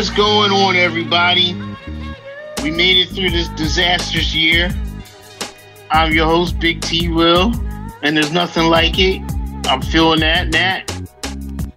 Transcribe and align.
What's 0.00 0.08
going 0.08 0.50
on, 0.50 0.76
everybody? 0.76 1.52
We 2.62 2.70
made 2.70 2.96
it 2.96 3.10
through 3.10 3.28
this 3.28 3.48
disastrous 3.48 4.34
year. 4.34 4.70
I'm 5.90 6.14
your 6.14 6.24
host, 6.24 6.58
Big 6.58 6.80
T 6.80 7.10
Wil, 7.10 7.52
and 8.00 8.16
there's 8.16 8.32
nothing 8.32 8.68
like 8.68 8.98
it. 8.98 9.20
I'm 9.66 9.82
feeling 9.82 10.20
that, 10.20 10.48
Nat. 10.48 10.90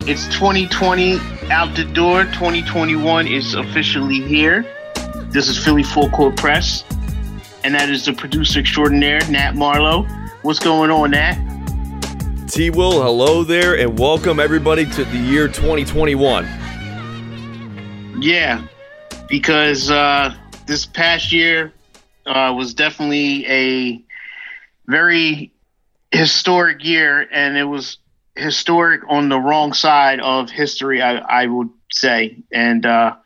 It's 0.08 0.26
2020 0.28 1.20
out 1.52 1.76
the 1.76 1.84
door. 1.84 2.24
2021 2.24 3.28
is 3.28 3.56
officially 3.56 4.22
here. 4.22 4.66
This 5.32 5.50
is 5.50 5.62
Philly 5.62 5.84
Full 5.84 6.10
Court 6.12 6.38
Press, 6.38 6.86
and 7.66 7.76
that 7.76 7.90
is 7.90 8.06
the 8.06 8.14
producer 8.14 8.62
extraordinaire, 8.62 9.20
Nat 9.30 9.56
Marlowe. 9.56 10.04
What's 10.44 10.60
going 10.60 10.92
on, 10.92 11.12
Nat? 11.12 12.48
T 12.48 12.70
Wil, 12.70 13.04
hello 13.04 13.44
there, 13.44 13.78
and 13.78 14.00
welcome 14.00 14.40
everybody 14.40 14.86
to 14.92 15.04
the 15.04 15.18
year 15.18 15.50
2021. 15.50 16.63
Yeah, 18.24 18.66
because 19.28 19.92
uh, 19.92 20.34
this 20.66 20.86
past 20.86 21.34
year 21.34 21.74
uh, 22.26 22.54
was 22.56 22.74
definitely 22.74 23.46
a 23.48 24.02
very 24.88 25.52
historic 26.10 26.86
year, 26.86 27.28
and 27.30 27.58
it 27.58 27.66
was 27.66 27.98
historic 28.38 29.02
on 29.10 29.28
the 29.28 29.38
wrong 29.38 29.74
side 29.74 30.22
of 30.22 30.50
history, 30.50 31.02
I, 31.02 31.18
I 31.18 31.48
would 31.48 31.70
say. 31.92 32.38
And 32.50 32.86
uh, 32.86 33.18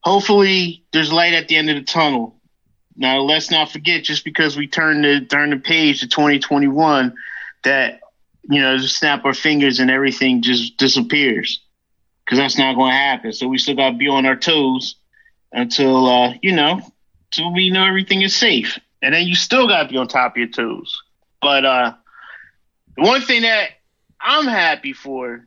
hopefully, 0.00 0.82
there's 0.92 1.12
light 1.12 1.34
at 1.34 1.46
the 1.46 1.54
end 1.54 1.70
of 1.70 1.76
the 1.76 1.84
tunnel. 1.84 2.34
Now, 2.96 3.20
let's 3.20 3.52
not 3.52 3.70
forget, 3.70 4.02
just 4.02 4.24
because 4.24 4.56
we 4.56 4.66
turn 4.66 5.02
the 5.02 5.20
turn 5.20 5.50
the 5.50 5.58
page 5.58 6.00
to 6.00 6.08
2021, 6.08 7.14
that 7.62 8.00
you 8.50 8.60
know, 8.60 8.76
just 8.76 8.98
snap 8.98 9.24
our 9.24 9.34
fingers 9.34 9.78
and 9.78 9.88
everything 9.88 10.42
just 10.42 10.78
disappears 10.78 11.61
because 12.32 12.42
that's 12.42 12.56
not 12.56 12.76
going 12.76 12.90
to 12.90 12.96
happen. 12.96 13.30
So 13.34 13.46
we 13.46 13.58
still 13.58 13.74
got 13.74 13.90
to 13.90 13.96
be 13.98 14.08
on 14.08 14.24
our 14.24 14.36
toes 14.36 14.96
until, 15.52 16.06
uh, 16.08 16.32
you 16.40 16.52
know, 16.52 16.80
until 17.30 17.52
we 17.52 17.68
know 17.68 17.84
everything 17.84 18.22
is 18.22 18.34
safe. 18.34 18.78
And 19.02 19.14
then 19.14 19.26
you 19.26 19.34
still 19.34 19.68
got 19.68 19.82
to 19.82 19.88
be 19.90 19.98
on 19.98 20.08
top 20.08 20.32
of 20.32 20.36
your 20.38 20.48
toes. 20.48 21.02
But 21.42 21.66
uh, 21.66 21.92
the 22.96 23.02
one 23.02 23.20
thing 23.20 23.42
that 23.42 23.72
I'm 24.18 24.46
happy 24.46 24.94
for 24.94 25.44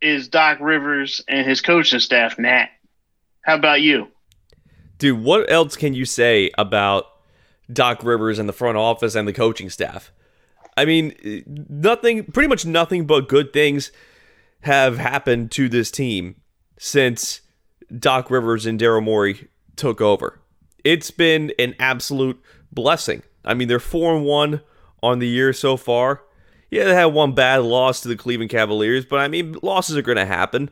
is 0.00 0.28
Doc 0.28 0.58
Rivers 0.60 1.20
and 1.26 1.44
his 1.44 1.60
coaching 1.60 1.98
staff, 1.98 2.38
Nat. 2.38 2.68
How 3.42 3.56
about 3.56 3.80
you? 3.80 4.06
Dude, 4.98 5.20
what 5.20 5.50
else 5.50 5.74
can 5.74 5.94
you 5.94 6.04
say 6.04 6.52
about 6.56 7.06
Doc 7.72 8.04
Rivers 8.04 8.38
and 8.38 8.48
the 8.48 8.52
front 8.52 8.76
office 8.76 9.16
and 9.16 9.26
the 9.26 9.32
coaching 9.32 9.68
staff? 9.68 10.12
I 10.76 10.84
mean, 10.84 11.44
nothing, 11.68 12.22
pretty 12.26 12.48
much 12.48 12.64
nothing 12.64 13.06
but 13.06 13.28
good 13.28 13.52
things 13.52 13.90
have 14.62 14.98
happened 14.98 15.50
to 15.52 15.68
this 15.68 15.90
team 15.90 16.40
since 16.78 17.40
Doc 17.96 18.30
Rivers 18.30 18.66
and 18.66 18.78
Daryl 18.78 19.02
Morey 19.02 19.48
took 19.76 20.00
over. 20.00 20.40
It's 20.84 21.10
been 21.10 21.52
an 21.58 21.74
absolute 21.78 22.42
blessing. 22.72 23.22
I 23.44 23.54
mean, 23.54 23.68
they're 23.68 23.80
4 23.80 24.16
and 24.16 24.24
1 24.24 24.60
on 25.02 25.18
the 25.18 25.28
year 25.28 25.52
so 25.52 25.76
far. 25.76 26.22
Yeah, 26.70 26.84
they 26.84 26.94
had 26.94 27.06
one 27.06 27.32
bad 27.32 27.62
loss 27.62 28.00
to 28.02 28.08
the 28.08 28.16
Cleveland 28.16 28.50
Cavaliers, 28.50 29.04
but 29.04 29.18
I 29.18 29.28
mean, 29.28 29.56
losses 29.62 29.96
are 29.96 30.02
going 30.02 30.18
to 30.18 30.26
happen. 30.26 30.70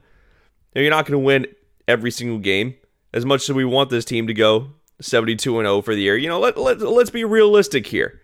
You're 0.75 0.91
not 0.91 1.07
going 1.07 1.21
to 1.21 1.25
win 1.25 1.47
every 1.89 2.11
single 2.11 2.39
game. 2.39 2.75
As 3.13 3.25
much 3.25 3.49
as 3.49 3.55
we 3.55 3.65
want 3.65 3.91
this 3.91 4.05
team 4.05 4.27
to 4.27 4.35
go 4.35 4.75
72 5.01 5.59
and 5.59 5.67
0 5.67 5.83
for 5.83 5.95
the 5.95 6.03
year, 6.03 6.17
you 6.17 6.29
know, 6.29 6.39
let, 6.39 6.57
let, 6.57 6.79
let's 6.81 7.11
be 7.11 7.25
realistic 7.25 7.87
here. 7.87 8.21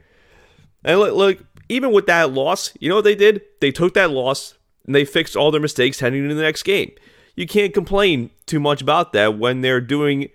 And 0.84 1.00
look, 1.00 1.14
look, 1.14 1.47
even 1.69 1.92
with 1.92 2.06
that 2.06 2.32
loss, 2.32 2.72
you 2.78 2.88
know 2.88 2.97
what 2.97 3.04
they 3.04 3.14
did? 3.14 3.41
They 3.60 3.72
took 3.72 3.94
that 3.94 4.10
loss 4.10 4.54
and 4.87 4.95
they 4.95 5.05
fixed 5.05 5.37
all 5.37 5.50
their 5.50 5.61
mistakes 5.61 6.00
heading 6.00 6.22
into 6.22 6.34
the 6.34 6.43
next 6.43 6.62
game. 6.62 6.93
You 7.37 7.47
can't 7.47 7.75
complain 7.75 8.31
too 8.47 8.61
much 8.61 8.81
about 8.83 9.12
that 9.12 9.39
when 9.39 9.61
they're 9.61 9.81
doing 9.81 10.28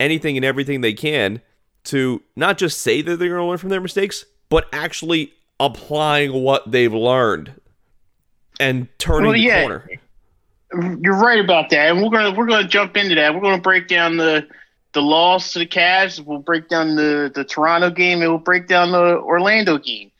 anything 0.00 0.36
and 0.36 0.44
everything 0.44 0.80
they 0.80 0.92
can 0.92 1.40
to 1.84 2.22
not 2.36 2.58
just 2.58 2.80
say 2.80 3.02
that 3.02 3.16
they're 3.16 3.28
going 3.28 3.40
to 3.40 3.46
learn 3.46 3.58
from 3.58 3.68
their 3.68 3.80
mistakes, 3.80 4.24
but 4.48 4.66
actually 4.72 5.32
applying 5.60 6.32
what 6.32 6.70
they've 6.70 6.92
learned 6.92 7.54
and 8.60 8.88
turning 8.98 9.28
well, 9.28 9.36
yeah, 9.36 9.60
the 9.60 9.66
corner. 9.66 10.98
You're 11.00 11.18
right 11.18 11.38
about 11.38 11.70
that, 11.70 11.90
and 11.90 12.02
we're 12.02 12.10
gonna 12.10 12.36
we're 12.36 12.46
gonna 12.46 12.66
jump 12.66 12.96
into 12.96 13.14
that. 13.16 13.34
We're 13.34 13.40
gonna 13.40 13.60
break 13.60 13.88
down 13.88 14.16
the 14.16 14.46
the 14.92 15.02
loss 15.02 15.52
to 15.52 15.58
the 15.58 15.66
Cavs. 15.66 16.18
We'll 16.24 16.38
break 16.38 16.68
down 16.68 16.96
the 16.96 17.30
the 17.34 17.44
Toronto 17.44 17.90
game, 17.90 18.22
and 18.22 18.30
we'll 18.30 18.38
break 18.38 18.68
down 18.68 18.92
the 18.92 19.18
Orlando 19.18 19.78
game. 19.78 20.10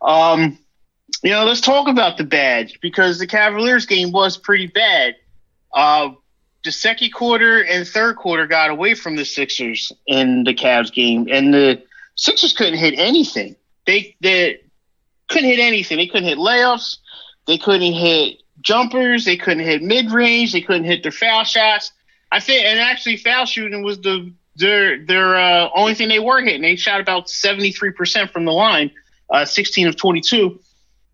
Um, 0.00 0.58
you 1.22 1.30
know, 1.30 1.44
let's 1.44 1.60
talk 1.60 1.88
about 1.88 2.16
the 2.16 2.24
badge 2.24 2.80
because 2.80 3.18
the 3.18 3.26
Cavaliers 3.26 3.86
game 3.86 4.12
was 4.12 4.36
pretty 4.36 4.66
bad. 4.66 5.16
Uh, 5.72 6.10
the 6.64 6.72
second 6.72 7.12
quarter 7.12 7.62
and 7.62 7.86
third 7.86 8.16
quarter 8.16 8.46
got 8.46 8.70
away 8.70 8.94
from 8.94 9.16
the 9.16 9.24
Sixers 9.24 9.92
in 10.06 10.44
the 10.44 10.54
Cavs 10.54 10.92
game, 10.92 11.28
and 11.30 11.52
the 11.52 11.82
Sixers 12.16 12.52
couldn't 12.52 12.78
hit 12.78 12.94
anything. 12.98 13.56
They 13.86 14.16
they 14.20 14.60
couldn't 15.28 15.48
hit 15.48 15.58
anything. 15.58 15.98
They 15.98 16.06
couldn't 16.06 16.28
hit 16.28 16.38
layups. 16.38 16.98
They 17.46 17.58
couldn't 17.58 17.92
hit 17.92 18.42
jumpers. 18.60 19.24
They 19.24 19.36
couldn't 19.36 19.64
hit 19.64 19.82
mid 19.82 20.12
range. 20.12 20.52
They 20.52 20.60
couldn't 20.60 20.84
hit 20.84 21.02
their 21.02 21.12
foul 21.12 21.44
shots. 21.44 21.92
I 22.30 22.40
think, 22.40 22.64
and 22.64 22.78
actually, 22.78 23.16
foul 23.16 23.46
shooting 23.46 23.82
was 23.82 24.00
the 24.00 24.32
their 24.56 25.04
their 25.04 25.36
uh, 25.36 25.68
only 25.74 25.94
thing 25.94 26.08
they 26.08 26.20
were 26.20 26.40
hitting. 26.40 26.62
They 26.62 26.76
shot 26.76 27.00
about 27.00 27.28
seventy 27.28 27.72
three 27.72 27.90
percent 27.92 28.30
from 28.30 28.44
the 28.44 28.52
line 28.52 28.92
uh, 29.32 29.44
16 29.44 29.88
of 29.88 29.96
22. 29.96 30.60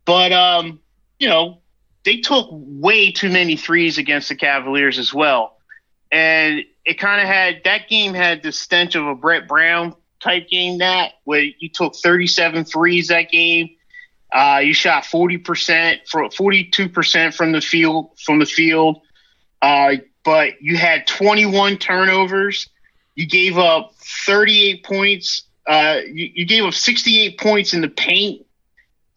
But, 0.09 0.33
um, 0.33 0.81
you 1.19 1.29
know, 1.29 1.59
they 2.07 2.17
took 2.17 2.49
way 2.51 3.13
too 3.13 3.29
many 3.29 3.57
threes 3.59 3.99
against 3.99 4.31
the 4.31 4.37
Cavaliers 4.37 4.99
as 4.99 5.13
well. 5.13 5.59
And 6.11 6.65
it 6.87 6.95
kind 6.95 7.21
of 7.21 7.27
had 7.27 7.61
that 7.65 7.91
game 7.91 8.15
had 8.15 8.43
the 8.43 8.51
stench 8.51 8.95
of 8.95 9.07
a 9.07 9.15
Brett 9.15 9.47
Brown 9.47 9.95
type 10.19 10.49
game 10.49 10.79
that 10.79 11.13
where 11.25 11.43
you 11.43 11.69
took 11.69 11.95
37 11.95 12.65
threes 12.65 13.09
that 13.09 13.31
game. 13.31 13.69
Uh, 14.33 14.63
you 14.65 14.73
shot 14.73 15.05
40% 15.05 16.09
for 16.09 16.23
42% 16.23 17.35
from 17.35 17.53
the 17.53 17.61
field 17.61 18.19
from 18.25 18.39
the 18.39 18.47
field. 18.47 19.03
Uh, 19.61 19.97
but 20.25 20.55
you 20.63 20.79
had 20.79 21.07
21 21.07 21.77
turnovers. 21.77 22.71
You 23.15 23.27
gave 23.27 23.59
up 23.59 23.93
38 24.27 24.85
points 24.85 25.43
uh, 25.69 26.01
you, 26.07 26.31
you 26.35 26.47
gave 26.47 26.65
up 26.65 26.73
68 26.73 27.39
points 27.39 27.75
in 27.75 27.83
the 27.83 27.89
paint. 27.89 28.47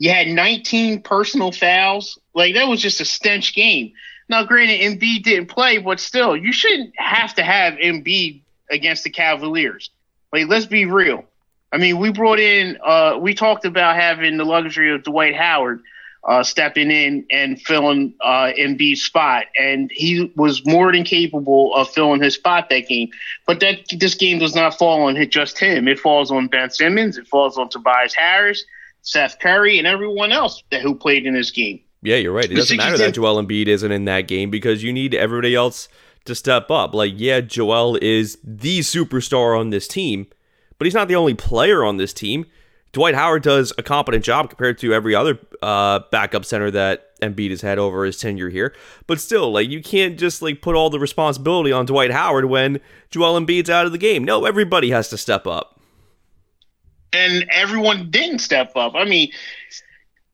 You 0.02 0.10
had 0.10 0.30
19 0.30 1.04
personal 1.04 1.52
fouls. 1.52 2.18
Like 2.34 2.56
that 2.56 2.68
was 2.68 2.82
just 2.82 3.02
a 3.02 3.06
stench 3.06 3.54
game. 3.54 3.94
Now, 4.28 4.44
granted, 4.44 4.82
Embiid 4.82 5.22
didn't 5.22 5.46
play, 5.46 5.78
but 5.78 6.00
still, 6.00 6.36
you 6.36 6.52
shouldn't 6.52 6.94
have 6.98 7.36
to 7.36 7.44
have 7.44 7.76
Embiid 7.76 8.42
against 8.72 9.04
the 9.04 9.12
Cavaliers. 9.12 9.92
Like, 10.34 10.48
let's 10.48 10.66
be 10.66 10.86
real. 10.86 11.26
I 11.72 11.78
mean, 11.78 12.00
we 12.00 12.12
brought 12.12 12.40
in, 12.40 12.80
uh, 12.84 13.20
we 13.22 13.36
talked 13.36 13.64
about 13.64 13.96
having 13.96 14.38
the 14.38 14.44
luxury 14.44 14.92
of 14.92 15.04
Dwight 15.04 15.36
Howard 15.36 15.84
uh, 16.28 16.42
stepping 16.42 16.90
in 16.90 17.28
and 17.30 17.62
filling 17.62 18.16
uh, 18.22 18.54
Embiid's 18.58 19.04
spot, 19.04 19.46
and 19.56 19.92
he 19.94 20.34
was 20.36 20.66
more 20.66 20.92
than 20.92 21.04
capable 21.04 21.76
of 21.76 21.88
filling 21.92 22.24
his 22.24 22.34
spot 22.34 22.70
that 22.72 22.88
game. 22.88 23.12
But 23.46 23.60
that 23.60 23.82
this 23.92 24.16
game 24.16 24.40
does 24.40 24.56
not 24.56 24.80
fall 24.80 25.04
on 25.04 25.30
just 25.30 25.60
him; 25.60 25.88
it 25.88 26.00
falls 26.00 26.32
on 26.32 26.48
Ben 26.48 26.72
Simmons, 26.72 27.20
it 27.20 27.28
falls 27.28 27.60
on 27.60 27.70
Tobias 27.70 28.16
Harris, 28.16 28.66
Seth 29.02 29.40
Curry, 29.40 29.78
and 29.78 29.88
everyone 29.88 30.32
else 30.32 30.64
that 30.72 30.82
who 30.82 30.96
played 30.96 31.26
in 31.26 31.34
this 31.34 31.52
game. 31.52 31.82
Yeah, 32.02 32.16
you're 32.16 32.34
right. 32.34 32.50
It 32.52 32.56
doesn't 32.56 32.78
matter 32.78 32.98
that 32.98 33.14
Joel 33.14 33.44
Embiid 33.44 33.68
isn't 33.68 33.92
in 33.92 34.06
that 34.06 34.28
game 34.28 34.50
because 34.50 34.84
you 34.84 34.92
need 34.92 35.14
everybody 35.14 35.54
else 35.54 35.88
to 36.26 36.36
step 36.36 36.72
up. 36.72 36.94
Like, 36.94 37.14
yeah, 37.16 37.42
Joel 37.42 37.98
is 38.02 38.38
the 38.44 38.80
superstar 38.80 39.60
on 39.60 39.70
this 39.70 39.88
team, 39.88 40.28
but 40.78 40.86
he's 40.86 40.94
not 40.94 41.08
the 41.08 41.16
only 41.16 41.34
player 41.34 41.84
on 41.84 41.98
this 41.98 42.14
team. 42.14 42.46
Dwight 42.92 43.16
Howard 43.16 43.44
does 43.44 43.72
a 43.78 43.84
competent 43.84 44.24
job 44.24 44.50
compared 44.50 44.78
to 44.80 44.94
every 44.94 45.16
other 45.16 45.40
uh, 45.62 46.00
backup 46.12 46.44
center 46.44 46.70
that 46.72 47.18
Embiid 47.22 47.52
has 47.52 47.62
had 47.62 47.80
over 47.80 48.04
his 48.04 48.18
tenure 48.18 48.50
here. 48.50 48.74
But 49.08 49.22
still, 49.22 49.52
like 49.52 49.70
you 49.70 49.82
can't 49.82 50.20
just 50.20 50.42
like 50.42 50.62
put 50.62 50.76
all 50.76 50.90
the 50.90 51.00
responsibility 51.00 51.72
on 51.72 51.86
Dwight 51.86 52.12
Howard 52.12 52.46
when 52.46 52.82
Joel 53.10 53.40
Embiid's 53.40 53.70
out 53.70 53.86
of 53.86 53.94
the 53.94 53.98
game. 53.98 54.26
No, 54.26 54.46
everybody 54.46 54.90
has 54.90 55.08
to 55.10 55.18
step 55.18 55.48
up. 55.48 55.80
And 57.14 57.46
everyone 57.52 58.10
didn't 58.10 58.40
step 58.40 58.76
up. 58.76 58.96
I 58.96 59.06
mean, 59.06 59.32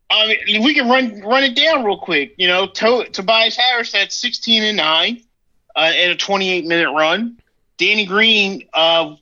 I 0.10 0.36
mean, 0.46 0.64
we 0.64 0.74
can 0.74 0.88
run 0.88 1.22
run 1.22 1.44
it 1.44 1.56
down 1.56 1.84
real 1.84 1.98
quick. 1.98 2.36
You 2.38 2.48
know, 2.48 2.68
to- 2.68 3.10
Tobias 3.12 3.58
Harris 3.58 3.92
had 3.92 4.12
16 4.12 4.64
and 4.64 4.78
nine 4.78 5.24
uh, 5.76 5.92
in 5.96 6.12
a 6.12 6.16
28 6.16 6.66
minute 6.66 6.92
run. 6.92 7.40
Danny 7.78 8.06
Green 8.06 8.68
uh, 8.74 9.16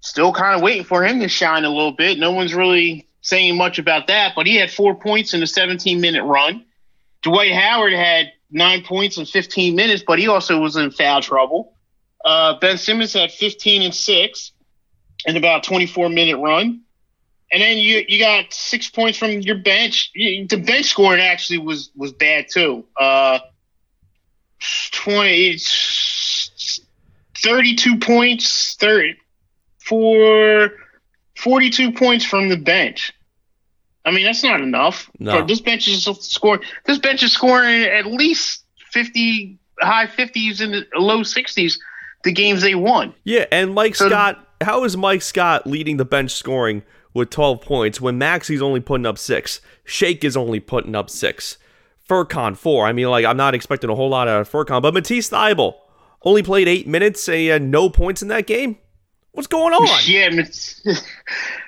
still 0.00 0.32
kind 0.32 0.56
of 0.56 0.62
waiting 0.62 0.84
for 0.84 1.04
him 1.04 1.20
to 1.20 1.28
shine 1.28 1.64
a 1.64 1.68
little 1.68 1.92
bit. 1.92 2.18
No 2.18 2.32
one's 2.32 2.54
really 2.54 3.06
saying 3.22 3.56
much 3.56 3.78
about 3.78 4.06
that, 4.08 4.34
but 4.36 4.46
he 4.46 4.56
had 4.56 4.70
four 4.70 4.94
points 4.94 5.32
in 5.34 5.42
a 5.42 5.46
17 5.46 6.00
minute 6.00 6.24
run. 6.24 6.64
Dwight 7.22 7.52
Howard 7.52 7.94
had 7.94 8.32
nine 8.50 8.82
points 8.82 9.16
in 9.16 9.24
15 9.24 9.74
minutes, 9.74 10.04
but 10.06 10.18
he 10.18 10.28
also 10.28 10.60
was 10.60 10.76
in 10.76 10.90
foul 10.90 11.22
trouble. 11.22 11.74
Uh, 12.24 12.58
ben 12.58 12.76
Simmons 12.76 13.14
had 13.14 13.32
15 13.32 13.82
and 13.82 13.94
six 13.94 14.52
in 15.26 15.36
about 15.36 15.62
24 15.62 16.10
minute 16.10 16.38
run. 16.38 16.82
And 17.52 17.62
then 17.62 17.78
you 17.78 18.04
you 18.08 18.18
got 18.18 18.52
six 18.52 18.90
points 18.90 19.18
from 19.18 19.30
your 19.40 19.58
bench. 19.58 20.10
The 20.14 20.62
bench 20.64 20.86
scoring 20.86 21.20
actually 21.20 21.58
was 21.58 21.90
was 21.94 22.12
bad 22.12 22.46
too. 22.52 22.84
Uh, 22.98 23.38
20 24.92 25.58
32 27.42 27.98
points, 27.98 28.74
30, 28.76 29.16
for 29.78 30.70
42 31.36 31.92
points 31.92 32.24
from 32.24 32.48
the 32.48 32.56
bench. 32.56 33.12
I 34.06 34.10
mean, 34.10 34.24
that's 34.24 34.42
not 34.42 34.60
enough. 34.60 35.10
No. 35.18 35.44
This 35.44 35.60
bench 35.60 35.86
is 35.88 36.04
scoring. 36.04 36.62
This 36.86 36.98
bench 36.98 37.22
is 37.22 37.32
scoring 37.32 37.82
at 37.84 38.06
least 38.06 38.64
50, 38.92 39.58
high 39.80 40.06
50s 40.06 40.60
and 40.60 40.86
low 40.94 41.20
60s 41.20 41.78
the 42.22 42.32
games 42.32 42.62
they 42.62 42.74
won. 42.74 43.14
Yeah, 43.24 43.44
and 43.52 43.74
Mike 43.74 43.94
So- 43.96 44.08
Scott, 44.08 44.46
how 44.62 44.84
is 44.84 44.96
Mike 44.96 45.22
Scott 45.22 45.66
leading 45.66 45.98
the 45.98 46.04
bench 46.06 46.32
scoring 46.32 46.82
with 47.14 47.30
12 47.30 47.62
points 47.62 48.00
when 48.00 48.18
Maxey's 48.18 48.60
only 48.60 48.80
putting 48.80 49.06
up 49.06 49.16
six? 49.16 49.60
Shake 49.84 50.24
is 50.24 50.36
only 50.36 50.60
putting 50.60 50.94
up 50.94 51.08
six. 51.08 51.56
Furkan, 52.08 52.56
four. 52.56 52.86
I 52.86 52.92
mean, 52.92 53.08
like, 53.08 53.24
I'm 53.24 53.36
not 53.38 53.54
expecting 53.54 53.88
a 53.88 53.94
whole 53.94 54.10
lot 54.10 54.28
out 54.28 54.42
of 54.42 54.50
Furkan, 54.50 54.82
but 54.82 54.92
Matisse 54.92 55.30
Thybulle 55.30 55.76
only 56.22 56.42
played 56.42 56.68
eight 56.68 56.86
minutes 56.86 57.26
and 57.28 57.70
no 57.70 57.88
points 57.88 58.20
in 58.20 58.28
that 58.28 58.46
game. 58.46 58.76
What's 59.32 59.46
going 59.46 59.72
on? 59.72 59.88
Yeah, 60.04 60.30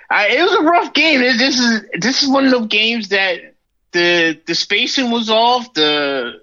I, 0.08 0.28
it 0.28 0.42
was 0.42 0.54
a 0.54 0.62
rough 0.62 0.92
game. 0.92 1.20
This 1.20 1.58
is 1.58 1.82
this 1.98 2.22
is 2.22 2.28
one 2.28 2.44
of 2.44 2.52
those 2.52 2.68
games 2.68 3.08
that 3.08 3.54
the 3.90 4.40
the 4.46 4.54
spacing 4.54 5.10
was 5.10 5.28
off, 5.28 5.72
the 5.74 6.34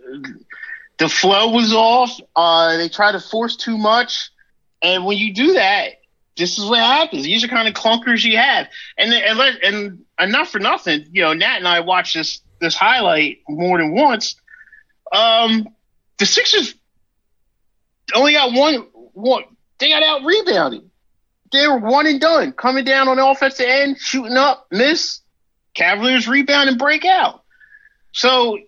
the 0.97 1.07
flow 1.07 1.51
was 1.51 1.73
off. 1.73 2.19
Uh, 2.35 2.75
they 2.77 2.89
tried 2.89 3.13
to 3.13 3.21
force 3.21 3.55
too 3.55 3.77
much, 3.77 4.31
and 4.81 5.05
when 5.05 5.17
you 5.17 5.33
do 5.33 5.53
that, 5.53 6.01
this 6.35 6.57
is 6.57 6.65
what 6.65 6.79
happens. 6.79 7.23
These 7.23 7.43
are 7.43 7.47
kind 7.47 7.67
of 7.67 7.73
clunkers 7.73 8.23
you 8.23 8.37
have, 8.37 8.67
and 8.97 9.13
and 9.13 9.39
and 9.63 10.05
enough 10.19 10.49
for 10.49 10.59
nothing. 10.59 11.05
You 11.11 11.23
know, 11.23 11.33
Nat 11.33 11.57
and 11.57 11.67
I 11.67 11.81
watched 11.81 12.15
this 12.15 12.41
this 12.59 12.75
highlight 12.75 13.39
more 13.47 13.77
than 13.77 13.93
once. 13.93 14.35
Um, 15.11 15.69
the 16.17 16.25
Sixers 16.25 16.75
only 18.15 18.33
got 18.33 18.53
one 18.53 18.87
one. 19.13 19.43
They 19.79 19.89
got 19.89 20.03
out 20.03 20.23
rebounded 20.23 20.89
they 21.53 21.67
were 21.67 21.77
one 21.77 22.07
and 22.07 22.19
done, 22.19 22.51
coming 22.51 22.83
down 22.83 23.07
on 23.07 23.17
the 23.17 23.25
offensive 23.25 23.65
end, 23.67 23.97
shooting 23.99 24.35
up, 24.35 24.67
miss. 24.71 25.21
Cavaliers 25.75 26.27
rebound 26.27 26.69
and 26.69 26.77
break 26.77 27.05
out. 27.05 27.43
So 28.11 28.59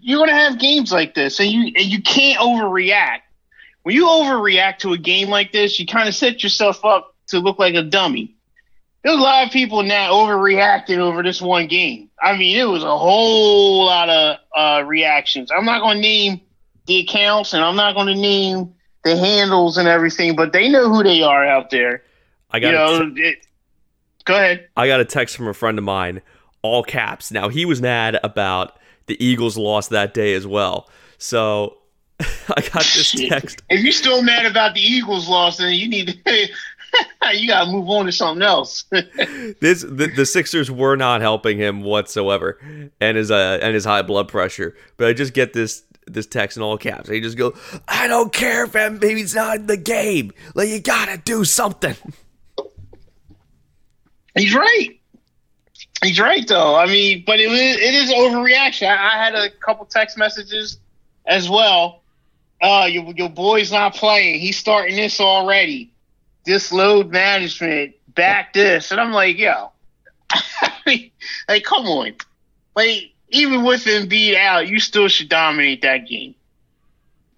you're 0.00 0.18
gonna 0.18 0.38
have 0.38 0.58
games 0.58 0.92
like 0.92 1.14
this, 1.14 1.40
and 1.40 1.50
you 1.50 1.72
and 1.74 1.86
you 1.86 2.02
can't 2.02 2.38
overreact. 2.38 3.22
When 3.82 3.94
you 3.94 4.06
overreact 4.06 4.78
to 4.78 4.92
a 4.92 4.98
game 4.98 5.28
like 5.28 5.52
this, 5.52 5.78
you 5.80 5.86
kind 5.86 6.08
of 6.08 6.14
set 6.14 6.42
yourself 6.42 6.84
up 6.84 7.14
to 7.28 7.38
look 7.38 7.58
like 7.58 7.74
a 7.74 7.82
dummy. 7.82 8.36
There's 9.02 9.16
a 9.16 9.22
lot 9.22 9.46
of 9.46 9.52
people 9.52 9.82
now 9.82 10.12
overreacting 10.12 10.98
over 10.98 11.22
this 11.22 11.40
one 11.40 11.66
game. 11.66 12.10
I 12.22 12.36
mean, 12.36 12.56
it 12.58 12.64
was 12.64 12.82
a 12.82 12.98
whole 12.98 13.86
lot 13.86 14.10
of 14.10 14.36
uh, 14.54 14.84
reactions. 14.84 15.50
I'm 15.50 15.64
not 15.64 15.80
going 15.80 15.96
to 15.96 16.02
name 16.02 16.40
the 16.84 16.98
accounts, 16.98 17.54
and 17.54 17.64
I'm 17.64 17.76
not 17.76 17.94
going 17.94 18.08
to 18.08 18.14
name 18.14 18.74
the 19.04 19.16
handles 19.16 19.78
and 19.78 19.88
everything, 19.88 20.36
but 20.36 20.52
they 20.52 20.68
know 20.68 20.92
who 20.92 21.02
they 21.02 21.22
are 21.22 21.46
out 21.46 21.70
there. 21.70 22.02
I 22.50 22.58
You 22.58 22.62
got 22.62 22.72
know, 22.72 23.12
it, 23.16 23.46
go 24.24 24.34
ahead. 24.34 24.68
I 24.76 24.86
got 24.86 25.00
a 25.00 25.06
text 25.06 25.36
from 25.36 25.48
a 25.48 25.54
friend 25.54 25.78
of 25.78 25.84
mine, 25.84 26.20
all 26.60 26.82
caps. 26.82 27.30
Now 27.30 27.48
he 27.48 27.64
was 27.64 27.80
mad 27.80 28.18
about 28.22 28.78
the 29.06 29.22
Eagles 29.24 29.56
loss 29.56 29.88
that 29.88 30.12
day 30.12 30.34
as 30.34 30.46
well. 30.46 30.90
So 31.16 31.78
I 32.56 32.60
got 32.60 32.82
this 32.82 33.12
text. 33.12 33.62
If 33.68 33.82
you're 33.82 33.92
still 33.92 34.22
mad 34.22 34.46
about 34.46 34.74
the 34.74 34.80
Eagles 34.80 35.28
loss, 35.28 35.58
then 35.58 35.72
you 35.72 35.88
need 35.88 36.22
to, 36.24 36.48
you 37.34 37.48
got 37.48 37.64
to 37.64 37.70
move 37.70 37.88
on 37.88 38.06
to 38.06 38.12
something 38.12 38.42
else. 38.42 38.84
This 39.60 39.82
the, 39.82 40.10
the 40.14 40.24
Sixers 40.24 40.70
were 40.70 40.96
not 40.96 41.20
helping 41.20 41.58
him 41.58 41.82
whatsoever, 41.82 42.58
and 43.00 43.16
his 43.16 43.30
uh 43.30 43.58
and 43.60 43.74
his 43.74 43.84
high 43.84 44.02
blood 44.02 44.28
pressure. 44.28 44.74
But 44.96 45.08
I 45.08 45.12
just 45.12 45.34
get 45.34 45.52
this 45.52 45.82
this 46.06 46.26
text 46.26 46.56
in 46.56 46.62
all 46.62 46.78
caps. 46.78 47.08
He 47.10 47.20
just 47.20 47.36
go, 47.36 47.54
"I 47.86 48.06
don't 48.06 48.32
care 48.32 48.64
if 48.64 48.72
Embiid's 48.72 49.34
not 49.34 49.56
in 49.56 49.66
the 49.66 49.76
game. 49.76 50.32
Like 50.54 50.68
you 50.68 50.80
gotta 50.80 51.18
do 51.18 51.44
something." 51.44 51.96
He's 54.34 54.54
right. 54.54 55.00
He's 56.02 56.18
right, 56.18 56.46
though. 56.48 56.76
I 56.76 56.86
mean, 56.86 57.24
but 57.26 57.40
it 57.40 57.48
was, 57.48 57.60
it 57.60 57.94
is 57.94 58.10
overreaction. 58.10 58.88
I, 58.88 58.94
I 58.94 59.24
had 59.24 59.34
a 59.34 59.50
couple 59.50 59.84
text 59.84 60.16
messages 60.16 60.78
as 61.26 61.50
well. 61.50 61.99
Uh, 62.60 62.88
your, 62.90 63.04
your 63.14 63.30
boy's 63.30 63.72
not 63.72 63.94
playing. 63.94 64.40
He's 64.40 64.58
starting 64.58 64.96
this 64.96 65.20
already. 65.20 65.92
This 66.44 66.72
load 66.72 67.10
management, 67.10 67.94
back 68.14 68.52
this, 68.52 68.90
and 68.90 69.00
I'm 69.00 69.12
like, 69.12 69.38
yo, 69.38 69.70
I 70.30 70.72
mean, 70.86 71.10
like, 71.48 71.64
come 71.64 71.86
on, 71.86 72.14
like, 72.74 73.12
even 73.28 73.62
with 73.62 73.84
Embiid 73.84 74.36
out, 74.36 74.68
you 74.68 74.80
still 74.80 75.08
should 75.08 75.28
dominate 75.28 75.82
that 75.82 76.08
game. 76.08 76.34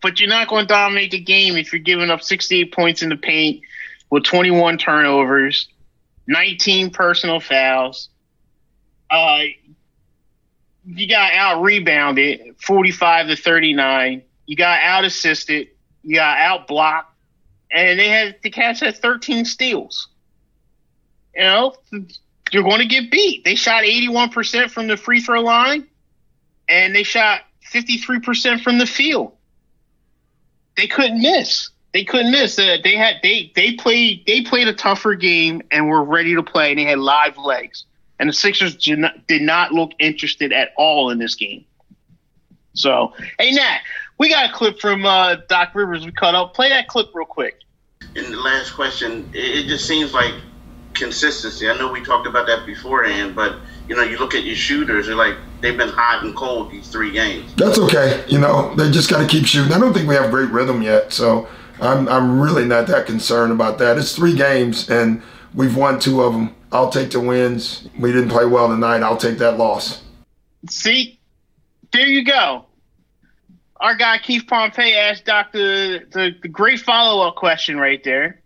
But 0.01 0.19
you're 0.19 0.29
not 0.29 0.49
going 0.49 0.67
to 0.67 0.73
dominate 0.73 1.11
the 1.11 1.21
game 1.21 1.57
if 1.57 1.73
you're 1.73 1.81
giving 1.81 2.11
up 2.11 2.23
68 2.23 2.73
points 2.73 3.03
in 3.03 3.09
the 3.11 3.17
paint 3.17 3.63
with 4.11 4.25
21 4.25 4.79
turnovers. 4.79 5.69
19 6.27 6.91
personal 6.91 7.41
fouls. 7.41 8.09
Uh, 9.11 9.43
you 10.87 11.09
got 11.09 11.33
out 11.33 11.63
rebounded 11.63 12.57
45 12.61 13.29
to 13.29 13.37
39. 13.37 14.23
You 14.53 14.57
got 14.57 14.83
out 14.83 15.07
assisted. 15.07 15.69
You 16.03 16.17
got 16.17 16.37
out 16.37 16.69
blocked. 16.69 17.11
And 17.71 17.99
they 17.99 18.11
had 18.11 18.37
the 18.43 18.51
Cavs 18.51 18.81
had 18.81 18.99
13 18.99 19.47
steals. 19.47 20.09
You 21.35 21.41
know, 21.41 21.75
you're 22.51 22.63
going 22.63 22.81
to 22.81 22.87
get 22.87 23.11
beat. 23.11 23.47
They 23.47 23.55
shot 23.55 23.85
81% 23.85 24.71
from 24.71 24.89
the 24.89 24.99
free 24.99 25.23
throw 25.23 25.41
line, 25.41 25.89
and 26.69 26.95
they 26.95 27.03
shot 27.03 27.41
53% 27.73 28.61
from 28.61 28.77
the 28.77 28.85
field. 28.85 29.33
They 30.77 30.87
couldn't 30.87 31.23
miss. 31.23 31.71
They 31.95 32.05
couldn't 32.05 32.31
miss. 32.31 32.59
Uh, 32.59 32.77
they 32.85 32.95
had 32.95 33.21
they 33.23 33.51
they 33.57 33.73
played 33.73 34.25
they 34.27 34.43
played 34.43 34.69
a 34.69 34.75
tougher 34.75 35.15
game 35.15 35.63
and 35.71 35.89
were 35.89 36.05
ready 36.05 36.35
to 36.35 36.43
play. 36.43 36.73
And 36.73 36.79
they 36.79 36.85
had 36.85 36.99
live 36.99 37.39
legs. 37.39 37.87
And 38.19 38.29
the 38.29 38.35
Sixers 38.35 38.77
did 38.77 38.99
not, 38.99 39.27
did 39.27 39.41
not 39.41 39.73
look 39.73 39.93
interested 39.99 40.53
at 40.53 40.75
all 40.77 41.09
in 41.09 41.19
this 41.19 41.37
game. 41.37 41.65
So, 42.75 43.15
hey 43.39 43.53
Nat, 43.53 43.81
we 44.19 44.29
got 44.29 44.51
a 44.51 44.53
clip 44.53 44.81
from 44.81 45.05
uh, 45.05 45.37
Doc 45.49 45.75
Rivers. 45.75 46.05
We 46.05 46.13
cut 46.13 46.35
up. 46.35 46.55
Play 46.55 46.69
that 46.69 46.89
clip 46.89 47.09
real 47.15 47.27
quick. 47.27 47.59
And 48.15 48.33
the 48.33 48.39
last 48.39 48.73
question, 48.73 49.31
it, 49.33 49.65
it 49.65 49.67
just 49.67 49.87
seems 49.87 50.13
like 50.13 50.35
consistency. 50.95 51.69
I 51.69 51.77
know 51.77 51.91
we 51.91 52.05
talked 52.05 52.27
about 52.27 52.47
that 52.47 52.67
beforehand, 52.67 53.35
but 53.35 53.57
you 53.89 53.97
know, 53.97 54.03
you 54.03 54.19
look 54.19 54.35
at 54.35 54.45
your 54.45 54.57
shooters, 54.57 55.07
they're 55.07 55.17
like 55.17 55.37
they've 55.61 55.77
been 55.77 55.89
hot 55.89 56.25
and 56.25 56.35
cold 56.37 56.71
these 56.71 56.89
three 56.89 57.11
games. 57.11 57.55
That's 57.55 57.79
okay. 57.79 58.25
You 58.29 58.39
know, 58.39 58.75
they 58.75 58.91
just 58.91 59.11
got 59.11 59.21
to 59.21 59.27
keep 59.27 59.47
shooting. 59.47 59.73
I 59.73 59.79
don't 59.79 59.93
think 59.93 60.09
we 60.09 60.15
have 60.15 60.31
great 60.31 60.51
rhythm 60.51 60.83
yet, 60.83 61.13
so 61.13 61.49
I'm 61.81 62.09
I'm 62.09 62.41
really 62.41 62.65
not 62.65 62.87
that 62.89 63.07
concerned 63.07 63.53
about 63.53 63.79
that. 63.79 63.99
It's 63.99 64.15
three 64.15 64.35
games 64.35 64.89
and 64.89 65.23
we've 65.55 65.77
won 65.77 65.99
two 65.99 66.23
of 66.23 66.33
them. 66.33 66.55
I'll 66.71 66.91
take 66.91 67.11
the 67.11 67.21
wins. 67.21 67.89
We 67.99 68.13
didn't 68.13 68.31
play 68.31 68.47
well 68.47 68.69
tonight. 68.69 69.03
I'll 69.03 69.17
take 69.17 69.39
that 69.39 69.59
loss. 69.59 70.03
See, 70.69 71.21
there 71.93 72.07
you 72.07 72.25
go. 72.25 72.67
Our 73.83 73.97
guy 73.97 74.19
Keith 74.19 74.47
Pompey 74.47 74.95
asked 74.95 75.25
Doc 75.25 75.51
the, 75.51 76.07
the, 76.13 76.31
the 76.41 76.49
great 76.49 76.79
follow 76.81 77.27
up 77.27 77.35
question 77.35 77.77
right 77.79 78.03
there, 78.05 78.41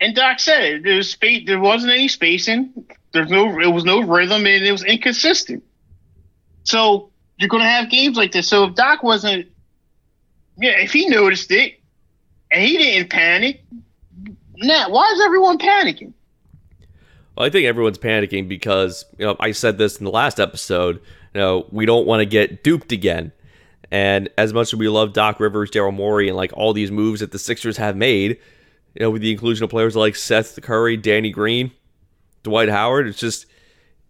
and 0.00 0.14
Doc 0.14 0.38
said 0.38 0.62
it. 0.62 0.82
There 0.84 0.94
was 0.94 1.10
space. 1.10 1.42
There 1.46 1.58
wasn't 1.58 1.92
any 1.92 2.06
spacing. 2.06 2.86
There's 3.12 3.28
no. 3.28 3.58
It 3.58 3.66
was 3.66 3.84
no 3.84 4.00
rhythm, 4.00 4.46
and 4.46 4.64
it 4.64 4.70
was 4.70 4.84
inconsistent. 4.84 5.64
So 6.62 7.10
you're 7.38 7.48
going 7.48 7.62
to 7.62 7.68
have 7.68 7.90
games 7.90 8.16
like 8.16 8.30
this. 8.30 8.46
So 8.46 8.64
if 8.64 8.76
Doc 8.76 9.02
wasn't, 9.02 9.48
yeah, 10.58 10.78
if 10.78 10.92
he 10.92 11.08
noticed 11.08 11.50
it 11.50 11.80
and 12.52 12.62
he 12.62 12.78
didn't 12.78 13.10
panic, 13.10 13.64
Nat, 14.58 14.92
why 14.92 15.10
is 15.12 15.20
everyone 15.20 15.58
panicking? 15.58 16.12
Well, 17.36 17.46
I 17.46 17.50
think 17.50 17.66
everyone's 17.66 17.98
panicking 17.98 18.48
because 18.48 19.04
you 19.18 19.26
know 19.26 19.34
I 19.40 19.50
said 19.50 19.76
this 19.76 19.98
in 19.98 20.04
the 20.04 20.12
last 20.12 20.38
episode. 20.38 21.00
You 21.34 21.40
know, 21.40 21.66
we 21.72 21.84
don't 21.84 22.06
want 22.06 22.20
to 22.20 22.26
get 22.26 22.62
duped 22.62 22.92
again. 22.92 23.32
And 23.90 24.28
as 24.36 24.52
much 24.52 24.72
as 24.72 24.78
we 24.78 24.88
love 24.88 25.12
Doc 25.12 25.40
Rivers, 25.40 25.70
Daryl 25.70 25.94
Morey, 25.94 26.28
and 26.28 26.36
like 26.36 26.52
all 26.54 26.72
these 26.72 26.90
moves 26.90 27.20
that 27.20 27.32
the 27.32 27.38
Sixers 27.38 27.78
have 27.78 27.96
made, 27.96 28.38
you 28.94 29.00
know, 29.00 29.10
with 29.10 29.22
the 29.22 29.32
inclusion 29.32 29.64
of 29.64 29.70
players 29.70 29.96
like 29.96 30.16
Seth 30.16 30.60
Curry, 30.62 30.96
Danny 30.96 31.30
Green, 31.30 31.70
Dwight 32.42 32.68
Howard, 32.68 33.06
it's 33.06 33.18
just 33.18 33.46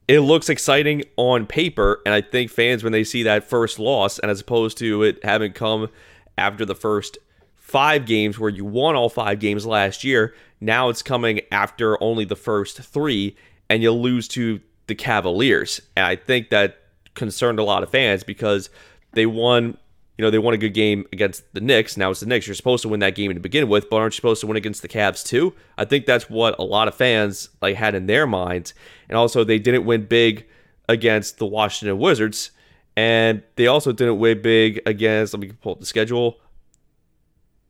it 0.08 0.20
looks 0.20 0.48
exciting 0.48 1.04
on 1.16 1.46
paper. 1.46 2.00
And 2.06 2.14
I 2.14 2.22
think 2.22 2.50
fans 2.50 2.82
when 2.82 2.92
they 2.92 3.04
see 3.04 3.22
that 3.24 3.44
first 3.44 3.78
loss, 3.78 4.18
and 4.18 4.30
as 4.30 4.40
opposed 4.40 4.78
to 4.78 5.02
it 5.02 5.22
having 5.22 5.52
come 5.52 5.88
after 6.36 6.64
the 6.64 6.74
first 6.74 7.18
five 7.56 8.06
games 8.06 8.38
where 8.38 8.48
you 8.48 8.64
won 8.64 8.96
all 8.96 9.10
five 9.10 9.38
games 9.40 9.66
last 9.66 10.02
year. 10.02 10.34
Now 10.60 10.88
it's 10.88 11.02
coming 11.02 11.42
after 11.52 12.02
only 12.02 12.24
the 12.24 12.34
first 12.34 12.80
three, 12.80 13.36
and 13.68 13.82
you 13.82 13.92
lose 13.92 14.26
to 14.28 14.60
the 14.86 14.94
Cavaliers. 14.94 15.80
And 15.94 16.06
I 16.06 16.16
think 16.16 16.48
that 16.48 16.78
concerned 17.14 17.58
a 17.58 17.64
lot 17.64 17.82
of 17.82 17.90
fans 17.90 18.24
because 18.24 18.70
they 19.12 19.26
won, 19.26 19.76
you 20.16 20.24
know, 20.24 20.30
they 20.30 20.38
won 20.38 20.54
a 20.54 20.58
good 20.58 20.74
game 20.74 21.06
against 21.12 21.42
the 21.54 21.60
Knicks. 21.60 21.96
Now 21.96 22.10
it's 22.10 22.20
the 22.20 22.26
Knicks. 22.26 22.46
You're 22.46 22.54
supposed 22.54 22.82
to 22.82 22.88
win 22.88 23.00
that 23.00 23.14
game 23.14 23.32
to 23.32 23.40
begin 23.40 23.68
with, 23.68 23.88
but 23.88 23.96
aren't 23.96 24.14
you 24.14 24.16
supposed 24.16 24.40
to 24.42 24.46
win 24.46 24.56
against 24.56 24.82
the 24.82 24.88
Cavs 24.88 25.24
too? 25.24 25.54
I 25.76 25.84
think 25.84 26.06
that's 26.06 26.28
what 26.28 26.58
a 26.58 26.62
lot 26.62 26.88
of 26.88 26.94
fans 26.94 27.48
like 27.62 27.76
had 27.76 27.94
in 27.94 28.06
their 28.06 28.26
minds. 28.26 28.74
And 29.08 29.16
also 29.16 29.44
they 29.44 29.58
didn't 29.58 29.84
win 29.84 30.06
big 30.06 30.46
against 30.88 31.38
the 31.38 31.46
Washington 31.46 31.98
Wizards. 31.98 32.50
And 32.96 33.42
they 33.56 33.68
also 33.68 33.92
didn't 33.92 34.18
win 34.18 34.42
big 34.42 34.80
against 34.86 35.32
let 35.32 35.40
me 35.40 35.52
pull 35.52 35.72
up 35.72 35.80
the 35.80 35.86
schedule. 35.86 36.38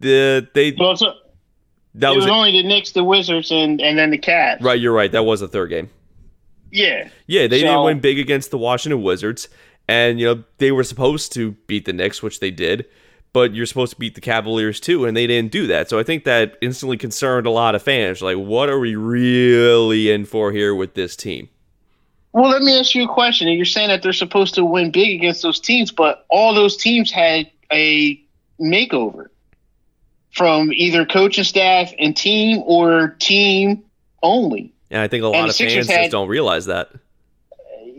The 0.00 0.48
they 0.54 0.74
Well, 0.78 0.96
so 0.96 1.12
That 1.96 2.12
it 2.12 2.16
was, 2.16 2.24
was 2.24 2.32
only 2.32 2.52
the 2.52 2.62
Knicks, 2.62 2.92
the 2.92 3.04
Wizards, 3.04 3.50
and 3.50 3.80
and 3.80 3.98
then 3.98 4.10
the 4.10 4.18
Cavs. 4.18 4.62
right. 4.62 4.80
You're 4.80 4.92
right. 4.92 5.12
That 5.12 5.24
was 5.24 5.40
the 5.40 5.48
third 5.48 5.70
game. 5.70 5.90
Yeah. 6.70 7.08
Yeah, 7.26 7.46
they 7.46 7.60
didn't 7.60 7.82
win 7.84 8.00
big 8.00 8.18
against 8.18 8.50
the 8.50 8.58
Washington 8.58 9.02
Wizards, 9.02 9.48
and 9.88 10.20
you 10.20 10.26
know 10.26 10.44
they 10.58 10.70
were 10.70 10.84
supposed 10.84 11.32
to 11.32 11.52
beat 11.66 11.86
the 11.86 11.92
Knicks, 11.92 12.22
which 12.22 12.40
they 12.40 12.50
did. 12.50 12.86
But 13.34 13.54
you're 13.54 13.66
supposed 13.66 13.92
to 13.92 13.98
beat 13.98 14.14
the 14.14 14.22
Cavaliers 14.22 14.80
too, 14.80 15.04
and 15.04 15.16
they 15.16 15.26
didn't 15.26 15.52
do 15.52 15.66
that. 15.66 15.90
So 15.90 15.98
I 15.98 16.02
think 16.02 16.24
that 16.24 16.56
instantly 16.62 16.96
concerned 16.96 17.46
a 17.46 17.50
lot 17.50 17.74
of 17.74 17.82
fans. 17.82 18.22
Like, 18.22 18.38
what 18.38 18.70
are 18.70 18.78
we 18.78 18.96
really 18.96 20.10
in 20.10 20.24
for 20.24 20.50
here 20.50 20.74
with 20.74 20.94
this 20.94 21.14
team? 21.14 21.48
Well, 22.32 22.48
let 22.50 22.62
me 22.62 22.78
ask 22.78 22.94
you 22.94 23.04
a 23.04 23.08
question. 23.12 23.48
You're 23.48 23.66
saying 23.66 23.88
that 23.88 24.02
they're 24.02 24.12
supposed 24.14 24.54
to 24.54 24.64
win 24.64 24.90
big 24.92 25.14
against 25.14 25.42
those 25.42 25.60
teams, 25.60 25.92
but 25.92 26.24
all 26.30 26.54
those 26.54 26.76
teams 26.78 27.10
had 27.10 27.50
a 27.70 28.20
makeover 28.58 29.26
from 30.32 30.72
either 30.72 31.04
coaching 31.04 31.44
staff 31.44 31.92
and 31.98 32.16
team 32.16 32.62
or 32.64 33.16
team 33.18 33.82
only. 34.22 34.72
And 34.90 35.02
I 35.02 35.08
think 35.08 35.22
a 35.24 35.26
lot 35.28 35.42
the 35.42 35.48
of 35.50 35.56
fans 35.56 35.86
had- 35.88 36.00
just 36.02 36.12
don't 36.12 36.28
realize 36.28 36.66
that. 36.66 36.90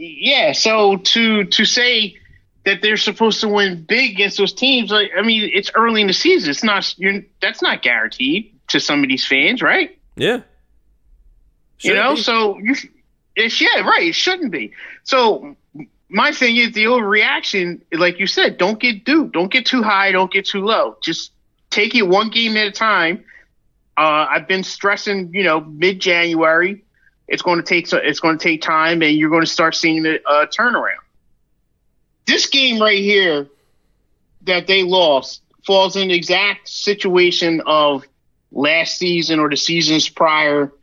Yeah, 0.01 0.53
so 0.53 0.95
to 0.95 1.43
to 1.43 1.65
say 1.65 2.15
that 2.63 2.81
they're 2.81 2.95
supposed 2.95 3.41
to 3.41 3.49
win 3.49 3.83
big 3.83 4.11
against 4.11 4.37
those 4.37 4.53
teams, 4.53 4.91
like 4.91 5.11
I 5.17 5.21
mean, 5.21 5.49
it's 5.53 5.71
early 5.75 5.99
in 5.99 6.07
the 6.07 6.13
season. 6.13 6.49
It's 6.49 6.63
not 6.63 6.97
you're, 6.97 7.21
that's 7.41 7.61
not 7.61 7.81
guaranteed 7.81 8.55
to 8.69 8.79
some 8.79 9.03
of 9.03 9.09
these 9.09 9.27
fans, 9.27 9.61
right? 9.61 9.97
Yeah, 10.15 10.41
you 11.81 11.93
know, 11.93 12.15
so 12.15 12.57
you, 12.59 12.75
it's 13.35 13.59
yeah, 13.59 13.81
right. 13.81 14.07
It 14.07 14.15
shouldn't 14.15 14.51
be. 14.51 14.71
So 15.03 15.57
my 16.07 16.31
thing 16.31 16.55
is 16.55 16.71
the 16.71 16.85
overreaction, 16.85 17.81
like 17.91 18.19
you 18.19 18.27
said, 18.27 18.57
don't 18.57 18.79
get 18.79 19.03
duped. 19.03 19.33
Don't 19.33 19.51
get 19.51 19.65
too 19.65 19.83
high. 19.83 20.13
Don't 20.13 20.31
get 20.31 20.45
too 20.45 20.63
low. 20.63 20.97
Just 21.03 21.31
take 21.69 21.93
it 21.93 22.03
one 22.03 22.29
game 22.29 22.55
at 22.55 22.67
a 22.67 22.71
time. 22.71 23.25
Uh, 23.97 24.27
I've 24.29 24.47
been 24.47 24.63
stressing, 24.63 25.33
you 25.33 25.43
know, 25.43 25.59
mid 25.59 25.99
January. 25.99 26.83
It's 27.29 27.43
going 27.43 27.57
to 27.57 27.63
take 27.63 27.91
it's 27.93 28.19
going 28.19 28.37
to 28.37 28.43
take 28.43 28.61
time, 28.61 29.01
and 29.01 29.15
you're 29.15 29.29
going 29.29 29.43
to 29.43 29.47
start 29.47 29.75
seeing 29.75 30.03
the 30.03 30.19
uh, 30.27 30.47
turnaround. 30.47 30.97
This 32.25 32.47
game 32.47 32.81
right 32.81 32.97
here 32.97 33.47
that 34.43 34.67
they 34.67 34.83
lost 34.83 35.43
falls 35.65 35.95
in 35.95 36.07
the 36.07 36.15
exact 36.15 36.67
situation 36.67 37.61
of 37.67 38.03
last 38.51 38.97
season 38.97 39.39
or 39.39 39.47
the 39.49 39.57
seasons 39.57 40.09
prior 40.09 40.73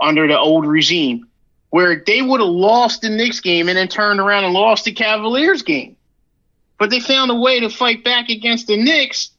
under 0.00 0.28
the 0.28 0.38
old 0.38 0.66
regime, 0.66 1.26
where 1.70 2.02
they 2.06 2.20
would 2.20 2.40
have 2.40 2.48
lost 2.50 3.00
the 3.00 3.08
Knicks 3.08 3.40
game 3.40 3.68
and 3.68 3.78
then 3.78 3.88
turned 3.88 4.20
around 4.20 4.44
and 4.44 4.52
lost 4.52 4.84
the 4.84 4.92
Cavaliers 4.92 5.62
game. 5.62 5.96
But 6.78 6.90
they 6.90 7.00
found 7.00 7.30
a 7.30 7.34
way 7.34 7.60
to 7.60 7.70
fight 7.70 8.04
back 8.04 8.28
against 8.28 8.66
the 8.66 8.76
Knicks 8.76 9.30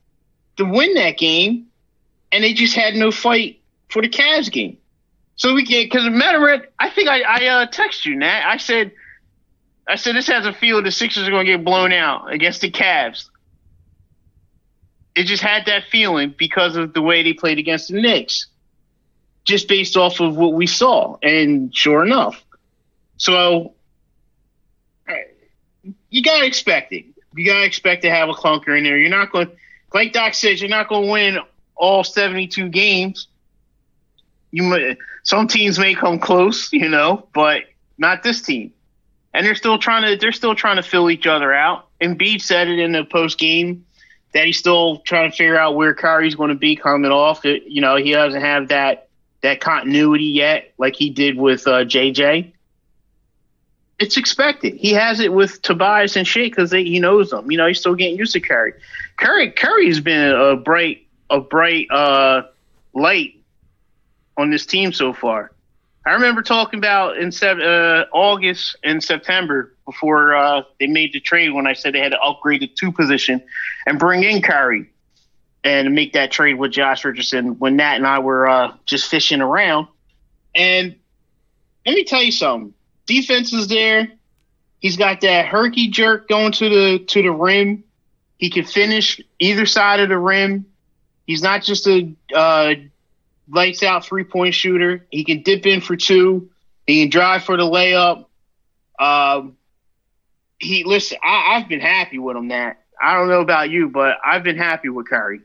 to 0.58 0.66
win 0.66 0.96
that 0.96 1.20
game, 1.20 1.68
and 2.32 2.44
they 2.44 2.54
just 2.54 2.76
had 2.76 2.96
no 2.96 3.12
fight 3.12 3.62
for 3.90 4.02
the 4.02 4.10
Cavs 4.10 4.52
game. 4.52 4.79
So 5.40 5.54
we 5.54 5.64
get 5.64 5.86
because 5.86 6.08
matter 6.10 6.46
of 6.50 6.64
I 6.78 6.90
think 6.90 7.08
I, 7.08 7.22
I 7.22 7.46
uh, 7.48 7.66
text 7.66 8.06
you, 8.06 8.18
Nat. 8.18 8.44
I 8.46 8.58
said, 8.58 8.92
I 9.88 9.96
said 9.96 10.16
this 10.16 10.28
has 10.28 10.46
a 10.46 10.52
feel 10.52 10.84
the 10.84 10.92
Sixers 10.92 11.28
are 11.28 11.32
going 11.32 11.46
to 11.46 11.54
get 11.54 11.64
blown 11.64 11.94
out 11.94 12.32
against 12.32 12.60
the 12.60 12.70
Cavs. 12.70 13.30
It 15.16 15.24
just 15.24 15.42
had 15.42 15.66
that 15.68 15.86
feeling 15.90 16.36
because 16.38 16.76
of 16.76 16.94
the 16.94 17.02
way 17.02 17.24
they 17.24 17.32
played 17.32 17.58
against 17.58 17.88
the 17.88 18.02
Knicks 18.02 18.48
just 19.46 19.70
based 19.70 19.96
off 19.96 20.20
of 20.20 20.36
what 20.36 20.54
we 20.54 20.68
saw. 20.68 21.18
And 21.24 21.74
sure 21.74 22.04
enough, 22.04 22.44
so 23.16 23.76
uh, 25.08 25.14
you 26.10 26.22
gotta 26.22 26.46
expect 26.46 26.92
it. 26.92 27.06
You 27.34 27.46
gotta 27.46 27.66
expect 27.66 28.02
to 28.02 28.10
have 28.10 28.28
a 28.28 28.34
clunker 28.34 28.78
in 28.78 28.84
there. 28.84 28.98
You're 28.98 29.10
not 29.10 29.32
going, 29.32 29.50
like 29.94 30.12
Doc 30.12 30.34
says, 30.34 30.60
you're 30.62 30.70
not 30.70 30.90
going 30.90 31.06
to 31.06 31.12
win 31.12 31.40
all 31.78 32.04
72 32.04 32.68
games. 32.68 33.29
You 34.52 34.64
might, 34.64 34.98
some 35.24 35.48
teams 35.48 35.78
may 35.78 35.96
come 35.96 36.20
close, 36.20 36.72
you 36.74 36.90
know, 36.90 37.28
but 37.34 37.64
not 37.98 38.24
this 38.24 38.42
team. 38.42 38.74
And 39.34 39.46
they're 39.46 39.56
still 39.56 39.78
trying 39.78 40.10
to 40.10 40.18
they're 40.18 40.32
still 40.32 40.56
trying 40.56 40.78
to 40.78 40.84
fill 40.84 41.12
each 41.12 41.28
other 41.28 41.54
out. 41.54 41.88
And 42.02 42.18
Embiid 42.18 42.42
said 42.42 42.68
it 42.68 42.80
in 42.80 42.94
the 42.94 43.04
post 43.04 43.38
game 43.38 43.86
that 44.34 44.46
he's 44.46 44.58
still 44.58 45.00
trying 45.00 45.30
to 45.30 45.36
figure 45.36 45.58
out 45.58 45.76
where 45.76 45.94
Kyrie's 45.94 46.36
going 46.36 46.50
to 46.50 46.56
be 46.56 46.76
coming 46.76 47.12
off. 47.12 47.46
It, 47.46 47.64
you 47.68 47.82
know, 47.82 47.96
he 47.96 48.12
doesn't 48.12 48.42
have 48.42 48.70
that 48.70 49.10
that 49.42 49.62
continuity 49.62 50.26
yet, 50.26 50.74
like 50.78 50.96
he 50.96 51.10
did 51.10 51.38
with 51.38 51.68
uh, 51.68 51.86
JJ. 51.86 52.54
It's 54.00 54.18
expected. 54.18 54.76
He 54.76 54.94
has 54.94 55.20
it 55.20 55.34
with 55.34 55.62
Tobias 55.62 56.16
and 56.16 56.28
Shake 56.28 56.56
because 56.56 56.72
he 56.72 57.00
knows 57.00 57.30
them. 57.30 57.52
You 57.52 57.58
know, 57.58 57.68
he's 57.68 57.80
still 57.80 57.96
getting 57.96 58.18
used 58.18 58.34
to 58.34 58.40
Curry. 58.40 58.74
Curry 59.18 59.52
Curry's 59.52 60.00
been 60.00 60.32
a 60.32 60.56
bright 60.56 61.06
a 61.30 61.40
bright 61.40 61.88
uh, 61.92 62.44
light 62.94 63.39
on 64.40 64.50
this 64.50 64.66
team 64.66 64.94
so 64.94 65.14
far. 65.14 65.52
I 66.06 66.14
remember 66.14 66.42
talking 66.42 66.80
about 66.80 67.18
in 67.18 67.32
uh, 67.44 68.06
August 68.14 68.78
and 68.84 69.04
September 69.04 69.76
before 69.86 70.36
uh, 70.36 70.62
they 70.80 70.88
made 70.88 71.14
the 71.14 71.20
trade 71.20 71.50
when 71.50 71.68
I 71.68 71.74
said 71.74 71.94
they 71.94 72.00
had 72.00 72.14
to 72.14 72.20
upgrade 72.20 72.62
the 72.62 72.68
two 72.68 72.92
position 72.92 73.44
and 73.86 74.00
bring 74.00 74.24
in 74.24 74.42
Curry 74.42 74.90
and 75.64 75.94
make 75.94 76.14
that 76.14 76.32
trade 76.32 76.56
with 76.56 76.72
Josh 76.72 77.04
Richardson 77.04 77.60
when 77.60 77.76
Nat 77.76 77.96
and 77.96 78.08
I 78.08 78.20
were 78.20 78.48
uh, 78.48 78.74
just 78.86 79.10
fishing 79.10 79.42
around. 79.42 79.88
And 80.56 80.96
let 81.86 81.96
me 81.96 82.06
tell 82.06 82.24
you 82.24 82.32
something. 82.32 82.74
Defense 83.06 83.52
is 83.54 83.68
there. 83.68 84.08
He's 84.80 84.96
got 84.96 85.22
that 85.22 85.48
herky 85.48 85.90
jerk 85.90 86.30
going 86.30 86.54
to 86.54 86.70
the 86.70 87.00
to 87.00 87.22
the 87.22 87.32
rim. 87.32 87.84
He 88.38 88.50
can 88.50 88.64
finish 88.64 89.20
either 89.38 89.66
side 89.66 90.00
of 90.00 90.08
the 90.08 90.18
rim. 90.18 90.66
He's 91.28 91.44
not 91.44 91.62
just 91.62 91.86
a 91.88 92.16
uh, 92.34 92.76
lights 93.50 93.84
out 93.84 94.06
three 94.06 94.24
point 94.24 94.54
shooter. 94.54 95.06
He 95.10 95.24
can 95.24 95.44
dip 95.44 95.66
in 95.66 95.82
for 95.82 95.96
two. 95.96 96.50
He 96.88 97.02
can 97.02 97.10
drive 97.10 97.44
for 97.44 97.58
the 97.58 97.64
layup. 97.64 98.26
Um, 99.00 99.58
he 100.60 100.84
listen. 100.84 101.18
I, 101.24 101.56
I've 101.56 101.70
been 101.70 101.80
happy 101.80 102.20
with 102.20 102.36
him. 102.36 102.50
That 102.50 102.84
I 103.02 103.16
don't 103.16 103.30
know 103.30 103.42
about 103.42 103.70
you, 103.70 103.90
but 103.90 104.18
I've 104.26 104.44
been 104.44 104.58
happy 104.58 104.90
with 104.90 105.08
Curry. 105.08 105.42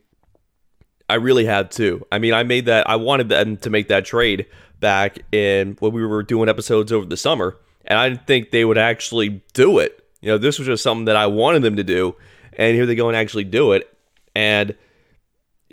I 1.08 1.16
really 1.16 1.44
had 1.44 1.70
too. 1.70 2.06
I 2.11 2.18
mean, 2.18 2.32
I 2.32 2.42
made 2.42 2.66
that. 2.66 2.88
I 2.88 2.96
wanted 2.96 3.28
them 3.28 3.56
to 3.58 3.70
make 3.70 3.88
that 3.88 4.04
trade 4.04 4.46
back 4.80 5.18
in 5.32 5.76
when 5.80 5.92
we 5.92 6.04
were 6.04 6.23
doing 6.23 6.49
episodes 6.49 6.92
over 6.92 7.06
the 7.06 7.16
summer, 7.16 7.56
and 7.84 7.99
I 7.99 8.08
didn't 8.08 8.26
think 8.26 8.50
they 8.50 8.64
would 8.64 8.78
actually 8.78 9.42
do 9.52 9.78
it. 9.78 10.04
You 10.20 10.28
know, 10.30 10.38
this 10.38 10.58
was 10.58 10.66
just 10.66 10.82
something 10.82 11.04
that 11.04 11.16
I 11.16 11.26
wanted 11.26 11.62
them 11.62 11.76
to 11.76 11.84
do, 11.84 12.16
and 12.54 12.75
here 12.75 12.87
they 12.87 12.94
go 12.94 13.08
and 13.08 13.16
actually 13.16 13.44
do 13.44 13.73
it, 13.73 13.94
and 14.34 14.75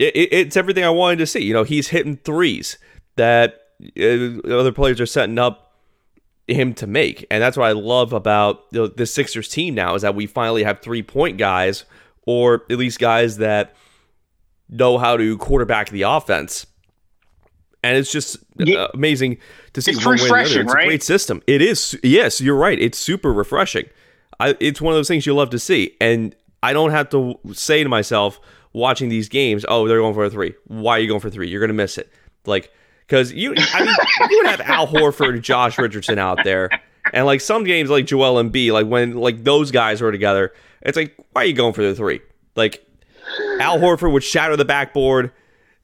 it, 0.02 0.16
it, 0.16 0.28
it's 0.32 0.56
everything 0.56 0.84
I 0.84 0.90
wanted 0.90 1.16
to 1.18 1.26
see. 1.26 1.40
You 1.44 1.52
know, 1.54 1.64
he's 1.64 1.88
hitting 1.88 2.16
threes 2.16 2.78
that 3.16 3.60
uh, 3.98 4.38
other 4.48 4.72
players 4.72 5.00
are 5.00 5.06
setting 5.06 5.38
up 5.38 5.74
him 6.48 6.74
to 6.74 6.86
make, 6.86 7.26
and 7.30 7.42
that's 7.42 7.56
what 7.56 7.66
I 7.66 7.72
love 7.72 8.12
about 8.12 8.64
you 8.72 8.80
know, 8.80 8.86
the 8.88 9.06
Sixers 9.06 9.48
team 9.48 9.74
now 9.74 9.94
is 9.94 10.02
that 10.02 10.14
we 10.14 10.26
finally 10.26 10.64
have 10.64 10.80
three 10.80 11.02
point 11.02 11.38
guys, 11.38 11.84
or 12.26 12.64
at 12.70 12.78
least 12.78 12.98
guys 12.98 13.36
that 13.38 13.74
know 14.68 14.98
how 14.98 15.16
to 15.16 15.36
quarterback 15.38 15.90
the 15.90 16.02
offense. 16.02 16.66
And 17.84 17.96
it's 17.96 18.12
just 18.12 18.36
Yeah. 18.58 18.82
uh, 18.84 18.88
amazing 18.94 19.38
to 19.72 19.82
see 19.82 19.90
It's 19.92 20.04
one 20.06 20.16
way 20.16 20.22
or 20.22 20.26
the 20.28 20.32
refreshing, 20.34 20.60
It's 20.62 20.72
a 20.72 20.74
right? 20.76 20.86
great 20.86 21.02
system. 21.02 21.42
It 21.46 21.60
is. 21.60 21.98
Yes, 22.02 22.40
you're 22.40 22.56
right. 22.56 22.78
It's 22.80 22.96
super 22.98 23.32
refreshing. 23.32 23.86
I, 24.40 24.56
it's 24.60 24.80
one 24.80 24.92
of 24.94 24.98
those 24.98 25.08
things 25.08 25.26
you 25.26 25.34
love 25.34 25.50
to 25.50 25.58
see, 25.58 25.96
and 26.00 26.34
I 26.62 26.72
don't 26.72 26.90
have 26.92 27.10
to 27.10 27.38
say 27.52 27.82
to 27.82 27.88
myself 27.88 28.40
watching 28.72 29.08
these 29.08 29.28
games, 29.28 29.64
"Oh, 29.68 29.86
they're 29.88 29.98
going 29.98 30.14
for 30.14 30.24
a 30.24 30.30
three. 30.30 30.54
Why 30.66 30.92
are 30.96 31.00
you 31.00 31.08
going 31.08 31.20
for 31.20 31.30
three? 31.30 31.48
You're 31.48 31.60
going 31.60 31.68
to 31.68 31.74
miss 31.74 31.98
it." 31.98 32.10
Like 32.46 32.70
because 33.06 33.32
you, 33.32 33.54
I 33.56 33.84
mean, 33.84 33.94
you 34.30 34.38
would 34.42 34.46
have 34.50 34.60
Al 34.62 34.86
Horford, 34.86 35.40
Josh 35.42 35.78
Richardson 35.78 36.18
out 36.18 36.38
there, 36.44 36.70
and 37.12 37.26
like 37.26 37.40
some 37.40 37.64
games 37.64 37.90
like 37.90 38.06
Joel 38.06 38.42
Embiid, 38.42 38.72
like 38.72 38.86
when 38.86 39.14
like 39.16 39.44
those 39.44 39.70
guys 39.70 40.00
were 40.00 40.12
together, 40.12 40.52
it's 40.80 40.96
like, 40.96 41.14
why 41.32 41.42
are 41.42 41.46
you 41.46 41.52
going 41.54 41.72
for 41.74 41.82
the 41.82 41.94
three? 41.94 42.20
Like 42.56 42.84
Al 43.60 43.78
Horford 43.78 44.12
would 44.12 44.24
shatter 44.24 44.56
the 44.56 44.64
backboard. 44.64 45.32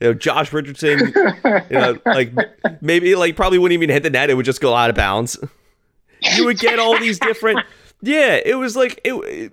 You 0.01 0.09
know, 0.09 0.15
Josh 0.15 0.53
Richardson, 0.53 1.13
you 1.15 1.63
know, 1.71 1.99
like 2.07 2.33
maybe 2.81 3.15
like 3.17 3.35
probably 3.35 3.59
wouldn't 3.59 3.75
even 3.83 3.91
hit 3.91 4.05
the 4.05 4.11
net. 4.11 4.31
It 4.31 4.35
would 4.35 4.47
just 4.47 4.61
go 4.61 4.73
out 4.75 4.91
of 4.91 4.97
bounds. 4.97 5.37
You 6.37 6.45
would 6.47 6.59
get 6.59 6.79
all 6.79 6.99
these 6.99 7.19
different. 7.19 7.61
Yeah, 8.01 8.39
it 8.45 8.55
was 8.55 8.77
like 8.77 9.01
it, 9.05 9.13
it- 9.15 9.53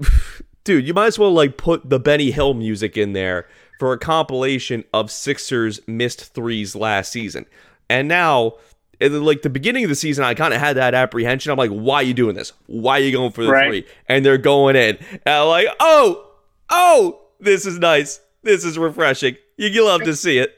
dude. 0.65 0.85
You 0.85 0.93
might 0.93 1.07
as 1.07 1.17
well 1.17 1.31
like 1.31 1.55
put 1.55 1.89
the 1.89 1.99
Benny 1.99 2.31
Hill 2.31 2.53
music 2.53 2.97
in 2.97 3.13
there 3.13 3.47
for 3.79 3.93
a 3.93 3.97
compilation 3.97 4.83
of 4.93 5.09
Sixers 5.09 5.79
missed 5.87 6.33
threes 6.33 6.75
last 6.75 7.11
season. 7.11 7.45
And 7.89 8.07
now, 8.07 8.55
like 8.99 9.41
the 9.41 9.49
beginning 9.49 9.83
of 9.83 9.89
the 9.89 9.95
season, 9.95 10.23
I 10.23 10.33
kind 10.33 10.53
of 10.53 10.59
had 10.59 10.77
that 10.77 10.93
apprehension. 10.93 11.51
I'm 11.51 11.57
like, 11.57 11.71
why 11.71 11.95
are 11.97 12.03
you 12.03 12.13
doing 12.13 12.35
this? 12.35 12.51
Why 12.67 12.99
are 12.99 13.03
you 13.03 13.11
going 13.11 13.31
for 13.31 13.43
the 13.43 13.51
Right. 13.51 13.67
three? 13.69 13.85
And 14.07 14.25
they're 14.25 14.37
going 14.37 14.75
in. 14.75 14.97
And 15.11 15.21
I'm 15.25 15.47
like, 15.47 15.67
oh, 15.79 16.25
oh, 16.69 17.21
this 17.39 17.65
is 17.65 17.79
nice. 17.79 18.19
This 18.43 18.63
is 18.65 18.77
refreshing. 18.77 19.37
You, 19.57 19.67
you 19.69 19.85
love 19.85 20.03
to 20.03 20.15
see 20.15 20.37
it. 20.39 20.57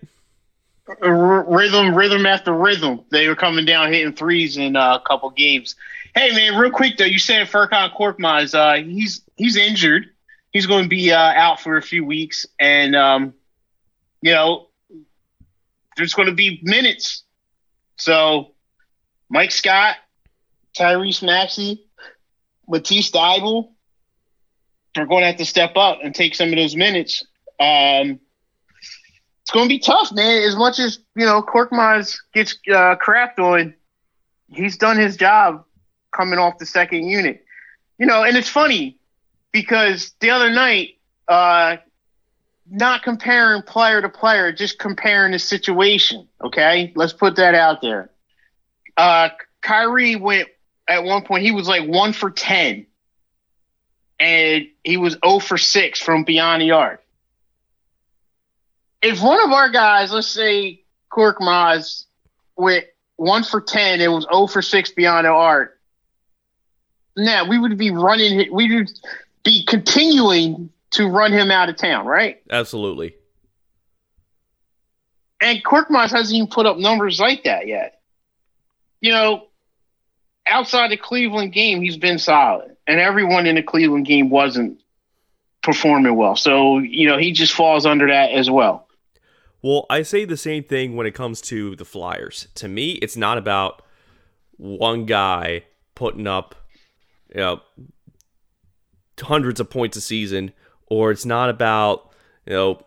Rhythm, 1.02 1.94
rhythm 1.96 2.26
after 2.26 2.54
rhythm. 2.54 3.02
They 3.12 3.28
were 3.28 3.36
coming 3.36 3.66
down 3.66 3.92
hitting 3.92 4.14
threes 4.14 4.56
in 4.56 4.76
uh, 4.76 5.00
a 5.04 5.08
couple 5.08 5.30
games. 5.32 5.76
Hey 6.16 6.32
man, 6.34 6.58
real 6.58 6.72
quick 6.72 6.98
though, 6.98 7.04
you 7.06 7.20
said 7.20 7.48
Furkan 7.48 7.94
Korkmaz, 7.94 8.56
uh, 8.56 8.82
he's 8.84 9.22
he's 9.38 9.56
injured. 9.56 10.08
He's 10.51 10.65
going 10.65 10.84
to 10.84 10.89
be 10.89 11.12
uh, 11.12 11.17
out 11.17 11.62
for 11.62 11.77
a 11.77 11.82
few 11.82 12.03
weeks, 12.03 12.46
and 12.60 12.96
um, 12.96 13.34
you 14.22 14.34
know, 14.34 14.67
there's 15.96 16.13
going 16.13 16.27
to 16.27 16.36
be 16.36 16.60
minutes. 16.63 17.24
So 17.96 18.53
Mike 19.29 19.51
Scott, 19.51 19.96
Tyrese 20.75 21.24
Maxey, 21.24 21.86
Matisse 22.67 23.12
Thybulle 23.12 23.72
are 24.96 25.06
going 25.06 25.22
to 25.22 25.27
have 25.27 25.38
to 25.38 25.46
step 25.46 25.77
up 25.77 26.00
and 26.03 26.13
take 26.13 26.34
some 26.34 26.50
of 26.50 26.56
those 26.56 26.75
minutes. 26.75 27.24
Um, 27.60 28.20
it's 29.41 29.51
going 29.53 29.65
to 29.65 29.70
be 29.70 29.79
tough, 29.79 30.12
man. 30.12 30.44
As 30.44 30.56
much 30.56 30.79
as 30.79 31.00
you 31.15 31.25
know, 31.25 31.41
Korkmaz 31.41 32.17
gets 32.34 32.53
uh, 32.70 32.96
crapped 32.96 33.39
on, 33.39 33.75
he's 34.48 34.77
done 34.77 34.98
his 34.98 35.17
job 35.17 35.65
coming 36.12 36.39
off 36.39 36.58
the 36.58 36.65
second 36.65 37.08
unit. 37.08 37.46
You 37.98 38.06
know, 38.06 38.24
and 38.24 38.36
it's 38.38 38.50
funny 38.50 38.98
because 39.51 40.13
the 40.20 40.32
other 40.32 40.50
night, 40.50 40.98
uh, 41.27 41.77
not 42.70 43.04
comparing 43.04 43.62
player 43.62 44.01
to 44.01 44.10
player, 44.10 44.51
just 44.51 44.77
comparing 44.77 45.32
the 45.32 45.39
situation. 45.39 46.27
Okay, 46.44 46.92
let's 46.96 47.13
put 47.13 47.38
that 47.38 47.56
out 47.56 47.82
there. 47.82 48.10
Uh, 48.96 49.30
Kyrie 49.62 50.16
went 50.16 50.50
at 50.88 51.04
one 51.04 51.24
point. 51.24 51.44
He 51.44 51.51
was 51.51 51.68
like 51.68 51.88
one 51.88 52.13
for 52.13 52.30
ten, 52.30 52.86
and 54.20 54.68
he 54.84 54.98
was 54.98 55.13
zero 55.13 55.39
for 55.39 55.58
six 55.58 56.00
from 56.00 56.24
beyond 56.24 56.62
the 56.62 56.72
arc. 56.72 57.04
If 59.01 59.22
one 59.22 59.42
of 59.42 59.51
our 59.51 59.70
guys, 59.70 60.12
let's 60.12 60.27
say 60.27 60.82
Korkmaz, 61.12 62.06
went 62.58 62.86
one 63.16 63.44
for 63.44 63.62
ten, 63.62 64.01
it 64.01 64.08
was 64.08 64.24
zero 64.25 64.48
for 64.48 64.62
six 64.62 64.92
beyond 64.92 65.25
the 65.25 65.30
arc. 65.30 65.80
Now 67.16 67.48
we 67.48 67.58
would 67.58 67.77
be 67.77 67.92
running. 67.92 68.54
We 68.54 68.75
would 68.75 68.89
be 69.48 69.63
continuing 69.63 70.70
to 70.92 71.08
run 71.08 71.32
him 71.32 71.51
out 71.51 71.70
of 71.70 71.77
town, 71.77 72.06
right? 72.06 72.42
Absolutely. 72.51 73.16
And 75.39 75.63
Korkmaz 75.63 76.12
hasn't 76.12 76.36
even 76.36 76.50
put 76.50 76.66
up 76.66 76.77
numbers 76.77 77.18
like 77.18 77.46
that 77.46 77.66
yet. 77.66 78.01
You 79.00 79.13
know, 79.13 79.48
outside 80.46 80.92
the 80.92 80.98
Cleveland 80.98 81.54
game, 81.54 81.82
he's 81.82 81.96
been 81.96 82.20
solid, 82.20 82.75
and 82.88 83.00
everyone 83.00 83.46
in 83.46 83.56
the 83.56 83.63
Cleveland 83.63 84.06
game 84.06 84.30
wasn't 84.30 84.82
performing 85.63 86.18
well. 86.18 86.36
So 86.36 86.80
you 86.80 87.08
know, 87.08 87.18
he 87.18 87.32
just 87.32 87.54
falls 87.54 87.86
under 87.86 88.08
that 88.08 88.32
as 88.32 88.50
well. 88.50 88.89
Well, 89.62 89.86
I 89.89 90.01
say 90.01 90.25
the 90.25 90.36
same 90.36 90.63
thing 90.63 90.98
when 90.98 91.08
it 91.08 91.16
comes 91.16 91.39
to 91.42 91.77
the 91.77 91.86
Flyers. 91.86 92.50
To 92.56 92.68
me, 92.68 92.94
it's 92.94 93.16
not 93.16 93.38
about 93.38 93.82
one 94.58 95.06
guy 95.06 95.63
putting 95.96 96.27
up, 96.27 96.56
you 97.30 97.39
know, 97.39 97.62
hundreds 99.19 99.59
of 99.59 99.69
points 99.69 99.97
a 99.97 100.01
season, 100.01 100.51
or 100.88 101.12
it's 101.12 101.25
not 101.25 101.50
about 101.50 102.12
you 102.45 102.53
know 102.53 102.81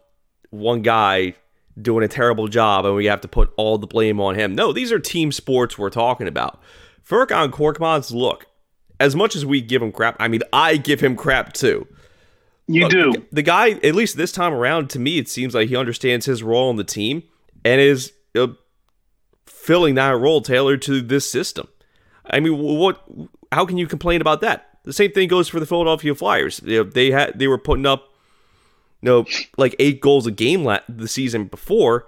one 0.51 0.83
guy 0.83 1.35
doing 1.81 2.05
a 2.05 2.09
terrible 2.09 2.49
job 2.49 2.85
and 2.85 2.95
we 2.95 3.07
have 3.07 3.21
to 3.21 3.29
put 3.29 3.53
all 3.57 3.79
the 3.79 3.87
blame 3.87 4.21
on 4.21 4.35
him. 4.35 4.55
No, 4.55 4.73
these 4.73 4.93
are 4.93 4.99
team 4.99 5.33
sports 5.33 5.79
we're 5.79 5.91
talking 5.91 6.29
about. 6.29 6.61
Furkan 7.09 7.51
Korkmaz, 7.51 8.13
look, 8.13 8.47
as 8.99 9.17
much 9.17 9.35
as 9.35 9.47
we 9.47 9.61
give 9.61 9.83
him 9.83 9.93
crap, 9.93 10.17
I 10.21 10.29
mean, 10.29 10.43
I 10.53 10.77
give 10.77 11.01
him 11.01 11.17
crap 11.17 11.53
too. 11.53 11.87
You 12.67 12.83
Look, 12.83 12.91
do. 12.91 13.27
The, 13.33 13.43
guy, 13.43 13.71
at 13.71 13.97
least 13.97 14.17
this 14.17 14.31
time 14.31 14.53
around, 14.53 14.91
to 14.91 15.01
me, 15.01 15.19
it 15.19 15.29
seems 15.29 15.55
like 15.55 15.69
he 15.69 15.77
understands 15.77 16.27
his 16.27 16.43
role 16.43 16.69
on 16.69 16.77
the 16.77 16.85
team 16.85 17.25
and 17.65 17.81
is 17.81 18.13
uh, 18.37 18.49
filling 19.45 19.97
that 19.97 20.17
role 20.17 20.41
tailored 20.41 20.81
to 20.83 21.01
this 21.01 21.29
system. 21.29 21.67
I 22.25 22.39
mean, 22.39 22.57
what? 22.59 23.03
How 23.51 23.67
can 23.67 23.77
you 23.77 23.89
complain 23.89 24.21
about 24.21 24.43
that? 24.43 24.70
The 24.85 24.93
same 24.93 25.13
thing 25.13 25.29
goes 25.29 25.49
for 25.49 25.61
the 25.61 25.67
Philadelphia 25.67 26.15
Flyers. 26.15 26.61
You 26.65 26.85
know, 26.85 26.91
they 26.91 27.11
had 27.11 27.39
they 27.39 27.47
were 27.49 27.59
putting 27.59 27.87
up, 27.87 28.15
you 29.03 29.09
know, 29.09 29.27
like 29.57 29.77
eight 29.79 30.01
goals 30.01 30.27
a 30.27 30.31
game 30.31 30.65
la- 30.65 30.81
the 30.89 31.09
season 31.09 31.45
before, 31.45 32.07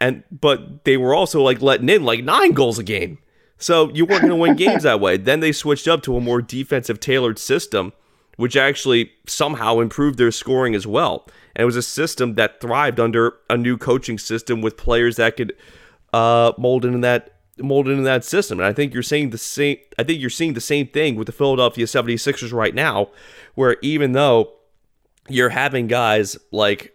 and 0.00 0.24
but 0.30 0.84
they 0.84 0.96
were 0.96 1.14
also 1.14 1.42
like 1.42 1.60
letting 1.60 1.88
in 1.88 2.04
like 2.04 2.24
nine 2.24 2.52
goals 2.52 2.78
a 2.78 2.84
game. 2.84 3.18
So 3.58 3.90
you 3.92 4.06
weren't 4.06 4.22
going 4.22 4.30
to 4.30 4.36
win 4.36 4.54
games 4.54 4.84
that 4.84 5.00
way. 5.00 5.16
Then 5.16 5.40
they 5.40 5.52
switched 5.52 5.88
up 5.88 6.02
to 6.04 6.16
a 6.16 6.20
more 6.20 6.40
defensive 6.40 7.00
tailored 7.00 7.38
system, 7.40 7.92
which 8.36 8.56
actually 8.56 9.12
somehow 9.26 9.80
improved 9.80 10.16
their 10.16 10.30
scoring 10.30 10.76
as 10.76 10.86
well. 10.86 11.26
And 11.56 11.62
it 11.62 11.66
was 11.66 11.76
a 11.76 11.82
system 11.82 12.34
that 12.34 12.60
thrived 12.60 13.00
under 13.00 13.34
a 13.50 13.56
new 13.56 13.76
coaching 13.76 14.16
system 14.16 14.60
with 14.60 14.76
players 14.76 15.16
that 15.16 15.36
could 15.36 15.56
uh, 16.12 16.52
mold 16.56 16.84
into 16.84 17.00
that 17.00 17.37
mold 17.60 17.88
into 17.88 18.02
that 18.02 18.24
system. 18.24 18.58
And 18.60 18.66
I 18.66 18.72
think 18.72 18.94
you're 18.94 19.02
saying 19.02 19.30
the 19.30 19.38
same 19.38 19.78
I 19.98 20.04
think 20.04 20.20
you're 20.20 20.30
seeing 20.30 20.54
the 20.54 20.60
same 20.60 20.86
thing 20.88 21.16
with 21.16 21.26
the 21.26 21.32
Philadelphia 21.32 21.86
76ers 21.86 22.52
right 22.52 22.74
now, 22.74 23.08
where 23.54 23.76
even 23.82 24.12
though 24.12 24.52
you're 25.28 25.50
having 25.50 25.86
guys 25.86 26.36
like 26.50 26.94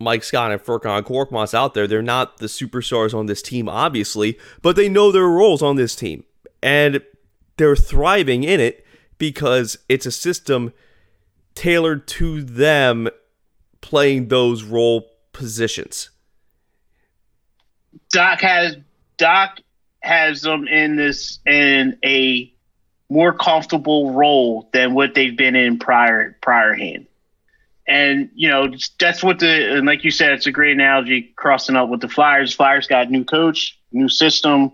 Mike 0.00 0.24
Scott 0.24 0.52
and 0.52 0.60
Furkan 0.60 1.02
Korkmaz 1.02 1.54
out 1.54 1.74
there, 1.74 1.86
they're 1.86 2.02
not 2.02 2.38
the 2.38 2.46
superstars 2.46 3.14
on 3.14 3.26
this 3.26 3.42
team, 3.42 3.68
obviously, 3.68 4.38
but 4.62 4.76
they 4.76 4.88
know 4.88 5.12
their 5.12 5.28
roles 5.28 5.62
on 5.62 5.76
this 5.76 5.94
team. 5.94 6.24
And 6.62 7.02
they're 7.56 7.76
thriving 7.76 8.42
in 8.42 8.60
it 8.60 8.84
because 9.18 9.78
it's 9.88 10.06
a 10.06 10.10
system 10.10 10.72
tailored 11.54 12.06
to 12.08 12.42
them 12.42 13.08
playing 13.80 14.28
those 14.28 14.64
role 14.64 15.10
positions. 15.32 16.10
Doc 18.10 18.40
has 18.40 18.76
Doc 19.16 19.60
has 20.04 20.42
them 20.42 20.68
in 20.68 20.96
this 20.96 21.38
in 21.46 21.98
a 22.04 22.52
more 23.08 23.32
comfortable 23.32 24.12
role 24.12 24.68
than 24.72 24.92
what 24.92 25.14
they've 25.14 25.36
been 25.36 25.56
in 25.56 25.78
prior 25.78 26.36
prior 26.42 26.74
hand. 26.74 27.06
And 27.86 28.30
you 28.34 28.48
know 28.48 28.74
that's 28.98 29.22
what 29.22 29.38
the 29.38 29.76
and 29.76 29.86
like 29.86 30.04
you 30.04 30.10
said, 30.10 30.32
it's 30.32 30.46
a 30.46 30.52
great 30.52 30.72
analogy 30.72 31.32
crossing 31.36 31.76
up 31.76 31.88
with 31.88 32.00
the 32.00 32.08
Flyers. 32.08 32.54
Flyers 32.54 32.86
got 32.86 33.10
new 33.10 33.24
coach, 33.24 33.78
new 33.92 34.08
system, 34.08 34.72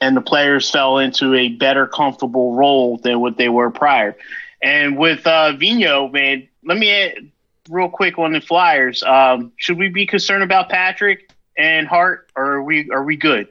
and 0.00 0.16
the 0.16 0.22
players 0.22 0.70
fell 0.70 0.98
into 0.98 1.34
a 1.34 1.48
better 1.48 1.86
comfortable 1.86 2.54
role 2.54 2.96
than 2.96 3.20
what 3.20 3.36
they 3.36 3.48
were 3.48 3.70
prior. 3.70 4.16
And 4.62 4.96
with 4.96 5.26
uh, 5.26 5.52
Vino, 5.52 6.08
man, 6.08 6.48
let 6.64 6.78
me 6.78 6.90
add 6.90 7.30
real 7.68 7.88
quick 7.88 8.18
on 8.18 8.32
the 8.32 8.40
Flyers. 8.40 9.02
Um, 9.02 9.52
should 9.56 9.78
we 9.78 9.88
be 9.88 10.06
concerned 10.06 10.42
about 10.42 10.68
Patrick 10.68 11.30
and 11.58 11.86
Hart, 11.86 12.30
or 12.34 12.54
are 12.54 12.62
we 12.62 12.90
are 12.90 13.04
we 13.04 13.16
good? 13.16 13.48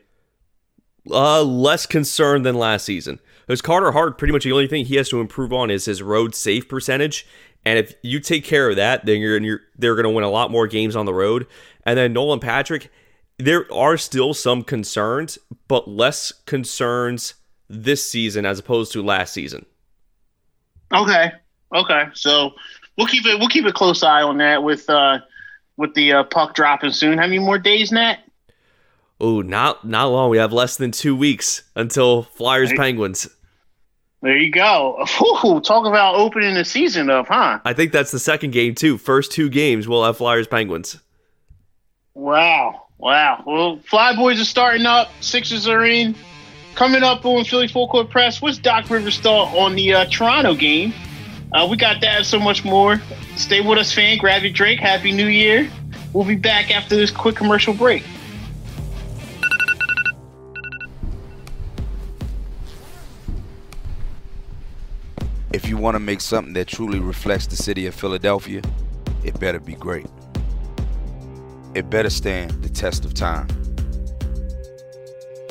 Uh, 1.12 1.44
less 1.44 1.86
concerned 1.86 2.46
than 2.46 2.56
last 2.56 2.86
season. 2.86 3.20
Because 3.46 3.62
Carter 3.62 3.92
Hart, 3.92 4.18
pretty 4.18 4.32
much 4.32 4.44
the 4.44 4.52
only 4.52 4.68
thing 4.68 4.86
he 4.86 4.96
has 4.96 5.10
to 5.10 5.20
improve 5.20 5.52
on 5.52 5.70
is 5.70 5.86
his 5.86 6.02
road 6.02 6.34
save 6.36 6.70
percentage. 6.70 7.28
And 7.66 7.78
if 7.78 7.94
you 8.02 8.20
take 8.20 8.44
care 8.44 8.70
of 8.70 8.76
that, 8.78 9.06
then 9.06 9.20
you're, 9.20 9.40
you're 9.40 9.62
they're 9.78 9.96
going 9.96 10.06
to 10.06 10.10
win 10.10 10.24
a 10.24 10.30
lot 10.30 10.52
more 10.52 10.68
games 10.68 10.96
on 10.96 11.06
the 11.06 11.14
road. 11.14 11.48
And 11.86 11.98
then 11.98 12.14
Nolan 12.14 12.40
Patrick, 12.40 12.90
there 13.38 13.72
are 13.72 13.98
still 13.98 14.34
some 14.34 14.64
concerns, 14.64 15.38
but 15.68 15.88
less 15.88 16.32
concerns 16.46 17.36
this 17.70 18.10
season 18.10 18.46
as 18.46 18.60
opposed 18.60 18.92
to 18.94 19.04
last 19.04 19.34
season. 19.34 19.66
Okay, 20.94 21.32
okay. 21.74 22.06
So 22.14 22.52
we'll 22.98 23.08
keep 23.08 23.26
it 23.26 23.40
we'll 23.40 23.50
keep 23.50 23.66
a 23.66 23.74
close 23.74 24.04
eye 24.04 24.22
on 24.22 24.38
that 24.38 24.64
with 24.64 24.90
uh 24.90 25.20
with 25.78 25.94
the 25.94 26.14
uh, 26.14 26.24
puck 26.26 26.54
dropping 26.54 26.92
soon. 26.92 27.18
How 27.18 27.26
many 27.26 27.40
more 27.40 27.58
days, 27.58 27.92
Nat? 27.92 28.20
Oh, 29.22 29.42
not 29.42 29.86
not 29.86 30.06
long. 30.06 30.32
We 30.32 30.40
have 30.40 30.52
less 30.52 30.78
than 30.78 30.90
two 30.90 31.16
weeks 31.16 31.62
until 31.76 32.24
Flyers 32.24 32.74
Penguins. 32.74 33.30
There 34.24 34.36
you 34.36 34.52
go. 34.52 35.06
Ooh, 35.46 35.62
talk 35.62 35.86
about 35.86 36.16
opening 36.16 36.56
the 36.56 36.66
season 36.66 37.12
up, 37.12 37.28
huh? 37.28 37.60
I 37.64 37.74
think 37.74 37.92
that's 37.92 38.10
the 38.10 38.18
second 38.18 38.50
game 38.50 38.74
too. 38.74 38.98
First 38.98 39.32
two 39.32 39.48
games 39.48 39.88
we'll 39.88 40.04
have 40.04 40.18
Flyers 40.18 40.48
Penguins. 40.48 41.00
Wow, 42.16 42.88
wow. 42.98 43.44
Well, 43.46 43.78
Flyboys 43.78 44.42
are 44.42 44.46
starting 44.46 44.88
up. 44.88 45.12
Sixers 45.22 45.68
are 45.68 45.86
in. 45.86 46.16
Coming 46.74 47.04
up 47.04 47.24
on 47.24 47.46
Philly 47.46 47.68
Full 47.68 47.90
Court 47.90 48.10
Press, 48.10 48.42
what's 48.42 48.58
Doc 48.58 48.90
Rivers 48.90 49.20
thought 49.20 49.56
on 49.56 49.76
the 49.76 49.94
uh, 49.94 50.06
Toronto 50.06 50.56
game? 50.56 50.94
Uh, 51.54 51.68
we 51.70 51.78
got 51.78 52.02
that 52.02 52.18
and 52.18 52.26
so 52.26 52.40
much 52.40 52.66
more. 52.66 53.00
Stay 53.36 53.62
with 53.62 53.78
us, 53.78 53.94
fan. 53.94 54.18
Grab 54.18 54.42
your 54.42 54.52
drink. 54.52 54.80
Happy 54.80 55.12
New 55.12 55.28
Year. 55.28 55.70
We'll 56.12 56.26
be 56.26 56.36
back 56.36 56.76
after 56.76 56.96
this 56.96 57.12
quick 57.12 57.36
commercial 57.36 57.74
break. 57.76 58.04
If 65.54 65.68
you 65.68 65.76
want 65.76 65.96
to 65.96 66.00
make 66.00 66.22
something 66.22 66.54
that 66.54 66.68
truly 66.68 67.00
reflects 67.00 67.46
the 67.46 67.58
city 67.58 67.86
of 67.86 67.94
Philadelphia, 67.94 68.62
it 69.26 69.38
better 69.38 69.60
be 69.60 69.74
great. 69.74 70.08
It 71.76 71.90
better 71.90 72.10
stand 72.10 72.52
the 72.64 72.70
test 72.70 73.04
of 73.04 73.14
time. 73.14 73.48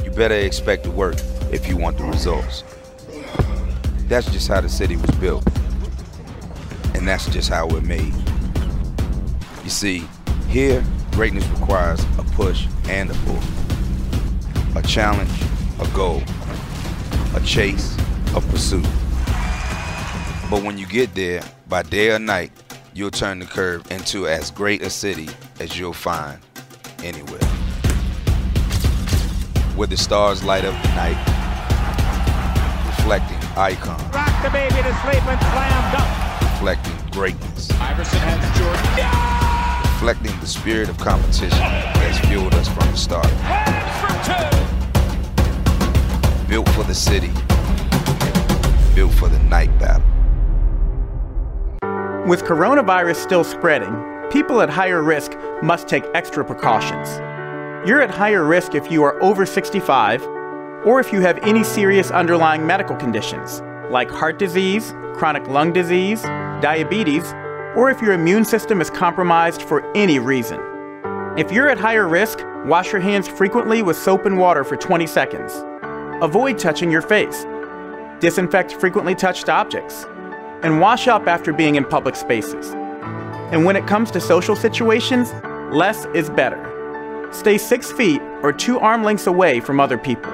You 0.03 0.11
better 0.11 0.35
expect 0.35 0.85
to 0.85 0.91
work 0.91 1.17
if 1.53 1.69
you 1.69 1.77
want 1.77 1.99
the 1.99 2.05
results. 2.05 2.65
That's 4.09 4.31
just 4.33 4.49
how 4.49 4.63
the 4.63 4.71
city 4.71 4.97
was 4.97 5.11
built. 5.13 5.47
And 6.95 7.07
that's 7.07 7.27
just 7.29 7.51
how 7.51 7.67
we're 7.67 7.83
made. 7.83 8.15
You 9.63 9.71
see, 9.71 10.09
here, 10.49 10.83
greatness 11.13 11.47
requires 11.49 12.03
a 12.19 12.23
push 12.33 12.67
and 12.89 13.11
a 13.11 13.15
pull. 13.27 13.39
A 14.77 14.83
challenge, 14.83 15.31
a 15.79 15.87
goal. 15.95 16.23
A 17.35 17.41
chase, 17.41 17.95
a 18.35 18.41
pursuit. 18.41 18.87
But 20.51 20.65
when 20.65 20.77
you 20.77 20.87
get 20.87 21.15
there, 21.15 21.45
by 21.69 21.85
day 21.85 22.11
or 22.11 22.19
night, 22.19 22.51
you'll 22.93 23.13
turn 23.13 23.39
the 23.39 23.47
curve 23.47 23.89
into 23.93 24.27
as 24.27 24.51
great 24.51 24.83
a 24.83 24.91
city 24.91 25.29
as 25.61 25.79
you'll 25.79 25.93
find 25.93 26.41
anywhere. 27.05 27.39
where 29.77 29.87
the 29.87 29.97
stars 29.97 30.43
light 30.43 30.65
up 30.65 30.75
the 30.83 30.89
night, 30.89 31.17
reflecting 32.85 33.39
icon. 33.57 33.97
Rock 34.11 34.43
the 34.43 34.51
baby 34.51 34.75
to 34.75 34.93
sleep 35.03 35.25
and 35.25 35.41
slam 35.41 35.93
dunk. 35.93 36.51
Reflecting 36.53 37.11
greatness. 37.13 37.71
Iverson 37.81 38.19
has 38.19 38.59
Jordan. 38.59 38.85
Yeah! 38.99 39.81
reflecting 39.93 40.41
the 40.41 40.47
spirit 40.47 40.89
of 40.89 40.99
competition 40.99 41.59
that 41.59 41.97
has 41.99 42.19
fueled 42.29 42.55
us 42.55 42.67
from 42.69 42.91
the 42.91 42.97
start. 42.97 43.29
For 44.01 44.11
Built 46.49 46.69
for 46.71 46.83
the 46.83 46.95
city, 46.95 47.31
built 48.97 49.15
for 49.15 49.29
the 49.29 49.39
night 49.49 49.71
battle. 49.79 50.20
With 52.27 52.43
coronavirus 52.43 53.17
still 53.17 53.45
spreading, 53.45 53.95
people 54.31 54.61
at 54.61 54.69
higher 54.69 55.03
risk 55.03 55.33
must 55.63 55.89
take 55.89 56.05
extra 56.15 56.45
precautions. 56.45 57.09
You're 57.89 58.03
at 58.03 58.11
higher 58.11 58.45
risk 58.45 58.75
if 58.75 58.91
you 58.91 59.03
are 59.05 59.21
over 59.23 59.47
65 59.47 60.27
or 60.85 61.01
if 61.01 61.15
you 61.15 61.23
have 61.23 61.39
any 61.39 61.65
serious 61.65 62.11
underlying 62.11 62.67
medical 62.67 62.95
conditions 62.95 63.63
like 63.91 64.11
heart 64.11 64.39
disease, 64.39 64.93
chronic 65.15 65.49
lung 65.49 65.73
disease, 65.73 66.21
diabetes, 66.61 67.33
or 67.75 67.91
if 67.91 68.03
your 68.03 68.13
immune 68.13 68.45
system 68.45 68.83
is 68.83 68.91
compromised 68.91 69.63
for 69.63 69.91
any 69.97 70.19
reason. 70.19 70.61
If 71.39 71.51
you're 71.51 71.71
at 71.71 71.79
higher 71.79 72.07
risk, 72.07 72.41
wash 72.67 72.93
your 72.93 73.01
hands 73.01 73.29
frequently 73.29 73.81
with 73.81 73.97
soap 73.97 74.27
and 74.27 74.37
water 74.37 74.63
for 74.63 74.77
20 74.77 75.07
seconds. 75.07 75.65
Avoid 76.23 76.59
touching 76.59 76.91
your 76.91 77.03
face. 77.03 77.47
Disinfect 78.21 78.73
frequently 78.75 79.15
touched 79.15 79.49
objects. 79.49 80.05
And 80.63 80.81
wash 80.81 81.09
up 81.09 81.27
after 81.27 81.53
being 81.53 81.77
in 81.77 81.85
public 81.85 82.17
spaces. 82.17 82.71
And 83.53 83.65
when 83.65 83.77
it 83.77 83.87
comes 83.87 84.11
to 84.13 84.21
social 84.21 84.55
situations, 84.55 85.33
less 85.73 86.05
is 86.15 86.29
better. 86.31 87.29
Stay 87.33 87.59
six 87.59 87.91
feet 87.93 88.21
or 88.43 88.53
two 88.53 88.79
arm 88.79 89.03
lengths 89.03 89.27
away 89.27 89.61
from 89.61 89.81
other 89.81 89.97
people. 89.97 90.31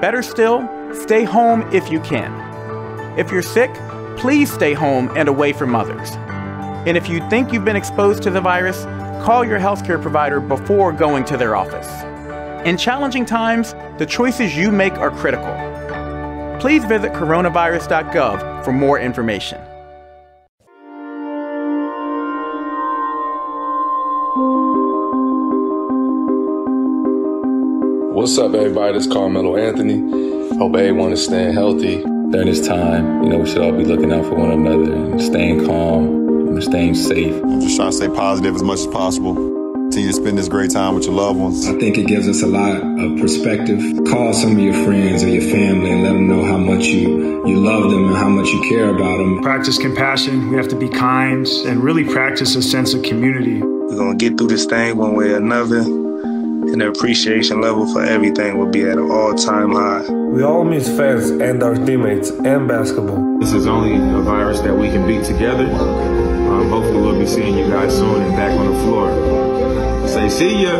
Better 0.00 0.22
still, 0.22 0.68
stay 0.92 1.24
home 1.24 1.62
if 1.72 1.90
you 1.90 2.00
can. 2.00 3.18
If 3.18 3.30
you're 3.30 3.42
sick, 3.42 3.72
please 4.16 4.52
stay 4.52 4.74
home 4.74 5.10
and 5.16 5.28
away 5.28 5.52
from 5.52 5.74
others. 5.74 6.10
And 6.86 6.96
if 6.96 7.08
you 7.08 7.20
think 7.30 7.52
you've 7.52 7.64
been 7.64 7.76
exposed 7.76 8.22
to 8.24 8.30
the 8.30 8.40
virus, 8.40 8.84
call 9.24 9.44
your 9.44 9.58
healthcare 9.58 10.00
provider 10.00 10.40
before 10.40 10.92
going 10.92 11.24
to 11.26 11.36
their 11.36 11.56
office. 11.56 11.88
In 12.66 12.76
challenging 12.76 13.24
times, 13.24 13.74
the 13.98 14.06
choices 14.06 14.56
you 14.56 14.70
make 14.70 14.94
are 14.94 15.10
critical. 15.10 15.75
Please 16.66 16.84
visit 16.84 17.12
coronavirus.gov 17.12 18.64
for 18.64 18.72
more 18.72 18.98
information. 18.98 19.60
What's 28.12 28.36
up, 28.36 28.52
everybody? 28.52 28.94
This 28.94 29.06
is 29.06 29.12
Carmelo 29.12 29.56
Anthony. 29.56 30.00
Hope 30.58 30.74
everyone 30.74 31.12
is 31.12 31.24
staying 31.24 31.54
healthy 31.54 32.02
during 32.02 32.46
this 32.46 32.66
time. 32.66 33.22
You 33.22 33.28
know, 33.28 33.38
we 33.38 33.48
should 33.48 33.62
all 33.62 33.70
be 33.70 33.84
looking 33.84 34.12
out 34.12 34.24
for 34.24 34.34
one 34.34 34.50
another 34.50 34.92
and 34.92 35.22
staying 35.22 35.66
calm 35.66 36.48
and 36.48 36.64
staying 36.64 36.96
safe. 36.96 37.44
I'm 37.44 37.60
just 37.60 37.76
trying 37.76 37.90
to 37.92 37.96
stay 37.96 38.08
positive 38.08 38.56
as 38.56 38.64
much 38.64 38.80
as 38.80 38.88
possible. 38.88 39.45
Continue 39.96 40.12
to 40.12 40.22
spend 40.22 40.36
this 40.36 40.48
great 40.48 40.70
time 40.70 40.94
with 40.94 41.04
your 41.04 41.14
loved 41.14 41.38
ones. 41.38 41.66
I 41.66 41.72
think 41.78 41.96
it 41.96 42.06
gives 42.06 42.28
us 42.28 42.42
a 42.42 42.46
lot 42.46 42.76
of 42.76 43.18
perspective. 43.18 43.80
Call 44.06 44.34
some 44.34 44.52
of 44.52 44.58
your 44.58 44.74
friends 44.84 45.24
or 45.24 45.28
your 45.28 45.50
family 45.50 45.90
and 45.90 46.02
let 46.02 46.12
them 46.12 46.28
know 46.28 46.44
how 46.44 46.58
much 46.58 46.84
you, 46.84 47.48
you 47.48 47.56
love 47.56 47.90
them 47.90 48.08
and 48.08 48.14
how 48.14 48.28
much 48.28 48.46
you 48.46 48.60
care 48.68 48.90
about 48.90 49.16
them. 49.16 49.40
Practice 49.40 49.78
compassion. 49.78 50.50
We 50.50 50.58
have 50.58 50.68
to 50.68 50.76
be 50.76 50.90
kind 50.90 51.46
and 51.64 51.82
really 51.82 52.04
practice 52.04 52.54
a 52.56 52.62
sense 52.62 52.92
of 52.92 53.04
community. 53.04 53.62
We're 53.62 53.96
going 53.96 54.18
to 54.18 54.22
get 54.22 54.36
through 54.36 54.48
this 54.48 54.66
thing 54.66 54.98
one 54.98 55.14
way 55.14 55.30
or 55.30 55.38
another 55.38 55.78
and 55.78 56.78
the 56.78 56.88
appreciation 56.88 57.62
level 57.62 57.90
for 57.90 58.04
everything 58.04 58.58
will 58.58 58.70
be 58.70 58.82
at 58.82 58.98
an 58.98 59.10
all-time 59.10 59.72
high. 59.72 60.06
We 60.10 60.42
all 60.42 60.62
miss 60.62 60.88
fans 60.88 61.30
and 61.30 61.62
our 61.62 61.74
teammates 61.74 62.28
and 62.28 62.68
basketball. 62.68 63.38
This 63.38 63.54
is 63.54 63.66
only 63.66 63.94
a 63.94 64.20
virus 64.20 64.60
that 64.60 64.76
we 64.76 64.88
can 64.88 65.06
beat 65.06 65.24
together. 65.24 65.64
Um, 65.72 66.68
hopefully, 66.68 67.00
we'll 67.00 67.18
be 67.18 67.26
seeing 67.26 67.56
you 67.56 67.66
guys 67.70 67.96
soon 67.96 68.20
and 68.20 68.36
back 68.36 68.50
on 68.60 68.74
the 68.74 68.78
floor. 68.80 69.45
Say, 70.06 70.28
see 70.28 70.62
ya. 70.62 70.72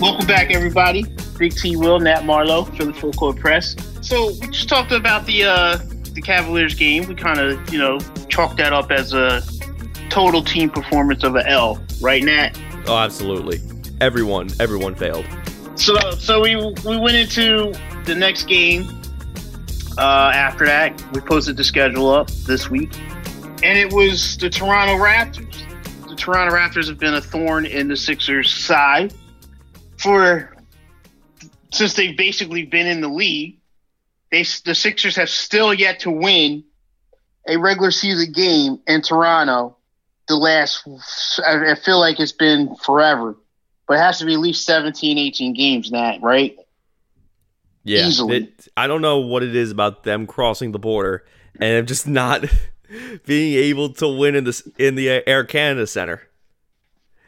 Welcome 0.00 0.26
back, 0.26 0.50
everybody. 0.50 1.04
Big 1.38 1.54
T 1.54 1.76
Wil, 1.76 2.00
Nat 2.00 2.24
Marlowe 2.24 2.64
for 2.64 2.84
the 2.84 2.92
Full 2.92 3.12
Court 3.12 3.36
Press. 3.36 3.76
So 4.00 4.32
we 4.40 4.48
just 4.48 4.68
talked 4.68 4.92
about 4.92 5.24
the 5.26 5.44
uh, 5.44 5.78
the 6.14 6.22
Cavaliers 6.22 6.74
game. 6.74 7.06
We 7.06 7.14
kind 7.14 7.38
of, 7.38 7.72
you 7.72 7.78
know, 7.78 7.98
chalked 8.28 8.56
that 8.58 8.72
up 8.72 8.90
as 8.90 9.12
a 9.12 9.42
total 10.10 10.42
team 10.42 10.70
performance 10.70 11.24
of 11.24 11.34
an 11.36 11.46
L, 11.46 11.82
right, 12.00 12.22
Nat? 12.22 12.58
Oh, 12.86 12.98
absolutely. 12.98 13.60
Everyone, 14.00 14.50
everyone 14.60 14.94
failed. 14.94 15.26
So, 15.76 15.94
so 16.12 16.40
we 16.40 16.56
we 16.56 16.98
went 16.98 17.16
into 17.16 17.72
the 18.04 18.14
next 18.14 18.44
game. 18.44 18.88
Uh, 19.98 20.32
after 20.34 20.66
that, 20.66 21.02
we 21.12 21.20
posted 21.20 21.56
the 21.56 21.64
schedule 21.64 22.10
up 22.10 22.28
this 22.46 22.70
week, 22.70 22.96
and 23.62 23.78
it 23.78 23.92
was 23.92 24.36
the 24.38 24.50
Toronto 24.50 25.02
Raptors. 25.02 25.62
The 26.08 26.16
Toronto 26.16 26.54
Raptors 26.54 26.88
have 26.88 26.98
been 26.98 27.14
a 27.14 27.20
thorn 27.20 27.66
in 27.66 27.88
the 27.88 27.96
Sixers' 27.96 28.54
side 28.54 29.14
for 29.98 30.54
since 31.72 31.94
they've 31.94 32.16
basically 32.16 32.64
been 32.64 32.86
in 32.86 33.00
the 33.00 33.08
league, 33.08 33.58
they 34.32 34.42
the 34.64 34.74
Sixers 34.74 35.14
have 35.16 35.30
still 35.30 35.72
yet 35.72 36.00
to 36.00 36.10
win 36.10 36.64
a 37.46 37.56
regular 37.58 37.90
season 37.92 38.32
game 38.32 38.80
in 38.88 39.02
Toronto. 39.02 39.76
The 40.28 40.36
last, 40.36 40.88
I 41.46 41.74
feel 41.74 42.00
like 42.00 42.18
it's 42.18 42.32
been 42.32 42.74
forever, 42.76 43.36
but 43.86 43.94
it 43.94 44.00
has 44.00 44.18
to 44.20 44.24
be 44.24 44.34
at 44.34 44.38
least 44.40 44.64
17, 44.64 45.18
18 45.18 45.52
games, 45.52 45.90
Nat, 45.90 46.18
right? 46.22 46.56
Yeah, 47.84 48.06
Easily. 48.06 48.36
it- 48.36 48.68
I 48.76 48.86
don't 48.86 49.02
know 49.02 49.18
what 49.18 49.42
it 49.42 49.54
is 49.54 49.70
about 49.70 50.04
them 50.04 50.26
crossing 50.26 50.72
the 50.72 50.78
border 50.78 51.24
and 51.60 51.86
just 51.86 52.06
not 52.06 52.44
being 53.26 53.58
able 53.64 53.90
to 53.94 54.08
win 54.08 54.34
in 54.36 54.44
this 54.44 54.66
in 54.78 54.94
the 54.94 55.08
Air 55.28 55.44
Canada 55.44 55.86
Center. 55.86 56.22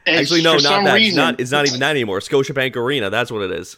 Actually, 0.07 0.43
no, 0.43 0.57
not 0.59 0.85
that. 0.85 0.95
reason- 0.95 1.09
it's 1.09 1.17
not. 1.17 1.41
It's 1.41 1.51
not 1.51 1.67
even 1.67 1.81
that 1.81 1.91
anymore. 1.91 2.21
Scotiabank 2.21 2.77
Arena. 2.77 3.11
That's 3.11 3.31
what 3.33 3.43
it 3.43 3.51
is. 3.51 3.77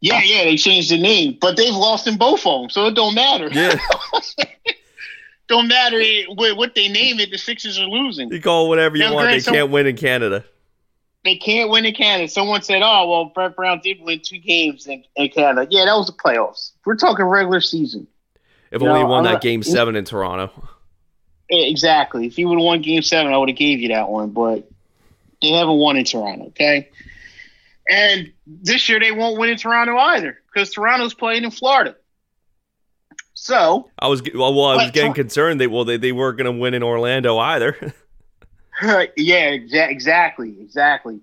Yeah, 0.00 0.14
ah. 0.16 0.22
yeah, 0.24 0.44
they 0.44 0.56
changed 0.56 0.90
the 0.90 0.98
name, 1.00 1.38
but 1.40 1.56
they've 1.56 1.74
lost 1.74 2.06
in 2.06 2.18
both 2.18 2.46
of 2.46 2.62
them, 2.62 2.70
so 2.70 2.86
it 2.86 2.94
don't 2.94 3.14
matter. 3.14 3.48
Yeah, 3.50 3.76
don't 5.48 5.68
matter 5.68 6.00
what, 6.34 6.56
what 6.56 6.74
they 6.74 6.88
name 6.88 7.18
it. 7.20 7.30
The 7.30 7.38
Sixers 7.38 7.78
are 7.78 7.86
losing. 7.86 8.30
you 8.30 8.40
call 8.40 8.66
it 8.66 8.68
whatever 8.68 8.96
you 8.96 9.12
want. 9.12 9.30
They 9.30 9.40
can't 9.40 9.70
win 9.70 9.86
in 9.86 9.96
Canada. 9.96 10.44
They 11.24 11.36
can't 11.36 11.68
win 11.68 11.84
in 11.84 11.94
Canada. 11.94 12.28
Someone 12.28 12.62
said, 12.62 12.80
"Oh, 12.82 13.08
well, 13.08 13.24
Brett 13.34 13.56
Brown 13.56 13.80
did 13.82 14.00
win 14.00 14.20
two 14.24 14.38
games 14.38 14.86
in, 14.86 15.02
in 15.16 15.30
Canada." 15.30 15.66
Yeah, 15.68 15.84
that 15.86 15.94
was 15.94 16.06
the 16.06 16.12
playoffs. 16.12 16.72
We're 16.84 16.96
talking 16.96 17.24
regular 17.24 17.60
season. 17.60 18.06
If 18.70 18.82
only 18.82 19.00
he 19.00 19.04
won 19.04 19.18
I'm 19.18 19.24
that 19.24 19.32
not- 19.34 19.42
game 19.42 19.62
seven 19.62 19.96
in 19.96 20.04
Toronto. 20.04 20.50
Exactly. 21.50 22.26
If 22.26 22.36
he 22.36 22.44
would 22.44 22.58
have 22.58 22.64
won 22.64 22.82
Game 22.82 23.00
Seven, 23.02 23.32
I 23.32 23.38
would 23.38 23.48
have 23.48 23.56
gave 23.56 23.80
you 23.80 23.88
that 23.88 24.10
one. 24.10 24.30
But 24.30 24.68
they 25.40 25.48
haven't 25.52 25.78
won 25.78 25.96
in 25.96 26.04
Toronto. 26.04 26.46
Okay. 26.48 26.90
And 27.88 28.32
this 28.48 28.88
year 28.88 28.98
they 28.98 29.12
won't 29.12 29.38
win 29.38 29.50
in 29.50 29.58
Toronto 29.58 29.96
either 29.96 30.38
because 30.52 30.70
Toronto's 30.70 31.14
playing 31.14 31.44
in 31.44 31.50
Florida. 31.50 31.94
So 33.34 33.88
I 33.98 34.08
was 34.08 34.22
well, 34.34 34.54
well 34.54 34.66
I 34.66 34.76
was 34.76 34.90
getting 34.90 35.10
Tor- 35.10 35.22
concerned. 35.22 35.60
They 35.60 35.66
well, 35.66 35.84
they, 35.84 35.96
they 35.96 36.12
weren't 36.12 36.38
going 36.38 36.52
to 36.52 36.58
win 36.58 36.74
in 36.74 36.82
Orlando 36.82 37.38
either. 37.38 37.76
yeah, 38.82 39.50
exa- 39.50 39.90
exactly, 39.90 40.56
exactly. 40.60 41.20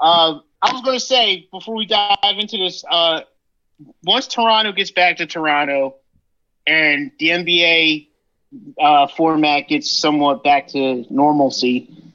Uh, 0.00 0.40
I 0.60 0.72
was 0.72 0.82
going 0.82 0.98
to 0.98 1.04
say 1.04 1.48
before 1.50 1.76
we 1.76 1.86
dive 1.86 2.38
into 2.38 2.56
this, 2.56 2.84
uh, 2.88 3.20
once 4.04 4.28
Toronto 4.28 4.72
gets 4.72 4.92
back 4.92 5.16
to 5.16 5.26
Toronto 5.26 5.96
and 6.66 7.10
the 7.18 7.28
NBA 7.28 8.08
uh, 8.80 9.08
format 9.08 9.68
gets 9.68 9.90
somewhat 9.90 10.44
back 10.44 10.68
to 10.68 11.04
normalcy, 11.10 12.14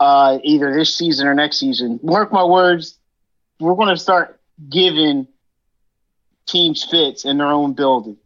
uh, 0.00 0.38
either 0.42 0.74
this 0.74 0.96
season 0.96 1.26
or 1.26 1.34
next 1.34 1.58
season, 1.58 2.00
mark 2.02 2.32
my 2.32 2.44
words, 2.44 2.95
we're 3.58 3.74
going 3.74 3.88
to 3.88 3.96
start 3.96 4.40
giving 4.70 5.26
teams 6.46 6.84
fits 6.84 7.24
in 7.24 7.38
their 7.38 7.48
own 7.48 7.72
building 7.72 8.16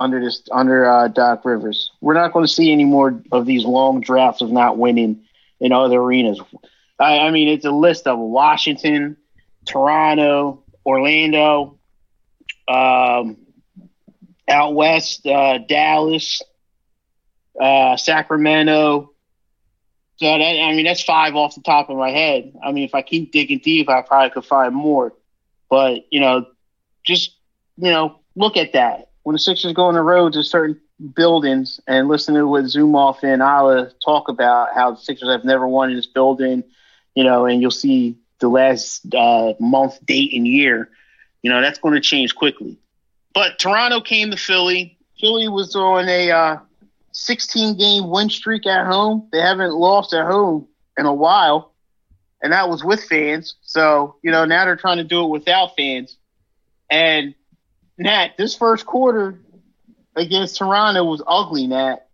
under 0.00 0.20
this 0.20 0.42
under 0.50 0.84
uh, 0.84 1.08
Doc 1.08 1.44
Rivers. 1.44 1.90
We're 2.00 2.14
not 2.14 2.32
going 2.32 2.44
to 2.44 2.52
see 2.52 2.72
any 2.72 2.84
more 2.84 3.22
of 3.30 3.46
these 3.46 3.64
long 3.64 4.00
drafts 4.00 4.42
of 4.42 4.50
not 4.50 4.76
winning 4.76 5.24
in 5.60 5.72
other 5.72 6.00
arenas. 6.00 6.40
I, 6.98 7.18
I 7.20 7.30
mean, 7.30 7.48
it's 7.48 7.64
a 7.64 7.70
list 7.70 8.06
of 8.06 8.18
Washington, 8.18 9.16
Toronto, 9.66 10.62
Orlando, 10.84 11.78
um, 12.68 13.36
out 14.48 14.74
west, 14.74 15.26
uh, 15.26 15.58
Dallas, 15.58 16.42
uh, 17.60 17.96
Sacramento, 17.96 19.11
So 20.22 20.28
that 20.28 20.40
I 20.40 20.72
mean 20.72 20.84
that's 20.84 21.02
five 21.02 21.34
off 21.34 21.56
the 21.56 21.62
top 21.62 21.90
of 21.90 21.96
my 21.96 22.10
head. 22.10 22.52
I 22.64 22.70
mean 22.70 22.84
if 22.84 22.94
I 22.94 23.02
keep 23.02 23.32
digging 23.32 23.58
deep, 23.58 23.88
I 23.88 24.02
probably 24.02 24.30
could 24.30 24.44
find 24.44 24.72
more. 24.72 25.12
But 25.68 26.04
you 26.12 26.20
know, 26.20 26.46
just 27.02 27.36
you 27.76 27.90
know, 27.90 28.20
look 28.36 28.56
at 28.56 28.74
that. 28.74 29.10
When 29.24 29.32
the 29.34 29.40
Sixers 29.40 29.72
go 29.72 29.86
on 29.86 29.94
the 29.94 30.00
road 30.00 30.34
to 30.34 30.44
certain 30.44 30.80
buildings 31.16 31.80
and 31.88 32.06
listen 32.06 32.36
to 32.36 32.46
what 32.46 32.66
Zumoff 32.66 33.24
and 33.24 33.42
Alaa 33.42 33.92
talk 34.04 34.28
about 34.28 34.68
how 34.72 34.92
the 34.92 34.98
Sixers 34.98 35.28
have 35.28 35.44
never 35.44 35.66
won 35.66 35.90
in 35.90 35.96
this 35.96 36.06
building, 36.06 36.62
you 37.16 37.24
know, 37.24 37.46
and 37.46 37.60
you'll 37.60 37.72
see 37.72 38.16
the 38.38 38.48
last 38.48 39.12
uh, 39.12 39.54
month, 39.58 40.06
date, 40.06 40.34
and 40.34 40.46
year. 40.46 40.88
You 41.42 41.50
know, 41.50 41.60
that's 41.60 41.80
going 41.80 41.94
to 41.94 42.00
change 42.00 42.36
quickly. 42.36 42.78
But 43.34 43.58
Toronto 43.58 44.00
came 44.00 44.30
to 44.30 44.36
Philly. 44.36 44.96
Philly 45.20 45.48
was 45.48 45.74
on 45.74 46.08
a 46.08 46.30
uh, 46.30 46.58
16 47.12 47.76
game 47.76 48.10
win 48.10 48.30
streak 48.30 48.66
at 48.66 48.86
home. 48.86 49.28
They 49.32 49.40
haven't 49.40 49.72
lost 49.72 50.12
at 50.12 50.26
home 50.26 50.68
in 50.98 51.06
a 51.06 51.14
while, 51.14 51.72
and 52.42 52.52
that 52.52 52.68
was 52.68 52.84
with 52.84 53.04
fans. 53.04 53.56
So, 53.62 54.16
you 54.22 54.30
know, 54.30 54.44
now 54.44 54.64
they're 54.64 54.76
trying 54.76 54.98
to 54.98 55.04
do 55.04 55.24
it 55.24 55.28
without 55.28 55.76
fans. 55.76 56.16
And 56.90 57.34
Nat, 57.98 58.32
this 58.36 58.54
first 58.54 58.86
quarter 58.86 59.38
against 60.16 60.56
Toronto 60.56 61.04
was 61.04 61.22
ugly, 61.26 61.66
Nat. 61.66 62.06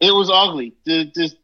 It 0.00 0.10
was 0.12 0.30
ugly. 0.32 0.74
The, 0.84 1.10
this 1.14 1.34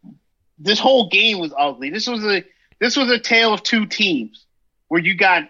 this 0.58 0.78
whole 0.78 1.08
game 1.08 1.38
was 1.38 1.52
ugly. 1.56 1.90
This 1.90 2.06
was 2.06 2.24
a 2.24 2.44
this 2.80 2.96
was 2.96 3.10
a 3.10 3.18
tale 3.18 3.52
of 3.52 3.62
two 3.62 3.86
teams 3.86 4.46
where 4.88 5.00
you 5.00 5.16
got 5.16 5.48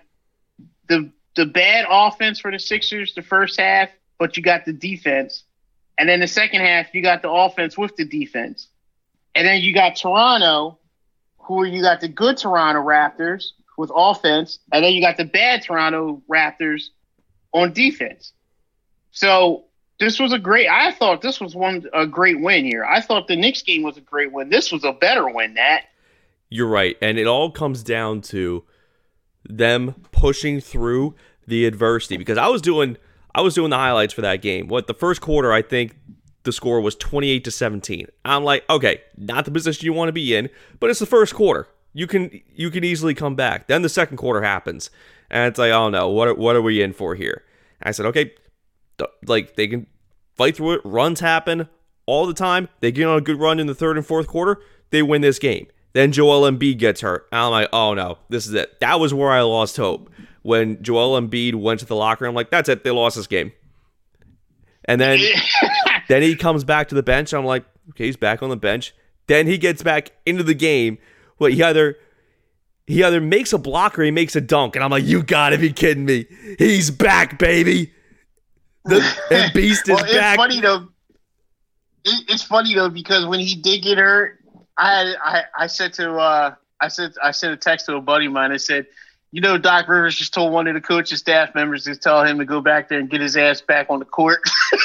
the 0.89 1.11
the 1.35 1.47
bad 1.47 1.87
offense 1.89 2.41
for 2.41 2.51
the 2.51 2.59
Sixers 2.59 3.15
the 3.15 3.23
first 3.23 3.59
half, 3.59 3.91
but 4.19 4.37
you 4.37 4.43
got 4.43 4.65
the 4.65 4.73
defense. 4.73 5.45
And 6.03 6.09
then 6.09 6.19
the 6.19 6.27
second 6.27 6.63
half, 6.63 6.93
you 6.93 7.01
got 7.01 7.23
the 7.23 7.31
offense 7.31 7.79
with 7.79 7.95
the 7.95 8.05
defense. 8.05 8.67
And 9.37 9.47
then 9.47 9.61
you 9.61 9.73
got 9.73 9.95
Toronto, 9.95 10.81
who 11.39 11.65
you 11.65 11.81
got 11.81 12.01
the 12.01 12.09
good 12.09 12.37
Toronto 12.37 12.81
Raptors 12.81 13.51
with 13.79 13.93
offense, 13.95 14.59
and 14.73 14.85
then 14.85 14.95
you 14.95 15.01
got 15.01 15.17
the 15.17 15.25
bad 15.25 15.63
Toronto 15.63 16.21
Raptors 16.29 16.89
on 17.53 17.73
defense. 17.73 18.33
So 19.13 19.67
this 20.01 20.19
was 20.19 20.33
a 20.33 20.41
great. 20.41 20.67
I 20.67 20.91
thought 20.91 21.23
this 21.23 21.41
was 21.41 21.55
one 21.55 21.87
a 21.95 22.05
great 22.05 22.41
win 22.41 22.65
here. 22.65 22.85
I 22.85 23.01
thought 23.01 23.29
the 23.29 23.37
Knicks 23.37 23.63
game 23.63 23.85
was 23.85 23.97
a 23.97 24.01
great 24.01 24.33
win. 24.33 24.49
This 24.49 24.73
was 24.73 24.83
a 24.83 24.93
better 24.93 25.29
win. 25.29 25.55
That 25.55 25.83
you're 26.49 26.67
right, 26.67 26.97
and 27.01 27.17
it 27.17 27.29
all 27.29 27.53
comes 27.53 27.85
down 27.85 28.23
to 28.23 28.65
them 29.45 29.95
pushing 30.11 30.61
through 30.61 31.15
the 31.47 31.65
adversity. 31.65 32.17
Because 32.17 32.39
I 32.39 32.49
was 32.49 32.61
doing 32.61 32.97
I 33.35 33.41
was 33.41 33.55
doing 33.55 33.71
the 33.71 33.77
highlights 33.77 34.13
for 34.13 34.21
that 34.23 34.43
game. 34.43 34.69
What 34.69 34.87
the 34.87 34.95
first 34.95 35.21
quarter, 35.21 35.53
I 35.53 35.63
think 35.63 35.97
the 36.45 36.53
score 36.53 36.81
was 36.81 36.95
28 36.97 37.45
to 37.45 37.51
17. 37.51 38.07
I'm 38.25 38.45
like, 38.45 38.69
okay, 38.69 39.01
not 39.17 39.45
the 39.45 39.51
position 39.51 39.87
you 39.87 39.93
want 39.93 40.09
to 40.09 40.13
be 40.13 40.35
in, 40.35 40.51
but 40.81 40.91
it's 40.91 40.99
the 40.99 41.07
first 41.07 41.35
quarter. 41.35 41.69
You 41.95 42.07
can 42.07 42.41
you 42.55 42.71
can 42.71 42.85
easily 42.85 43.15
come 43.15 43.35
back. 43.35 43.69
Then 43.69 43.83
the 43.83 43.89
second 43.89 44.17
quarter 44.17 44.43
happens, 44.43 44.91
and 45.31 45.47
it's 45.47 45.59
like, 45.59 45.73
oh 45.73 45.91
no, 45.91 46.09
what 46.09 46.29
are, 46.29 46.35
what 46.35 46.57
are 46.57 46.63
we 46.63 46.81
in 46.81 46.95
for 46.95 47.15
here? 47.15 47.45
I 47.83 47.91
said, 47.91 48.07
okay, 48.07 48.33
like 49.27 49.57
they 49.57 49.69
can 49.69 49.87
fight 50.35 50.57
through 50.57 50.73
it. 50.73 50.81
Runs 50.85 51.21
happen 51.21 51.69
all 52.07 52.27
the 52.27 52.35
time. 52.35 52.69
They 52.81 52.93
get 52.93 53.07
on 53.07 53.19
a 53.19 53.21
good 53.21 53.39
run 53.39 53.61
in 53.61 53.67
the 53.67 53.75
third 53.75 53.99
and 53.99 54.07
fourth 54.07 54.27
quarter. 54.27 54.61
They 54.91 55.03
win 55.03 55.21
this 55.21 55.39
game. 55.39 55.67
Then 55.93 56.13
Joel 56.13 56.51
Embiid 56.51 56.79
gets 56.79 57.03
hurt. 57.03 57.29
I'm 57.31 57.51
like, 57.51 57.69
oh 57.73 57.93
no, 57.93 58.19
this 58.31 58.47
is 58.47 58.55
it. 58.55 58.81
That 58.81 58.99
was 58.99 59.13
where 59.13 59.31
I 59.31 59.43
lost 59.43 59.77
hope. 59.77 60.11
When 60.43 60.83
Joel 60.83 61.21
Embiid 61.21 61.55
went 61.55 61.81
to 61.81 61.87
the 61.87 61.97
locker 61.97 62.25
room, 62.25 62.31
I'm 62.31 62.35
like, 62.35 62.51
that's 62.51 62.69
it. 62.69 62.85
They 62.85 62.91
lost 62.91 63.17
this 63.17 63.27
game. 63.27 63.53
And 64.85 65.01
then 65.01 65.21
then 66.09 66.23
he 66.23 66.35
comes 66.37 66.65
back 66.65 66.89
to 66.89 66.95
the 66.95 67.03
bench. 67.03 67.33
I'm 67.33 67.45
like, 67.45 67.65
okay, 67.91 68.07
he's 68.07 68.17
back 68.17 68.43
on 68.43 68.51
the 68.51 68.57
bench. 68.57 68.95
Then 69.29 69.47
he 69.47 69.59
gets 69.59 69.83
back 69.83 70.11
into 70.27 70.43
the 70.43 70.55
game. 70.55 70.99
Well, 71.39 71.51
he 71.51 71.63
either 71.63 71.97
he 72.87 73.05
either 73.05 73.21
makes 73.21 73.53
a 73.53 73.59
block 73.59 73.99
or 73.99 74.03
he 74.03 74.11
makes 74.11 74.35
a 74.35 74.41
dunk. 74.41 74.75
And 74.75 74.85
I'm 74.85 74.91
like, 74.91 75.05
you 75.05 75.23
gotta 75.23 75.59
be 75.59 75.73
kidding 75.73 76.05
me. 76.05 76.27
He's 76.59 76.91
back, 76.91 77.39
baby. 77.39 77.93
The 78.85 78.97
and 79.31 79.53
Beast 79.53 79.89
is 79.89 79.95
well, 79.95 80.05
it's 80.05 80.15
back. 80.15 80.37
Funny 80.37 80.61
though. 80.61 80.89
It, 82.05 82.25
it's 82.29 82.43
funny 82.43 82.75
though 82.75 82.89
because 82.89 83.27
when 83.27 83.39
he 83.39 83.55
did 83.55 83.83
get 83.83 83.99
hurt, 83.99 84.41
I 84.77 84.91
had 84.91 85.17
I, 85.23 85.43
I 85.57 85.67
said 85.69 85.93
to 85.95 86.15
uh 86.15 86.55
I 86.81 86.89
said 86.89 87.15
I 87.23 87.31
sent 87.31 87.55
a 87.55 87.57
text 87.57 87.87
to 87.87 87.95
a 87.97 88.01
buddy 88.01 88.27
of 88.27 88.33
mine. 88.33 88.51
I 88.51 88.57
said, 88.57 88.87
you 89.33 89.41
know, 89.41 89.57
Doc 89.57 89.89
Rivers 89.89 90.15
just 90.15 90.35
told 90.35 90.53
one 90.53 90.69
of 90.69 90.75
the 90.75 90.81
coach's 90.81 91.19
staff 91.19 91.55
members 91.55 91.85
to 91.85 91.97
tell 91.97 92.23
him 92.23 92.39
to 92.39 92.45
go 92.45 92.61
back 92.61 92.91
there 92.91 93.01
and 93.01 93.09
get 93.09 93.23
his 93.23 93.35
ass 93.35 93.63
back 93.63 93.87
on 93.89 93.99
the 93.99 94.05
court. 94.05 94.41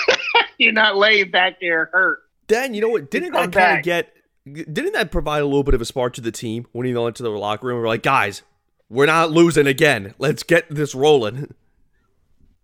You're 0.57 0.71
not 0.71 0.95
laying 0.95 1.29
back 1.29 1.60
there 1.60 1.89
hurt. 1.91 2.19
Then 2.47 2.73
you 2.73 2.79
know 2.79 2.89
what? 2.89 3.12
Didn't 3.12 3.33
that 3.33 3.51
kind 3.51 3.79
of 3.79 3.83
get? 3.83 4.13
Didn't 4.45 4.93
that 4.93 5.12
provide 5.12 5.41
a 5.41 5.45
little 5.45 5.63
bit 5.63 5.73
of 5.73 5.81
a 5.81 5.86
spark 5.86 6.13
to 6.13 6.21
the 6.21 6.31
team 6.31 6.65
when 6.71 6.88
he 6.88 6.95
went 6.95 7.17
to 7.17 7.23
the 7.23 7.29
locker 7.29 7.67
room? 7.67 7.81
We're 7.81 7.88
like, 7.88 8.03
guys, 8.03 8.41
we're 8.89 9.05
not 9.05 9.31
losing 9.31 9.67
again. 9.67 10.13
Let's 10.17 10.43
get 10.43 10.65
this 10.69 10.95
rolling. 10.95 11.53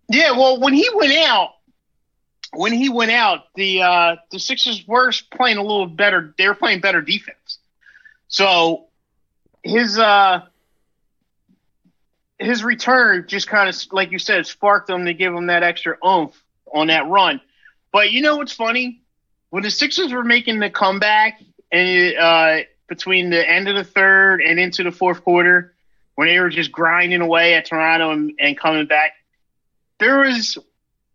Yeah, 0.06 0.32
well, 0.32 0.60
when 0.60 0.74
he 0.74 0.86
went 0.94 1.14
out, 1.14 1.52
when 2.52 2.74
he 2.74 2.90
went 2.90 3.10
out, 3.10 3.44
the 3.54 3.80
uh, 3.80 4.16
the 4.30 4.38
Sixers 4.38 4.86
were 4.86 5.10
playing 5.34 5.56
a 5.56 5.62
little 5.62 5.86
better. 5.86 6.34
They 6.36 6.46
were 6.46 6.54
playing 6.54 6.82
better 6.82 7.00
defense. 7.00 7.58
So 8.28 8.88
his 9.62 9.98
uh, 9.98 10.42
his 12.38 12.64
return 12.64 13.26
just 13.28 13.48
kind 13.48 13.68
of, 13.68 13.76
like 13.92 14.10
you 14.10 14.18
said, 14.18 14.46
sparked 14.46 14.88
them 14.88 15.06
to 15.06 15.14
give 15.14 15.32
him 15.32 15.46
that 15.46 15.62
extra 15.62 15.96
oomph 16.04 16.34
on 16.72 16.88
that 16.88 17.08
run. 17.08 17.40
But 17.92 18.10
you 18.10 18.22
know 18.22 18.36
what's 18.36 18.52
funny? 18.52 19.02
When 19.50 19.62
the 19.62 19.70
Sixers 19.70 20.12
were 20.12 20.24
making 20.24 20.58
the 20.58 20.70
comeback 20.70 21.40
and 21.70 22.16
uh, 22.16 22.58
between 22.88 23.30
the 23.30 23.48
end 23.48 23.68
of 23.68 23.76
the 23.76 23.84
third 23.84 24.42
and 24.42 24.58
into 24.58 24.82
the 24.82 24.90
fourth 24.90 25.22
quarter, 25.22 25.74
when 26.16 26.28
they 26.28 26.38
were 26.40 26.50
just 26.50 26.72
grinding 26.72 27.20
away 27.20 27.54
at 27.54 27.66
Toronto 27.66 28.10
and, 28.10 28.32
and 28.38 28.58
coming 28.58 28.86
back, 28.86 29.12
there 29.98 30.20
was 30.20 30.58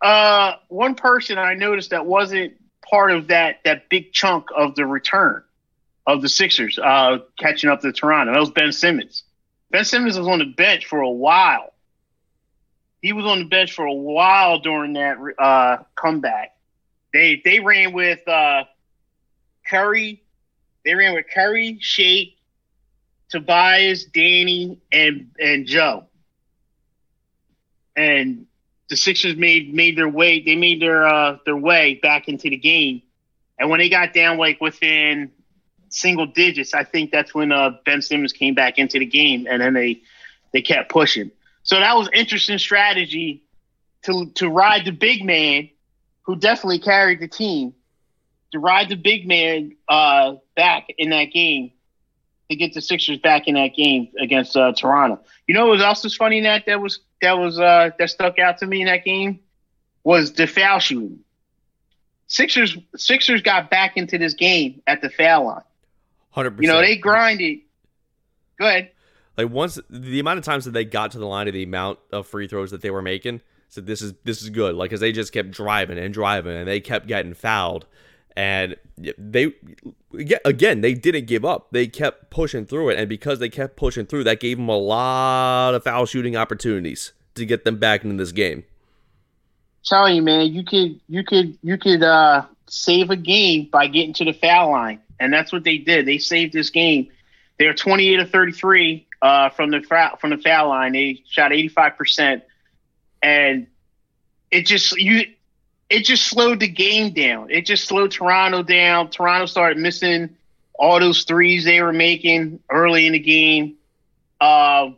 uh, 0.01 0.53
one 0.69 0.95
person 0.95 1.38
I 1.38 1.53
noticed 1.53 1.89
that 1.89 2.05
wasn't 2.05 2.53
part 2.89 3.12
of 3.12 3.27
that 3.27 3.58
that 3.65 3.89
big 3.89 4.13
chunk 4.13 4.47
of 4.55 4.75
the 4.75 4.86
return 4.86 5.43
of 6.08 6.21
the 6.21 6.29
Sixers 6.29 6.79
uh, 6.79 7.19
catching 7.38 7.69
up 7.69 7.82
to 7.82 7.91
Toronto. 7.91 8.34
That 8.34 8.39
was 8.39 8.51
Ben 8.51 8.71
Simmons. 8.71 9.23
Ben 9.71 9.86
Simmons 9.86 10.17
was 10.17 10.27
on 10.27 10.39
the 10.39 10.45
bench 10.45 10.86
for 10.86 10.99
a 10.99 11.10
while. 11.10 11.73
He 13.01 13.13
was 13.13 13.25
on 13.25 13.39
the 13.39 13.45
bench 13.45 13.73
for 13.73 13.86
a 13.86 13.93
while 13.93 14.60
during 14.60 14.93
that 14.93 15.17
uh, 15.38 15.84
comeback. 15.95 16.55
They 17.13 17.41
they 17.43 17.60
ran 17.60 17.93
with 17.93 18.27
uh, 18.27 18.65
Curry. 19.67 20.23
They 20.84 20.95
ran 20.95 21.13
with 21.13 21.25
Curry, 21.34 21.77
Shake, 21.79 22.38
Tobias, 23.29 24.05
Danny, 24.05 24.79
and 24.91 25.32
and 25.39 25.65
Joe. 25.65 26.05
And 27.95 28.47
the 28.89 28.97
Sixers 28.97 29.36
made 29.36 29.73
made 29.73 29.97
their 29.97 30.10
way. 30.10 30.41
They 30.41 30.55
made 30.55 30.82
their 30.82 31.08
uh, 31.08 31.38
their 31.45 31.58
way 31.58 31.99
back 32.01 32.27
into 32.27 32.49
the 32.49 32.58
game. 32.58 33.01
And 33.58 33.69
when 33.69 33.79
they 33.79 33.89
got 33.89 34.13
down 34.13 34.38
like 34.38 34.60
within 34.62 35.32
single 35.89 36.25
digits, 36.25 36.73
I 36.73 36.84
think 36.84 37.12
that's 37.12 37.34
when 37.34 37.52
uh, 37.52 37.71
Ben 37.86 38.02
Simmons 38.02 38.34
came 38.34 38.54
back 38.54 38.78
into 38.78 38.99
the 38.99 39.06
game, 39.06 39.47
and 39.49 39.62
then 39.62 39.73
they 39.73 40.02
they 40.54 40.62
kept 40.62 40.89
pushing. 40.91 41.32
So 41.63 41.80
that 41.80 41.95
was 41.95 42.10
interesting 42.13 42.58
strategy 42.58 43.43
to 44.04 44.32
to 44.36 44.49
ride 44.49 44.86
the 44.86 44.91
big 44.91 45.23
man, 45.23 45.69
who 46.23 46.36
definitely 46.36 46.80
carried 46.80 47.19
the 47.19 47.28
team, 47.28 47.73
to 48.52 48.60
ride 48.60 48.89
the 48.89 48.95
big 48.95 49.28
man 49.28 49.75
uh, 49.88 50.36
back 50.56 50.88
in 50.97 51.10
that 51.10 51.25
game 51.25 51.71
to 52.49 52.56
get 52.56 52.73
the 52.73 52.82
Sixers 52.82 53.19
back 53.19 53.47
in 53.47 53.56
that 53.56 53.75
game 53.75 54.10
against 54.19 54.58
uh, 54.58 54.73
Toronto. 54.73 55.21
You 55.47 55.54
know 55.54 55.67
what 55.67 55.73
was 55.73 55.82
also 55.82 56.10
funny 56.10 56.41
that 56.41 56.65
that 56.65 56.82
was 56.82 56.99
that 57.21 57.38
was 57.38 57.60
uh, 57.60 57.91
that 57.99 58.10
stuck 58.10 58.39
out 58.39 58.58
to 58.60 58.67
me 58.67 58.82
in 58.82 58.88
that 58.88 59.06
game 59.06 59.39
was 60.04 60.34
the 60.34 60.47
foul 60.47 60.80
shooting. 60.80 61.19
Sixers 62.28 62.78
Sixers 62.95 63.41
got 63.41 63.69
back 63.69 63.97
into 63.97 64.17
this 64.17 64.34
game 64.34 64.82
at 64.88 65.02
the 65.02 65.10
foul 65.10 65.45
line. 65.45 65.62
Hundred 66.39 66.52
percent. 66.52 66.63
You 66.63 66.82
know 66.82 66.82
they 66.82 66.95
grinded. 66.95 67.60
Go 68.58 68.65
ahead. 68.65 68.91
Like 69.38 69.49
once 69.49 69.78
the 69.89 70.21
amount 70.21 70.39
of 70.39 70.45
times 70.45 70.63
that 70.63 70.71
they 70.71 70.86
got 70.86 71.12
to 71.12 71.19
the 71.19 71.25
line 71.25 71.49
of 71.49 71.54
the 71.54 71.63
amount 71.63 71.99
of 72.13 72.28
free 72.28 72.47
throws 72.47 72.71
that 72.71 72.82
they 72.82 72.91
were 72.91 73.02
making, 73.02 73.41
so 73.67 73.82
this 73.82 74.02
is 74.02 74.13
this 74.23 74.41
is 74.41 74.49
good. 74.49 74.75
Like 74.75 74.89
because 74.89 75.02
they 75.02 75.12
just 75.12 75.34
kept 75.34 75.52
driving 75.52 75.97
and 75.97 76.13
driving 76.13 76.56
and 76.56 76.65
they 76.65 76.80
kept 76.80 77.08
getting 77.08 77.34
fouled, 77.34 77.88
and 78.38 78.78
they 79.17 79.54
again 80.45 80.80
they 80.80 80.93
didn't 80.93 81.25
give 81.25 81.43
up. 81.43 81.71
They 81.71 81.88
kept 81.88 82.30
pushing 82.30 82.65
through 82.65 82.91
it, 82.91 82.99
and 82.99 83.10
because 83.10 83.39
they 83.39 83.49
kept 83.49 83.75
pushing 83.75 84.06
through, 84.06 84.23
that 84.23 84.39
gave 84.39 84.56
them 84.56 84.69
a 84.69 84.78
lot 84.78 85.73
of 85.73 85.84
foul 85.84 86.06
shooting 86.06 86.38
opportunities 86.38 87.12
to 87.36 87.45
get 87.45 87.65
them 87.65 87.78
back 87.78 88.06
into 88.06 88.15
this 88.15 88.32
game. 88.32 88.63
telling 89.84 90.15
you, 90.15 90.21
man, 90.21 90.54
you 90.54 90.63
could 90.63 91.02
you 91.10 91.25
could 91.25 91.58
you 91.62 91.78
could 91.78 92.02
uh, 92.02 92.45
save 92.67 93.10
a 93.10 93.17
game 93.17 93.67
by 93.69 93.88
getting 93.88 94.13
to 94.13 94.23
the 94.23 94.34
foul 94.34 94.71
line, 94.71 95.02
and 95.19 95.32
that's 95.34 95.51
what 95.51 95.63
they 95.63 95.77
did. 95.77 96.05
They 96.05 96.17
saved 96.17 96.53
this 96.53 96.69
game. 96.69 97.10
They 97.58 97.67
were 97.67 97.73
28 97.73 98.17
to 98.17 98.25
33 98.25 99.08
uh, 99.21 99.49
from 99.49 99.71
the 99.71 99.82
foul, 99.82 100.15
from 100.17 100.29
the 100.29 100.38
foul 100.38 100.69
line. 100.69 100.93
They 100.93 101.23
shot 101.29 101.51
85 101.51 101.97
percent, 101.97 102.43
and 103.21 103.67
it 104.51 104.65
just 104.65 104.97
you 104.97 105.25
it 105.89 106.05
just 106.05 106.25
slowed 106.25 106.60
the 106.60 106.67
game 106.67 107.13
down. 107.13 107.49
It 107.49 107.65
just 107.65 107.88
slowed 107.88 108.12
Toronto 108.12 108.63
down. 108.63 109.10
Toronto 109.10 109.45
started 109.45 109.77
missing 109.77 110.36
all 110.77 110.99
those 110.99 111.23
threes 111.23 111.65
they 111.65 111.82
were 111.82 111.91
making 111.91 112.60
early 112.69 113.05
in 113.05 113.13
the 113.13 113.19
game. 113.19 113.75
Uh, 114.39 114.91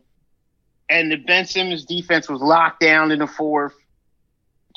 and 0.90 1.12
the 1.12 1.16
Ben 1.16 1.46
Simmons 1.46 1.86
defense 1.86 2.30
was 2.30 2.42
locked 2.42 2.82
down 2.82 3.12
in 3.12 3.20
the 3.20 3.28
fourth. 3.28 3.74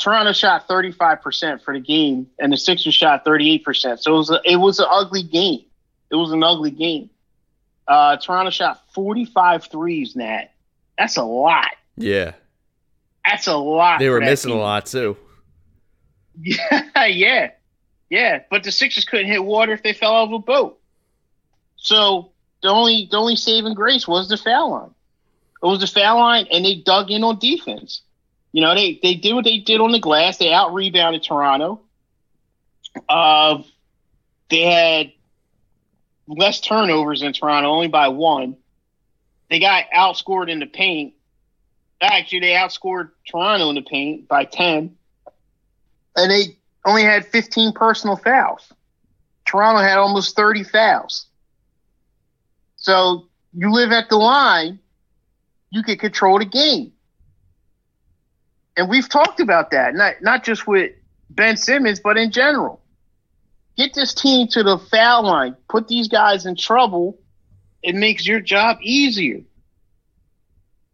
Toronto 0.01 0.33
shot 0.33 0.69
35% 0.69 1.63
for 1.63 1.75
the 1.75 1.81
game, 1.81 2.29
and 2.39 2.53
the 2.53 2.57
Sixers 2.57 2.95
shot 2.95 3.25
38%. 3.25 3.99
So 4.01 4.15
it 4.15 4.17
was 4.17 4.31
a, 4.31 4.41
it 4.45 4.57
was 4.57 4.79
an 4.81 4.87
ugly 4.91 5.23
game. 5.23 5.65
It 6.11 6.17
was 6.17 6.33
an 6.33 6.43
ugly 6.43 6.71
game. 6.71 7.11
Uh, 7.87 8.17
Toronto 8.17 8.51
shot 8.51 8.83
45 8.95 9.65
threes, 9.65 10.17
Nat. 10.17 10.49
That's 10.99 11.17
a 11.17 11.23
lot. 11.25 11.71
Yeah. 11.97 12.33
That's 13.25 13.47
a 13.47 13.57
lot. 13.57 13.99
They 13.99 14.09
were 14.09 14.21
missing 14.21 14.53
a 14.53 14.57
lot 14.57 14.87
too. 14.87 15.17
Yeah, 16.37 17.07
yeah, 17.07 17.51
yeah. 18.11 18.41
But 18.51 18.65
the 18.65 18.73
Sixers 18.73 19.05
couldn't 19.05 19.29
hit 19.29 19.45
water 19.45 19.73
if 19.73 19.85
they 19.85 19.93
fell 19.93 20.13
off 20.15 20.33
a 20.33 20.41
boat. 20.41 20.81
So 21.77 22.33
the 22.61 22.71
only 22.71 23.07
the 23.09 23.17
only 23.19 23.37
saving 23.37 23.75
grace 23.75 24.09
was 24.09 24.29
the 24.29 24.37
foul 24.37 24.73
line. 24.73 24.95
It 25.63 25.67
was 25.67 25.79
the 25.79 25.87
foul 25.87 26.19
line, 26.19 26.49
and 26.51 26.65
they 26.65 26.75
dug 26.75 27.13
in 27.13 27.23
on 27.23 27.39
defense. 27.39 28.03
You 28.55 28.61
know, 28.61 28.73
they 28.75 29.01
they 29.03 29.17
did 29.17 29.35
what 29.35 29.45
they 29.45 29.59
did 29.59 29.81
on 29.81 29.91
the 29.91 29.99
glass. 29.99 30.39
They 30.39 30.53
out 30.53 30.73
rebounded 30.73 31.25
Toronto. 31.25 31.81
Uh, 33.09 33.63
they 34.49 34.63
had 34.63 35.13
less 36.29 36.61
turnovers 36.61 37.23
in 37.23 37.33
Toronto, 37.33 37.69
only 37.69 37.89
by 37.89 38.09
one. 38.09 38.57
They 39.51 39.59
got 39.59 39.87
outscored 39.95 40.49
in 40.49 40.61
the 40.61 40.67
paint. 40.67 41.15
Actually, 42.01 42.41
they 42.41 42.53
outscored 42.53 43.11
Toronto 43.29 43.71
in 43.71 43.75
the 43.75 43.83
paint 43.83 44.29
by 44.29 44.45
ten 44.45 44.97
and 46.17 46.31
they 46.31 46.57
only 46.85 47.03
had 47.03 47.27
15 47.27 47.73
personal 47.73 48.17
fouls. 48.17 48.73
Toronto 49.47 49.83
had 49.83 49.99
almost 49.99 50.37
30 50.37 50.65
fouls. 50.65 51.27
So 52.77 53.29
you 53.53 53.73
live 53.73 53.93
at 53.93 54.09
the 54.09 54.17
line, 54.17 54.79
you 55.71 55.83
can 55.83 55.99
control 55.99 56.39
the 56.39 56.45
game. 56.45 56.94
And 58.77 58.89
we've 58.89 59.09
talked 59.09 59.41
about 59.41 59.71
that, 59.71 59.95
not 59.95 60.15
not 60.21 60.45
just 60.45 60.67
with 60.67 60.93
Ben 61.31 61.57
Simmons, 61.57 62.01
but 62.01 62.17
in 62.17 62.31
general. 62.31 62.81
Get 63.77 63.95
this 63.95 64.15
team 64.15 64.49
to 64.49 64.63
the 64.63 64.79
foul 64.79 65.25
line, 65.25 65.57
put 65.69 65.89
these 65.89 66.09
guys 66.09 66.47
in 66.47 66.57
trouble. 66.57 67.19
It 67.83 67.95
makes 67.95 68.27
your 68.27 68.41
job 68.41 68.79
easier. 68.83 69.43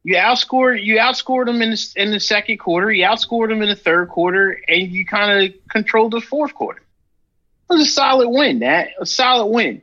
You 0.02 0.16
outscored 0.16 0.82
you 0.82 0.96
outscored 0.96 1.46
them 1.46 1.60
in 1.60 1.70
the, 1.70 1.92
in 1.96 2.10
the 2.10 2.20
second 2.20 2.58
quarter. 2.58 2.90
You 2.90 3.04
outscored 3.04 3.48
them 3.48 3.62
in 3.62 3.68
the 3.68 3.76
third 3.76 4.08
quarter, 4.08 4.58
and 4.66 4.90
you 4.90 5.04
kind 5.04 5.44
of 5.44 5.54
controlled 5.68 6.12
the 6.12 6.20
fourth 6.20 6.54
quarter. 6.54 6.80
It 6.80 7.74
was 7.74 7.82
a 7.82 7.90
solid 7.90 8.28
win. 8.28 8.60
That 8.60 8.88
a 8.98 9.06
solid 9.06 9.46
win. 9.46 9.82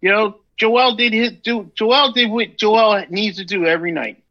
You 0.00 0.10
know, 0.10 0.40
Joel 0.58 0.96
did 0.96 1.12
his 1.12 1.32
do. 1.32 1.70
Joel 1.74 2.12
did 2.12 2.30
what 2.30 2.58
Joel 2.58 3.04
needs 3.08 3.38
to 3.38 3.44
do 3.44 3.64
every 3.64 3.90
night. 3.90 4.22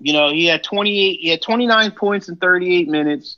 You 0.00 0.12
know, 0.12 0.32
he 0.32 0.46
had 0.46 0.64
28. 0.64 1.20
He 1.20 1.28
had 1.28 1.42
29 1.42 1.92
points 1.92 2.28
in 2.28 2.36
38 2.36 2.88
minutes, 2.88 3.36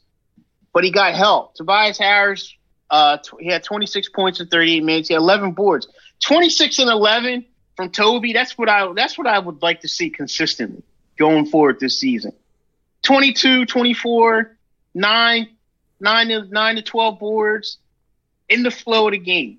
but 0.73 0.85
he 0.85 0.91
got 0.91 1.15
help. 1.15 1.55
Tobias 1.55 1.99
Harris, 1.99 2.55
uh, 2.91 3.19
tw- 3.19 3.41
he 3.41 3.49
had 3.49 3.65
26 3.65 4.09
points 4.11 4.41
in 4.41 4.47
38 4.47 4.85
minutes. 4.85 5.09
He 5.09 5.15
had 5.15 5.21
11 5.21 5.53
boards. 5.53 5.89
26 6.25 6.79
and 6.79 6.91
11 6.91 7.45
from 7.77 7.91
Toby. 7.91 8.33
That's 8.33 8.57
what 8.57 8.69
I. 8.69 8.93
That's 8.95 9.19
what 9.19 9.27
I 9.27 9.39
would 9.39 9.61
like 9.63 9.81
to 9.81 9.89
see 9.89 10.11
consistently 10.11 10.83
going 11.19 11.47
forward 11.47 11.81
this 11.81 11.99
season. 11.99 12.33
22, 13.03 13.67
24, 13.67 14.57
9, 14.95 15.49
9 16.01 16.29
to, 16.29 16.45
9 16.45 16.77
to 16.77 16.83
12 16.83 17.19
boards 17.19 17.79
in 18.49 18.63
the 18.63 18.71
flow 18.71 19.09
of 19.09 19.13
the 19.13 19.19
game. 19.19 19.59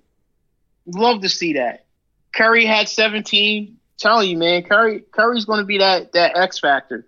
Love 0.85 1.21
to 1.21 1.29
see 1.29 1.53
that. 1.53 1.85
Curry 2.33 2.65
had 2.65 2.87
17. 2.89 3.77
Telling 3.97 4.29
you, 4.29 4.37
man, 4.37 4.63
Curry 4.63 5.01
Curry's 5.11 5.45
going 5.45 5.59
to 5.59 5.65
be 5.65 5.77
that 5.77 6.13
that 6.13 6.35
X 6.35 6.59
factor. 6.59 7.05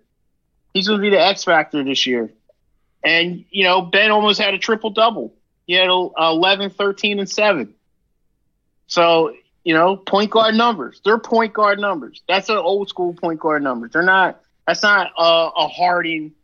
He's 0.72 0.86
going 0.88 1.00
to 1.00 1.02
be 1.02 1.10
the 1.10 1.20
X 1.20 1.44
factor 1.44 1.82
this 1.82 2.06
year. 2.06 2.30
And 3.04 3.44
you 3.50 3.64
know, 3.64 3.82
Ben 3.82 4.10
almost 4.10 4.40
had 4.40 4.54
a 4.54 4.58
triple 4.58 4.90
double. 4.90 5.34
He 5.66 5.74
had 5.74 5.88
uh, 5.88 6.10
11, 6.18 6.70
13, 6.70 7.18
and 7.18 7.28
7. 7.28 7.74
So, 8.86 9.34
you 9.64 9.74
know, 9.74 9.96
point 9.96 10.30
guard 10.30 10.54
numbers. 10.54 11.00
They're 11.04 11.18
point 11.18 11.52
guard 11.52 11.80
numbers. 11.80 12.22
That's 12.28 12.48
an 12.48 12.56
old 12.56 12.88
school 12.88 13.14
point 13.14 13.40
guard 13.40 13.62
numbers. 13.62 13.92
They're 13.92 14.02
not 14.02 14.40
that's 14.66 14.82
not 14.82 15.12
uh, 15.18 15.50
a 15.56 15.68
Harden 15.68 16.34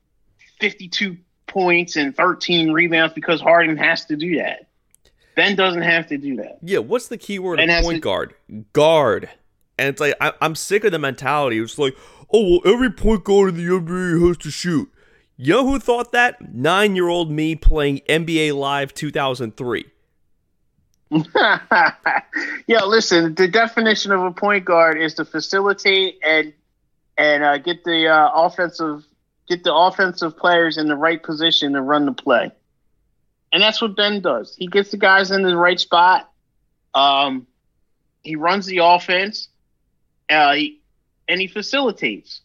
52 0.60 1.18
points 1.46 1.96
and 1.96 2.16
13 2.16 2.72
rebounds 2.72 3.14
because 3.14 3.40
Harden 3.40 3.76
has 3.76 4.06
to 4.06 4.16
do 4.16 4.38
that. 4.38 4.66
Ben 5.34 5.56
doesn't 5.56 5.82
have 5.82 6.08
to 6.08 6.18
do 6.18 6.36
that. 6.36 6.58
Yeah, 6.62 6.78
what's 6.78 7.08
the 7.08 7.18
key 7.18 7.38
word 7.38 7.60
of 7.60 7.68
point 7.82 7.96
to- 7.96 8.00
guard? 8.00 8.34
Guard. 8.72 9.30
And 9.82 9.88
it's 9.88 10.00
like 10.00 10.14
I, 10.20 10.32
I'm 10.40 10.54
sick 10.54 10.84
of 10.84 10.92
the 10.92 11.00
mentality. 11.00 11.58
It's 11.58 11.76
like, 11.76 11.96
oh 12.32 12.60
well, 12.62 12.72
every 12.72 12.90
point 12.90 13.24
guard 13.24 13.48
in 13.48 13.56
the 13.56 13.64
NBA 13.64 14.28
has 14.28 14.36
to 14.38 14.50
shoot. 14.52 14.88
You 15.36 15.54
know 15.54 15.66
who 15.66 15.80
thought 15.80 16.12
that? 16.12 16.54
Nine 16.54 16.94
year 16.94 17.08
old 17.08 17.32
me 17.32 17.56
playing 17.56 18.00
NBA 18.08 18.54
Live 18.54 18.94
2003. 18.94 19.86
yeah, 22.68 22.84
listen. 22.84 23.34
The 23.34 23.48
definition 23.48 24.12
of 24.12 24.22
a 24.22 24.30
point 24.30 24.64
guard 24.64 25.00
is 25.00 25.14
to 25.14 25.24
facilitate 25.24 26.20
and 26.22 26.52
and 27.18 27.42
uh, 27.42 27.58
get 27.58 27.82
the 27.82 28.06
uh, 28.06 28.30
offensive 28.32 29.04
get 29.48 29.64
the 29.64 29.74
offensive 29.74 30.36
players 30.36 30.78
in 30.78 30.86
the 30.86 30.96
right 30.96 31.20
position 31.20 31.72
to 31.72 31.82
run 31.82 32.06
the 32.06 32.12
play, 32.12 32.52
and 33.52 33.60
that's 33.60 33.82
what 33.82 33.96
Ben 33.96 34.20
does. 34.20 34.54
He 34.56 34.68
gets 34.68 34.92
the 34.92 34.96
guys 34.96 35.32
in 35.32 35.42
the 35.42 35.56
right 35.56 35.80
spot. 35.80 36.30
Um, 36.94 37.48
he 38.22 38.36
runs 38.36 38.66
the 38.66 38.78
offense, 38.78 39.48
uh, 40.30 40.54
he, 40.54 40.80
and 41.28 41.40
he 41.40 41.46
facilitates. 41.46 42.40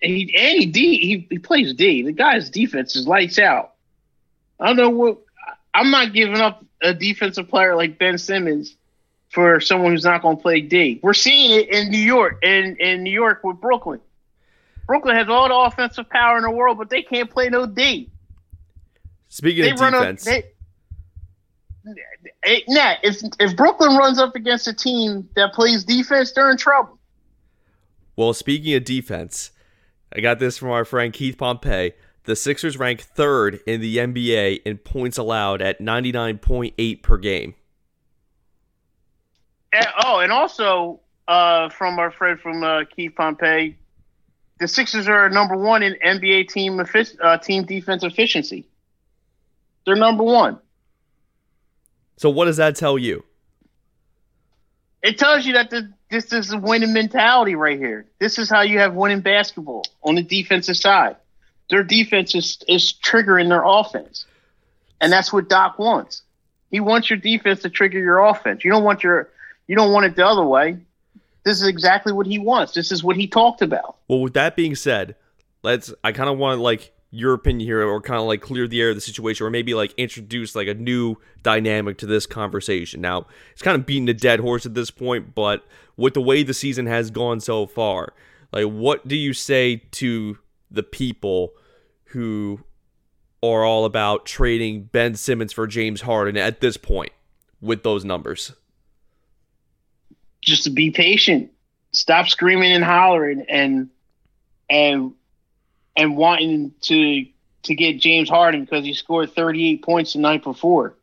He 0.00 0.34
and 0.36 0.58
he 0.58 0.66
D 0.66 0.98
he, 0.98 1.26
he 1.30 1.38
plays 1.38 1.72
D. 1.74 2.02
The 2.02 2.12
guy's 2.12 2.50
defense 2.50 2.96
is 2.96 3.06
lights 3.06 3.38
out. 3.38 3.72
I 4.60 4.66
don't 4.66 4.76
know 4.76 4.90
what 4.90 5.18
I'm 5.72 5.90
not 5.90 6.12
giving 6.12 6.36
up 6.36 6.64
a 6.82 6.92
defensive 6.92 7.48
player 7.48 7.74
like 7.74 7.98
Ben 7.98 8.18
Simmons 8.18 8.76
for 9.30 9.60
someone 9.60 9.92
who's 9.92 10.04
not 10.04 10.22
going 10.22 10.36
to 10.36 10.42
play 10.42 10.60
D. 10.60 11.00
We're 11.02 11.14
seeing 11.14 11.60
it 11.60 11.68
in 11.70 11.90
New 11.90 11.98
York, 11.98 12.42
in 12.42 12.76
in 12.76 13.02
New 13.02 13.12
York 13.12 13.42
with 13.42 13.60
Brooklyn. 13.60 14.00
Brooklyn 14.86 15.16
has 15.16 15.28
all 15.28 15.48
the 15.48 15.54
offensive 15.54 16.08
power 16.08 16.36
in 16.36 16.44
the 16.44 16.50
world, 16.50 16.78
but 16.78 16.90
they 16.90 17.02
can't 17.02 17.30
play 17.30 17.48
no 17.48 17.66
D. 17.66 18.10
Speaking 19.28 19.64
They 19.64 19.70
of 19.70 19.80
up. 19.80 19.92
defense, 19.92 20.24
They, 20.24 20.44
Nat, 22.68 22.98
if 23.02 23.16
if 23.38 23.56
Brooklyn 23.56 23.96
runs 23.96 24.18
up 24.18 24.34
against 24.34 24.66
a 24.66 24.74
team 24.74 25.28
that 25.36 25.52
plays 25.52 25.84
defense, 25.84 26.32
they're 26.32 26.50
in 26.50 26.56
trouble. 26.56 26.98
well, 28.16 28.32
speaking 28.32 28.74
of 28.74 28.84
defense, 28.84 29.52
I 30.14 30.20
got 30.20 30.38
this 30.38 30.58
from 30.58 30.70
our 30.70 30.84
friend 30.84 31.12
Keith 31.12 31.38
Pompey. 31.38 31.92
The 32.24 32.34
Sixers 32.34 32.76
rank 32.76 33.02
third 33.02 33.60
in 33.66 33.80
the 33.80 33.98
NBA 33.98 34.62
in 34.64 34.78
points 34.78 35.16
allowed 35.16 35.62
at 35.62 35.80
99.8 35.80 37.02
per 37.02 37.18
game. 37.18 37.54
And, 39.72 39.86
oh, 40.04 40.18
and 40.18 40.32
also 40.32 41.00
uh, 41.28 41.68
from 41.68 41.98
our 42.00 42.10
friend 42.10 42.40
from 42.40 42.64
uh, 42.64 42.84
Keith 42.84 43.12
Pompey, 43.14 43.76
the 44.58 44.66
Sixers 44.66 45.06
are 45.06 45.28
number 45.28 45.56
one 45.56 45.82
in 45.82 45.96
NBA 46.04 46.48
team 46.48 46.80
uh, 47.20 47.38
team 47.38 47.64
defense 47.64 48.02
efficiency. 48.02 48.66
They're 49.84 49.94
number 49.94 50.24
one. 50.24 50.58
So 52.16 52.30
what 52.30 52.46
does 52.46 52.56
that 52.56 52.76
tell 52.76 52.98
you? 52.98 53.24
It 55.02 55.18
tells 55.18 55.46
you 55.46 55.52
that 55.54 55.70
the, 55.70 55.92
this 56.10 56.32
is 56.32 56.52
a 56.52 56.58
winning 56.58 56.92
mentality 56.92 57.54
right 57.54 57.78
here. 57.78 58.06
This 58.18 58.38
is 58.38 58.50
how 58.50 58.62
you 58.62 58.78
have 58.78 58.94
winning 58.94 59.20
basketball 59.20 59.84
on 60.02 60.14
the 60.16 60.22
defensive 60.22 60.76
side. 60.76 61.16
Their 61.70 61.82
defense 61.82 62.34
is, 62.34 62.58
is 62.68 62.92
triggering 62.92 63.48
their 63.48 63.62
offense, 63.64 64.24
and 65.00 65.12
that's 65.12 65.32
what 65.32 65.48
Doc 65.48 65.78
wants. 65.78 66.22
He 66.70 66.80
wants 66.80 67.10
your 67.10 67.18
defense 67.18 67.62
to 67.62 67.70
trigger 67.70 67.98
your 67.98 68.18
offense. 68.24 68.64
You 68.64 68.70
don't 68.70 68.84
want 68.84 69.02
your 69.02 69.30
you 69.66 69.74
don't 69.74 69.92
want 69.92 70.06
it 70.06 70.16
the 70.16 70.26
other 70.26 70.44
way. 70.44 70.78
This 71.44 71.60
is 71.60 71.68
exactly 71.68 72.12
what 72.12 72.26
he 72.26 72.38
wants. 72.38 72.72
This 72.72 72.90
is 72.90 73.04
what 73.04 73.16
he 73.16 73.26
talked 73.26 73.62
about. 73.62 73.96
Well, 74.08 74.20
with 74.20 74.34
that 74.34 74.56
being 74.56 74.74
said, 74.74 75.16
let's. 75.62 75.92
I 76.02 76.12
kind 76.12 76.28
of 76.28 76.38
want 76.38 76.58
to 76.58 76.62
like 76.62 76.92
your 77.10 77.34
opinion 77.34 77.66
here, 77.66 77.82
or 77.82 78.00
kind 78.00 78.20
of 78.20 78.26
like 78.26 78.40
clear 78.40 78.66
the 78.66 78.80
air 78.80 78.90
of 78.90 78.94
the 78.94 79.00
situation, 79.00 79.46
or 79.46 79.50
maybe 79.50 79.74
like 79.74 79.94
introduce 79.96 80.54
like 80.54 80.68
a 80.68 80.74
new 80.74 81.16
dynamic 81.42 81.98
to 81.98 82.06
this 82.06 82.26
conversation. 82.26 83.00
Now, 83.00 83.26
it's 83.52 83.62
kind 83.62 83.78
of 83.78 83.86
beating 83.86 84.08
a 84.08 84.14
dead 84.14 84.40
horse 84.40 84.66
at 84.66 84.74
this 84.74 84.90
point, 84.90 85.34
but 85.34 85.64
with 85.96 86.14
the 86.14 86.20
way 86.20 86.42
the 86.42 86.54
season 86.54 86.86
has 86.86 87.10
gone 87.10 87.40
so 87.40 87.66
far, 87.66 88.12
like 88.52 88.66
what 88.66 89.06
do 89.06 89.16
you 89.16 89.32
say 89.32 89.82
to 89.92 90.38
the 90.70 90.82
people 90.82 91.52
who 92.06 92.60
are 93.42 93.64
all 93.64 93.84
about 93.84 94.26
trading 94.26 94.84
Ben 94.84 95.14
Simmons 95.14 95.52
for 95.52 95.66
James 95.66 96.02
Harden 96.02 96.36
at 96.36 96.60
this 96.60 96.76
point 96.76 97.12
with 97.60 97.82
those 97.82 98.04
numbers? 98.04 98.52
Just 100.42 100.64
to 100.64 100.70
be 100.70 100.90
patient. 100.90 101.50
Stop 101.92 102.28
screaming 102.28 102.72
and 102.72 102.84
hollering 102.84 103.44
and 103.48 103.88
and 104.68 105.12
and 105.96 106.16
wanting 106.16 106.72
to 106.82 107.26
to 107.64 107.74
get 107.74 108.00
James 108.00 108.28
Harden 108.28 108.64
because 108.64 108.84
he 108.84 108.94
scored 108.94 109.32
38 109.32 109.82
points 109.82 110.12
the 110.12 110.20
night 110.20 110.44
before. 110.44 110.94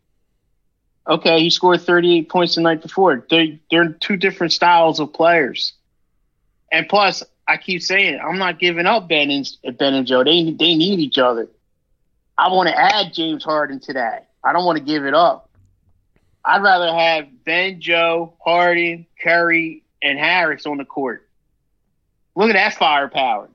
Okay, 1.06 1.42
he 1.42 1.50
scored 1.50 1.82
38 1.82 2.30
points 2.30 2.56
the 2.56 2.62
night 2.62 2.82
before. 2.82 3.26
They 3.30 3.60
they're 3.70 3.90
two 3.90 4.16
different 4.16 4.54
styles 4.54 5.00
of 5.00 5.14
players. 5.14 5.74
And 6.72 6.88
plus, 6.88 7.24
I 7.48 7.58
keep 7.58 7.82
saying 7.82 8.20
I'm 8.20 8.38
not 8.38 8.60
giving 8.60 8.86
up 8.86 9.10
Ben 9.10 9.30
and 9.30 9.78
Ben 9.78 9.94
and 9.94 10.08
Joe. 10.08 10.24
They 10.24 10.44
they 10.44 10.76
need 10.76 11.00
each 11.00 11.18
other. 11.18 11.50
I 12.38 12.52
want 12.52 12.70
to 12.70 12.78
add 12.78 13.14
James 13.14 13.44
Harden 13.44 13.80
to 13.82 13.94
that. 13.94 14.30
I 14.44 14.54
don't 14.54 14.66
want 14.66 14.78
to 14.78 14.84
give 14.84 15.06
it 15.06 15.14
up. 15.14 15.50
I'd 16.46 16.62
rather 16.62 16.94
have 16.94 17.28
Ben, 17.46 17.80
Joe, 17.80 18.34
Harden, 18.44 19.06
Curry, 19.22 19.84
and 20.02 20.20
Harris 20.20 20.66
on 20.66 20.78
the 20.78 20.86
court. 20.86 21.28
Look 22.36 22.50
at 22.50 22.54
that 22.54 22.74
firepower. 22.74 23.50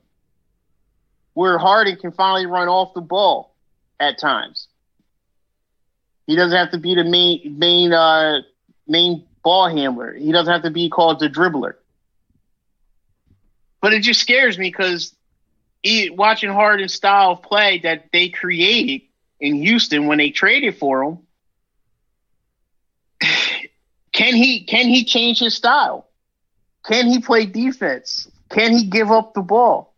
Where 1.39 1.57
Harden 1.57 1.95
can 1.95 2.11
finally 2.11 2.47
run 2.47 2.67
off 2.67 2.93
the 2.93 2.99
ball 2.99 3.55
at 3.97 4.19
times. 4.19 4.67
He 6.27 6.35
doesn't 6.35 6.57
have 6.57 6.71
to 6.71 6.77
be 6.77 6.95
the 6.95 7.05
main 7.05 7.57
main 7.57 7.93
uh, 7.93 8.41
main 8.85 9.25
ball 9.41 9.69
handler. 9.69 10.13
He 10.13 10.33
doesn't 10.33 10.51
have 10.51 10.63
to 10.63 10.69
be 10.69 10.89
called 10.89 11.21
the 11.21 11.29
dribbler. 11.29 11.75
But 13.81 13.93
it 13.93 14.01
just 14.01 14.19
scares 14.19 14.59
me 14.59 14.67
because 14.67 15.15
watching 16.09 16.49
Harden's 16.49 16.93
style 16.93 17.31
of 17.31 17.41
play 17.41 17.79
that 17.83 18.09
they 18.11 18.27
created 18.27 19.07
in 19.39 19.55
Houston 19.61 20.07
when 20.07 20.17
they 20.17 20.31
traded 20.31 20.77
for 20.77 21.03
him, 21.03 21.19
can 24.11 24.35
he 24.35 24.65
can 24.65 24.89
he 24.89 25.05
change 25.05 25.39
his 25.39 25.55
style? 25.55 26.05
Can 26.85 27.07
he 27.07 27.21
play 27.21 27.45
defense? 27.45 28.29
Can 28.49 28.73
he 28.73 28.83
give 28.83 29.09
up 29.09 29.33
the 29.33 29.41
ball? 29.41 29.88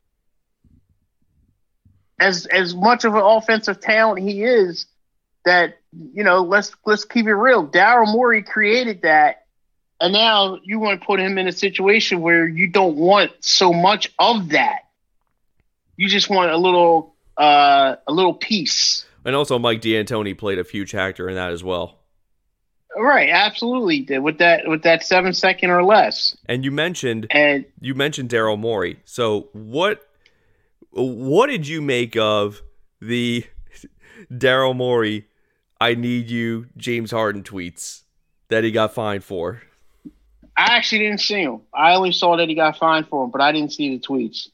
As 2.21 2.45
as 2.45 2.75
much 2.75 3.03
of 3.03 3.15
an 3.15 3.21
offensive 3.21 3.81
talent 3.81 4.21
he 4.21 4.43
is, 4.43 4.85
that 5.43 5.79
you 5.91 6.23
know, 6.23 6.43
let's 6.43 6.71
let's 6.85 7.03
keep 7.03 7.25
it 7.25 7.33
real. 7.33 7.67
Daryl 7.67 8.11
Morey 8.11 8.43
created 8.43 9.01
that, 9.01 9.45
and 9.99 10.13
now 10.13 10.59
you 10.63 10.79
want 10.79 11.01
to 11.01 11.05
put 11.05 11.19
him 11.19 11.37
in 11.37 11.47
a 11.47 11.51
situation 11.51 12.21
where 12.21 12.47
you 12.47 12.67
don't 12.67 12.95
want 12.95 13.31
so 13.39 13.73
much 13.73 14.11
of 14.19 14.49
that. 14.49 14.81
You 15.97 16.07
just 16.07 16.29
want 16.29 16.51
a 16.51 16.57
little 16.57 17.15
uh, 17.37 17.95
a 18.07 18.11
little 18.13 18.33
piece. 18.33 19.05
And 19.25 19.35
also, 19.35 19.59
Mike 19.59 19.81
D'Antoni 19.81 20.37
played 20.37 20.59
a 20.59 20.63
huge 20.63 20.91
factor 20.91 21.27
in 21.27 21.35
that 21.35 21.51
as 21.51 21.63
well. 21.63 21.99
Right, 22.95 23.29
absolutely 23.29 24.19
with 24.19 24.39
that 24.39 24.67
with 24.67 24.83
that 24.83 25.03
seven 25.03 25.33
second 25.33 25.69
or 25.69 25.83
less. 25.83 26.35
And 26.47 26.65
you 26.65 26.71
mentioned 26.71 27.27
and 27.31 27.65
you 27.79 27.95
mentioned 27.95 28.29
Daryl 28.29 28.59
Morey. 28.59 28.99
So 29.05 29.49
what 29.53 30.05
what 30.91 31.47
did 31.47 31.67
you 31.67 31.81
make 31.81 32.15
of 32.15 32.61
the 32.99 33.45
Daryl 34.31 34.75
Morey 34.75 35.27
I 35.79 35.95
need 35.95 36.29
you 36.29 36.67
James 36.77 37.11
Harden 37.11 37.43
tweets 37.43 38.03
that 38.49 38.63
he 38.63 38.71
got 38.71 38.93
fined 38.93 39.23
for? 39.23 39.61
I 40.55 40.75
actually 40.75 40.99
didn't 40.99 41.21
see 41.21 41.41
him. 41.41 41.61
I 41.73 41.95
only 41.95 42.11
saw 42.11 42.37
that 42.37 42.49
he 42.49 42.55
got 42.55 42.77
fined 42.77 43.07
for 43.07 43.23
him, 43.23 43.31
but 43.31 43.41
I 43.41 43.51
didn't 43.51 43.73
see 43.73 43.97
the 43.97 43.99
tweets. 43.99 44.49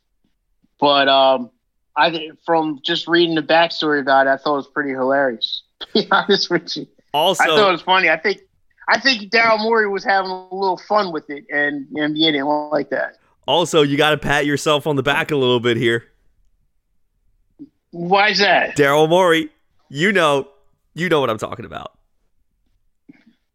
But 0.80 1.10
um, 1.10 1.50
I 1.98 2.32
from 2.46 2.80
just 2.84 3.08
reading 3.08 3.36
the 3.36 3.42
backstory 3.42 4.00
about 4.00 4.28
it, 4.28 4.30
I 4.30 4.38
thought 4.38 4.54
it 4.54 4.58
was 4.58 4.68
pretty 4.68 4.92
hilarious. 4.92 5.64
To 5.80 5.88
be 5.94 6.08
honest 6.10 6.50
with 6.50 6.76
you. 6.76 6.88
Also, 7.14 7.44
I 7.44 7.48
thought 7.48 7.70
it 7.70 7.72
was 7.72 7.82
funny. 7.84 8.10
I 8.10 8.18
think 8.18 8.42
I 8.88 9.00
think 9.00 9.32
Daryl 9.32 9.60
Morey 9.60 9.88
was 9.88 10.04
having 10.04 10.32
a 10.32 10.56
little 10.56 10.78
fun 10.88 11.12
with 11.12 11.30
it, 11.30 11.46
and 11.52 11.86
the 11.92 12.00
NBA 12.00 12.32
didn't 12.32 12.48
like 12.48 12.90
that. 12.90 13.18
Also, 13.48 13.84
you 13.84 13.96
got 13.96 14.12
to 14.12 14.18
pat 14.18 14.48
yourself 14.48 14.88
on 14.88 14.96
the 14.96 15.04
back 15.04 15.30
a 15.30 15.36
little 15.36 15.60
bit 15.60 15.78
here. 15.78 16.06
Why's 17.98 18.40
that? 18.40 18.76
Daryl 18.78 19.10
Morey, 19.10 19.50
you 19.90 20.12
know, 20.12 20.48
you 20.94 21.10
know 21.10 21.20
what 21.20 21.30
I'm 21.30 21.38
talking 21.38 21.66
about. 21.66 21.98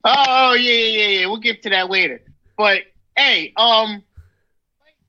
Oh 0.04 0.54
yeah, 0.54 0.72
yeah, 0.72 0.86
yeah, 0.86 1.20
yeah. 1.20 1.26
We'll 1.26 1.38
get 1.38 1.62
to 1.62 1.70
that 1.70 1.90
later. 1.90 2.20
But 2.56 2.82
hey, 3.16 3.52
um, 3.56 4.02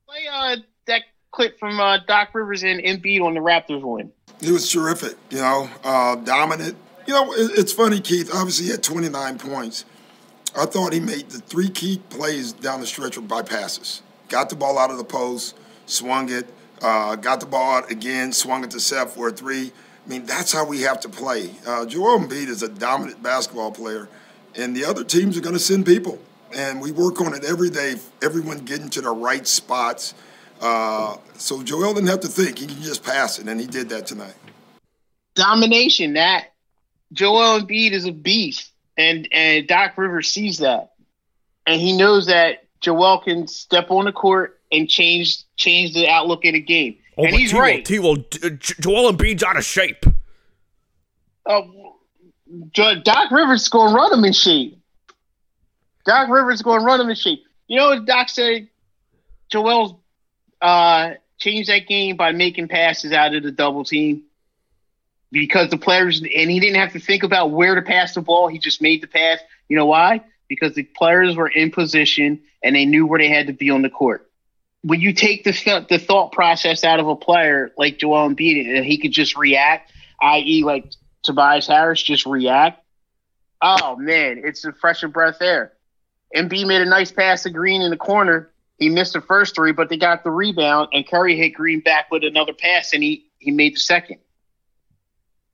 play, 0.07 0.27
uh 0.31 0.57
that 0.85 1.03
clip 1.31 1.57
from 1.59 1.79
uh, 1.79 1.97
Doc 2.05 2.29
Rivers 2.33 2.63
and 2.63 2.79
Embiid 2.79 3.23
on 3.23 3.33
the 3.33 3.39
Raptors 3.39 3.81
win. 3.81 4.11
He 4.39 4.51
was 4.51 4.69
terrific. 4.69 5.17
You 5.31 5.39
know, 5.39 5.69
uh, 5.83 6.15
dominant 6.15 6.77
you 7.05 7.13
know, 7.13 7.33
it's 7.35 7.73
funny, 7.73 7.99
Keith. 7.99 8.29
Obviously, 8.33 8.65
he 8.65 8.71
had 8.71 8.83
29 8.83 9.37
points. 9.39 9.85
I 10.57 10.65
thought 10.65 10.93
he 10.93 10.99
made 10.99 11.29
the 11.29 11.39
three 11.39 11.69
key 11.69 12.01
plays 12.09 12.53
down 12.53 12.79
the 12.79 12.87
stretch 12.87 13.17
by 13.27 13.41
passes. 13.41 14.01
Got 14.29 14.49
the 14.49 14.55
ball 14.55 14.77
out 14.77 14.91
of 14.91 14.97
the 14.97 15.03
post, 15.03 15.55
swung 15.85 16.31
it, 16.31 16.47
uh, 16.83 17.15
got 17.15 17.39
the 17.39 17.45
ball 17.45 17.77
out 17.77 17.89
again, 17.89 18.33
swung 18.33 18.63
it 18.63 18.71
to 18.71 18.79
Seth 18.79 19.15
for 19.15 19.29
a 19.29 19.31
three. 19.31 19.71
I 20.05 20.09
mean, 20.09 20.25
that's 20.25 20.51
how 20.51 20.65
we 20.65 20.81
have 20.81 20.99
to 21.01 21.09
play. 21.09 21.51
Uh, 21.65 21.85
Joel 21.85 22.19
Embiid 22.19 22.47
is 22.47 22.61
a 22.61 22.67
dominant 22.67 23.23
basketball 23.23 23.71
player, 23.71 24.09
and 24.55 24.75
the 24.75 24.83
other 24.83 25.03
teams 25.03 25.37
are 25.37 25.41
going 25.41 25.53
to 25.53 25.59
send 25.59 25.85
people. 25.85 26.19
And 26.53 26.81
we 26.81 26.91
work 26.91 27.21
on 27.21 27.33
it 27.33 27.45
every 27.45 27.69
day, 27.69 27.95
everyone 28.21 28.59
getting 28.59 28.89
to 28.89 29.01
the 29.01 29.09
right 29.09 29.47
spots. 29.47 30.13
Uh, 30.61 31.15
so 31.35 31.63
Joel 31.63 31.93
didn't 31.93 32.09
have 32.09 32.19
to 32.19 32.27
think; 32.27 32.59
he 32.59 32.67
can 32.67 32.81
just 32.81 33.03
pass 33.03 33.39
it, 33.39 33.47
and 33.47 33.59
he 33.59 33.65
did 33.65 33.89
that 33.89 34.05
tonight. 34.05 34.35
Domination. 35.35 36.13
That 36.13 36.53
Joel 37.13 37.61
Embiid 37.61 37.91
is 37.91 38.05
a 38.05 38.11
beast, 38.11 38.71
and 38.97 39.27
and 39.31 39.67
Doc 39.67 39.97
Rivers 39.97 40.29
sees 40.29 40.57
that, 40.59 40.93
and 41.65 41.79
he 41.79 41.97
knows 41.97 42.27
that 42.27 42.65
Joel 42.81 43.19
can 43.19 43.47
step 43.47 43.89
on 43.89 44.05
the 44.05 44.11
court 44.11 44.59
and 44.71 44.89
change 44.89 45.42
change 45.55 45.93
the 45.93 46.07
outlook 46.07 46.45
of 46.45 46.53
the 46.53 46.59
game. 46.59 46.97
Oh, 47.17 47.25
and 47.25 47.35
he's 47.35 47.51
T-Wil, 47.51 47.61
right. 47.61 47.85
T-Wil, 47.85 48.15
Joel 48.59 49.11
Embiid's 49.11 49.43
out 49.43 49.57
of 49.57 49.63
shape. 49.63 50.05
Oh, 51.45 51.97
Doc 52.71 53.31
Rivers 53.31 53.63
is 53.63 53.69
going 53.69 53.89
to 53.89 53.95
run 53.95 54.13
him 54.13 54.23
in 54.25 54.33
shape. 54.33 54.79
Doc 56.05 56.29
Rivers 56.29 56.55
is 56.55 56.61
going 56.61 56.79
to 56.79 56.85
run 56.85 57.01
him 57.01 57.09
in 57.09 57.15
shape. 57.15 57.43
You 57.67 57.77
know 57.77 57.89
what 57.89 58.05
Doc 58.05 58.29
said? 58.29 58.67
Joel's 59.51 59.95
uh, 60.61 61.13
changed 61.37 61.69
that 61.69 61.87
game 61.87 62.15
by 62.15 62.31
making 62.31 62.67
passes 62.67 63.11
out 63.11 63.35
of 63.35 63.43
the 63.43 63.51
double 63.51 63.83
team 63.83 64.23
because 65.31 65.69
the 65.69 65.77
players 65.77 66.21
and 66.21 66.51
he 66.51 66.59
didn't 66.59 66.79
have 66.79 66.93
to 66.93 66.99
think 66.99 67.23
about 67.23 67.51
where 67.51 67.75
to 67.75 67.81
pass 67.81 68.13
the 68.13 68.21
ball. 68.21 68.47
He 68.47 68.59
just 68.59 68.81
made 68.81 69.01
the 69.01 69.07
pass. 69.07 69.39
You 69.67 69.75
know 69.75 69.85
why? 69.85 70.21
Because 70.47 70.75
the 70.75 70.83
players 70.83 71.35
were 71.35 71.47
in 71.47 71.71
position 71.71 72.41
and 72.63 72.75
they 72.75 72.85
knew 72.85 73.05
where 73.05 73.19
they 73.19 73.29
had 73.29 73.47
to 73.47 73.53
be 73.53 73.69
on 73.69 73.81
the 73.81 73.89
court. 73.89 74.29
When 74.83 74.99
you 74.99 75.13
take 75.13 75.43
the 75.43 75.85
the 75.89 75.97
thought 75.97 76.31
process 76.31 76.83
out 76.83 76.99
of 76.99 77.07
a 77.07 77.15
player 77.15 77.71
like 77.77 77.99
Joel 77.99 78.29
Embiid 78.29 78.75
and 78.75 78.85
he 78.85 78.97
could 78.97 79.11
just 79.11 79.37
react, 79.37 79.91
i.e., 80.21 80.63
like 80.63 80.91
Tobias 81.23 81.67
Harris 81.67 82.03
just 82.03 82.25
react. 82.25 82.83
Oh 83.61 83.95
man, 83.95 84.41
it's 84.43 84.65
a 84.65 84.73
fresher 84.73 85.07
breath 85.07 85.41
air. 85.41 85.73
Embiid 86.35 86.67
made 86.67 86.81
a 86.81 86.85
nice 86.85 87.11
pass 87.11 87.43
to 87.43 87.49
Green 87.49 87.81
in 87.81 87.91
the 87.91 87.97
corner. 87.97 88.51
He 88.77 88.89
missed 88.89 89.13
the 89.13 89.21
first 89.21 89.55
three, 89.55 89.71
but 89.71 89.89
they 89.89 89.97
got 89.97 90.23
the 90.23 90.31
rebound, 90.31 90.89
and 90.91 91.07
Curry 91.07 91.37
hit 91.37 91.51
Green 91.51 91.79
back 91.79 92.11
with 92.11 92.23
another 92.23 92.53
pass, 92.53 92.91
and 92.93 93.01
he 93.01 93.27
he 93.39 93.51
made 93.51 93.75
the 93.75 93.79
second. 93.79 94.17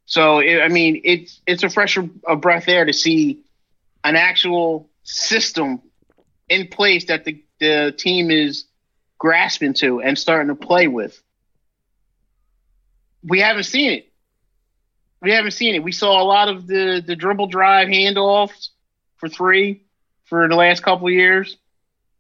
So 0.06 0.40
it, 0.40 0.62
I 0.62 0.70
mean, 0.70 1.02
it's 1.04 1.40
it's 1.46 1.64
a 1.64 1.70
fresh 1.70 1.98
of 1.98 2.42
breath 2.42 2.68
air 2.68 2.86
to 2.86 2.94
see 2.94 3.44
an 4.04 4.16
actual 4.16 4.90
system 5.04 5.82
in 6.48 6.68
place 6.68 7.06
that 7.06 7.26
the 7.26 7.44
the 7.60 7.94
team 7.96 8.32
is 8.32 8.66
grasping 9.20 9.74
to 9.76 10.02
and 10.02 10.18
starting 10.18 10.48
to 10.48 10.56
play 10.56 10.88
with. 10.88 11.22
We 13.22 13.42
haven't 13.42 13.66
seen 13.66 13.92
it. 13.92 14.12
We 15.22 15.32
haven't 15.32 15.52
seen 15.52 15.76
it. 15.76 15.84
We 15.84 15.92
saw 15.92 16.22
a 16.22 16.24
lot 16.24 16.48
of 16.48 16.66
the 16.66 17.04
the 17.06 17.16
dribble 17.16 17.48
drive 17.48 17.90
handoffs 17.90 18.70
for 19.18 19.28
three 19.30 19.84
for 20.24 20.48
the 20.48 20.56
last 20.56 20.82
couple 20.82 21.10
years, 21.10 21.58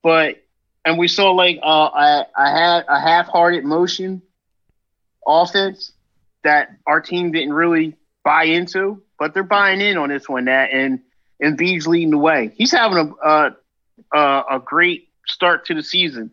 but 0.03 0.35
and 0.83 0.97
we 0.97 1.07
saw 1.07 1.31
like 1.31 1.59
uh, 1.63 1.67
a, 1.67 2.27
a, 2.37 2.85
a 2.89 2.99
half-hearted 2.99 3.63
motion 3.63 4.21
offense 5.25 5.93
that 6.43 6.69
our 6.85 6.99
team 6.99 7.31
didn't 7.31 7.53
really 7.53 7.95
buy 8.23 8.45
into, 8.45 9.01
but 9.17 9.33
they're 9.33 9.43
buying 9.43 9.79
in 9.79 9.97
on 9.97 10.09
this 10.09 10.27
one. 10.27 10.45
That 10.45 10.71
and 10.73 10.99
Embiid's 11.41 11.87
leading 11.87 12.11
the 12.11 12.17
way. 12.17 12.51
He's 12.55 12.73
having 12.73 13.15
a 13.23 13.55
a, 14.13 14.43
a 14.51 14.61
great 14.63 15.07
start 15.27 15.65
to 15.67 15.73
the 15.73 15.83
season. 15.83 16.31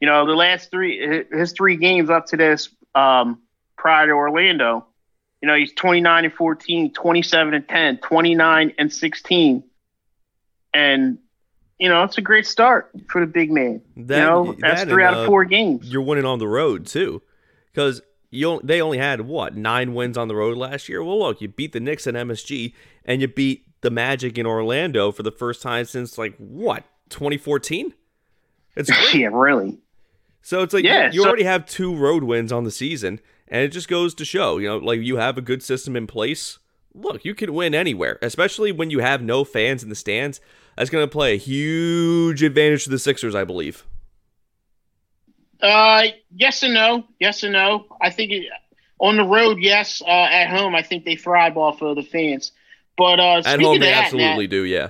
You 0.00 0.06
know, 0.06 0.26
the 0.26 0.34
last 0.34 0.70
three 0.70 1.24
his 1.30 1.52
three 1.52 1.76
games 1.76 2.10
up 2.10 2.26
to 2.26 2.36
this 2.36 2.68
um, 2.94 3.40
prior 3.76 4.06
to 4.06 4.12
Orlando. 4.12 4.86
You 5.42 5.48
know, 5.48 5.54
he's 5.54 5.72
29 5.74 6.24
and 6.24 6.34
14, 6.34 6.92
27 6.92 7.54
and 7.54 7.68
10, 7.68 7.98
29 7.98 8.72
and 8.78 8.92
16. 8.92 9.64
And 10.74 11.18
you 11.78 11.88
know, 11.88 12.04
it's 12.04 12.16
a 12.16 12.22
great 12.22 12.46
start 12.46 12.90
for 13.08 13.20
the 13.20 13.26
big 13.26 13.50
man. 13.50 13.82
That, 13.96 14.18
you 14.18 14.24
know, 14.24 14.56
that's 14.58 14.82
that 14.82 14.88
three 14.88 15.04
and, 15.04 15.14
out 15.14 15.20
of 15.20 15.26
four 15.26 15.44
games. 15.44 15.90
You're 15.90 16.02
winning 16.02 16.24
on 16.24 16.38
the 16.38 16.48
road 16.48 16.86
too, 16.86 17.22
because 17.72 18.00
you 18.30 18.60
they 18.64 18.80
only 18.80 18.98
had 18.98 19.22
what 19.22 19.56
nine 19.56 19.94
wins 19.94 20.16
on 20.16 20.28
the 20.28 20.34
road 20.34 20.56
last 20.56 20.88
year. 20.88 21.04
Well, 21.04 21.18
look, 21.18 21.40
you 21.40 21.48
beat 21.48 21.72
the 21.72 21.80
Knicks 21.80 22.06
at 22.06 22.14
MSG, 22.14 22.72
and 23.04 23.20
you 23.20 23.28
beat 23.28 23.66
the 23.82 23.90
Magic 23.90 24.38
in 24.38 24.46
Orlando 24.46 25.12
for 25.12 25.22
the 25.22 25.30
first 25.30 25.60
time 25.62 25.84
since 25.84 26.16
like 26.16 26.34
what 26.38 26.84
2014. 27.10 27.92
It's 28.74 28.90
great. 29.10 29.14
yeah, 29.14 29.28
really. 29.32 29.78
So 30.46 30.62
it's 30.62 30.72
like 30.72 30.84
yeah, 30.84 31.06
you, 31.06 31.14
you 31.14 31.22
so- 31.22 31.28
already 31.28 31.44
have 31.44 31.66
two 31.66 31.94
road 31.94 32.24
wins 32.24 32.52
on 32.52 32.64
the 32.64 32.70
season, 32.70 33.20
and 33.48 33.62
it 33.62 33.68
just 33.68 33.88
goes 33.88 34.14
to 34.14 34.24
show, 34.24 34.58
you 34.58 34.68
know, 34.68 34.78
like 34.78 35.00
you 35.00 35.16
have 35.16 35.36
a 35.36 35.42
good 35.42 35.62
system 35.62 35.96
in 35.96 36.06
place 36.06 36.58
look, 36.96 37.24
you 37.24 37.34
can 37.34 37.52
win 37.52 37.74
anywhere, 37.74 38.18
especially 38.22 38.72
when 38.72 38.90
you 38.90 39.00
have 39.00 39.22
no 39.22 39.44
fans 39.44 39.82
in 39.82 39.88
the 39.88 39.94
stands. 39.94 40.40
That's 40.76 40.90
going 40.90 41.04
to 41.04 41.10
play 41.10 41.34
a 41.34 41.38
huge 41.38 42.42
advantage 42.42 42.84
to 42.84 42.90
the 42.90 42.98
Sixers, 42.98 43.34
I 43.34 43.44
believe. 43.44 43.84
Uh, 45.60 46.04
yes 46.34 46.62
and 46.62 46.74
no. 46.74 47.04
Yes 47.18 47.42
and 47.42 47.52
no. 47.52 47.86
I 48.00 48.10
think 48.10 48.32
it, 48.32 48.46
on 48.98 49.16
the 49.16 49.24
road, 49.24 49.58
yes. 49.60 50.02
Uh, 50.02 50.10
at 50.10 50.48
home, 50.48 50.74
I 50.74 50.82
think 50.82 51.04
they 51.04 51.16
thrive 51.16 51.56
off 51.56 51.80
of 51.80 51.96
the 51.96 52.02
fans. 52.02 52.52
But 52.98 53.20
uh, 53.20 53.42
at 53.44 53.60
home, 53.60 53.78
they 53.80 53.86
that, 53.86 54.04
absolutely 54.04 54.46
Nat, 54.46 54.50
do. 54.50 54.64
Yeah. 54.64 54.88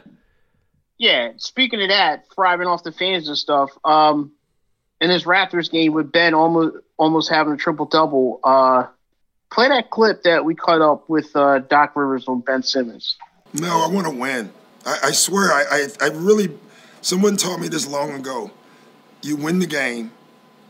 Yeah. 0.99 1.33
Speaking 1.37 1.83
of 1.83 1.89
that, 1.89 2.25
thriving 2.35 2.67
off 2.67 2.83
the 2.83 2.93
fans 2.93 3.29
and 3.29 3.39
stuff. 3.39 3.71
Um, 3.85 4.33
in 5.01 5.09
this 5.09 5.25
Raptors 5.25 5.71
game 5.71 5.93
with 5.93 6.13
Ben 6.13 6.35
almost 6.35 6.77
almost 6.97 7.31
having 7.31 7.53
a 7.53 7.57
triple 7.57 7.87
double. 7.87 8.41
Uh, 8.43 8.87
play 9.51 9.69
that 9.69 9.91
clip 9.91 10.23
that 10.23 10.45
we 10.45 10.55
cut 10.55 10.81
up 10.81 11.09
with 11.09 11.35
uh, 11.35 11.59
Doc 11.61 11.95
Rivers 11.95 12.27
on 12.29 12.41
Ben 12.41 12.63
Simmons. 12.63 13.17
No, 13.53 13.85
I 13.85 13.89
want 13.89 14.07
to 14.07 14.13
win. 14.13 14.53
I, 14.85 14.99
I 15.05 15.11
swear, 15.13 15.53
I, 15.53 15.65
I, 15.71 16.07
I 16.07 16.09
really. 16.09 16.57
Someone 17.01 17.37
taught 17.37 17.61
me 17.61 17.69
this 17.69 17.87
long 17.87 18.13
ago. 18.13 18.51
You 19.23 19.37
win 19.37 19.61
the 19.61 19.67
game, 19.67 20.13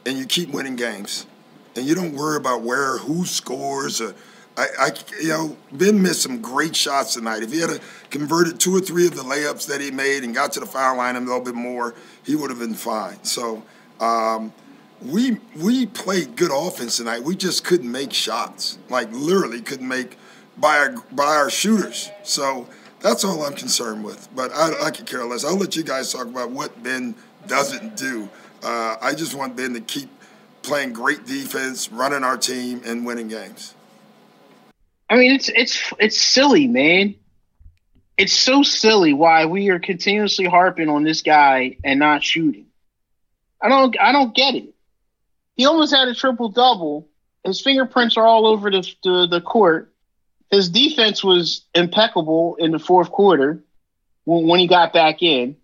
and 0.04 0.18
you 0.18 0.26
keep 0.26 0.50
winning 0.50 0.76
games, 0.76 1.26
and 1.74 1.86
you 1.86 1.94
don't 1.94 2.14
worry 2.14 2.36
about 2.36 2.62
where 2.62 2.98
who 2.98 3.24
scores 3.24 4.00
or. 4.00 4.14
I, 4.58 4.68
I, 4.78 4.90
you 5.20 5.28
know, 5.28 5.56
Ben 5.70 6.00
missed 6.00 6.22
some 6.22 6.40
great 6.40 6.74
shots 6.74 7.12
tonight. 7.12 7.42
If 7.42 7.52
he 7.52 7.60
had 7.60 7.78
converted 8.08 8.58
two 8.58 8.74
or 8.74 8.80
three 8.80 9.06
of 9.06 9.14
the 9.14 9.20
layups 9.20 9.66
that 9.66 9.82
he 9.82 9.90
made 9.90 10.24
and 10.24 10.34
got 10.34 10.52
to 10.52 10.60
the 10.60 10.64
foul 10.64 10.96
line 10.96 11.14
a 11.14 11.20
little 11.20 11.42
bit 11.42 11.54
more, 11.54 11.94
he 12.24 12.36
would 12.36 12.48
have 12.48 12.58
been 12.58 12.72
fine. 12.72 13.22
So 13.22 13.62
um, 14.00 14.52
we 15.02 15.38
we 15.56 15.86
played 15.86 16.36
good 16.36 16.50
offense 16.52 16.96
tonight. 16.96 17.22
We 17.22 17.36
just 17.36 17.64
couldn't 17.64 17.90
make 17.90 18.12
shots. 18.12 18.78
Like 18.88 19.12
literally 19.12 19.60
couldn't 19.60 19.88
make 19.88 20.18
by 20.56 20.78
our 20.78 20.94
by 21.12 21.24
our 21.36 21.50
shooters. 21.50 22.10
So 22.22 22.66
that's 23.00 23.24
all 23.24 23.42
I'm 23.44 23.54
concerned 23.54 24.04
with. 24.04 24.28
But 24.34 24.52
I, 24.52 24.86
I 24.86 24.90
could 24.90 25.06
care 25.06 25.24
less. 25.24 25.44
I'll 25.44 25.56
let 25.56 25.76
you 25.76 25.82
guys 25.82 26.12
talk 26.12 26.26
about 26.26 26.50
what 26.50 26.82
Ben 26.82 27.14
doesn't 27.46 27.96
do. 27.96 28.28
Uh, 28.62 28.96
I 29.00 29.14
just 29.14 29.34
want 29.34 29.56
Ben 29.56 29.74
to 29.74 29.80
keep 29.80 30.08
playing 30.62 30.92
great 30.92 31.26
defense, 31.26 31.90
running 31.92 32.24
our 32.24 32.36
team, 32.36 32.82
and 32.84 33.06
winning 33.06 33.28
games. 33.28 33.74
I 35.08 35.16
mean, 35.16 35.32
it's 35.32 35.48
it's 35.50 35.92
it's 35.98 36.20
silly, 36.20 36.66
man. 36.66 37.14
It's 38.18 38.32
so 38.32 38.62
silly 38.62 39.12
why 39.12 39.44
we 39.44 39.68
are 39.68 39.78
continuously 39.78 40.46
harping 40.46 40.88
on 40.88 41.04
this 41.04 41.20
guy 41.22 41.76
and 41.84 42.00
not 42.00 42.24
shooting. 42.24 42.65
I 43.62 43.68
don't 43.68 43.98
I 43.98 44.12
don't 44.12 44.34
get 44.34 44.54
it. 44.54 44.74
He 45.56 45.66
almost 45.66 45.94
had 45.94 46.08
a 46.08 46.14
triple 46.14 46.50
double. 46.50 47.08
His 47.44 47.60
fingerprints 47.60 48.16
are 48.16 48.26
all 48.26 48.46
over 48.46 48.70
the, 48.70 48.82
the, 49.02 49.26
the 49.30 49.40
court. 49.40 49.92
His 50.50 50.68
defense 50.68 51.24
was 51.24 51.64
impeccable 51.74 52.56
in 52.56 52.72
the 52.72 52.78
fourth 52.78 53.10
quarter 53.10 53.62
when, 54.24 54.46
when 54.46 54.60
he 54.60 54.66
got 54.66 54.92
back 54.92 55.22
in. 55.22 55.56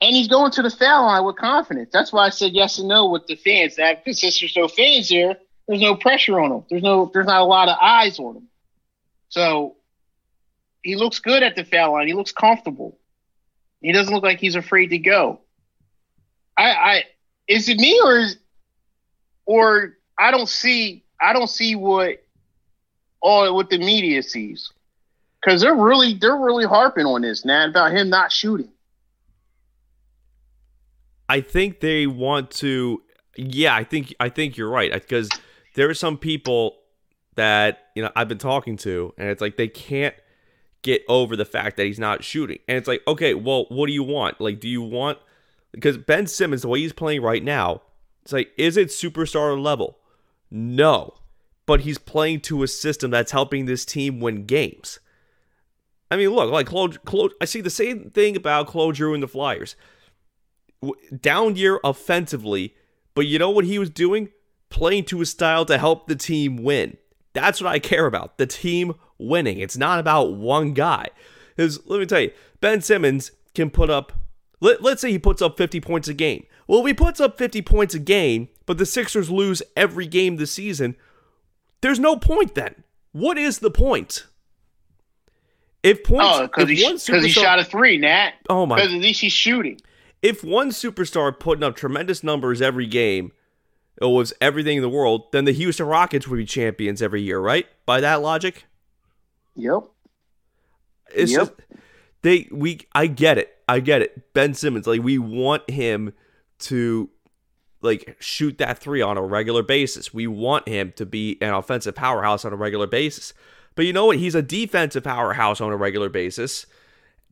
And 0.00 0.16
he's 0.16 0.28
going 0.28 0.50
to 0.52 0.62
the 0.62 0.70
foul 0.70 1.04
line 1.04 1.24
with 1.24 1.36
confidence. 1.36 1.90
That's 1.92 2.12
why 2.12 2.26
I 2.26 2.30
said 2.30 2.52
yes 2.52 2.78
and 2.78 2.88
no 2.88 3.10
with 3.10 3.26
the 3.26 3.36
fans. 3.36 3.76
That 3.76 4.04
because 4.04 4.20
there's 4.20 4.56
no 4.56 4.66
fans 4.66 5.08
there, 5.08 5.36
there's 5.68 5.80
no 5.80 5.94
pressure 5.94 6.40
on 6.40 6.50
him. 6.50 6.64
There's 6.68 6.82
no 6.82 7.10
there's 7.12 7.26
not 7.26 7.40
a 7.40 7.44
lot 7.44 7.68
of 7.68 7.76
eyes 7.80 8.18
on 8.18 8.36
him. 8.36 8.48
So 9.28 9.76
he 10.82 10.96
looks 10.96 11.20
good 11.20 11.44
at 11.44 11.54
the 11.54 11.64
foul 11.64 11.92
line. 11.92 12.08
He 12.08 12.14
looks 12.14 12.32
comfortable. 12.32 12.98
He 13.80 13.92
doesn't 13.92 14.12
look 14.12 14.24
like 14.24 14.40
he's 14.40 14.56
afraid 14.56 14.88
to 14.88 14.98
go. 14.98 15.40
I, 16.62 16.70
I 16.70 17.04
is 17.48 17.68
it 17.68 17.78
me 17.78 18.00
or 18.04 18.18
is 18.18 18.36
or 19.46 19.96
I 20.18 20.30
don't 20.30 20.48
see 20.48 21.04
I 21.20 21.32
don't 21.32 21.50
see 21.50 21.74
what 21.74 22.22
all 23.20 23.54
what 23.54 23.70
the 23.70 23.78
media 23.78 24.22
sees 24.22 24.70
because 25.40 25.60
they're 25.60 25.74
really 25.74 26.14
they're 26.14 26.36
really 26.36 26.64
harping 26.64 27.06
on 27.06 27.22
this 27.22 27.44
now 27.44 27.66
about 27.68 27.92
him 27.92 28.08
not 28.10 28.30
shooting. 28.30 28.70
I 31.28 31.40
think 31.40 31.80
they 31.80 32.06
want 32.06 32.50
to. 32.52 33.02
Yeah, 33.36 33.74
I 33.74 33.84
think 33.84 34.14
I 34.20 34.28
think 34.28 34.56
you're 34.56 34.68
right 34.68 34.92
because 34.92 35.30
there 35.74 35.88
are 35.88 35.94
some 35.94 36.18
people 36.18 36.76
that 37.34 37.86
you 37.96 38.02
know 38.02 38.10
I've 38.14 38.28
been 38.28 38.38
talking 38.38 38.76
to, 38.78 39.14
and 39.16 39.28
it's 39.28 39.40
like 39.40 39.56
they 39.56 39.68
can't 39.68 40.14
get 40.82 41.02
over 41.08 41.36
the 41.36 41.44
fact 41.44 41.76
that 41.78 41.86
he's 41.86 41.98
not 41.98 42.22
shooting, 42.22 42.58
and 42.68 42.76
it's 42.76 42.86
like 42.86 43.02
okay, 43.08 43.34
well, 43.34 43.66
what 43.70 43.86
do 43.86 43.92
you 43.92 44.02
want? 44.02 44.40
Like, 44.40 44.60
do 44.60 44.68
you 44.68 44.82
want 44.82 45.18
because 45.72 45.98
Ben 45.98 46.26
Simmons, 46.26 46.62
the 46.62 46.68
way 46.68 46.80
he's 46.80 46.92
playing 46.92 47.22
right 47.22 47.42
now, 47.42 47.82
it's 48.22 48.32
like, 48.32 48.52
is 48.56 48.76
it 48.76 48.88
superstar 48.88 49.60
level? 49.60 49.98
No. 50.50 51.14
But 51.66 51.80
he's 51.80 51.98
playing 51.98 52.40
to 52.42 52.62
a 52.62 52.68
system 52.68 53.10
that's 53.10 53.32
helping 53.32 53.66
this 53.66 53.84
team 53.84 54.20
win 54.20 54.46
games. 54.46 55.00
I 56.10 56.16
mean, 56.16 56.30
look, 56.30 56.50
like 56.50 56.66
Claude, 56.66 57.02
Claude 57.04 57.32
I 57.40 57.46
see 57.46 57.60
the 57.60 57.70
same 57.70 58.10
thing 58.10 58.36
about 58.36 58.66
Claude 58.66 58.96
Giroux 58.96 59.14
and 59.14 59.22
the 59.22 59.28
Flyers. 59.28 59.76
Down 61.20 61.56
year 61.56 61.80
offensively, 61.82 62.74
but 63.14 63.26
you 63.26 63.38
know 63.38 63.50
what 63.50 63.64
he 63.64 63.78
was 63.78 63.88
doing? 63.88 64.28
Playing 64.68 65.04
to 65.06 65.22
a 65.22 65.26
style 65.26 65.64
to 65.66 65.78
help 65.78 66.06
the 66.06 66.16
team 66.16 66.56
win. 66.56 66.96
That's 67.32 67.62
what 67.62 67.72
I 67.72 67.78
care 67.78 68.06
about. 68.06 68.36
The 68.36 68.46
team 68.46 68.94
winning. 69.18 69.58
It's 69.58 69.76
not 69.76 70.00
about 70.00 70.34
one 70.34 70.74
guy. 70.74 71.08
Because 71.56 71.80
let 71.86 72.00
me 72.00 72.06
tell 72.06 72.20
you, 72.20 72.32
Ben 72.60 72.82
Simmons 72.82 73.32
can 73.54 73.70
put 73.70 73.88
up 73.88 74.12
let, 74.62 74.80
let's 74.80 75.02
say 75.02 75.10
he 75.10 75.18
puts 75.18 75.42
up 75.42 75.58
50 75.58 75.80
points 75.80 76.06
a 76.06 76.14
game. 76.14 76.46
Well, 76.68 76.80
if 76.80 76.86
he 76.86 76.94
puts 76.94 77.20
up 77.20 77.36
50 77.36 77.62
points 77.62 77.94
a 77.94 77.98
game, 77.98 78.48
but 78.64 78.78
the 78.78 78.86
Sixers 78.86 79.28
lose 79.28 79.60
every 79.76 80.06
game 80.06 80.36
this 80.36 80.52
season, 80.52 80.96
there's 81.80 81.98
no 81.98 82.16
point 82.16 82.54
then. 82.54 82.84
What 83.10 83.36
is 83.36 83.58
the 83.58 83.72
point? 83.72 84.26
If 85.82 86.04
points, 86.04 86.28
oh, 86.30 86.46
because 86.46 86.68
he, 86.68 86.76
he, 87.26 87.28
shot 87.28 87.58
a 87.58 87.64
three, 87.64 87.98
Nat. 87.98 88.34
Oh 88.48 88.64
my! 88.64 88.76
Because 88.76 88.94
at 88.94 89.00
least 89.00 89.20
he's 89.20 89.32
shooting. 89.32 89.80
If 90.22 90.44
one 90.44 90.70
superstar 90.70 91.36
putting 91.36 91.64
up 91.64 91.74
tremendous 91.74 92.22
numbers 92.22 92.62
every 92.62 92.86
game, 92.86 93.32
it 94.00 94.06
was 94.06 94.32
everything 94.40 94.76
in 94.76 94.82
the 94.82 94.88
world, 94.88 95.24
then 95.32 95.44
the 95.44 95.50
Houston 95.50 95.86
Rockets 95.86 96.28
would 96.28 96.36
be 96.36 96.44
champions 96.44 97.02
every 97.02 97.22
year, 97.22 97.40
right? 97.40 97.66
By 97.84 98.00
that 98.00 98.22
logic. 98.22 98.66
Yep. 99.56 99.82
It's 101.12 101.32
yep. 101.32 101.40
Just, 101.40 101.52
they 102.22 102.48
we 102.52 102.86
I 102.94 103.08
get 103.08 103.38
it. 103.38 103.58
I 103.72 103.80
get 103.80 104.02
it. 104.02 104.34
Ben 104.34 104.52
Simmons, 104.52 104.86
like 104.86 105.02
we 105.02 105.16
want 105.16 105.70
him 105.70 106.12
to 106.58 107.08
like 107.80 108.18
shoot 108.20 108.58
that 108.58 108.76
three 108.76 109.00
on 109.00 109.16
a 109.16 109.22
regular 109.22 109.62
basis. 109.62 110.12
We 110.12 110.26
want 110.26 110.68
him 110.68 110.92
to 110.96 111.06
be 111.06 111.38
an 111.40 111.54
offensive 111.54 111.94
powerhouse 111.94 112.44
on 112.44 112.52
a 112.52 112.56
regular 112.56 112.86
basis. 112.86 113.32
But 113.74 113.86
you 113.86 113.94
know 113.94 114.04
what? 114.04 114.18
He's 114.18 114.34
a 114.34 114.42
defensive 114.42 115.04
powerhouse 115.04 115.62
on 115.62 115.72
a 115.72 115.76
regular 115.78 116.10
basis. 116.10 116.66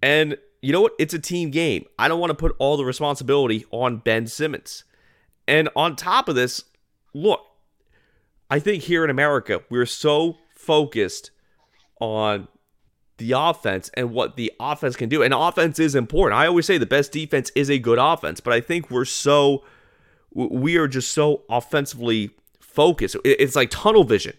And 0.02 0.38
you 0.62 0.72
know 0.72 0.80
what? 0.80 0.94
It's 0.98 1.12
a 1.12 1.18
team 1.18 1.50
game. 1.50 1.84
I 1.98 2.08
don't 2.08 2.20
want 2.20 2.30
to 2.30 2.34
put 2.34 2.56
all 2.58 2.78
the 2.78 2.86
responsibility 2.86 3.66
on 3.70 3.98
Ben 3.98 4.26
Simmons. 4.26 4.84
And 5.46 5.68
on 5.76 5.94
top 5.94 6.26
of 6.26 6.36
this, 6.36 6.64
look, 7.12 7.44
I 8.48 8.60
think 8.60 8.84
here 8.84 9.04
in 9.04 9.10
America, 9.10 9.60
we're 9.68 9.84
so 9.84 10.38
focused 10.54 11.32
on 12.00 12.48
the 13.20 13.32
offense 13.32 13.90
and 13.94 14.10
what 14.12 14.34
the 14.34 14.52
offense 14.58 14.96
can 14.96 15.08
do. 15.08 15.22
And 15.22 15.32
offense 15.32 15.78
is 15.78 15.94
important. 15.94 16.40
I 16.40 16.46
always 16.46 16.66
say 16.66 16.78
the 16.78 16.86
best 16.86 17.12
defense 17.12 17.52
is 17.54 17.70
a 17.70 17.78
good 17.78 17.98
offense, 17.98 18.40
but 18.40 18.52
I 18.52 18.60
think 18.60 18.90
we're 18.90 19.04
so 19.04 19.62
we 20.32 20.76
are 20.76 20.88
just 20.88 21.12
so 21.12 21.42
offensively 21.48 22.30
focused. 22.58 23.16
It's 23.24 23.54
like 23.54 23.70
tunnel 23.70 24.04
vision. 24.04 24.34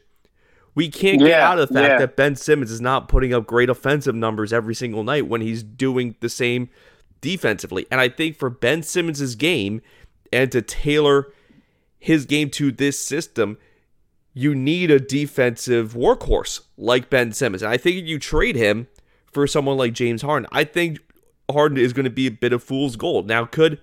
We 0.73 0.89
can't 0.89 1.19
get 1.19 1.29
yeah, 1.29 1.49
out 1.49 1.59
of 1.59 1.67
the 1.67 1.73
fact 1.73 1.91
yeah. 1.91 1.97
that 1.99 2.15
Ben 2.15 2.35
Simmons 2.35 2.71
is 2.71 2.79
not 2.79 3.09
putting 3.09 3.33
up 3.33 3.45
great 3.45 3.69
offensive 3.69 4.15
numbers 4.15 4.53
every 4.53 4.73
single 4.73 5.03
night 5.03 5.27
when 5.27 5.41
he's 5.41 5.63
doing 5.63 6.15
the 6.21 6.29
same 6.29 6.69
defensively. 7.19 7.85
And 7.91 7.99
I 7.99 8.07
think 8.07 8.37
for 8.37 8.49
Ben 8.49 8.81
Simmons' 8.81 9.35
game 9.35 9.81
and 10.31 10.49
to 10.53 10.61
tailor 10.61 11.33
his 11.99 12.25
game 12.25 12.49
to 12.51 12.71
this 12.71 12.97
system, 12.97 13.57
you 14.33 14.55
need 14.55 14.91
a 14.91 14.99
defensive 14.99 15.93
workhorse 15.93 16.61
like 16.77 17.09
Ben 17.09 17.31
Simmons. 17.33 17.61
And 17.61 17.71
I 17.71 17.77
think 17.77 18.05
you 18.05 18.19
trade 18.19 18.55
him 18.55 18.87
for 19.31 19.47
someone 19.47 19.77
like 19.77 19.93
James 19.93 20.21
Harden, 20.21 20.47
I 20.51 20.63
think 20.63 20.99
Harden 21.49 21.77
is 21.77 21.93
going 21.93 22.05
to 22.05 22.09
be 22.09 22.27
a 22.27 22.31
bit 22.31 22.53
of 22.53 22.63
fool's 22.63 22.95
gold. 22.95 23.27
Now, 23.27 23.45
could 23.45 23.79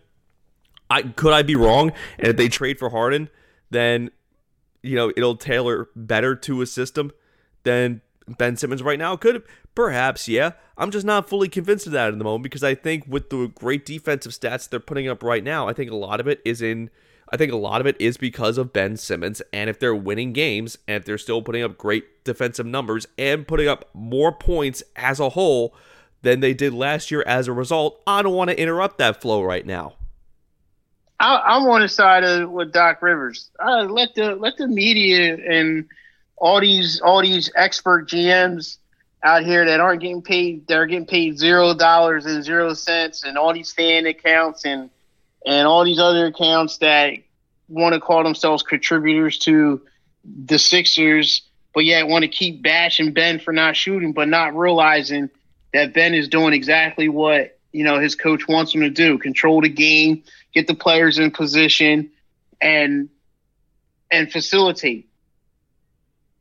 I 0.90 1.02
could 1.02 1.32
I 1.32 1.42
be 1.42 1.56
wrong? 1.56 1.92
And 2.18 2.28
if 2.28 2.36
they 2.36 2.48
trade 2.48 2.78
for 2.78 2.90
Harden, 2.90 3.28
then 3.70 4.10
you 4.82 4.96
know 4.96 5.12
it'll 5.16 5.36
tailor 5.36 5.88
better 5.94 6.34
to 6.34 6.62
a 6.62 6.66
system 6.66 7.12
than 7.64 8.00
Ben 8.26 8.56
Simmons 8.56 8.82
right 8.82 8.98
now. 8.98 9.16
Could 9.16 9.42
perhaps, 9.74 10.28
yeah. 10.28 10.52
I'm 10.76 10.90
just 10.90 11.06
not 11.06 11.28
fully 11.28 11.48
convinced 11.48 11.86
of 11.86 11.92
that 11.92 12.12
in 12.12 12.18
the 12.18 12.24
moment 12.24 12.42
because 12.42 12.64
I 12.64 12.74
think 12.74 13.04
with 13.06 13.30
the 13.30 13.48
great 13.48 13.84
defensive 13.84 14.32
stats 14.32 14.68
they're 14.68 14.80
putting 14.80 15.08
up 15.08 15.22
right 15.22 15.42
now, 15.42 15.68
I 15.68 15.72
think 15.72 15.90
a 15.90 15.96
lot 15.96 16.20
of 16.20 16.28
it 16.28 16.40
is 16.44 16.62
in 16.62 16.90
I 17.30 17.36
think 17.36 17.52
a 17.52 17.56
lot 17.56 17.80
of 17.80 17.86
it 17.86 17.96
is 18.00 18.16
because 18.16 18.58
of 18.58 18.72
Ben 18.72 18.96
Simmons. 18.96 19.42
And 19.52 19.68
if 19.68 19.78
they're 19.78 19.94
winning 19.94 20.32
games 20.32 20.78
and 20.86 20.96
if 20.96 21.04
they're 21.04 21.18
still 21.18 21.42
putting 21.42 21.62
up 21.62 21.76
great 21.76 22.24
defensive 22.24 22.66
numbers 22.66 23.06
and 23.16 23.46
putting 23.46 23.68
up 23.68 23.88
more 23.94 24.32
points 24.32 24.82
as 24.96 25.20
a 25.20 25.30
whole 25.30 25.74
than 26.22 26.40
they 26.40 26.54
did 26.54 26.72
last 26.72 27.10
year 27.10 27.22
as 27.26 27.48
a 27.48 27.52
result, 27.52 28.00
I 28.06 28.22
don't 28.22 28.34
want 28.34 28.50
to 28.50 28.60
interrupt 28.60 28.98
that 28.98 29.20
flow 29.20 29.42
right 29.42 29.66
now. 29.66 29.94
I, 31.20 31.56
am 31.56 31.64
on 31.64 31.80
the 31.80 31.88
side 31.88 32.24
of 32.24 32.50
with 32.50 32.72
Doc 32.72 33.02
Rivers. 33.02 33.50
Uh, 33.58 33.82
let 33.82 34.14
the 34.14 34.36
let 34.36 34.56
the 34.56 34.68
media 34.68 35.34
and 35.34 35.88
all 36.36 36.60
these 36.60 37.00
all 37.00 37.22
these 37.22 37.50
expert 37.56 38.08
GMs 38.08 38.78
out 39.24 39.44
here 39.44 39.64
that 39.64 39.80
aren't 39.80 40.00
getting 40.00 40.22
paid. 40.22 40.66
They're 40.68 40.86
getting 40.86 41.06
paid 41.06 41.36
zero 41.36 41.74
dollars 41.74 42.24
and 42.24 42.44
zero 42.44 42.72
cents, 42.74 43.24
and 43.24 43.36
all 43.36 43.52
these 43.52 43.72
fan 43.72 44.06
accounts 44.06 44.64
and 44.64 44.90
and 45.46 45.66
all 45.66 45.84
these 45.84 45.98
other 45.98 46.26
accounts 46.26 46.78
that 46.78 47.14
want 47.68 47.94
to 47.94 48.00
call 48.00 48.24
themselves 48.24 48.62
contributors 48.62 49.38
to 49.38 49.82
the 50.24 50.58
Sixers, 50.58 51.42
but 51.74 51.84
yet 51.84 52.08
want 52.08 52.22
to 52.22 52.28
keep 52.28 52.62
bashing 52.62 53.12
Ben 53.12 53.38
for 53.38 53.52
not 53.52 53.76
shooting, 53.76 54.12
but 54.12 54.28
not 54.28 54.56
realizing 54.56 55.30
that 55.72 55.94
Ben 55.94 56.14
is 56.14 56.28
doing 56.28 56.54
exactly 56.54 57.08
what 57.08 57.58
you 57.72 57.84
know 57.84 57.98
his 57.98 58.14
coach 58.14 58.48
wants 58.48 58.74
him 58.74 58.80
to 58.80 58.90
do: 58.90 59.18
control 59.18 59.60
the 59.60 59.68
game, 59.68 60.24
get 60.52 60.66
the 60.66 60.74
players 60.74 61.18
in 61.18 61.30
position, 61.30 62.10
and 62.60 63.08
and 64.10 64.32
facilitate. 64.32 65.08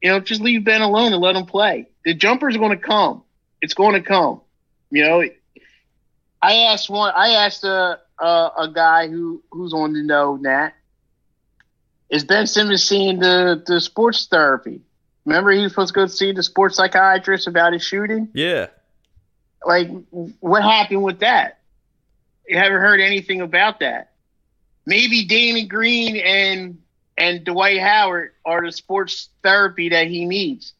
You 0.02 0.12
know, 0.12 0.20
just 0.20 0.42
leave 0.42 0.64
Ben 0.64 0.82
alone 0.82 1.14
and 1.14 1.22
let 1.22 1.36
him 1.36 1.46
play. 1.46 1.90
The 2.06 2.14
jumper's 2.14 2.56
going 2.56 2.78
to 2.78 2.78
come. 2.78 3.24
It's 3.62 3.74
going 3.74 3.96
to 3.96 4.02
come. 4.02 4.42
You 4.92 5.04
know, 5.04 5.24
I 6.42 6.54
asked 6.54 6.90
one. 6.90 7.12
I 7.16 7.30
asked 7.32 7.64
a 7.64 8.00
a, 8.20 8.50
a 8.60 8.72
guy 8.74 9.08
who 9.08 9.44
who's 9.52 9.74
on 9.74 9.94
the 9.94 10.04
know, 10.04 10.36
Nat. 10.38 10.72
Is 12.10 12.24
Ben 12.24 12.48
Simmons 12.48 12.84
seeing 12.84 13.20
the 13.20 13.62
the 13.66 13.80
sports 13.82 14.28
therapy? 14.28 14.82
Remember, 15.26 15.52
he 15.52 15.62
was 15.62 15.74
supposed 15.74 15.94
to 15.94 16.00
go 16.00 16.08
see 16.08 16.32
the 16.32 16.44
sports 16.44 16.78
psychiatrist 16.78 17.48
about 17.48 17.74
his 17.74 17.84
shooting. 17.84 18.30
Yeah. 18.34 18.68
Like, 19.66 19.90
what 20.40 20.64
happened 20.64 21.04
with 21.04 21.20
that? 21.20 21.60
You 22.48 22.58
haven't 22.58 22.80
heard 22.80 23.02
anything 23.02 23.42
about 23.42 23.82
that. 23.82 24.14
Maybe 24.86 25.26
Danny 25.26 25.66
Green 25.66 26.16
and 26.16 26.82
and 27.18 27.44
Dwight 27.44 27.82
Howard 27.82 28.32
are 28.46 28.66
the 28.66 28.72
sports 28.72 29.30
therapy 29.44 29.90
that 29.90 30.08
he 30.08 30.26
needs. 30.26 30.74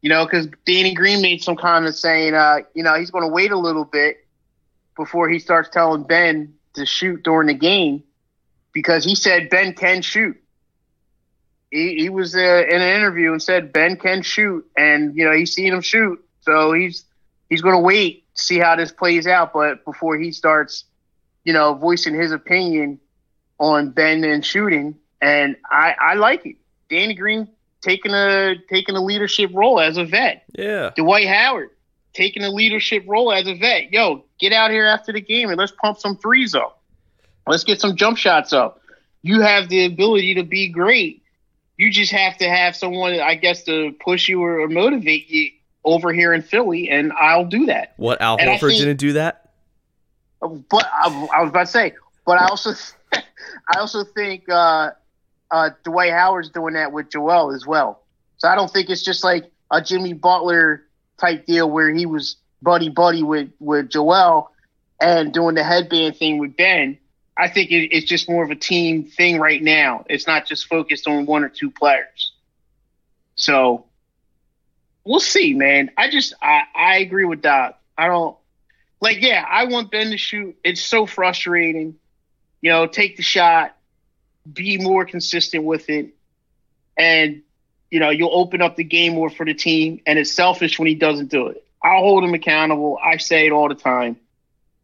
You 0.00 0.10
know, 0.10 0.24
because 0.24 0.48
Danny 0.64 0.94
Green 0.94 1.22
made 1.22 1.42
some 1.42 1.56
comments 1.56 2.00
saying, 2.00 2.34
uh, 2.34 2.58
you 2.74 2.82
know, 2.82 2.94
he's 2.98 3.10
going 3.10 3.22
to 3.22 3.32
wait 3.32 3.52
a 3.52 3.58
little 3.58 3.84
bit 3.84 4.26
before 4.96 5.28
he 5.28 5.38
starts 5.38 5.68
telling 5.70 6.02
Ben 6.04 6.54
to 6.74 6.86
shoot 6.86 7.22
during 7.22 7.48
the 7.48 7.54
game 7.54 8.02
because 8.72 9.04
he 9.04 9.14
said 9.14 9.50
Ben 9.50 9.74
can 9.74 10.02
shoot. 10.02 10.36
He, 11.70 11.96
he 11.96 12.08
was 12.08 12.34
uh, 12.34 12.38
in 12.38 12.82
an 12.82 12.96
interview 12.96 13.32
and 13.32 13.42
said 13.42 13.72
Ben 13.72 13.96
can 13.96 14.22
shoot, 14.22 14.66
and 14.76 15.16
you 15.16 15.24
know 15.24 15.32
he's 15.32 15.54
seen 15.54 15.72
him 15.72 15.80
shoot, 15.80 16.22
so 16.40 16.72
he's 16.72 17.04
he's 17.48 17.62
going 17.62 17.74
to 17.74 17.80
wait 17.80 18.24
to 18.34 18.42
see 18.42 18.58
how 18.58 18.76
this 18.76 18.92
plays 18.92 19.26
out. 19.26 19.52
But 19.52 19.84
before 19.84 20.18
he 20.18 20.32
starts, 20.32 20.84
you 21.44 21.52
know, 21.52 21.74
voicing 21.74 22.14
his 22.14 22.32
opinion 22.32 23.00
on 23.58 23.90
Ben 23.90 24.24
and 24.24 24.44
shooting, 24.44 24.96
and 25.20 25.56
I, 25.70 25.94
I 25.98 26.14
like 26.14 26.44
it. 26.44 26.56
Danny 26.90 27.14
Green 27.14 27.48
taking 27.80 28.12
a 28.12 28.56
taking 28.68 28.96
a 28.96 29.02
leadership 29.02 29.50
role 29.54 29.80
as 29.80 29.96
a 29.96 30.04
vet. 30.04 30.44
Yeah. 30.54 30.90
Dwight 30.94 31.26
Howard 31.26 31.70
taking 32.14 32.42
a 32.42 32.50
leadership 32.50 33.04
role 33.06 33.32
as 33.32 33.46
a 33.46 33.54
vet. 33.54 33.92
Yo, 33.92 34.24
get 34.38 34.52
out 34.52 34.70
here 34.70 34.86
after 34.86 35.12
the 35.12 35.20
game 35.20 35.48
and 35.48 35.58
let's 35.58 35.72
pump 35.72 35.98
some 35.98 36.16
threes 36.16 36.54
up. 36.54 36.80
Let's 37.46 37.64
get 37.64 37.80
some 37.80 37.96
jump 37.96 38.18
shots 38.18 38.52
up. 38.52 38.80
You 39.22 39.40
have 39.40 39.68
the 39.68 39.84
ability 39.84 40.34
to 40.34 40.42
be 40.42 40.68
great. 40.68 41.22
You 41.76 41.90
just 41.90 42.12
have 42.12 42.36
to 42.38 42.48
have 42.48 42.76
someone, 42.76 43.18
I 43.20 43.34
guess, 43.34 43.64
to 43.64 43.92
push 44.04 44.28
you 44.28 44.42
or, 44.42 44.68
motivate 44.68 45.28
you 45.30 45.50
over 45.84 46.12
here 46.12 46.32
in 46.32 46.42
Philly, 46.42 46.90
and 46.90 47.12
I'll 47.12 47.44
do 47.44 47.66
that. 47.66 47.94
What 47.96 48.20
Al 48.20 48.38
Horford 48.38 48.68
think- 48.68 48.78
didn't 48.80 48.98
do 48.98 49.14
that? 49.14 49.38
But 50.40 50.88
I, 50.92 51.28
I 51.36 51.40
was 51.40 51.50
about 51.50 51.66
to 51.66 51.72
say, 51.72 51.92
but 52.26 52.38
I 52.40 52.46
also, 52.46 52.72
I 53.12 53.78
also 53.78 54.02
think 54.04 54.48
uh, 54.48 54.90
uh, 55.52 55.70
Dwight 55.84 56.12
Howard's 56.12 56.50
doing 56.50 56.74
that 56.74 56.92
with 56.92 57.10
Joel 57.10 57.54
as 57.54 57.64
well. 57.64 58.02
So 58.38 58.48
I 58.48 58.56
don't 58.56 58.70
think 58.70 58.90
it's 58.90 59.02
just 59.02 59.22
like 59.22 59.50
a 59.70 59.80
Jimmy 59.80 60.14
Butler 60.14 60.84
type 61.22 61.46
deal 61.46 61.70
where 61.70 61.90
he 61.90 62.06
was 62.06 62.36
buddy 62.60 62.88
buddy 62.88 63.22
with 63.22 63.50
with 63.58 63.88
Joel 63.88 64.50
and 65.00 65.32
doing 65.32 65.54
the 65.54 65.64
headband 65.64 66.16
thing 66.16 66.38
with 66.38 66.56
Ben. 66.56 66.98
I 67.36 67.48
think 67.48 67.70
it, 67.70 67.96
it's 67.96 68.06
just 68.06 68.28
more 68.28 68.44
of 68.44 68.50
a 68.50 68.56
team 68.56 69.04
thing 69.04 69.38
right 69.38 69.62
now. 69.62 70.04
It's 70.08 70.26
not 70.26 70.46
just 70.46 70.66
focused 70.66 71.08
on 71.08 71.26
one 71.26 71.44
or 71.44 71.48
two 71.48 71.70
players. 71.70 72.32
So 73.36 73.86
we'll 75.04 75.20
see, 75.20 75.54
man. 75.54 75.90
I 75.96 76.10
just 76.10 76.34
I, 76.42 76.62
I 76.74 76.98
agree 76.98 77.24
with 77.24 77.42
Doc. 77.42 77.78
I 77.96 78.08
don't 78.08 78.36
like 79.00 79.22
yeah, 79.22 79.44
I 79.48 79.64
want 79.66 79.90
Ben 79.90 80.10
to 80.10 80.18
shoot. 80.18 80.56
It's 80.64 80.82
so 80.82 81.06
frustrating. 81.06 81.96
You 82.60 82.70
know, 82.70 82.86
take 82.86 83.16
the 83.16 83.22
shot, 83.22 83.76
be 84.50 84.78
more 84.78 85.04
consistent 85.04 85.64
with 85.64 85.88
it, 85.88 86.14
and 86.96 87.42
you 87.92 88.00
know, 88.00 88.08
you'll 88.08 88.32
open 88.32 88.62
up 88.62 88.76
the 88.76 88.84
game 88.84 89.12
more 89.12 89.28
for 89.28 89.44
the 89.44 89.52
team. 89.52 90.00
And 90.06 90.18
it's 90.18 90.32
selfish 90.32 90.78
when 90.78 90.88
he 90.88 90.94
doesn't 90.94 91.30
do 91.30 91.48
it. 91.48 91.62
I'll 91.84 92.00
hold 92.00 92.24
him 92.24 92.32
accountable. 92.32 92.98
I 93.04 93.18
say 93.18 93.46
it 93.46 93.52
all 93.52 93.68
the 93.68 93.74
time. 93.74 94.16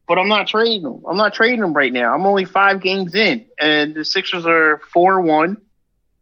But 0.07 0.19
I'm 0.19 0.29
not 0.29 0.47
trading 0.47 0.83
him. 0.83 1.03
I'm 1.09 1.17
not 1.17 1.33
trading 1.33 1.63
him 1.63 1.73
right 1.73 1.93
now. 1.93 2.13
I'm 2.15 2.27
only 2.27 2.45
five 2.45 2.83
games 2.83 3.15
in, 3.15 3.47
and 3.59 3.95
the 3.95 4.05
Sixers 4.05 4.47
are 4.47 4.81
four 4.93 5.21
one. 5.21 5.57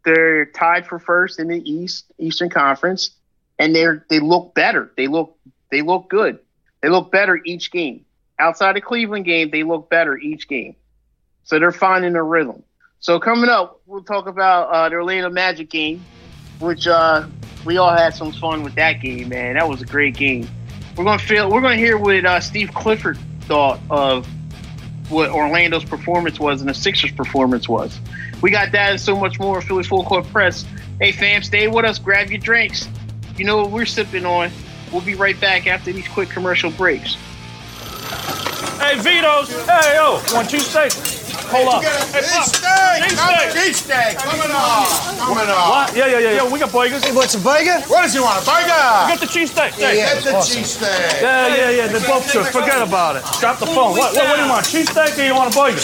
They're 0.04 0.46
tied 0.46 0.86
for 0.86 0.98
first 0.98 1.38
in 1.40 1.48
the 1.48 1.58
East 1.58 2.04
Eastern 2.18 2.50
Conference, 2.50 3.10
and 3.58 3.74
they're 3.74 4.04
they 4.10 4.18
look 4.18 4.54
better. 4.54 4.90
They 4.96 5.06
look 5.06 5.36
they 5.70 5.82
look 5.82 6.08
good. 6.08 6.40
They 6.82 6.88
look 6.88 7.12
better 7.12 7.40
each 7.44 7.70
game. 7.70 8.04
Outside 8.38 8.74
the 8.74 8.80
Cleveland 8.80 9.24
game, 9.24 9.50
they 9.50 9.62
look 9.62 9.88
better 9.88 10.16
each 10.18 10.48
game. 10.48 10.74
So 11.44 11.58
they're 11.60 11.70
finding 11.72 12.12
their 12.12 12.24
rhythm. 12.24 12.64
So 12.98 13.20
coming 13.20 13.50
up, 13.50 13.80
we'll 13.86 14.02
talk 14.02 14.26
about 14.26 14.68
uh, 14.68 14.88
the 14.88 14.96
Orlando 14.96 15.30
Magic 15.30 15.70
game, 15.70 16.04
which 16.58 16.86
uh, 16.86 17.26
we 17.64 17.76
all 17.76 17.90
had 17.90 18.14
some 18.14 18.32
fun 18.32 18.62
with 18.62 18.74
that 18.74 19.00
game, 19.00 19.28
man. 19.28 19.54
That 19.54 19.68
was 19.68 19.82
a 19.82 19.86
great 19.86 20.16
game. 20.16 20.48
We're 20.96 21.04
gonna 21.04 21.18
feel. 21.18 21.50
We're 21.50 21.60
gonna 21.60 21.76
hear 21.76 21.98
what 21.98 22.24
uh, 22.24 22.40
Steve 22.40 22.72
Clifford 22.72 23.18
thought 23.42 23.80
of 23.90 24.26
what 25.08 25.30
Orlando's 25.30 25.84
performance 25.84 26.40
was 26.40 26.60
and 26.60 26.68
the 26.68 26.74
Sixers' 26.74 27.12
performance 27.12 27.68
was. 27.68 28.00
We 28.42 28.50
got 28.50 28.72
that 28.72 28.90
and 28.92 29.00
so 29.00 29.16
much 29.16 29.38
more. 29.38 29.60
Philly 29.60 29.84
Full 29.84 30.04
Court 30.04 30.26
Press. 30.28 30.64
Hey, 31.00 31.12
fam, 31.12 31.42
stay 31.42 31.68
with 31.68 31.84
us. 31.84 31.98
Grab 31.98 32.30
your 32.30 32.40
drinks. 32.40 32.88
You 33.36 33.44
know 33.44 33.58
what 33.58 33.70
we're 33.70 33.86
sipping 33.86 34.24
on. 34.24 34.50
We'll 34.92 35.02
be 35.02 35.14
right 35.14 35.38
back 35.40 35.66
after 35.66 35.92
these 35.92 36.08
quick 36.08 36.30
commercial 36.30 36.70
breaks. 36.70 37.16
Hey, 38.80 38.98
Vito's. 38.98 39.48
Hey, 39.66 39.96
yo. 39.96 40.20
Want 40.34 40.48
cheesesteak? 40.48 40.92
Hold 41.50 41.68
up. 41.74 41.82
Hey, 41.84 42.22
Pop. 42.26 42.44
Cheesesteak. 42.46 43.52
Cheesesteak. 43.54 44.16
Coming 44.18 44.50
on. 44.50 44.86
Coming 45.18 45.48
on. 45.50 45.68
What? 45.70 45.96
Yeah, 45.96 46.06
yeah, 46.06 46.18
yeah. 46.18 46.30
yeah. 46.42 46.50
We 46.52 46.58
got 46.58 46.72
burgers. 46.72 47.04
Hey, 47.04 47.14
what's 47.14 47.34
a 47.34 47.40
burger? 47.40 47.80
What 47.86 48.02
does 48.02 48.14
he 48.14 48.20
want? 48.20 48.42
A 48.42 48.44
burger? 48.46 48.66
We 48.66 49.10
got 49.14 49.20
the 49.20 49.26
cheesesteak. 49.30 49.78
Yeah, 49.78 49.90
Hey, 49.90 49.98
yeah, 49.98 50.20
the 50.20 50.34
awesome. 50.34 50.62
cheesesteak. 50.62 51.22
Yeah, 51.22 51.54
yeah, 51.54 51.70
yeah. 51.70 51.86
They're 51.88 52.06
both 52.08 52.32
good. 52.32 52.46
Forget 52.46 52.82
about 52.82 53.16
it. 53.16 53.22
Drop 53.40 53.58
the 53.58 53.66
phone. 53.66 53.92
What, 53.96 54.14
what, 54.14 54.24
what 54.24 54.36
do 54.36 54.42
you 54.42 54.48
want? 54.48 54.64
Cheesesteak 54.66 55.18
or 55.18 55.26
you 55.26 55.34
want 55.34 55.52
a 55.52 55.56
burger? 55.56 55.80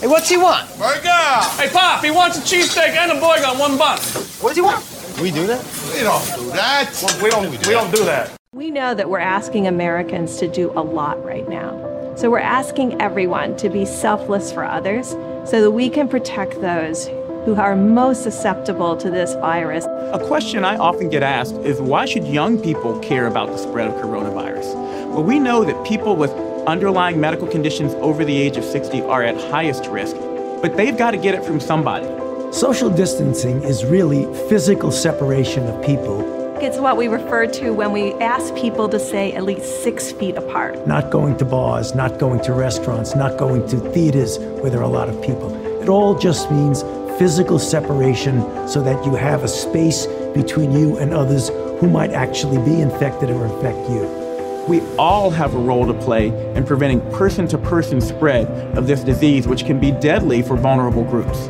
Hey, 0.00 0.06
what's 0.08 0.28
he 0.28 0.36
want? 0.36 0.68
Burger. 0.78 1.08
Hey, 1.56 1.70
Pop, 1.72 2.04
he 2.04 2.10
wants 2.10 2.36
a 2.36 2.42
cheesesteak 2.42 2.92
and 2.96 3.12
a 3.12 3.14
burger 3.20 3.46
on 3.46 3.58
one 3.58 3.78
bun. 3.78 3.98
What 4.40 4.50
does 4.50 4.56
he 4.56 4.62
want? 4.62 4.84
We 5.22 5.30
do 5.30 5.46
that? 5.46 5.64
We 5.94 6.00
don't 6.02 6.22
do 6.36 6.50
that. 6.52 6.92
We 7.22 7.30
don't, 7.30 7.50
we 7.50 7.72
don't 7.72 7.90
do 7.94 8.04
that. 8.04 8.32
We 8.52 8.70
know 8.70 8.92
that 8.94 9.08
we're 9.08 9.18
asking 9.18 9.66
Americans 9.66 10.36
to 10.38 10.48
do 10.48 10.70
a 10.72 10.82
lot 10.82 11.24
right 11.24 11.48
now. 11.48 11.72
So 12.16 12.30
we're 12.30 12.38
asking 12.38 12.98
everyone 12.98 13.58
to 13.58 13.68
be 13.68 13.84
selfless 13.84 14.50
for 14.50 14.64
others 14.64 15.10
so 15.44 15.60
that 15.60 15.70
we 15.70 15.90
can 15.90 16.08
protect 16.08 16.58
those 16.62 17.08
who 17.44 17.56
are 17.56 17.76
most 17.76 18.22
susceptible 18.22 18.96
to 18.96 19.10
this 19.10 19.34
virus. 19.34 19.84
A 19.84 20.24
question 20.26 20.64
I 20.64 20.78
often 20.78 21.10
get 21.10 21.22
asked 21.22 21.56
is 21.56 21.78
why 21.78 22.06
should 22.06 22.26
young 22.26 22.58
people 22.58 22.98
care 23.00 23.26
about 23.26 23.48
the 23.48 23.58
spread 23.58 23.88
of 23.88 23.94
coronavirus? 23.96 24.74
Well, 25.10 25.24
we 25.24 25.38
know 25.38 25.62
that 25.64 25.86
people 25.86 26.16
with 26.16 26.30
underlying 26.66 27.20
medical 27.20 27.46
conditions 27.46 27.92
over 27.96 28.24
the 28.24 28.34
age 28.34 28.56
of 28.56 28.64
60 28.64 29.02
are 29.02 29.22
at 29.22 29.36
highest 29.50 29.86
risk, 29.88 30.16
but 30.62 30.74
they've 30.74 30.96
got 30.96 31.10
to 31.10 31.18
get 31.18 31.34
it 31.34 31.44
from 31.44 31.60
somebody. 31.60 32.06
Social 32.50 32.88
distancing 32.88 33.62
is 33.62 33.84
really 33.84 34.24
physical 34.48 34.90
separation 34.90 35.66
of 35.66 35.84
people, 35.84 36.45
It's 36.58 36.78
what 36.78 36.96
we 36.96 37.06
refer 37.06 37.46
to 37.46 37.70
when 37.72 37.92
we 37.92 38.14
ask 38.14 38.54
people 38.54 38.88
to 38.88 38.98
stay 38.98 39.34
at 39.34 39.44
least 39.44 39.82
six 39.82 40.10
feet 40.12 40.36
apart. 40.36 40.86
not 40.86 41.10
going 41.10 41.36
to 41.36 41.44
bars, 41.44 41.94
not 41.94 42.18
going 42.18 42.40
to 42.44 42.54
restaurants, 42.54 43.14
not 43.14 43.36
going 43.36 43.68
to 43.68 43.76
theaters 43.92 44.38
where 44.38 44.70
there 44.70 44.80
are 44.80 44.84
a 44.84 44.88
lot 44.88 45.10
of 45.10 45.20
people. 45.22 45.54
It 45.82 45.90
all 45.90 46.18
just 46.18 46.50
means 46.50 46.82
physical 47.18 47.58
separation 47.58 48.40
so 48.66 48.82
that 48.82 49.04
you 49.04 49.14
have 49.14 49.44
a 49.44 49.48
space 49.48 50.06
between 50.34 50.72
you 50.72 50.96
and 50.96 51.12
others 51.12 51.50
who 51.78 51.90
might 51.90 52.12
actually 52.12 52.64
be 52.64 52.80
infected 52.80 53.28
or 53.28 53.44
infect 53.44 53.90
you. 53.90 54.64
We 54.66 54.80
all 54.96 55.28
have 55.28 55.54
a 55.54 55.58
role 55.58 55.86
to 55.86 55.94
play 55.94 56.28
in 56.56 56.64
preventing 56.64 57.02
person 57.12 57.46
to 57.48 57.58
person 57.58 58.00
spread 58.00 58.46
of 58.78 58.86
this 58.86 59.02
disease, 59.02 59.46
which 59.46 59.66
can 59.66 59.78
be 59.78 59.90
deadly 59.90 60.40
for 60.40 60.56
vulnerable 60.56 61.04
groups. 61.04 61.48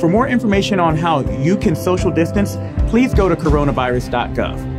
For 0.00 0.08
more 0.08 0.28
information 0.28 0.78
on 0.78 0.96
how 0.96 1.20
you 1.20 1.56
can 1.56 1.74
social 1.74 2.10
distance, 2.10 2.56
please 2.90 3.14
go 3.14 3.28
to 3.28 3.36
coronavirus.gov. 3.36 4.76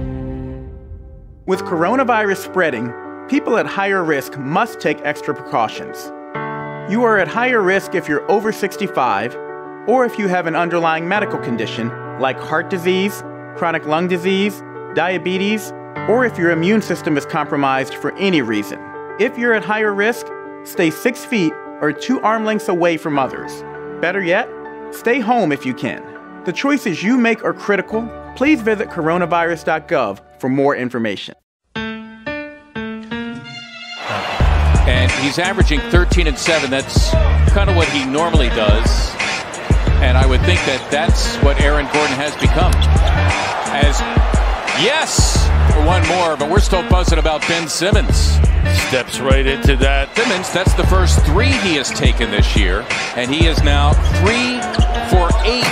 With 1.47 1.61
coronavirus 1.61 2.37
spreading, 2.37 2.93
people 3.27 3.57
at 3.57 3.65
higher 3.65 4.03
risk 4.03 4.37
must 4.37 4.79
take 4.79 4.99
extra 5.01 5.33
precautions. 5.33 6.11
You 6.91 7.03
are 7.03 7.17
at 7.17 7.27
higher 7.27 7.61
risk 7.61 7.95
if 7.95 8.07
you're 8.07 8.29
over 8.31 8.51
65 8.51 9.35
or 9.87 10.05
if 10.05 10.19
you 10.19 10.27
have 10.27 10.45
an 10.45 10.55
underlying 10.55 11.07
medical 11.07 11.39
condition 11.39 11.89
like 12.19 12.39
heart 12.39 12.69
disease, 12.69 13.23
chronic 13.55 13.85
lung 13.85 14.07
disease, 14.07 14.61
diabetes, 14.93 15.71
or 16.07 16.25
if 16.25 16.37
your 16.37 16.51
immune 16.51 16.81
system 16.81 17.17
is 17.17 17.25
compromised 17.25 17.95
for 17.95 18.15
any 18.17 18.41
reason. 18.41 18.79
If 19.19 19.37
you're 19.37 19.53
at 19.53 19.63
higher 19.63 19.93
risk, 19.93 20.27
stay 20.63 20.91
six 20.91 21.25
feet 21.25 21.53
or 21.81 21.91
two 21.91 22.21
arm 22.21 22.45
lengths 22.45 22.67
away 22.67 22.97
from 22.97 23.17
others. 23.17 23.63
Better 23.99 24.21
yet, 24.21 24.47
stay 24.91 25.19
home 25.19 25.51
if 25.51 25.65
you 25.65 25.73
can. 25.73 26.03
The 26.45 26.53
choices 26.53 27.03
you 27.03 27.17
make 27.17 27.43
are 27.43 27.53
critical. 27.53 28.07
Please 28.35 28.61
visit 28.61 28.89
coronavirus.gov 28.89 30.19
for 30.39 30.49
more 30.49 30.75
information. 30.75 31.35
And 34.87 35.11
he's 35.11 35.37
averaging 35.39 35.79
13 35.91 36.27
and 36.27 36.37
7. 36.37 36.69
That's 36.69 37.11
kind 37.51 37.69
of 37.69 37.75
what 37.75 37.89
he 37.89 38.05
normally 38.05 38.49
does. 38.49 39.11
And 39.99 40.17
I 40.17 40.25
would 40.25 40.41
think 40.41 40.59
that 40.61 40.87
that's 40.91 41.35
what 41.37 41.59
Aaron 41.59 41.85
Gordon 41.91 42.15
has 42.15 42.33
become. 42.35 42.71
As 43.73 43.99
yes, 44.81 45.46
for 45.71 45.85
one 45.85 46.05
more, 46.07 46.37
but 46.37 46.49
we're 46.49 46.59
still 46.59 46.87
buzzing 46.89 47.19
about 47.19 47.41
Ben 47.47 47.67
Simmons. 47.67 48.37
Steps 48.87 49.19
right 49.19 49.45
into 49.45 49.75
that. 49.77 50.15
Simmons, 50.15 50.51
that's 50.51 50.73
the 50.73 50.85
first 50.87 51.23
three 51.25 51.51
he 51.51 51.75
has 51.75 51.89
taken 51.89 52.31
this 52.31 52.55
year, 52.55 52.85
and 53.15 53.33
he 53.33 53.47
is 53.47 53.61
now 53.63 53.93
three 54.21 54.59
for 55.09 55.29
eight 55.45 55.67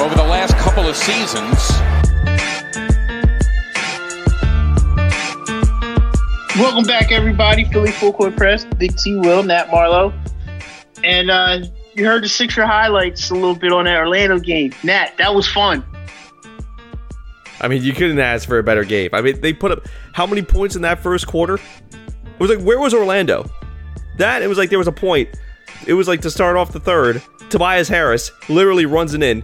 over 0.00 0.14
the 0.14 0.26
last 0.26 0.56
couple 0.56 0.88
of 0.88 0.96
seasons. 0.96 1.70
Welcome 6.56 6.84
back, 6.84 7.10
everybody. 7.12 7.64
Philly 7.64 7.92
Full 7.92 8.12
Court 8.12 8.36
Press, 8.36 8.64
Big 8.76 8.96
T 8.96 9.16
Wil, 9.16 9.42
Nat 9.42 9.70
Marlowe. 9.70 10.12
And 11.02 11.30
uh, 11.30 11.60
you 11.94 12.04
heard 12.04 12.22
the 12.22 12.28
Sixer 12.28 12.66
highlights 12.66 13.30
a 13.30 13.34
little 13.34 13.54
bit 13.54 13.72
on 13.72 13.86
that 13.86 13.96
Orlando 13.96 14.38
game. 14.38 14.72
Nat, 14.82 15.12
that 15.18 15.34
was 15.34 15.48
fun. 15.48 15.84
I 17.60 17.68
mean, 17.68 17.82
you 17.82 17.92
couldn't 17.92 18.18
ask 18.18 18.48
for 18.48 18.58
a 18.58 18.62
better 18.62 18.84
game. 18.84 19.10
I 19.12 19.20
mean, 19.20 19.40
they 19.40 19.52
put 19.52 19.72
up 19.72 19.86
how 20.12 20.26
many 20.26 20.42
points 20.42 20.76
in 20.76 20.82
that 20.82 21.00
first 21.00 21.26
quarter? 21.26 21.54
It 21.54 22.40
was 22.40 22.50
like, 22.50 22.64
where 22.64 22.78
was 22.78 22.94
Orlando? 22.94 23.48
That, 24.16 24.42
it 24.42 24.46
was 24.48 24.58
like 24.58 24.70
there 24.70 24.78
was 24.78 24.88
a 24.88 24.92
point. 24.92 25.28
It 25.86 25.94
was 25.94 26.08
like 26.08 26.20
to 26.22 26.30
start 26.30 26.56
off 26.56 26.72
the 26.72 26.80
third, 26.80 27.22
Tobias 27.50 27.88
Harris 27.88 28.30
literally 28.48 28.86
runs 28.86 29.14
it 29.14 29.22
in. 29.22 29.42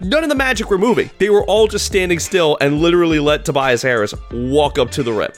None 0.00 0.22
of 0.22 0.28
the 0.28 0.34
Magic 0.34 0.68
were 0.68 0.78
moving. 0.78 1.10
They 1.18 1.30
were 1.30 1.44
all 1.44 1.66
just 1.68 1.86
standing 1.86 2.18
still 2.18 2.58
and 2.60 2.80
literally 2.80 3.18
let 3.18 3.44
Tobias 3.44 3.82
Harris 3.82 4.12
walk 4.30 4.78
up 4.78 4.90
to 4.92 5.02
the 5.02 5.12
rim. 5.12 5.32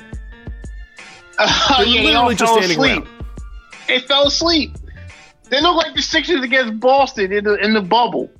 Oh, 1.38 1.82
yeah, 1.86 2.02
literally 2.02 2.34
just 2.34 2.52
fell 2.52 2.62
standing 2.62 2.78
asleep. 2.78 3.06
They 3.86 4.00
fell 4.00 4.26
asleep. 4.26 4.76
They 5.50 5.60
look 5.60 5.76
like 5.76 5.94
the 5.94 6.02
Sixers 6.02 6.42
against 6.42 6.80
Boston 6.80 7.32
in 7.32 7.44
the 7.44 7.54
in 7.64 7.72
the 7.72 7.80
bubble 7.80 8.30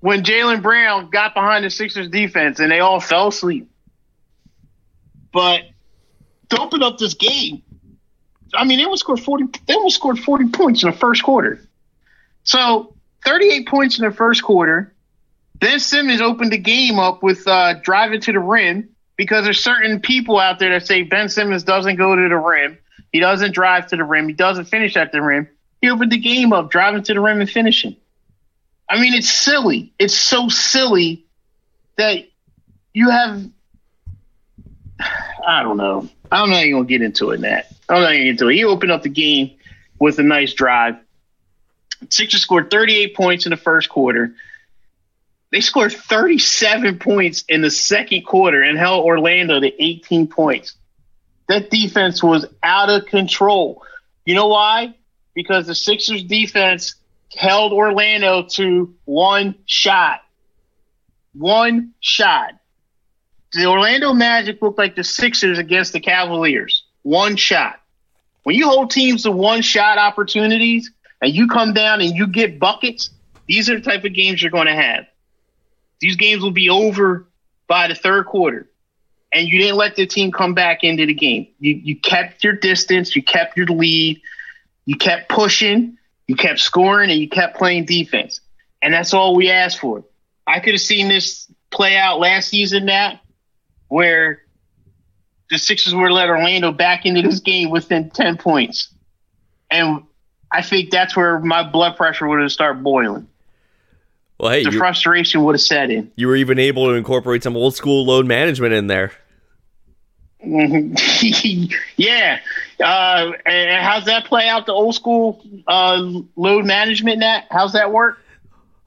when 0.00 0.22
Jaylen 0.22 0.62
Brown 0.62 1.10
got 1.10 1.34
behind 1.34 1.64
the 1.64 1.70
Sixers 1.70 2.08
defense 2.08 2.60
and 2.60 2.70
they 2.70 2.80
all 2.80 3.00
fell 3.00 3.28
asleep. 3.28 3.70
But 5.32 5.62
to 6.50 6.60
open 6.60 6.82
up 6.82 6.98
this 6.98 7.14
game, 7.14 7.62
I 8.54 8.64
mean, 8.64 8.78
they 8.78 8.84
almost 8.84 9.00
scored 9.00 9.20
forty. 9.20 9.44
They 9.66 9.74
almost 9.74 9.96
scored 9.96 10.18
forty 10.18 10.48
points 10.48 10.82
in 10.82 10.90
the 10.90 10.96
first 10.96 11.22
quarter. 11.22 11.60
So 12.44 12.94
thirty-eight 13.24 13.68
points 13.68 13.98
in 13.98 14.04
the 14.04 14.14
first 14.14 14.42
quarter. 14.42 14.94
Ben 15.56 15.80
Simmons 15.80 16.20
opened 16.20 16.52
the 16.52 16.58
game 16.58 16.98
up 16.98 17.22
with 17.22 17.46
uh, 17.46 17.74
driving 17.82 18.20
to 18.20 18.32
the 18.32 18.38
rim 18.38 18.90
because 19.16 19.44
there's 19.44 19.62
certain 19.62 20.00
people 20.00 20.38
out 20.38 20.60
there 20.60 20.70
that 20.70 20.86
say 20.86 21.02
Ben 21.02 21.28
Simmons 21.28 21.64
doesn't 21.64 21.96
go 21.96 22.14
to 22.14 22.28
the 22.28 22.36
rim. 22.36 22.78
He 23.12 23.20
doesn't 23.20 23.52
drive 23.52 23.88
to 23.88 23.96
the 23.96 24.04
rim. 24.04 24.28
He 24.28 24.34
doesn't 24.34 24.66
finish 24.66 24.96
at 24.96 25.12
the 25.12 25.20
rim. 25.20 25.48
He 25.82 25.90
opened 25.90 26.12
the 26.12 26.18
game 26.18 26.52
up 26.52 26.70
driving 26.70 27.02
to 27.02 27.14
the 27.14 27.20
rim 27.20 27.40
and 27.40 27.50
finishing. 27.50 27.96
I 28.88 29.00
mean, 29.00 29.14
it's 29.14 29.30
silly. 29.30 29.92
It's 29.98 30.16
so 30.16 30.48
silly 30.48 31.24
that 31.96 32.26
you 32.94 33.10
have. 33.10 33.44
I 35.46 35.62
don't 35.62 35.76
know. 35.76 36.08
I'm 36.30 36.50
not 36.50 36.62
even 36.62 36.72
gonna 36.72 36.86
get 36.86 37.02
into 37.02 37.30
it, 37.30 37.40
That 37.40 37.72
I'm 37.88 38.02
not 38.02 38.12
even 38.12 38.18
gonna 38.18 38.24
get 38.24 38.30
into 38.30 38.48
it. 38.48 38.54
He 38.54 38.64
opened 38.64 38.92
up 38.92 39.02
the 39.02 39.08
game 39.08 39.52
with 39.98 40.18
a 40.18 40.22
nice 40.22 40.52
drive. 40.52 40.96
Sixers 42.10 42.42
scored 42.42 42.70
38 42.70 43.16
points 43.16 43.46
in 43.46 43.50
the 43.50 43.56
first 43.56 43.88
quarter. 43.88 44.34
They 45.50 45.60
scored 45.60 45.92
37 45.92 46.98
points 46.98 47.44
in 47.48 47.62
the 47.62 47.70
second 47.70 48.22
quarter 48.26 48.62
and 48.62 48.78
held 48.78 49.04
Orlando 49.04 49.58
to 49.58 49.82
18 49.82 50.28
points. 50.28 50.74
That 51.48 51.70
defense 51.70 52.22
was 52.22 52.44
out 52.62 52.90
of 52.90 53.06
control. 53.06 53.82
You 54.26 54.34
know 54.34 54.48
why? 54.48 54.94
Because 55.34 55.66
the 55.66 55.74
Sixers 55.74 56.22
defense 56.22 56.96
held 57.38 57.72
Orlando 57.72 58.42
to 58.42 58.92
one 59.04 59.54
shot. 59.64 60.22
One 61.34 61.94
shot. 62.00 62.54
The 63.52 63.66
Orlando 63.66 64.12
Magic 64.12 64.60
looked 64.60 64.76
like 64.76 64.96
the 64.96 65.04
Sixers 65.04 65.56
against 65.56 65.92
the 65.92 66.00
Cavaliers. 66.00 66.82
One 67.02 67.36
shot. 67.36 67.80
When 68.42 68.56
you 68.56 68.68
hold 68.68 68.90
teams 68.90 69.22
to 69.22 69.30
one 69.30 69.62
shot 69.62 69.98
opportunities 69.98 70.90
and 71.22 71.32
you 71.32 71.46
come 71.46 71.74
down 71.74 72.00
and 72.00 72.12
you 72.12 72.26
get 72.26 72.58
buckets, 72.58 73.10
these 73.46 73.70
are 73.70 73.76
the 73.76 73.84
type 73.88 74.04
of 74.04 74.12
games 74.14 74.42
you're 74.42 74.50
going 74.50 74.66
to 74.66 74.74
have. 74.74 75.06
These 76.00 76.16
games 76.16 76.42
will 76.42 76.50
be 76.50 76.68
over 76.70 77.28
by 77.68 77.86
the 77.86 77.94
third 77.94 78.26
quarter. 78.26 78.68
And 79.32 79.46
you 79.46 79.60
didn't 79.60 79.76
let 79.76 79.94
the 79.94 80.06
team 80.06 80.32
come 80.32 80.54
back 80.54 80.82
into 80.82 81.06
the 81.06 81.14
game. 81.14 81.46
You 81.60 81.74
you 81.74 82.00
kept 82.00 82.42
your 82.42 82.54
distance, 82.54 83.14
you 83.14 83.22
kept 83.22 83.56
your 83.56 83.66
lead, 83.66 84.22
you 84.86 84.96
kept 84.96 85.28
pushing, 85.28 85.98
you 86.28 86.36
kept 86.36 86.60
scoring, 86.60 87.10
and 87.10 87.18
you 87.18 87.28
kept 87.28 87.56
playing 87.56 87.86
defense. 87.86 88.40
And 88.80 88.94
that's 88.94 89.12
all 89.12 89.34
we 89.34 89.50
asked 89.50 89.80
for. 89.80 90.04
I 90.46 90.60
could 90.60 90.74
have 90.74 90.80
seen 90.80 91.08
this 91.08 91.50
play 91.70 91.96
out 91.96 92.20
last 92.20 92.48
season, 92.48 92.84
Nat, 92.84 93.18
where 93.88 94.42
the 95.50 95.58
Sixers 95.58 95.94
were 95.94 96.12
let 96.12 96.28
Orlando 96.28 96.70
back 96.70 97.06
into 97.06 97.22
this 97.22 97.40
game 97.40 97.70
within 97.70 98.10
10 98.10 98.36
points. 98.36 98.88
And 99.70 100.04
I 100.52 100.62
think 100.62 100.90
that's 100.90 101.16
where 101.16 101.38
my 101.40 101.68
blood 101.68 101.96
pressure 101.96 102.26
would 102.26 102.40
have 102.40 102.52
started 102.52 102.82
boiling. 102.82 103.26
Well, 104.38 104.50
hey, 104.50 104.64
the 104.64 104.70
you, 104.70 104.78
frustration 104.78 105.42
would 105.44 105.54
have 105.54 105.60
set 105.60 105.90
in. 105.90 106.12
you 106.14 106.28
were 106.28 106.36
even 106.36 106.58
able 106.58 106.86
to 106.86 106.94
incorporate 106.94 107.42
some 107.42 107.56
old 107.56 107.74
school 107.74 108.06
load 108.06 108.26
management 108.26 108.72
in 108.74 108.86
there. 108.86 109.12
Yeah. 111.96 112.38
Uh, 112.80 113.32
and 113.44 113.84
how's 113.84 114.04
that 114.04 114.26
play 114.26 114.48
out? 114.48 114.66
The 114.66 114.72
old 114.72 114.94
school 114.94 115.44
uh, 115.66 116.20
load 116.36 116.64
management. 116.64 117.18
Nat, 117.18 117.44
how's 117.50 117.72
that 117.72 117.92
work? 117.92 118.18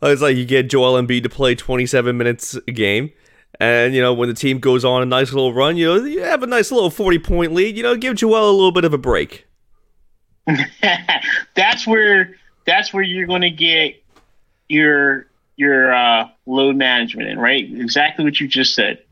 It's 0.02 0.22
like 0.22 0.38
you 0.38 0.46
get 0.46 0.70
Joel 0.70 1.02
Embiid 1.02 1.24
to 1.24 1.30
play 1.30 1.56
27 1.56 2.18
minutes 2.18 2.58
a 2.68 2.72
game. 2.72 3.12
And, 3.60 3.94
you 3.94 4.02
know, 4.02 4.14
when 4.14 4.28
the 4.30 4.36
team 4.36 4.60
goes 4.60 4.84
on 4.84 5.04
a 5.04 5.06
nice 5.06 5.32
little 5.32 5.54
run, 5.54 5.78
you 5.78 5.86
know, 5.86 6.04
you 6.04 6.24
have 6.24 6.42
a 6.42 6.48
nice 6.48 6.72
little 6.72 6.90
40 6.90 7.20
point 7.20 7.54
lead, 7.54 7.78
you 7.78 7.84
know, 7.84 7.96
give 7.96 8.16
Joel 8.16 8.50
a 8.50 8.52
little 8.52 8.72
bit 8.72 8.86
of 8.86 8.94
a 8.94 8.98
break. 8.98 9.46
that's 11.56 11.86
where 11.86 12.36
that's 12.66 12.92
where 12.94 13.04
you're 13.04 13.28
going 13.28 13.42
to 13.42 13.52
get 13.52 14.04
your 14.68 15.28
your 15.56 15.94
uh, 15.94 16.30
load 16.48 16.76
management 16.76 17.30
in, 17.30 17.38
right? 17.38 17.64
Exactly 17.64 18.26
what 18.26 18.40
you 18.40 18.48
just 18.48 18.74
said. 18.74 19.04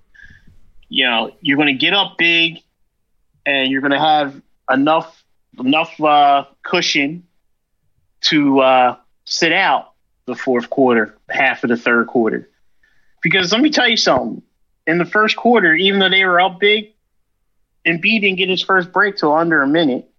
You 0.87 1.05
know, 1.05 1.35
you're 1.41 1.57
going 1.57 1.67
to 1.67 1.73
get 1.73 1.93
up 1.93 2.17
big, 2.17 2.63
and 3.45 3.71
you're 3.71 3.81
going 3.81 3.91
to 3.91 3.99
have 3.99 4.41
enough 4.69 5.23
enough 5.59 5.99
uh, 6.01 6.45
cushion 6.63 7.23
to 8.21 8.59
uh, 8.59 8.97
sit 9.25 9.51
out 9.51 9.93
the 10.25 10.35
fourth 10.35 10.69
quarter, 10.69 11.17
half 11.29 11.63
of 11.63 11.69
the 11.69 11.77
third 11.77 12.07
quarter. 12.07 12.49
Because 13.21 13.51
let 13.51 13.61
me 13.61 13.69
tell 13.69 13.87
you 13.87 13.97
something. 13.97 14.41
In 14.87 14.97
the 14.97 15.05
first 15.05 15.35
quarter, 15.35 15.73
even 15.73 15.99
though 15.99 16.09
they 16.09 16.23
were 16.23 16.39
up 16.41 16.59
big, 16.59 16.93
Embiid 17.85 18.21
didn't 18.21 18.37
get 18.37 18.49
his 18.49 18.61
first 18.61 18.91
break 18.91 19.17
till 19.17 19.33
under 19.33 19.61
a 19.61 19.67
minute. 19.67 20.09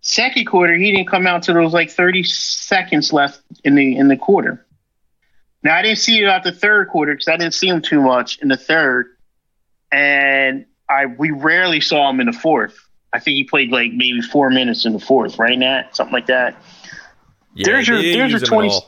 Second 0.00 0.46
quarter, 0.46 0.74
he 0.74 0.92
didn't 0.92 1.08
come 1.08 1.26
out 1.26 1.42
till 1.42 1.54
there 1.54 1.62
was 1.62 1.72
like 1.72 1.90
30 1.90 2.22
seconds 2.24 3.12
left 3.12 3.40
in 3.64 3.74
the 3.74 3.96
in 3.96 4.08
the 4.08 4.16
quarter. 4.16 4.64
Now 5.62 5.76
I 5.76 5.82
didn't 5.82 5.98
see 5.98 6.20
it 6.20 6.28
out 6.28 6.44
the 6.44 6.52
third 6.52 6.88
quarter 6.88 7.12
because 7.12 7.28
I 7.28 7.36
didn't 7.36 7.54
see 7.54 7.68
him 7.68 7.82
too 7.82 8.00
much 8.00 8.38
in 8.38 8.48
the 8.48 8.56
third, 8.56 9.16
and 9.90 10.66
I 10.88 11.06
we 11.06 11.30
rarely 11.30 11.80
saw 11.80 12.08
him 12.10 12.20
in 12.20 12.26
the 12.26 12.32
fourth. 12.32 12.87
I 13.12 13.20
think 13.20 13.36
he 13.36 13.44
played 13.44 13.70
like 13.70 13.92
maybe 13.92 14.20
four 14.20 14.50
minutes 14.50 14.84
in 14.84 14.92
the 14.92 14.98
fourth, 14.98 15.38
right, 15.38 15.58
Nat? 15.58 15.96
Something 15.96 16.12
like 16.12 16.26
that. 16.26 16.62
Yeah, 17.54 17.64
there's 17.66 17.88
your 17.88 18.02
there's 18.02 18.14
your 18.14 18.26
use 18.26 18.34
him 18.34 18.42
at 18.42 18.48
twenty. 18.48 18.80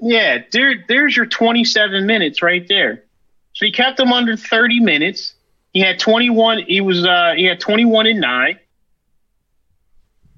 Yeah, 0.00 0.38
there 0.50 0.84
there's 0.88 1.16
your 1.16 1.26
twenty 1.26 1.64
seven 1.64 2.06
minutes 2.06 2.42
right 2.42 2.66
there. 2.68 3.04
So 3.54 3.66
he 3.66 3.72
kept 3.72 4.00
him 4.00 4.12
under 4.12 4.36
thirty 4.36 4.80
minutes. 4.80 5.34
He 5.72 5.80
had 5.80 5.98
twenty 5.98 6.30
one. 6.30 6.58
He 6.66 6.80
was 6.80 7.06
uh 7.06 7.34
he 7.36 7.44
had 7.44 7.60
twenty 7.60 7.84
one 7.84 8.06
and 8.06 8.20
nine, 8.20 8.58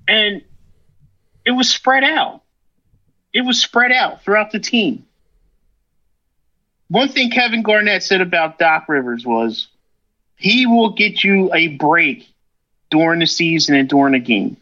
and 0.07 0.43
it 1.45 1.53
was 1.53 1.71
spread 1.71 2.05
out. 2.05 2.43
It 3.33 3.43
was 3.43 3.61
spread 3.61 3.93
out 3.93 4.23
throughout 4.23 4.53
the 4.53 4.61
team. 4.61 5.07
One 6.89 7.09
thing 7.09 7.31
Kevin 7.31 7.63
Garnett 7.63 8.03
said 8.03 8.21
about 8.21 8.59
Doc 8.59 8.89
Rivers 8.89 9.25
was 9.25 9.69
he 10.37 10.67
will 10.67 10.91
get 10.91 11.25
you 11.25 11.53
a 11.55 11.69
break 11.69 12.34
during 12.95 13.19
the 13.19 13.27
season 13.27 13.75
and 13.75 13.89
during 13.89 14.13
the 14.13 14.21
game. 14.21 14.57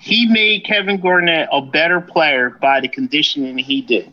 He 0.00 0.26
made 0.26 0.64
Kevin 0.64 1.00
Garnett 1.00 1.48
a 1.52 1.62
better 1.62 2.00
player 2.00 2.50
by 2.50 2.80
the 2.80 2.88
conditioning 2.88 3.56
he 3.56 3.82
did. 3.82 4.12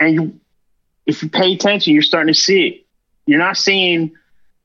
And 0.00 0.14
you, 0.14 0.40
if 1.04 1.22
you 1.22 1.28
pay 1.28 1.52
attention, 1.52 1.92
you're 1.92 2.02
starting 2.02 2.32
to 2.32 2.40
see 2.40 2.68
it. 2.68 2.86
You're 3.26 3.38
not 3.38 3.58
seeing 3.58 4.12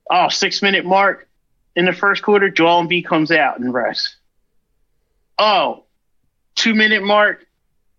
oh 0.10 0.30
six 0.30 0.62
minute 0.62 0.86
mark 0.86 1.28
in 1.76 1.84
the 1.84 1.92
first 1.92 2.24
quarter. 2.24 2.50
Joel 2.50 2.84
Embiid 2.84 3.06
comes 3.06 3.32
out 3.32 3.60
and 3.60 3.74
rests. 3.74 4.16
Oh, 5.38 5.84
two 6.56 6.74
minute 6.74 7.04
mark 7.04 7.46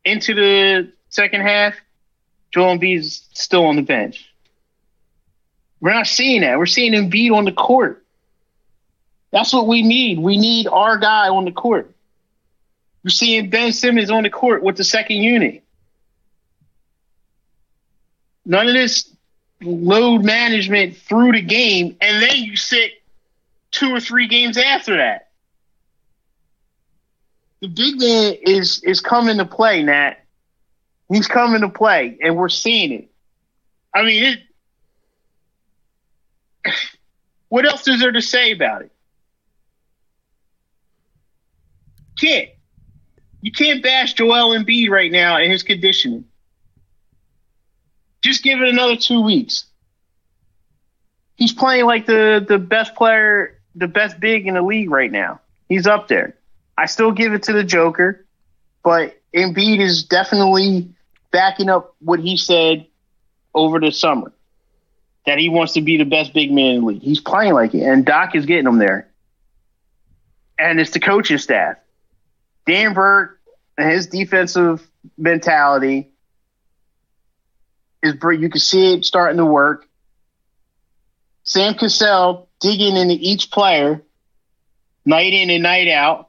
into 0.02 0.32
the 0.32 0.90
second 1.10 1.42
half. 1.42 1.74
Joel 2.54 2.78
Embiid's 2.78 3.28
still 3.34 3.66
on 3.66 3.76
the 3.76 3.82
bench. 3.82 4.32
We're 5.78 5.92
not 5.92 6.06
seeing 6.06 6.40
that. 6.40 6.56
We're 6.56 6.64
seeing 6.64 6.94
Embiid 6.94 7.36
on 7.36 7.44
the 7.44 7.52
court. 7.52 8.02
That's 9.30 9.52
what 9.52 9.66
we 9.66 9.82
need. 9.82 10.18
We 10.18 10.38
need 10.38 10.66
our 10.66 10.96
guy 10.98 11.28
on 11.28 11.44
the 11.44 11.52
court. 11.52 11.94
You're 13.02 13.10
seeing 13.10 13.50
Ben 13.50 13.72
Simmons 13.72 14.10
on 14.10 14.22
the 14.22 14.30
court 14.30 14.62
with 14.62 14.76
the 14.76 14.84
second 14.84 15.18
unit. 15.18 15.62
None 18.44 18.66
of 18.66 18.74
this 18.74 19.12
load 19.60 20.24
management 20.24 20.96
through 20.96 21.32
the 21.32 21.42
game, 21.42 21.96
and 22.00 22.22
then 22.22 22.36
you 22.36 22.56
sit 22.56 22.92
two 23.70 23.94
or 23.94 24.00
three 24.00 24.26
games 24.26 24.56
after 24.56 24.96
that. 24.96 25.28
The 27.60 27.68
big 27.68 27.98
man 27.98 28.34
is 28.42 28.82
is 28.84 29.00
coming 29.00 29.38
to 29.38 29.44
play, 29.44 29.82
Nat. 29.82 30.14
He's 31.10 31.26
coming 31.26 31.60
to 31.62 31.68
play, 31.68 32.18
and 32.22 32.36
we're 32.36 32.48
seeing 32.48 32.92
it. 32.92 33.10
I 33.94 34.04
mean, 34.04 34.38
it, 36.64 36.72
what 37.48 37.66
else 37.66 37.88
is 37.88 38.00
there 38.00 38.12
to 38.12 38.22
say 38.22 38.52
about 38.52 38.82
it? 38.82 38.92
Can't. 42.20 42.50
You 43.40 43.52
can't 43.52 43.82
bash 43.82 44.14
Joel 44.14 44.56
Embiid 44.56 44.90
right 44.90 45.12
now 45.12 45.38
in 45.38 45.50
his 45.50 45.62
conditioning. 45.62 46.24
Just 48.22 48.42
give 48.42 48.60
it 48.60 48.68
another 48.68 48.96
two 48.96 49.22
weeks. 49.22 49.64
He's 51.36 51.52
playing 51.52 51.86
like 51.86 52.06
the 52.06 52.44
the 52.46 52.58
best 52.58 52.96
player, 52.96 53.60
the 53.76 53.86
best 53.86 54.18
big 54.18 54.46
in 54.46 54.54
the 54.54 54.62
league 54.62 54.90
right 54.90 55.10
now. 55.10 55.40
He's 55.68 55.86
up 55.86 56.08
there. 56.08 56.34
I 56.76 56.86
still 56.86 57.12
give 57.12 57.32
it 57.32 57.44
to 57.44 57.52
the 57.52 57.62
Joker, 57.62 58.26
but 58.82 59.16
Embiid 59.34 59.80
is 59.80 60.02
definitely 60.02 60.88
backing 61.30 61.68
up 61.68 61.94
what 62.00 62.18
he 62.18 62.36
said 62.36 62.86
over 63.54 63.78
the 63.78 63.92
summer 63.92 64.32
that 65.26 65.38
he 65.38 65.48
wants 65.48 65.74
to 65.74 65.80
be 65.80 65.96
the 65.96 66.04
best 66.04 66.32
big 66.32 66.50
man 66.50 66.76
in 66.76 66.80
the 66.80 66.86
league. 66.86 67.02
He's 67.02 67.20
playing 67.20 67.52
like 67.52 67.74
it, 67.74 67.82
and 67.82 68.04
Doc 68.04 68.34
is 68.34 68.46
getting 68.46 68.66
him 68.66 68.78
there. 68.78 69.08
And 70.58 70.80
it's 70.80 70.90
the 70.90 71.00
coaching 71.00 71.38
staff. 71.38 71.76
Dan 72.68 72.92
Burke 72.92 73.40
and 73.78 73.90
his 73.90 74.08
defensive 74.08 74.86
mentality 75.16 76.10
is 78.02 78.14
you 78.14 78.50
can 78.50 78.60
see 78.60 78.92
it 78.94 79.06
starting 79.06 79.38
to 79.38 79.46
work. 79.46 79.86
Sam 81.44 81.74
Cassell 81.74 82.50
digging 82.60 82.96
into 82.98 83.14
each 83.14 83.50
player 83.50 84.02
night 85.06 85.32
in 85.32 85.48
and 85.48 85.62
night 85.62 85.88
out. 85.88 86.28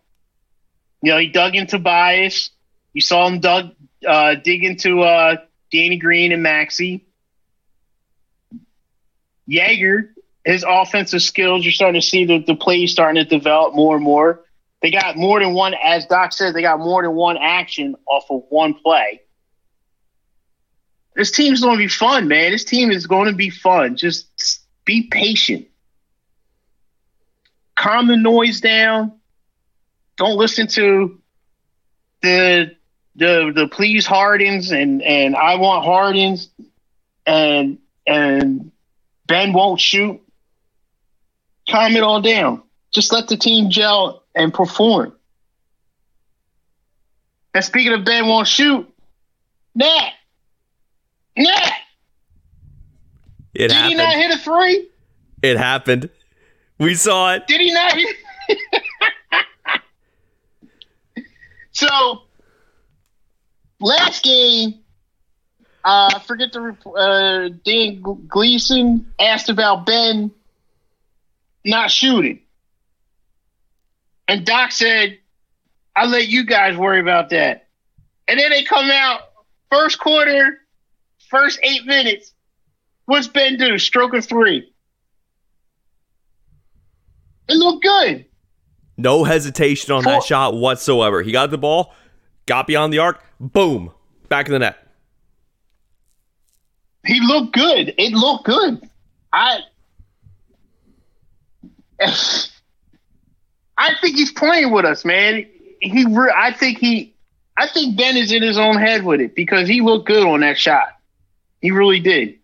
You 1.02 1.12
know, 1.12 1.18
he 1.18 1.28
dug 1.28 1.56
into 1.56 1.78
Bias. 1.78 2.52
You 2.94 3.02
saw 3.02 3.28
him 3.28 3.42
dug 3.42 3.72
uh, 4.08 4.36
dig 4.36 4.64
into 4.64 5.02
uh, 5.02 5.36
Danny 5.74 5.98
Green 5.98 6.32
and 6.32 6.42
Maxey. 6.42 7.06
Joerger, 9.50 10.12
his 10.46 10.64
offensive 10.66 11.22
skills, 11.22 11.66
you're 11.66 11.74
starting 11.74 12.00
to 12.00 12.08
see 12.08 12.24
the, 12.24 12.40
the 12.40 12.56
plays 12.56 12.92
starting 12.92 13.22
to 13.22 13.30
develop 13.30 13.76
more 13.76 13.96
and 13.96 14.06
more. 14.06 14.46
They 14.82 14.92
got 14.92 15.18
more 15.18 15.40
than 15.40 15.54
one, 15.54 15.74
as 15.84 16.06
Doc 16.06 16.32
said, 16.34 16.54
they 16.54 16.62
got 16.62 16.80
more 16.80 17.02
than 17.04 17.14
one 17.14 17.38
action 17.38 17.96
off 18.06 18.26
of 18.30 18.44
one 18.50 18.74
play. 18.74 19.22
This 21.16 21.32
team's 21.32 21.62
going 21.62 21.76
to 21.76 21.84
be 21.84 21.90
fun, 21.90 22.28
man. 22.30 22.52
This 22.52 22.64
team 22.64 22.92
is 22.92 23.06
going 23.06 23.28
to 23.28 23.36
be 23.36 23.50
fun. 23.50 23.98
Just 23.98 24.62
be 24.86 25.04
patient. 25.04 25.68
Calm 27.76 28.08
the 28.08 28.16
noise 28.16 28.62
down. 28.62 29.14
Don't 30.16 30.38
listen 30.38 30.68
to 30.68 31.20
the 32.22 32.76
the 33.16 33.52
the 33.56 33.68
please 33.68 34.06
Hardens 34.06 34.72
and 34.72 35.02
and 35.02 35.36
I 35.36 35.56
want 35.56 35.86
Hardens 35.86 36.50
and 37.26 37.80
and 38.06 38.72
Ben 39.28 39.54
won't 39.54 39.80
shoot. 39.80 40.22
Calm 41.70 41.96
it 41.96 42.04
all 42.04 42.22
down. 42.22 42.64
Just 42.92 43.14
let 43.14 43.28
the 43.28 43.38
team 43.38 43.70
gel 43.70 44.19
and 44.36 44.54
perform. 44.54 45.14
And 47.54 47.64
speaking 47.64 47.94
of 47.94 48.06
Ben 48.06 48.28
won't 48.28 48.48
shoot, 48.48 48.88
Nat, 49.76 50.12
Nat, 51.38 51.72
It 53.54 53.68
did 53.70 53.72
happened. 53.72 53.92
he 53.92 53.98
not 53.98 54.14
hit 54.16 54.32
a 54.32 54.38
three? 54.38 54.90
It 55.42 55.58
happened. 55.58 56.10
We 56.80 56.96
saw 56.96 57.34
it. 57.34 57.48
Did 57.48 57.60
he 57.62 57.74
not 57.74 57.94
hit? 57.94 58.16
so 61.72 62.22
last 63.80 64.24
game, 64.24 64.76
uh, 65.84 66.12
I 66.16 66.20
forget 66.26 66.52
the 66.52 66.76
uh, 66.96 67.50
Dan 67.66 68.02
Gleason 68.28 69.12
asked 69.20 69.50
about 69.50 69.86
Ben 69.86 70.32
not 71.66 71.90
shooting, 71.92 72.40
and 74.30 74.46
Doc 74.46 74.72
said, 74.72 75.18
"I'll 75.96 76.08
let 76.08 76.28
you 76.28 76.46
guys 76.46 76.78
worry 76.78 77.02
about 77.02 77.32
that." 77.32 77.68
And 78.28 78.40
then 78.40 78.52
they 78.52 78.64
come 78.64 78.92
out 78.92 79.22
first 79.72 80.00
quarter, 80.00 80.60
first 81.30 81.60
eight 81.64 81.86
minutes. 81.86 82.32
What's 83.06 83.28
Ben 83.28 83.58
do? 83.58 83.80
Stroke 83.80 84.14
of 84.14 84.24
three. 84.24 84.72
It 87.48 87.56
looked 87.56 87.84
good. 87.84 88.26
No 88.98 89.24
hesitation 89.24 89.92
on 89.94 90.04
that 90.04 90.24
shot 90.24 90.54
whatsoever. 90.54 91.24
He 91.24 91.32
got 91.32 91.50
the 91.50 91.58
ball, 91.58 91.96
got 92.46 92.68
beyond 92.68 92.94
the 92.94 93.00
arc, 93.00 93.24
boom, 93.40 93.92
back 94.28 94.46
in 94.46 94.54
the 94.54 94.60
net. 94.60 94.78
He 97.04 97.20
looked 97.20 97.54
good. 97.54 97.96
It 97.98 98.14
looked 98.14 98.46
good. 98.46 98.88
I 99.34 99.62
I 103.80 103.94
think 104.02 104.18
he's 104.18 104.32
playing 104.34 104.72
with 104.72 104.84
us, 104.86 105.06
man. 105.06 105.48
He 105.82 106.06
re- 106.06 106.34
I 106.36 106.52
think 106.52 106.78
he 106.78 107.16
I 107.58 107.68
think 107.68 107.98
Ben 107.98 108.18
is 108.18 108.32
in 108.32 108.44
his 108.44 108.58
own 108.58 108.78
head 108.78 109.04
with 109.04 109.22
it 109.22 109.34
because 109.36 109.68
he 109.68 109.82
looked 109.82 110.06
good 110.06 110.28
on 110.28 110.42
that 110.42 110.58
shot. 110.58 110.90
He 111.62 111.72
really 111.72 112.02
did. 112.02 112.38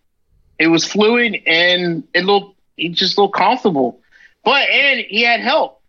It 0.58 0.68
was 0.68 0.86
fluid 0.86 1.36
and 1.46 2.08
it 2.14 2.24
looked 2.24 2.58
he 2.78 2.90
just 2.90 3.18
looked 3.18 3.36
comfortable. 3.36 4.00
But 4.46 4.70
and 4.70 5.02
he 5.02 5.24
had 5.24 5.42
help. 5.42 5.82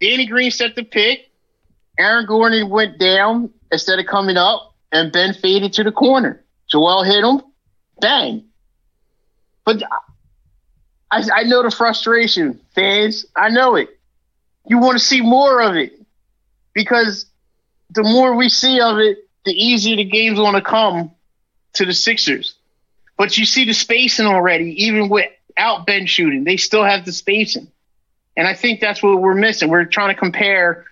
Danny 0.00 0.26
Green 0.26 0.52
set 0.52 0.76
the 0.76 0.84
pick. 0.84 1.28
Aaron 1.98 2.26
Gordon 2.26 2.68
went 2.70 2.98
down 2.98 3.50
instead 3.72 3.98
of 3.98 4.06
coming 4.06 4.36
up, 4.36 4.74
and 4.92 5.12
Ben 5.12 5.32
faded 5.32 5.72
to 5.74 5.84
the 5.84 5.92
corner. 5.92 6.42
Joel 6.68 7.04
hit 7.04 7.24
him, 7.24 7.40
bang. 8.00 8.44
But 9.64 9.82
I, 11.10 11.22
I 11.32 11.42
know 11.44 11.62
the 11.62 11.70
frustration, 11.70 12.60
fans. 12.74 13.24
I 13.36 13.48
know 13.48 13.76
it. 13.76 13.96
You 14.66 14.78
want 14.78 14.98
to 14.98 15.04
see 15.04 15.20
more 15.20 15.60
of 15.62 15.76
it 15.76 15.92
because 16.72 17.26
the 17.90 18.02
more 18.02 18.34
we 18.34 18.48
see 18.48 18.80
of 18.80 18.98
it, 18.98 19.18
the 19.44 19.52
easier 19.52 19.96
the 19.96 20.04
game's 20.04 20.38
going 20.38 20.54
to 20.54 20.62
come 20.62 21.12
to 21.74 21.84
the 21.84 21.92
Sixers. 21.92 22.54
But 23.16 23.36
you 23.36 23.44
see 23.44 23.64
the 23.64 23.74
spacing 23.74 24.26
already, 24.26 24.84
even 24.84 25.08
without 25.08 25.86
Ben 25.86 26.06
shooting, 26.06 26.44
they 26.44 26.56
still 26.56 26.84
have 26.84 27.04
the 27.04 27.12
spacing. 27.12 27.68
And 28.36 28.48
I 28.48 28.54
think 28.54 28.80
that's 28.80 29.02
what 29.02 29.20
we're 29.20 29.34
missing. 29.34 29.68
We're 29.68 29.84
trying 29.84 30.12
to 30.14 30.18
compare 30.18 30.86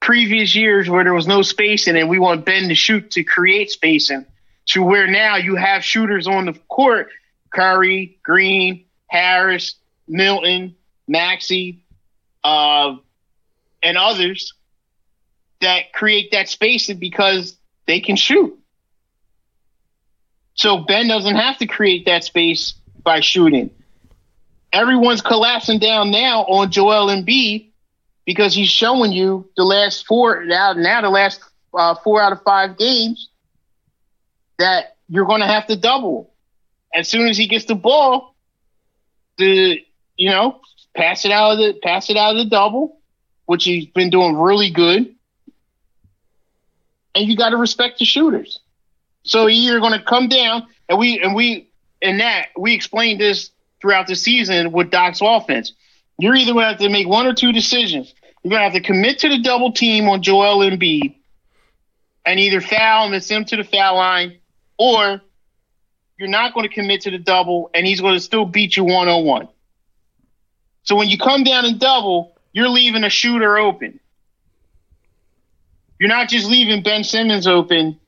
previous 0.00 0.54
years 0.54 0.88
where 0.88 1.02
there 1.02 1.14
was 1.14 1.26
no 1.26 1.42
spacing 1.42 1.96
and 1.96 2.08
we 2.08 2.18
want 2.18 2.44
Ben 2.44 2.68
to 2.68 2.74
shoot 2.74 3.10
to 3.12 3.24
create 3.24 3.70
spacing 3.70 4.24
to 4.66 4.82
where 4.82 5.08
now 5.08 5.36
you 5.36 5.56
have 5.56 5.82
shooters 5.82 6.28
on 6.28 6.46
the 6.46 6.52
court 6.68 7.08
Curry, 7.50 8.18
Green, 8.22 8.84
Harris, 9.06 9.76
Milton, 10.06 10.76
Maxey, 11.08 11.82
uh, 12.44 12.96
and 13.86 13.96
others 13.96 14.52
that 15.60 15.92
create 15.92 16.32
that 16.32 16.48
spacing 16.48 16.98
because 16.98 17.56
they 17.86 18.00
can 18.00 18.16
shoot. 18.16 18.58
So 20.54 20.78
Ben 20.78 21.06
doesn't 21.06 21.36
have 21.36 21.58
to 21.58 21.66
create 21.66 22.06
that 22.06 22.24
space 22.24 22.74
by 23.02 23.20
shooting. 23.20 23.70
Everyone's 24.72 25.22
collapsing 25.22 25.78
down 25.78 26.10
now 26.10 26.40
on 26.42 26.72
Joel 26.72 27.06
Embiid 27.06 27.70
because 28.24 28.54
he's 28.54 28.68
showing 28.68 29.12
you 29.12 29.48
the 29.56 29.62
last 29.62 30.04
four 30.06 30.44
now 30.44 30.72
now 30.72 31.00
the 31.00 31.10
last 31.10 31.40
uh, 31.72 31.94
four 32.02 32.20
out 32.20 32.32
of 32.32 32.42
five 32.42 32.76
games 32.76 33.30
that 34.58 34.96
you're 35.08 35.26
going 35.26 35.40
to 35.40 35.46
have 35.46 35.66
to 35.68 35.76
double. 35.76 36.32
As 36.92 37.08
soon 37.08 37.28
as 37.28 37.36
he 37.36 37.46
gets 37.46 37.66
the 37.66 37.76
ball, 37.76 38.34
the 39.38 39.80
you 40.16 40.30
know 40.30 40.60
pass 40.96 41.24
it 41.24 41.30
out 41.30 41.52
of 41.52 41.58
the 41.58 41.78
pass 41.82 42.10
it 42.10 42.16
out 42.16 42.32
of 42.32 42.38
the 42.38 42.50
double, 42.50 42.98
which 43.46 43.64
he's 43.64 43.86
been 43.86 44.10
doing 44.10 44.36
really 44.36 44.70
good. 44.70 45.14
And 47.14 47.26
you 47.26 47.36
got 47.36 47.50
to 47.50 47.56
respect 47.56 47.98
the 47.98 48.04
shooters. 48.04 48.60
So 49.22 49.46
you're 49.46 49.80
going 49.80 49.98
to 49.98 50.04
come 50.04 50.28
down, 50.28 50.66
and 50.88 50.98
we 50.98 51.20
and 51.20 51.34
we 51.34 51.68
and 52.02 52.20
that 52.20 52.48
we 52.56 52.74
explained 52.74 53.20
this 53.20 53.50
throughout 53.80 54.06
the 54.06 54.14
season 54.14 54.70
with 54.72 54.90
Doc's 54.90 55.20
offense. 55.22 55.72
You're 56.18 56.34
either 56.34 56.52
going 56.52 56.64
to 56.64 56.68
have 56.68 56.78
to 56.78 56.88
make 56.88 57.08
one 57.08 57.26
or 57.26 57.34
two 57.34 57.52
decisions. 57.52 58.14
You're 58.42 58.50
going 58.50 58.60
to 58.60 58.64
have 58.64 58.72
to 58.74 58.80
commit 58.80 59.18
to 59.20 59.28
the 59.28 59.40
double 59.42 59.72
team 59.72 60.08
on 60.08 60.22
Joel 60.22 60.58
Embiid 60.58 61.14
and 62.24 62.40
either 62.40 62.60
foul 62.60 63.12
and 63.12 63.22
send 63.22 63.38
him 63.40 63.44
to 63.46 63.56
the 63.56 63.64
foul 63.64 63.96
line, 63.96 64.38
or 64.78 65.20
you're 66.18 66.28
not 66.28 66.54
going 66.54 66.68
to 66.68 66.74
commit 66.74 67.02
to 67.02 67.10
the 67.10 67.18
double 67.18 67.70
and 67.74 67.86
he's 67.86 68.00
going 68.00 68.14
to 68.14 68.20
still 68.20 68.44
beat 68.44 68.76
you 68.76 68.84
one 68.84 69.08
on 69.08 69.24
one. 69.24 69.48
So 70.84 70.96
when 70.96 71.08
you 71.08 71.18
come 71.18 71.42
down 71.42 71.64
and 71.64 71.78
double, 71.78 72.35
you're 72.56 72.70
leaving 72.70 73.04
a 73.04 73.10
shooter 73.10 73.58
open. 73.58 74.00
You're 76.00 76.08
not 76.08 76.30
just 76.30 76.46
leaving 76.46 76.82
Ben 76.82 77.04
Simmons 77.04 77.46
open 77.46 78.00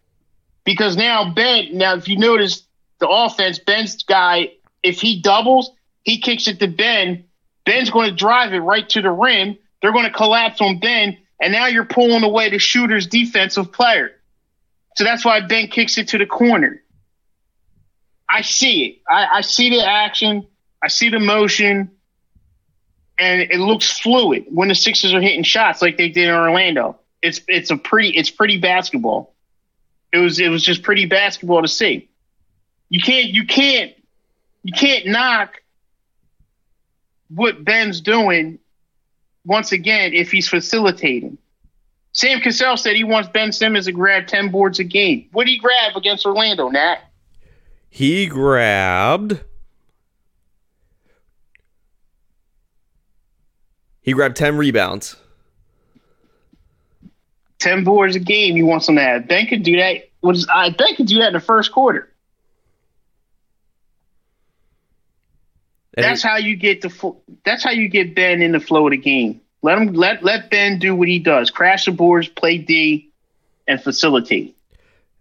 because 0.64 0.96
now 0.96 1.34
Ben, 1.34 1.76
now 1.76 1.96
if 1.96 2.09
you 2.09 2.16
notice 2.16 2.66
the 2.99 3.11
offense, 3.11 3.59
Ben's 3.59 4.03
guy, 4.05 4.53
if 4.82 5.03
he 5.03 5.20
doubles, 5.20 5.70
he 6.03 6.18
kicks 6.18 6.49
it 6.49 6.61
to 6.61 6.66
Ben. 6.66 7.24
Ben's 7.66 7.90
going 7.90 8.09
to 8.09 8.16
drive 8.16 8.55
it 8.55 8.61
right 8.61 8.88
to 8.88 9.03
the 9.03 9.11
rim. 9.11 9.59
They're 9.82 9.92
going 9.92 10.07
to 10.07 10.11
collapse 10.11 10.62
on 10.62 10.80
Ben, 10.80 11.18
and 11.38 11.53
now 11.53 11.66
you're 11.66 11.84
pulling 11.84 12.24
away 12.24 12.49
the 12.49 12.59
shooter's 12.59 13.07
defensive 13.07 13.70
player. 13.70 14.12
So 14.96 15.05
that's 15.05 15.26
why 15.26 15.42
Ben 15.42 15.68
kicks 15.68 15.99
it 15.99 16.09
to 16.09 16.18
the 16.18 16.24
corner. 16.24 16.82
I 18.26 18.40
see 18.40 18.86
it. 18.86 19.03
I, 19.07 19.26
I 19.26 19.40
see 19.42 19.68
the 19.68 19.86
action. 19.86 20.46
I 20.82 20.88
see 20.88 21.11
the 21.11 21.20
motion, 21.20 21.90
and 23.18 23.42
it 23.42 23.58
looks 23.58 23.98
fluid 23.98 24.46
when 24.48 24.68
the 24.68 24.74
Sixers 24.74 25.12
are 25.12 25.20
hitting 25.20 25.42
shots 25.42 25.82
like 25.82 25.96
they 25.96 26.08
did 26.08 26.28
in 26.28 26.34
Orlando. 26.34 26.98
It's 27.20 27.40
it's 27.48 27.70
a 27.70 27.76
pretty 27.76 28.10
it's 28.10 28.30
pretty 28.30 28.58
basketball. 28.58 29.34
It 30.12 30.18
was 30.18 30.38
it 30.38 30.48
was 30.48 30.62
just 30.62 30.82
pretty 30.82 31.06
basketball 31.06 31.62
to 31.62 31.68
see. 31.68 32.08
You 32.88 33.00
can't 33.00 33.28
you 33.30 33.46
can't 33.46 33.92
you 34.62 34.72
can't 34.72 35.06
knock 35.06 35.62
what 37.28 37.64
Ben's 37.64 38.00
doing 38.00 38.58
once 39.44 39.72
again 39.72 40.14
if 40.14 40.30
he's 40.30 40.48
facilitating. 40.48 41.38
Sam 42.12 42.40
Cassell 42.40 42.76
said 42.76 42.96
he 42.96 43.04
wants 43.04 43.28
Ben 43.28 43.52
Simmons 43.52 43.84
to 43.84 43.92
grab 43.92 44.26
10 44.26 44.50
boards 44.50 44.78
a 44.78 44.84
game. 44.84 45.28
What 45.32 45.44
did 45.44 45.52
he 45.52 45.58
grab 45.58 45.94
against 45.94 46.24
Orlando, 46.24 46.68
Nat? 46.68 46.98
He 47.90 48.26
grabbed. 48.26 49.40
He 54.09 54.14
grabbed 54.14 54.36
10 54.36 54.56
rebounds. 54.56 55.16
10 57.59 57.84
boards 57.84 58.16
a 58.16 58.18
game 58.18 58.56
he 58.56 58.62
wants 58.62 58.86
to 58.86 58.94
have. 58.94 59.28
Ben 59.28 59.46
could 59.46 59.62
do 59.62 59.76
that. 59.76 60.09
Was 60.22 60.48
I 60.48 60.68
uh, 60.68 60.70
Ben 60.70 60.94
could 60.96 61.09
do 61.09 61.18
that 61.18 61.26
in 61.26 61.32
the 61.34 61.40
first 61.40 61.72
quarter. 61.72 62.11
And 65.94 66.04
that's 66.04 66.22
how 66.22 66.38
you 66.38 66.56
get 66.56 66.80
the 66.80 66.88
fo- 66.88 67.20
that's 67.44 67.62
how 67.62 67.70
you 67.70 67.86
get 67.90 68.14
Ben 68.14 68.40
in 68.40 68.52
the 68.52 68.61
flow 68.61 68.86
of 68.86 68.92
the 68.92 68.96
game. 68.96 69.42
Let 69.61 69.76
him 69.76 69.92
let 69.92 70.24
let 70.24 70.50
Ben 70.50 70.78
do 70.78 70.96
what 70.96 71.09
he 71.09 71.18
does: 71.18 71.50
crash 71.50 71.84
the 71.84 71.90
boards, 71.90 72.28
play 72.28 72.56
D, 72.56 73.11
and 73.66 73.78
facilitate. 73.78 74.56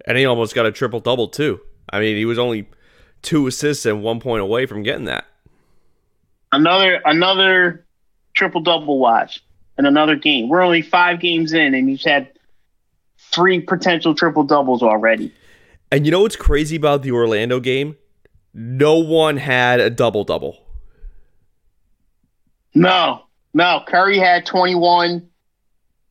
And 0.06 0.18
he 0.18 0.24
almost 0.24 0.56
got 0.56 0.66
a 0.66 0.72
triple 0.72 1.02
double 1.02 1.28
too. 1.28 1.60
I 1.90 2.00
mean, 2.00 2.16
he 2.16 2.24
was 2.24 2.40
only 2.40 2.70
two 3.22 3.48
assists 3.48 3.86
and 3.86 4.02
one 4.02 4.22
point 4.22 4.42
away 4.42 4.66
from 4.66 4.82
getting 4.82 5.06
that. 5.06 5.26
Another 6.54 7.02
another 7.04 7.84
triple 8.38 8.62
double 8.62 9.00
watch 9.00 9.44
in 9.78 9.86
another 9.86 10.16
game. 10.16 10.48
We're 10.48 10.62
only 10.62 10.82
five 10.82 11.20
games 11.20 11.54
in, 11.54 11.74
and 11.74 11.90
he's 11.90 12.06
had 12.06 12.30
three 13.32 13.60
potential 13.60 14.14
triple 14.16 14.44
doubles 14.44 14.84
already. 14.84 15.34
And 15.92 16.06
you 16.06 16.12
know 16.12 16.22
what's 16.22 16.36
crazy 16.36 16.76
about 16.76 17.02
the 17.02 17.12
Orlando 17.12 17.60
game? 17.60 17.98
No 18.54 18.96
one 18.96 19.38
had 19.38 19.80
a 19.80 19.90
double 19.90 20.24
double. 20.24 20.64
No, 22.74 23.24
no. 23.54 23.84
Curry 23.88 24.20
had 24.20 24.46
21. 24.46 25.30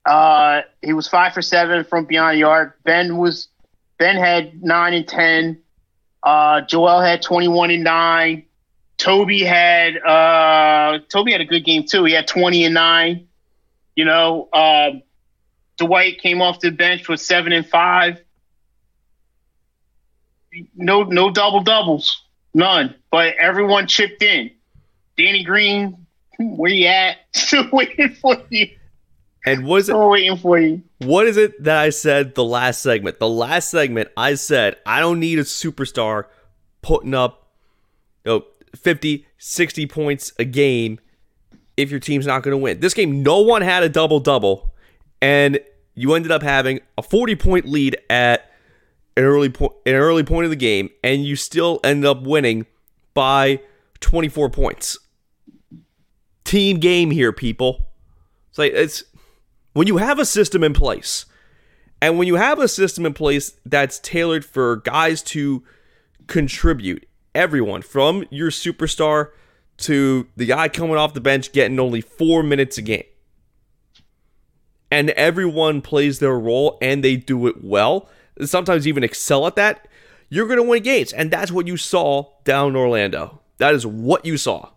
Uh, 0.04 0.62
he 0.82 0.92
was 0.92 1.08
five 1.08 1.32
for 1.32 1.42
seven 1.42 1.84
from 1.84 2.06
beyond 2.06 2.38
the 2.38 2.44
arc. 2.44 2.82
Ben 2.84 3.16
was 3.16 3.48
Ben 3.98 4.16
had 4.16 4.62
nine 4.62 4.94
and 4.94 5.06
ten. 5.06 5.58
Uh, 6.22 6.60
Joel 6.62 7.00
had 7.00 7.22
21 7.22 7.70
and 7.70 7.84
nine. 7.84 8.44
Toby 8.98 9.42
had 9.42 9.96
uh, 9.98 10.98
Toby 11.08 11.32
had 11.32 11.40
a 11.40 11.44
good 11.44 11.64
game 11.64 11.84
too. 11.84 12.04
He 12.04 12.14
had 12.14 12.26
20 12.26 12.64
and 12.64 12.74
nine. 12.74 13.28
You 13.94 14.04
know, 14.04 14.48
uh, 14.52 14.90
Dwight 15.78 16.18
came 16.18 16.42
off 16.42 16.60
the 16.60 16.70
bench 16.70 17.08
with 17.08 17.20
seven 17.20 17.52
and 17.52 17.66
five. 17.66 18.20
No, 20.74 21.02
no 21.02 21.30
double 21.30 21.62
doubles, 21.62 22.22
none. 22.54 22.94
But 23.10 23.34
everyone 23.40 23.86
chipped 23.86 24.22
in. 24.22 24.50
Danny 25.18 25.44
Green, 25.44 26.06
where 26.38 26.70
you 26.70 26.86
at? 26.86 27.16
Still 27.34 27.68
waiting 27.72 28.14
for 28.14 28.36
you. 28.50 28.68
And 29.44 29.66
what 29.66 29.78
is 29.78 29.88
it? 29.88 29.92
Still 29.92 30.10
waiting 30.10 30.36
for 30.36 30.58
you. 30.58 30.82
What 30.98 31.26
is 31.26 31.36
it 31.36 31.62
that 31.64 31.78
I 31.78 31.90
said 31.90 32.34
the 32.34 32.44
last 32.44 32.82
segment? 32.82 33.18
The 33.18 33.28
last 33.28 33.70
segment, 33.70 34.10
I 34.16 34.34
said 34.34 34.76
I 34.84 35.00
don't 35.00 35.20
need 35.20 35.38
a 35.38 35.42
superstar 35.42 36.24
putting 36.82 37.14
up 37.14 37.46
you 38.24 38.32
know, 38.32 38.44
50, 38.76 39.26
60 39.38 39.86
points 39.86 40.32
a 40.38 40.44
game 40.44 41.00
if 41.76 41.90
your 41.90 42.00
team's 42.00 42.26
not 42.26 42.42
going 42.42 42.52
to 42.52 42.58
win. 42.58 42.80
This 42.80 42.94
game, 42.94 43.22
no 43.22 43.40
one 43.40 43.62
had 43.62 43.82
a 43.82 43.88
double 43.88 44.20
double, 44.20 44.74
and 45.20 45.58
you 45.94 46.14
ended 46.14 46.30
up 46.30 46.42
having 46.42 46.80
a 46.96 47.02
40 47.02 47.36
point 47.36 47.66
lead 47.66 47.98
at 48.08 48.50
an 49.16 49.24
early 49.24 49.48
point, 49.48 49.72
an 49.84 49.94
early 49.94 50.22
point 50.22 50.44
of 50.44 50.50
the 50.50 50.56
game, 50.56 50.90
and 51.02 51.24
you 51.24 51.36
still 51.36 51.80
ended 51.84 52.06
up 52.06 52.22
winning 52.22 52.66
by 53.14 53.60
24 54.00 54.50
points. 54.50 54.98
Team 56.44 56.78
game 56.78 57.10
here, 57.10 57.32
people. 57.32 57.86
It's 58.50 58.58
like 58.58 58.72
it's 58.72 59.04
when 59.72 59.86
you 59.86 59.96
have 59.96 60.18
a 60.18 60.24
system 60.24 60.62
in 60.62 60.72
place, 60.72 61.26
and 62.00 62.18
when 62.18 62.28
you 62.28 62.36
have 62.36 62.58
a 62.58 62.68
system 62.68 63.04
in 63.04 63.14
place 63.14 63.54
that's 63.64 63.98
tailored 63.98 64.44
for 64.44 64.76
guys 64.76 65.22
to 65.22 65.64
contribute, 66.26 67.06
everyone 67.36 67.82
from 67.82 68.24
your 68.30 68.50
superstar 68.50 69.30
to 69.78 70.26
the 70.36 70.46
guy 70.46 70.68
coming 70.68 70.96
off 70.96 71.14
the 71.14 71.20
bench 71.20 71.52
getting 71.52 71.78
only 71.78 72.00
four 72.00 72.42
minutes 72.42 72.78
a 72.78 72.82
game. 72.82 73.04
And 74.90 75.10
everyone 75.10 75.82
plays 75.82 76.18
their 76.18 76.38
role 76.38 76.78
and 76.80 77.04
they 77.04 77.16
do 77.16 77.46
it 77.46 77.62
well, 77.62 78.08
sometimes 78.44 78.86
even 78.86 79.04
excel 79.04 79.46
at 79.46 79.56
that, 79.56 79.88
you're 80.28 80.46
going 80.46 80.58
to 80.58 80.62
win 80.62 80.82
games. 80.82 81.12
And 81.12 81.30
that's 81.30 81.52
what 81.52 81.66
you 81.66 81.76
saw 81.76 82.30
down 82.44 82.70
in 82.70 82.76
Orlando. 82.76 83.40
That 83.58 83.74
is 83.74 83.86
what 83.86 84.24
you 84.24 84.36
saw. 84.36 84.70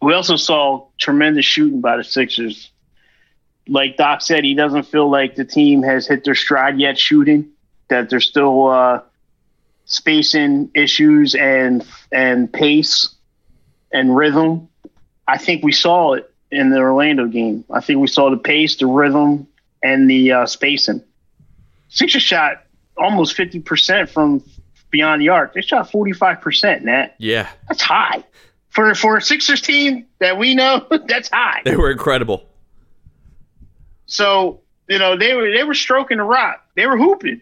We 0.00 0.12
also 0.12 0.36
saw 0.36 0.86
tremendous 0.98 1.44
shooting 1.44 1.80
by 1.80 1.96
the 1.96 2.04
Sixers. 2.04 2.70
Like 3.66 3.96
Doc 3.96 4.22
said, 4.22 4.44
he 4.44 4.54
doesn't 4.54 4.84
feel 4.84 5.10
like 5.10 5.34
the 5.34 5.44
team 5.44 5.82
has 5.82 6.06
hit 6.06 6.24
their 6.24 6.34
stride 6.34 6.78
yet 6.78 6.98
shooting, 6.98 7.50
that 7.88 8.08
they're 8.08 8.20
still 8.20 8.68
uh, 8.68 9.00
spacing 9.88 10.70
issues 10.74 11.34
and 11.34 11.84
and 12.12 12.52
pace 12.52 13.08
and 13.92 14.14
rhythm. 14.14 14.68
I 15.26 15.38
think 15.38 15.64
we 15.64 15.72
saw 15.72 16.12
it 16.12 16.32
in 16.50 16.70
the 16.70 16.78
Orlando 16.78 17.26
game. 17.26 17.64
I 17.70 17.80
think 17.80 17.98
we 17.98 18.06
saw 18.06 18.30
the 18.30 18.36
pace, 18.36 18.76
the 18.76 18.86
rhythm, 18.86 19.48
and 19.82 20.08
the 20.08 20.32
uh, 20.32 20.46
spacing. 20.46 21.02
Sixers 21.88 22.22
shot 22.22 22.62
almost 22.96 23.34
fifty 23.34 23.58
percent 23.58 24.10
from 24.10 24.42
beyond 24.90 25.20
the 25.20 25.30
arc. 25.30 25.54
They 25.54 25.62
shot 25.62 25.90
forty 25.90 26.12
five 26.12 26.40
percent. 26.40 26.84
Nat, 26.84 27.14
Yeah, 27.18 27.48
that's 27.66 27.82
high 27.82 28.22
for 28.68 28.94
for 28.94 29.16
a 29.16 29.22
Sixers 29.22 29.60
team 29.60 30.06
that 30.20 30.38
we 30.38 30.54
know. 30.54 30.86
That's 31.06 31.28
high. 31.30 31.62
they 31.64 31.76
were 31.76 31.90
incredible. 31.90 32.44
So 34.06 34.60
you 34.88 34.98
know 34.98 35.16
they 35.16 35.34
were 35.34 35.50
they 35.50 35.64
were 35.64 35.74
stroking 35.74 36.18
the 36.18 36.24
rock. 36.24 36.64
They 36.76 36.86
were 36.86 36.96
hooping. 36.96 37.40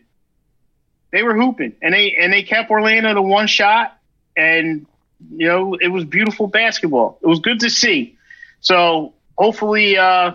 They 1.16 1.22
were 1.22 1.34
hooping, 1.34 1.72
and 1.80 1.94
they 1.94 2.14
and 2.20 2.30
they 2.30 2.42
kept 2.42 2.70
Orlando 2.70 3.14
to 3.14 3.22
one 3.22 3.46
shot, 3.46 3.96
and 4.36 4.84
you 5.30 5.46
know 5.46 5.72
it 5.80 5.88
was 5.88 6.04
beautiful 6.04 6.46
basketball. 6.46 7.18
It 7.22 7.26
was 7.26 7.40
good 7.40 7.60
to 7.60 7.70
see. 7.70 8.18
So 8.60 9.14
hopefully, 9.38 9.96
uh, 9.96 10.32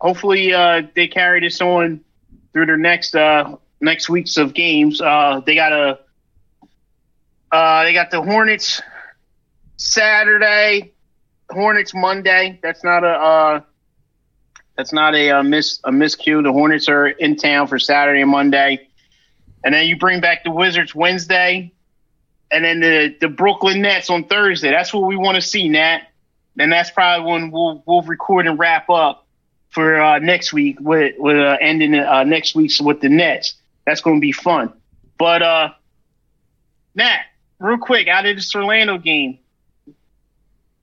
hopefully 0.00 0.54
uh, 0.54 0.82
they 0.94 1.08
carry 1.08 1.40
this 1.40 1.60
on 1.60 2.04
through 2.52 2.66
their 2.66 2.76
next 2.76 3.16
uh, 3.16 3.56
next 3.80 4.08
weeks 4.08 4.36
of 4.36 4.54
games. 4.54 5.00
Uh, 5.00 5.40
they 5.44 5.56
got 5.56 5.72
a 5.72 5.98
uh, 7.50 7.82
they 7.82 7.92
got 7.92 8.12
the 8.12 8.22
Hornets 8.22 8.80
Saturday, 9.78 10.92
Hornets 11.50 11.92
Monday. 11.92 12.60
That's 12.62 12.84
not 12.84 13.02
a 13.02 13.08
uh, 13.08 13.60
that's 14.76 14.92
not 14.92 15.16
a, 15.16 15.30
uh 15.30 15.42
miss 15.42 15.80
a 15.82 15.90
miscue. 15.90 16.40
The 16.40 16.52
Hornets 16.52 16.88
are 16.88 17.08
in 17.08 17.34
town 17.34 17.66
for 17.66 17.80
Saturday 17.80 18.22
and 18.22 18.30
Monday, 18.30 18.87
and 19.68 19.74
then 19.74 19.86
you 19.86 19.98
bring 19.98 20.22
back 20.22 20.44
the 20.44 20.50
Wizards 20.50 20.94
Wednesday, 20.94 21.70
and 22.50 22.64
then 22.64 22.80
the 22.80 23.14
the 23.20 23.28
Brooklyn 23.28 23.82
Nets 23.82 24.08
on 24.08 24.24
Thursday. 24.24 24.70
That's 24.70 24.94
what 24.94 25.06
we 25.06 25.14
want 25.14 25.34
to 25.34 25.42
see, 25.42 25.68
Nat. 25.68 26.04
And 26.58 26.72
that's 26.72 26.90
probably 26.90 27.30
when 27.30 27.50
we'll 27.50 27.82
we'll 27.84 28.00
record 28.00 28.46
and 28.46 28.58
wrap 28.58 28.88
up 28.88 29.26
for 29.68 30.00
uh, 30.00 30.20
next 30.20 30.54
week 30.54 30.78
with 30.80 31.16
with 31.18 31.36
uh, 31.36 31.58
ending 31.60 31.94
uh, 31.94 32.24
next 32.24 32.54
week's 32.54 32.80
with 32.80 33.02
the 33.02 33.10
Nets. 33.10 33.56
That's 33.84 34.00
going 34.00 34.16
to 34.16 34.20
be 34.22 34.32
fun. 34.32 34.72
But 35.18 35.42
uh, 35.42 35.72
Nat, 36.94 37.24
real 37.58 37.76
quick, 37.76 38.08
out 38.08 38.24
of 38.24 38.36
this 38.36 38.54
Orlando 38.54 38.96
game, 38.96 39.38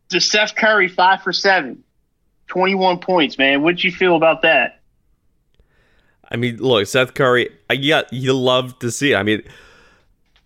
the 0.10 0.22
Seth 0.22 0.54
Curry 0.54 0.90
five 0.90 1.24
for 1.24 1.34
seven, 1.34 1.84
21 2.50 3.00
points, 3.00 3.40
man. 3.40 3.64
What'd 3.64 3.84
you 3.84 3.92
feel 3.92 4.16
about 4.16 4.44
that? 4.44 4.82
I 6.32 6.38
mean, 6.38 6.58
look, 6.58 6.88
Seth 6.88 7.14
Curry, 7.14 7.50
I 7.70 7.74
yeah, 7.74 8.04
you 8.12 8.34
love 8.34 8.80
to 8.80 8.92
see 8.92 9.12
it. 9.14 9.16
I 9.16 9.24
mean, 9.24 9.42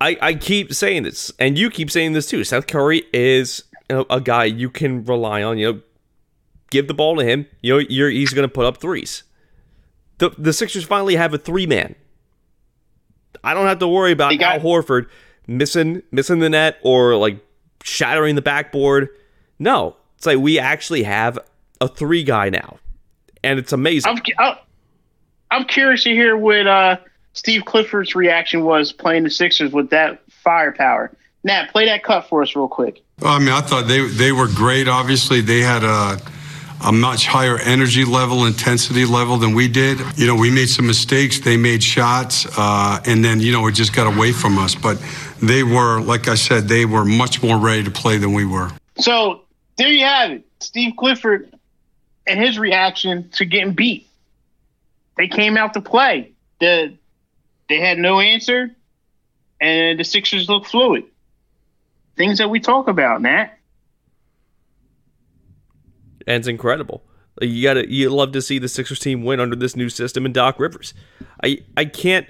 I 0.02 0.18
I 0.22 0.34
keep 0.34 0.74
saying 0.74 1.04
this, 1.04 1.32
and 1.40 1.58
you 1.58 1.70
keep 1.70 1.90
saying 1.92 2.14
this 2.14 2.28
too. 2.28 2.44
Seth 2.44 2.68
Curry 2.68 3.04
is 3.14 3.64
you 3.90 3.98
know, 3.98 4.06
a 4.10 4.22
guy 4.22 4.46
you 4.46 4.70
can 4.70 5.04
rely 5.06 5.44
on. 5.44 5.58
You 5.58 5.74
know, 5.74 5.82
give 6.70 6.88
the 6.88 6.94
ball 6.94 7.18
to 7.18 7.24
him. 7.24 7.46
You 7.62 7.74
know, 7.74 7.80
you're 7.90 8.10
he's 8.10 8.34
going 8.34 8.48
to 8.48 8.54
put 8.54 8.66
up 8.66 8.78
threes. 8.78 9.24
The 10.20 10.32
the 10.38 10.54
Sixers 10.54 10.84
finally 10.84 11.16
have 11.16 11.34
a 11.34 11.38
three 11.38 11.66
man. 11.66 11.96
I 13.44 13.54
don't 13.54 13.68
have 13.68 13.80
to 13.80 13.88
worry 13.88 14.12
about 14.12 14.38
got- 14.38 14.58
Al 14.58 14.62
Horford 14.62 15.08
missing 15.48 16.04
missing 16.12 16.40
the 16.40 16.50
net 16.50 16.78
or 16.84 17.16
like 17.16 17.40
shattering 17.84 18.36
the 18.36 18.42
backboard. 18.42 19.10
No, 19.58 19.96
it's 20.18 20.26
like 20.26 20.38
we 20.38 20.60
actually 20.60 21.04
have 21.04 21.40
a 21.82 21.88
three 21.88 22.24
guy 22.24 22.50
now, 22.50 22.78
and 23.44 23.60
it's 23.60 23.72
amazing. 23.74 24.12
I'm, 24.38 24.56
I'm, 25.52 25.66
curious 25.66 26.04
to 26.04 26.12
hear 26.12 26.38
what 26.38 26.68
uh, 26.68 26.98
Steve 27.34 27.66
Clifford's 27.66 28.16
reaction 28.16 28.64
was 28.64 28.92
playing 28.92 29.24
the 29.24 29.30
Sixers 29.30 29.72
with 29.72 29.90
that 29.92 30.22
firepower. 30.30 31.12
Nat, 31.44 31.72
play 31.72 31.86
that 31.86 32.04
cut 32.04 32.28
for 32.28 32.44
us 32.44 32.56
real 32.56 32.68
quick. 32.68 33.02
Well, 33.20 33.34
I 33.34 33.40
mean, 33.40 33.50
I 33.50 33.62
thought 33.62 33.88
they 33.88 34.08
they 34.08 34.32
were 34.32 34.48
great. 34.48 34.88
Obviously, 34.88 35.42
they 35.42 35.60
had 35.60 35.84
a 35.84 36.20
a 36.82 36.92
much 36.92 37.28
higher 37.28 37.58
energy 37.60 38.06
level, 38.06 38.46
intensity 38.46 39.06
level 39.06 39.38
than 39.38 39.54
we 39.54 39.68
did. 39.68 40.00
You 40.16 40.28
know, 40.28 40.36
we 40.36 40.50
made 40.50 40.70
some 40.70 40.88
mistakes. 40.88 41.40
They 41.40 41.58
made 41.58 41.84
shots, 41.84 42.46
uh, 42.58 43.02
and 43.06 43.24
then 43.24 43.40
you 43.40 43.52
know 43.52 43.66
it 43.68 43.74
just 43.74 43.94
got 43.94 44.14
away 44.14 44.32
from 44.32 44.58
us. 44.58 44.76
But 44.76 45.02
they 45.42 45.64
were, 45.64 46.02
like 46.02 46.28
I 46.28 46.36
said, 46.36 46.68
they 46.68 46.86
were 46.86 47.06
much 47.06 47.42
more 47.44 47.58
ready 47.58 47.84
to 47.84 47.92
play 47.92 48.18
than 48.18 48.34
we 48.34 48.46
were. 48.46 48.70
So 48.98 49.42
there 49.78 49.90
you 49.90 50.06
have 50.06 50.32
it. 50.32 50.46
Steve 50.60 50.94
Clifford 50.98 51.54
and 52.28 52.40
his 52.40 52.60
reaction 52.60 53.30
to 53.32 53.46
getting 53.46 53.74
beat. 53.74 54.09
They 55.20 55.28
came 55.28 55.58
out 55.58 55.76
to 55.76 55.82
play. 55.82 56.32
The 56.60 56.98
they 57.68 57.80
had 57.80 58.00
no 58.00 58.20
answer, 58.20 58.76
and 59.62 60.00
the 60.00 60.04
Sixers 60.04 60.50
look 60.50 60.66
fluid. 60.66 61.04
Things 62.18 62.40
that 62.40 62.50
we 62.50 62.60
talk 62.60 62.88
about, 62.88 63.22
Nat. 63.22 63.60
and 66.30 66.38
it's 66.38 66.48
incredible. 66.48 67.04
You 67.42 67.64
gotta, 67.64 67.92
you 67.92 68.10
love 68.10 68.34
to 68.34 68.42
see 68.42 68.60
the 68.60 68.68
Sixers 68.68 69.00
team 69.00 69.24
win 69.24 69.40
under 69.40 69.56
this 69.56 69.76
new 69.76 69.90
system 69.90 70.26
and 70.26 70.34
Doc 70.34 70.60
Rivers. 70.60 70.94
I, 71.44 71.60
I 71.76 71.86
can't. 71.86 72.28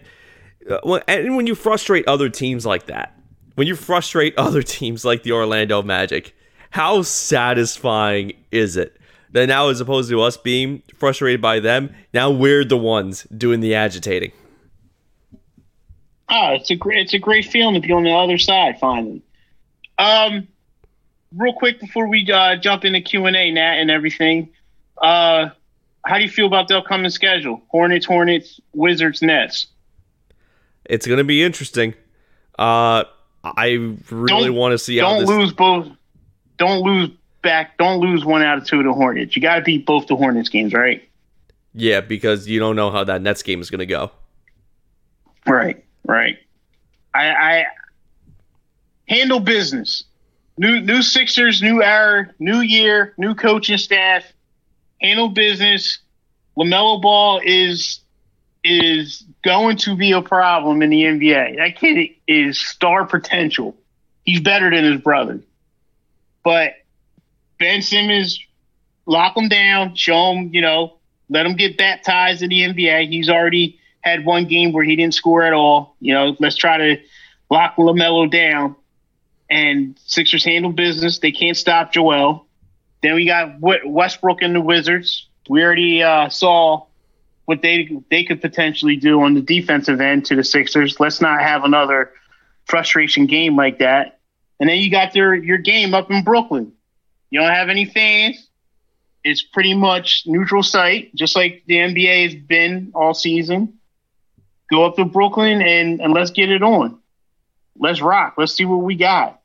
Uh, 0.70 1.00
and 1.08 1.36
when 1.36 1.48
you 1.48 1.56
frustrate 1.56 2.08
other 2.08 2.30
teams 2.30 2.66
like 2.66 2.86
that, 2.86 3.20
when 3.56 3.68
you 3.68 3.76
frustrate 3.76 4.34
other 4.38 4.64
teams 4.64 5.04
like 5.04 5.24
the 5.24 5.34
Orlando 5.34 5.82
Magic, 5.84 6.34
how 6.70 7.02
satisfying 7.02 8.34
is 8.52 8.78
it 8.78 8.99
that 9.32 9.48
now, 9.48 9.70
as 9.70 9.80
opposed 9.80 10.10
to 10.10 10.22
us 10.22 10.38
being 10.38 10.82
frustrated 10.96 11.42
by 11.42 11.60
them, 11.60 11.94
now 12.14 12.32
we're 12.32 12.66
the 12.66 12.78
ones 12.78 13.24
doing 13.36 13.60
the 13.60 13.76
agitating? 13.76 14.32
Oh, 16.30 16.54
it's 16.54 16.70
a 16.70 16.76
great 16.76 17.00
it's 17.00 17.14
a 17.14 17.20
great 17.20 17.46
feeling 17.46 17.80
to 17.80 17.86
be 17.86 17.92
on 17.92 18.04
the 18.04 18.12
other 18.12 18.38
side 18.38 18.80
finally. 18.80 19.24
Um, 19.98 20.48
real 21.36 21.54
quick 21.54 21.80
before 21.80 22.08
we 22.08 22.30
uh, 22.32 22.56
jump 22.58 22.86
into 22.86 23.02
Q 23.02 23.26
and 23.26 23.36
A, 23.36 23.52
Nat, 23.52 23.80
and 23.80 23.90
everything. 23.90 24.50
Uh, 25.02 25.50
how 26.06 26.18
do 26.18 26.24
you 26.24 26.30
feel 26.30 26.46
about 26.46 26.68
the 26.68 26.78
upcoming 26.78 27.10
schedule? 27.10 27.62
Hornets, 27.70 28.06
Hornets, 28.06 28.60
Wizards, 28.74 29.22
Nets. 29.22 29.68
It's 30.86 31.08
gonna 31.08 31.24
be 31.24 31.42
interesting. 31.44 31.96
Uh, 32.58 33.06
I 33.44 33.96
really 34.12 34.50
want 34.50 34.74
to 34.74 34.78
see 34.78 34.98
Don't 34.98 35.22
this. 35.22 35.30
lose 35.30 35.54
both. 35.54 35.88
Don't 36.58 36.82
lose 36.82 37.10
back. 37.42 37.78
Don't 37.78 38.00
lose 38.00 38.26
one 38.26 38.42
out 38.42 38.58
of 38.58 38.66
two 38.66 38.80
of 38.80 38.86
the 38.86 38.94
Hornets. 38.94 39.36
You 39.36 39.42
got 39.42 39.56
to 39.56 39.62
beat 39.62 39.86
both 39.86 40.08
the 40.08 40.16
Hornets 40.16 40.50
games, 40.50 40.74
right? 40.74 41.08
Yeah, 41.74 42.02
because 42.02 42.48
you 42.48 42.60
don't 42.60 42.76
know 42.76 42.92
how 42.92 43.04
that 43.04 43.22
Nets 43.22 43.44
game 43.44 43.62
is 43.62 43.70
gonna 43.70 43.86
go. 43.86 44.12
Right, 45.46 45.84
right. 46.04 46.38
I, 47.14 47.30
I 47.30 47.66
handle 49.08 49.40
business. 49.40 50.04
New 50.58 50.82
new 50.82 51.02
Sixers, 51.02 51.62
new 51.62 51.82
era, 51.82 52.34
new 52.40 52.60
year, 52.60 53.14
new 53.18 53.34
coaching 53.36 53.78
staff. 53.78 54.24
Handle 55.02 55.30
business. 55.30 56.00
LaMelo 56.58 57.02
Ball 57.02 57.42
is 57.44 58.02
is 58.64 59.24
going 59.44 59.78
to 59.78 59.96
be 59.96 60.12
a 60.12 60.22
problem 60.22 60.82
in 60.82 60.90
the 60.90 61.04
NBA. 61.04 61.58
That 61.58 61.78
kid 61.78 62.10
is 62.28 62.60
star 62.60 63.06
potential. 63.06 63.76
He's 64.26 64.42
better 64.42 64.70
than 64.70 64.84
his 64.84 65.02
brother. 65.02 65.40
But 66.44 66.74
Ben 67.60 67.82
Simmons, 67.82 68.40
lock 69.06 69.36
him 69.36 69.50
down, 69.50 69.96
show 69.96 70.32
him, 70.32 70.50
you 70.54 70.62
know, 70.62 70.98
let 71.30 71.46
him 71.46 71.56
get 71.56 71.78
baptized 71.78 72.42
in 72.42 72.50
the 72.50 72.62
NBA. 72.62 73.10
He's 73.10 73.30
already 73.30 73.80
had 74.02 74.26
one 74.26 74.46
game 74.46 74.72
where 74.72 74.84
he 74.84 74.96
didn't 74.96 75.14
score 75.14 75.44
at 75.44 75.54
all. 75.54 75.96
You 76.00 76.14
know, 76.14 76.36
let's 76.40 76.56
try 76.56 76.78
to 76.78 77.02
lock 77.50 77.76
LaMelo 77.76 78.32
down. 78.32 78.76
And 79.50 80.00
Sixers 80.06 80.46
handle 80.46 80.72
business. 80.72 81.20
They 81.20 81.32
can't 81.32 81.58
stop 81.58 81.92
Joel. 81.92 82.46
Then 83.02 83.16
we 83.16 83.26
got 83.26 83.60
Westbrook 83.60 84.42
and 84.42 84.56
the 84.56 84.62
Wizards. 84.62 85.28
We 85.50 85.64
already 85.64 86.04
uh, 86.04 86.30
saw 86.30 86.86
what 87.46 87.64
they 87.64 87.90
they 88.12 88.24
could 88.26 88.42
potentially 88.42 88.96
do 88.96 89.22
on 89.22 89.34
the 89.34 89.42
defensive 89.42 90.02
end 90.02 90.26
to 90.26 90.36
the 90.36 90.44
Sixers. 90.44 91.00
Let's 91.00 91.20
not 91.20 91.42
have 91.42 91.64
another 91.64 92.12
frustration 92.66 93.26
game 93.26 93.56
like 93.56 93.80
that. 93.80 94.20
And 94.60 94.70
then 94.70 94.78
you 94.78 94.92
got 94.92 95.14
their 95.14 95.34
your 95.34 95.58
game 95.58 95.96
up 95.96 96.12
in 96.12 96.24
Brooklyn. 96.24 96.74
You 97.30 97.40
don't 97.40 97.52
have 97.52 97.70
any 97.70 97.86
fans. 97.86 98.48
It's 99.24 99.42
pretty 99.42 99.74
much 99.74 100.24
neutral 100.26 100.64
site, 100.64 101.14
just 101.14 101.36
like 101.36 101.64
the 101.68 101.76
NBA 101.76 102.24
has 102.24 102.36
been 102.36 102.92
all 102.96 103.14
season. 103.14 103.80
Go 104.72 104.86
up 104.86 104.96
to 104.96 105.06
Brooklyn 105.06 105.62
and, 105.62 106.00
and 106.00 106.14
let's 106.14 106.32
get 106.32 106.50
it 106.50 106.64
on. 106.64 107.00
Let's 107.78 108.02
rock. 108.02 108.36
Let's 108.38 108.54
see 108.54 108.66
what 108.66 108.78
we 108.78 108.96
got. 108.96 109.42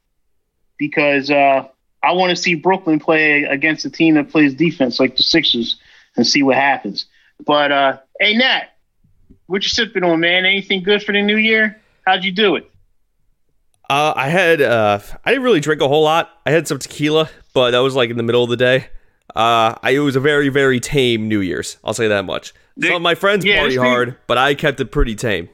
Because 0.79 1.31
uh, 1.31 1.67
I 2.03 2.13
want 2.13 2.31
to 2.31 2.37
see 2.37 2.55
Brooklyn 2.55 3.01
play 3.01 3.45
against 3.45 3.85
a 3.85 3.91
team 3.91 4.15
that 4.15 4.31
plays 4.31 4.55
defense 4.55 5.01
like 5.01 5.17
the 5.17 5.23
Sixers 5.23 5.79
and 6.17 6.27
see 6.27 6.43
what 6.43 6.57
happens. 6.57 7.07
But 7.45 7.73
uh, 7.73 7.99
hey, 8.21 8.37
Nat, 8.37 8.69
what 9.47 9.63
you 9.63 9.69
sipping 9.69 10.05
on, 10.05 10.21
man? 10.21 10.45
Anything 10.45 10.83
good 10.83 11.03
for 11.03 11.13
the 11.13 11.23
new 11.23 11.37
year? 11.37 11.81
How'd 12.07 12.25
you 12.25 12.33
do 12.33 12.57
it? 12.57 12.71
Uh, 13.89 14.15
I 14.17 14.29
had 14.29 14.63
uh, 14.63 14.99
I 15.25 15.31
didn't 15.31 15.45
really 15.45 15.61
drink 15.61 15.83
a 15.83 15.89
whole 15.89 16.03
lot. 16.03 16.31
I 16.47 16.51
had 16.51 16.67
some 16.67 16.79
tequila, 16.79 17.29
but 17.53 17.73
that 17.73 17.81
was 17.81 17.95
like 17.95 18.11
in 18.11 18.17
the 18.17 18.23
middle 18.23 18.43
of 18.43 18.51
the 18.51 18.57
day. 18.57 18.89
Uh, 19.35 19.75
I, 19.83 19.91
it 19.91 19.99
was 19.99 20.17
a 20.17 20.21
very 20.21 20.49
very 20.49 20.81
tame 20.81 21.29
New 21.29 21.41
Year's. 21.41 21.77
I'll 21.85 21.95
say 21.95 22.09
that 22.09 22.25
much. 22.25 22.55
Some 22.81 22.95
of 22.95 23.03
my 23.03 23.15
friends 23.15 23.45
yeah, 23.45 23.61
party 23.61 23.77
hard, 23.77 24.17
but 24.27 24.39
I 24.39 24.55
kept 24.55 24.81
it 24.81 24.87
pretty 24.87 25.15
tame. 25.15 25.49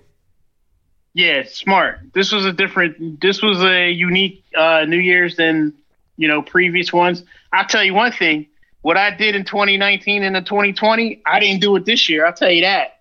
Yeah, 1.13 1.43
smart. 1.45 2.01
This 2.15 2.31
was 2.31 2.45
a 2.45 2.53
different. 2.53 3.21
This 3.21 3.43
was 3.43 3.63
a 3.63 3.91
unique 3.91 4.45
uh, 4.57 4.85
New 4.87 4.99
Year's 4.99 5.37
than 5.37 5.75
you 6.17 6.29
know 6.29 6.41
previous 6.41 6.93
ones. 6.93 7.25
I'll 7.53 7.67
tell 7.67 7.83
you 7.83 7.95
one 7.95 8.13
thing: 8.13 8.47
what 8.83 8.97
I 8.97 9.15
did 9.15 9.35
in 9.35 9.45
2019 9.45 10.23
and 10.23 10.37
in 10.37 10.45
2020, 10.45 11.23
I 11.27 11.41
didn't 11.41 11.61
do 11.61 11.75
it 11.77 11.85
this 11.85 12.09
year. 12.09 12.27
I'll 12.27 12.33
tell 12.33 12.51
you 12.51 12.63
that. 12.63 13.01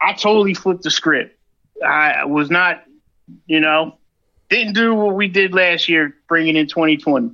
I 0.00 0.12
totally 0.12 0.54
flipped 0.54 0.82
the 0.82 0.90
script. 0.90 1.38
I 1.84 2.26
was 2.26 2.50
not, 2.50 2.84
you 3.46 3.60
know, 3.60 3.96
didn't 4.56 4.74
do 4.74 4.94
what 4.94 5.14
we 5.14 5.28
did 5.28 5.54
last 5.54 5.88
year, 5.88 6.14
bringing 6.28 6.56
in 6.56 6.66
2020. 6.66 7.30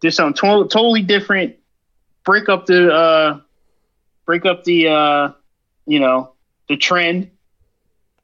Did 0.00 0.12
something 0.12 0.34
to- 0.34 0.68
totally 0.68 1.02
different. 1.02 1.56
Break 2.24 2.48
up 2.48 2.66
the, 2.66 2.92
uh, 2.92 3.40
break 4.26 4.44
up 4.44 4.64
the, 4.64 4.88
uh, 4.88 5.32
you 5.86 6.00
know, 6.00 6.32
the 6.68 6.76
trend 6.76 7.30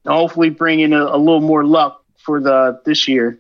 and 0.04 0.14
hopefully 0.14 0.50
bring 0.50 0.80
in 0.80 0.92
a, 0.92 1.02
a 1.02 1.16
little 1.16 1.40
more 1.40 1.64
luck 1.64 2.04
for 2.18 2.40
the 2.40 2.80
this 2.84 3.08
year. 3.08 3.38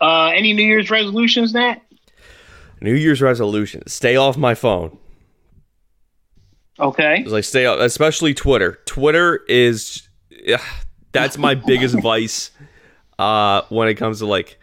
Uh, 0.00 0.32
any 0.34 0.52
New 0.52 0.64
Year's 0.64 0.90
resolutions, 0.90 1.54
Nat? 1.54 1.80
New 2.80 2.94
Year's 2.94 3.22
resolution: 3.22 3.86
stay 3.86 4.16
off 4.16 4.36
my 4.36 4.54
phone. 4.54 4.98
Okay. 6.78 7.22
Like 7.24 7.44
stay 7.44 7.66
off, 7.66 7.78
especially 7.78 8.34
Twitter. 8.34 8.80
Twitter 8.86 9.40
is 9.48 10.08
ugh, 10.52 10.60
that's 11.12 11.38
my 11.38 11.54
biggest 11.54 11.94
vice 12.02 12.50
uh, 13.22 13.62
when 13.68 13.88
it 13.88 13.94
comes 13.94 14.18
to 14.18 14.26
like 14.26 14.58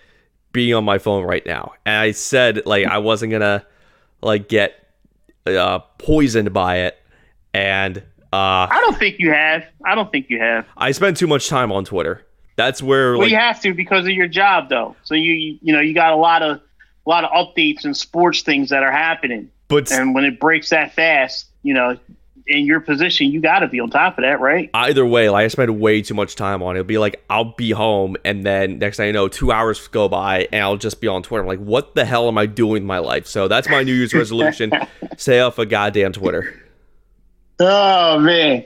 being 0.51 0.73
on 0.73 0.83
my 0.83 0.97
phone 0.97 1.23
right 1.23 1.45
now. 1.45 1.73
And 1.85 1.95
I 1.95 2.11
said 2.11 2.65
like 2.65 2.85
I 2.85 2.97
wasn't 2.97 3.31
gonna 3.31 3.65
like 4.21 4.49
get 4.49 4.73
uh, 5.45 5.79
poisoned 5.97 6.53
by 6.53 6.79
it, 6.79 6.97
and 7.53 7.97
uh, 8.33 8.67
I 8.69 8.81
don't 8.81 8.97
think 8.97 9.19
you 9.19 9.31
have. 9.31 9.65
I 9.85 9.95
don't 9.95 10.11
think 10.11 10.29
you 10.29 10.39
have. 10.39 10.67
I 10.75 10.91
spend 10.91 11.17
too 11.17 11.27
much 11.27 11.47
time 11.47 11.71
on 11.71 11.85
Twitter. 11.85 12.25
That's 12.57 12.83
where 12.83 13.13
well, 13.13 13.21
like 13.21 13.31
you 13.31 13.37
have 13.37 13.61
to 13.61 13.73
because 13.73 14.05
of 14.05 14.11
your 14.11 14.27
job, 14.27 14.67
though. 14.67 14.95
So 15.03 15.15
you 15.15 15.31
you, 15.31 15.59
you 15.61 15.73
know 15.73 15.79
you 15.79 15.93
got 15.93 16.11
a 16.11 16.17
lot 16.17 16.41
of 16.41 16.57
a 16.57 17.09
lot 17.09 17.23
of 17.23 17.31
updates 17.31 17.85
and 17.85 17.95
sports 17.95 18.41
things 18.41 18.69
that 18.69 18.83
are 18.83 18.91
happening. 18.91 19.49
But 19.69 19.91
and 19.91 20.13
when 20.13 20.25
it 20.25 20.39
breaks 20.39 20.69
that 20.69 20.93
fast, 20.93 21.47
you 21.63 21.73
know, 21.73 21.97
in 22.49 22.65
your 22.65 22.79
position, 22.79 23.31
you 23.31 23.39
got 23.39 23.59
to 23.59 23.67
be 23.67 23.79
on 23.79 23.89
top 23.89 24.17
of 24.17 24.23
that, 24.23 24.39
right? 24.39 24.69
Either 24.73 25.05
way, 25.05 25.29
like 25.29 25.45
I 25.45 25.47
spend 25.47 25.79
way 25.79 26.01
too 26.01 26.15
much 26.15 26.35
time 26.35 26.63
on 26.63 26.75
it. 26.75 26.79
It'll 26.79 26.87
be 26.87 26.97
like 26.97 27.23
I'll 27.29 27.53
be 27.53 27.71
home, 27.71 28.17
and 28.25 28.45
then 28.45 28.79
next 28.79 28.97
thing 28.97 29.07
you 29.07 29.13
know, 29.13 29.27
two 29.27 29.51
hours 29.51 29.87
go 29.87 30.09
by, 30.09 30.47
and 30.51 30.63
I'll 30.63 30.77
just 30.77 30.99
be 30.99 31.07
on 31.07 31.23
Twitter. 31.23 31.43
I'm 31.43 31.47
like, 31.47 31.59
what 31.59 31.95
the 31.95 32.05
hell 32.05 32.27
am 32.27 32.37
I 32.37 32.47
doing 32.47 32.71
with 32.71 32.83
my 32.83 32.99
life? 32.99 33.27
So 33.27 33.47
that's 33.47 33.69
my 33.69 33.83
New 33.83 33.93
Year's 33.93 34.13
resolution: 34.15 34.71
stay 35.17 35.39
off 35.39 35.57
of 35.59 35.69
goddamn 35.69 36.13
Twitter. 36.13 36.59
Oh 37.59 38.19
man. 38.19 38.65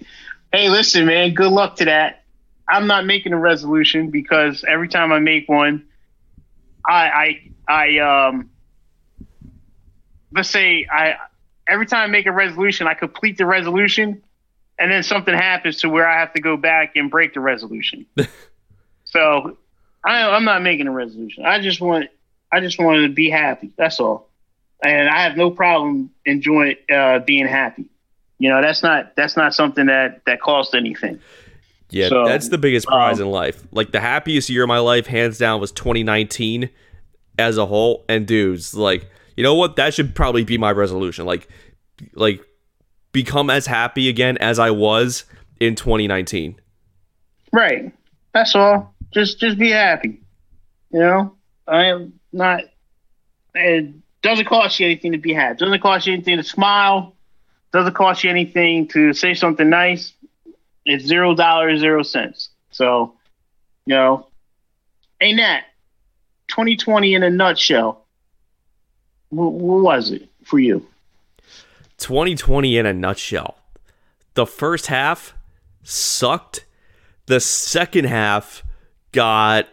Hey, 0.51 0.69
listen, 0.69 1.05
man. 1.05 1.33
Good 1.33 1.51
luck 1.51 1.75
to 1.77 1.85
that. 1.85 2.23
I'm 2.69 2.87
not 2.87 3.05
making 3.05 3.33
a 3.33 3.39
resolution 3.39 4.09
because 4.09 4.63
every 4.67 4.87
time 4.87 5.11
I 5.11 5.19
make 5.19 5.49
one, 5.49 5.85
I 6.87 7.41
I 7.67 7.97
I 7.97 8.27
um 8.29 8.49
let's 10.31 10.49
say 10.49 10.85
I 10.89 11.15
every 11.67 11.85
time 11.85 12.03
I 12.03 12.07
make 12.07 12.25
a 12.25 12.31
resolution, 12.31 12.87
I 12.87 12.93
complete 12.93 13.37
the 13.37 13.45
resolution, 13.45 14.21
and 14.79 14.91
then 14.91 15.03
something 15.03 15.33
happens 15.33 15.77
to 15.81 15.89
where 15.89 16.07
I 16.07 16.19
have 16.19 16.33
to 16.33 16.41
go 16.41 16.57
back 16.57 16.95
and 16.95 17.09
break 17.09 17.33
the 17.33 17.39
resolution. 17.39 18.05
so 19.05 19.57
I, 20.03 20.23
I'm 20.29 20.45
not 20.45 20.61
making 20.61 20.87
a 20.87 20.91
resolution. 20.91 21.45
I 21.45 21.61
just 21.61 21.81
want 21.81 22.09
I 22.51 22.59
just 22.59 22.79
wanted 22.79 23.07
to 23.07 23.13
be 23.13 23.29
happy. 23.29 23.71
That's 23.77 23.99
all, 23.99 24.29
and 24.83 25.09
I 25.09 25.23
have 25.23 25.37
no 25.37 25.51
problem 25.51 26.11
enjoying 26.25 26.75
uh, 26.93 27.19
being 27.19 27.47
happy. 27.47 27.85
You 28.39 28.49
know, 28.49 28.61
that's 28.61 28.83
not 28.83 29.15
that's 29.15 29.37
not 29.37 29.53
something 29.53 29.85
that 29.87 30.21
that 30.25 30.41
costs 30.41 30.73
anything. 30.73 31.19
Yeah, 31.93 32.09
So, 32.09 32.25
that's 32.25 32.49
the 32.49 32.57
biggest 32.57 32.87
prize 32.87 33.19
um, 33.19 33.27
in 33.27 33.31
life. 33.31 33.63
Like 33.71 33.91
the 33.91 33.99
happiest 33.99 34.49
year 34.49 34.63
of 34.63 34.67
my 34.67 34.79
life, 34.79 35.05
hands 35.05 35.37
down, 35.37 35.61
was 35.61 35.71
2019 35.71 36.71
as 37.37 37.57
a 37.57 37.67
whole. 37.67 38.03
And 38.09 38.25
dudes, 38.25 38.73
like, 38.73 39.09
you 39.35 39.43
know 39.43 39.55
what? 39.55 39.75
That 39.75 39.93
should 39.93 40.15
probably 40.15 40.43
be 40.43 40.57
my 40.57 40.71
resolution. 40.71 41.25
Like, 41.25 41.47
like 42.13 42.41
become 43.11 43.49
as 43.49 43.65
happy 43.65 44.09
again 44.09 44.37
as 44.37 44.59
I 44.59 44.71
was 44.71 45.25
in 45.59 45.75
2019. 45.75 46.59
Right. 47.51 47.93
That's 48.33 48.55
all. 48.55 48.93
Just 49.13 49.39
just 49.39 49.57
be 49.57 49.69
happy. 49.69 50.21
You 50.91 50.99
know, 50.99 51.35
I 51.67 51.85
am 51.85 52.19
not. 52.31 52.61
It 53.53 53.93
doesn't 54.21 54.45
cost 54.45 54.79
you 54.79 54.87
anything 54.87 55.11
to 55.11 55.19
be 55.19 55.33
happy. 55.33 55.57
Doesn't 55.57 55.81
cost 55.81 56.07
you 56.07 56.13
anything 56.13 56.37
to 56.37 56.43
smile. 56.43 57.15
Doesn't 57.71 57.93
cost 57.93 58.23
you 58.23 58.29
anything 58.29 58.87
to 58.89 59.13
say 59.13 59.33
something 59.33 59.69
nice. 59.69 60.13
It's 60.85 61.05
zero 61.05 61.35
dollars, 61.35 61.79
zero 61.79 62.03
cents. 62.03 62.49
So, 62.71 63.13
you 63.85 63.95
know, 63.95 64.27
ain't 65.21 65.37
that 65.37 65.65
2020 66.47 67.13
in 67.13 67.23
a 67.23 67.29
nutshell? 67.29 68.02
What, 69.35 69.53
was 69.53 70.11
it 70.11 70.29
for 70.43 70.59
you? 70.59 70.85
2020 71.97 72.77
in 72.77 72.85
a 72.85 72.93
nutshell. 72.93 73.57
The 74.35 74.45
first 74.45 74.87
half 74.87 75.33
sucked. 75.83 76.65
The 77.25 77.39
second 77.39 78.05
half 78.05 78.63
got 79.11 79.67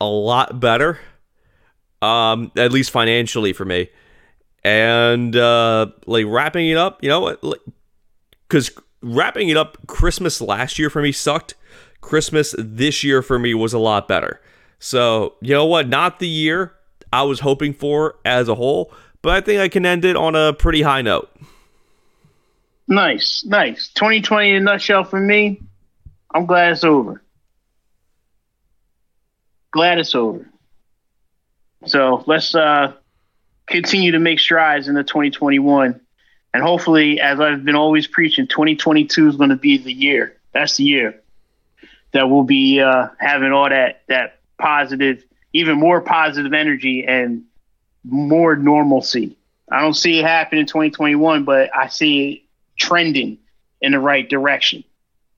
a 0.00 0.06
lot 0.06 0.60
better. 0.60 0.98
Um, 2.00 2.52
at 2.56 2.72
least 2.72 2.90
financially 2.90 3.52
for 3.52 3.64
me. 3.64 3.90
And 4.62 5.36
uh 5.36 5.88
like 6.06 6.24
wrapping 6.26 6.70
it 6.70 6.78
up, 6.78 7.02
you 7.02 7.08
know 7.10 7.20
what? 7.20 7.42
Cuz 8.48 8.70
wrapping 9.02 9.50
it 9.50 9.56
up 9.56 9.86
Christmas 9.86 10.40
last 10.40 10.78
year 10.78 10.88
for 10.88 11.02
me 11.02 11.12
sucked. 11.12 11.54
Christmas 12.00 12.54
this 12.58 13.04
year 13.04 13.22
for 13.22 13.38
me 13.38 13.52
was 13.52 13.72
a 13.72 13.78
lot 13.78 14.08
better. 14.08 14.40
So, 14.78 15.34
you 15.40 15.54
know 15.54 15.64
what? 15.64 15.88
Not 15.88 16.18
the 16.18 16.28
year 16.28 16.73
I 17.14 17.22
was 17.22 17.38
hoping 17.38 17.74
for 17.74 18.16
as 18.24 18.48
a 18.48 18.56
whole, 18.56 18.92
but 19.22 19.34
I 19.34 19.40
think 19.40 19.60
I 19.60 19.68
can 19.68 19.86
end 19.86 20.04
it 20.04 20.16
on 20.16 20.34
a 20.34 20.52
pretty 20.52 20.82
high 20.82 21.02
note. 21.02 21.30
Nice, 22.88 23.44
nice. 23.46 23.88
2020 23.94 24.50
in 24.50 24.56
a 24.56 24.60
nutshell 24.60 25.04
for 25.04 25.20
me. 25.20 25.62
I'm 26.34 26.46
glad 26.46 26.72
it's 26.72 26.82
over. 26.82 27.22
Glad 29.70 29.98
it's 29.98 30.16
over. 30.16 30.44
So 31.86 32.24
let's 32.26 32.52
uh, 32.52 32.94
continue 33.68 34.10
to 34.12 34.18
make 34.18 34.40
strides 34.40 34.88
into 34.88 35.04
2021. 35.04 36.00
And 36.52 36.62
hopefully, 36.64 37.20
as 37.20 37.38
I've 37.38 37.64
been 37.64 37.76
always 37.76 38.08
preaching, 38.08 38.48
2022 38.48 39.28
is 39.28 39.36
going 39.36 39.50
to 39.50 39.56
be 39.56 39.78
the 39.78 39.92
year. 39.92 40.36
That's 40.52 40.76
the 40.78 40.84
year 40.84 41.20
that 42.12 42.28
we'll 42.28 42.42
be 42.42 42.80
uh, 42.80 43.08
having 43.18 43.52
all 43.52 43.68
that 43.68 44.02
that 44.08 44.40
positive, 44.58 45.24
even 45.54 45.78
more 45.78 46.02
positive 46.02 46.52
energy 46.52 47.04
and 47.06 47.44
more 48.04 48.56
normalcy. 48.56 49.38
I 49.70 49.80
don't 49.80 49.94
see 49.94 50.18
it 50.18 50.26
happen 50.26 50.58
in 50.58 50.66
2021, 50.66 51.44
but 51.44 51.70
I 51.74 51.88
see 51.88 52.32
it 52.32 52.42
trending 52.76 53.38
in 53.80 53.92
the 53.92 54.00
right 54.00 54.28
direction. 54.28 54.84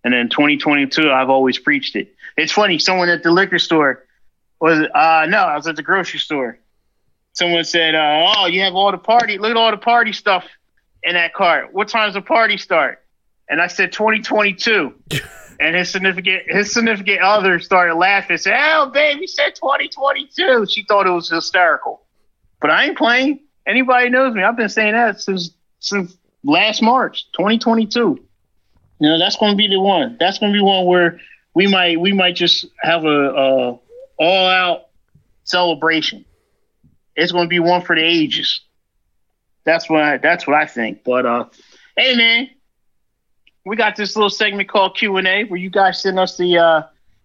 And 0.02 0.12
then 0.12 0.28
2022, 0.28 1.10
I've 1.10 1.30
always 1.30 1.59
preached 1.59 1.94
it. 1.94 2.14
It's 2.36 2.52
funny. 2.52 2.78
Someone 2.78 3.09
at 3.09 3.22
the 3.22 3.30
liquor 3.30 3.59
store 3.59 4.05
was 4.59 4.78
uh 4.78 5.26
no, 5.28 5.38
I 5.38 5.55
was 5.56 5.66
at 5.66 5.76
the 5.76 5.82
grocery 5.82 6.18
store. 6.18 6.59
Someone 7.34 7.64
said, 7.64 7.94
uh, 7.94 8.32
"Oh, 8.34 8.47
you 8.47 8.62
have 8.62 8.74
all 8.74 8.90
the 8.90 8.98
party. 8.98 9.36
Look 9.36 9.51
at 9.51 9.56
all 9.59 9.70
the 9.70 9.76
party 9.76 10.12
stuff 10.12 10.44
in 11.02 11.14
that 11.14 11.34
cart. 11.34 11.74
What 11.74 11.88
time's 11.88 12.14
the 12.14 12.22
party 12.22 12.56
start?" 12.56 13.05
And 13.48 13.60
I 13.60 13.66
said 13.66 13.93
2022. 13.93 14.94
and 15.60 15.76
his 15.76 15.90
significant 15.90 16.42
his 16.46 16.72
significant 16.72 17.20
other 17.20 17.58
started 17.60 17.94
laughing. 17.94 18.36
Said, 18.36 18.56
"Oh, 18.58 18.90
babe, 18.90 19.18
you 19.20 19.26
said 19.26 19.54
2022." 19.54 20.66
She 20.66 20.84
thought 20.84 21.06
it 21.06 21.10
was 21.10 21.28
hysterical. 21.28 22.02
But 22.60 22.70
I 22.70 22.84
ain't 22.84 22.98
playing. 22.98 23.40
Anybody 23.66 24.10
knows 24.10 24.34
me. 24.34 24.42
I've 24.42 24.56
been 24.56 24.68
saying 24.68 24.92
that 24.92 25.20
since 25.20 25.50
since 25.80 26.16
last 26.44 26.82
March, 26.82 27.30
2022. 27.32 28.18
You 28.98 29.08
know, 29.08 29.18
that's 29.18 29.36
going 29.36 29.52
to 29.52 29.56
be 29.56 29.68
the 29.68 29.80
one. 29.80 30.16
That's 30.18 30.38
going 30.38 30.52
to 30.52 30.56
be 30.56 30.62
one 30.62 30.86
where 30.86 31.20
we 31.54 31.66
might 31.66 32.00
we 32.00 32.12
might 32.12 32.36
just 32.36 32.66
have 32.80 33.04
a, 33.04 33.08
a 33.08 33.78
all 34.18 34.46
out 34.46 34.86
celebration. 35.44 36.24
It's 37.14 37.32
going 37.32 37.44
to 37.44 37.48
be 37.48 37.58
one 37.58 37.82
for 37.82 37.96
the 37.96 38.02
ages. 38.02 38.60
That's 39.64 39.90
what 39.90 40.02
I, 40.02 40.16
that's 40.18 40.46
what 40.46 40.56
I 40.56 40.66
think. 40.66 41.02
But 41.04 41.26
uh, 41.26 41.46
hey 41.96 42.14
man, 42.16 42.50
we 43.66 43.74
got 43.74 43.97
this 43.97 44.14
little 44.14 44.30
segment 44.30 44.68
called 44.68 44.97
Q 44.97 45.16
and 45.16 45.26
A 45.26 45.44
where 45.44 45.59
you 45.59 45.68
guys 45.68 46.01
send 46.01 46.18
us 46.18 46.36
the 46.36 46.56
uh, 46.56 46.82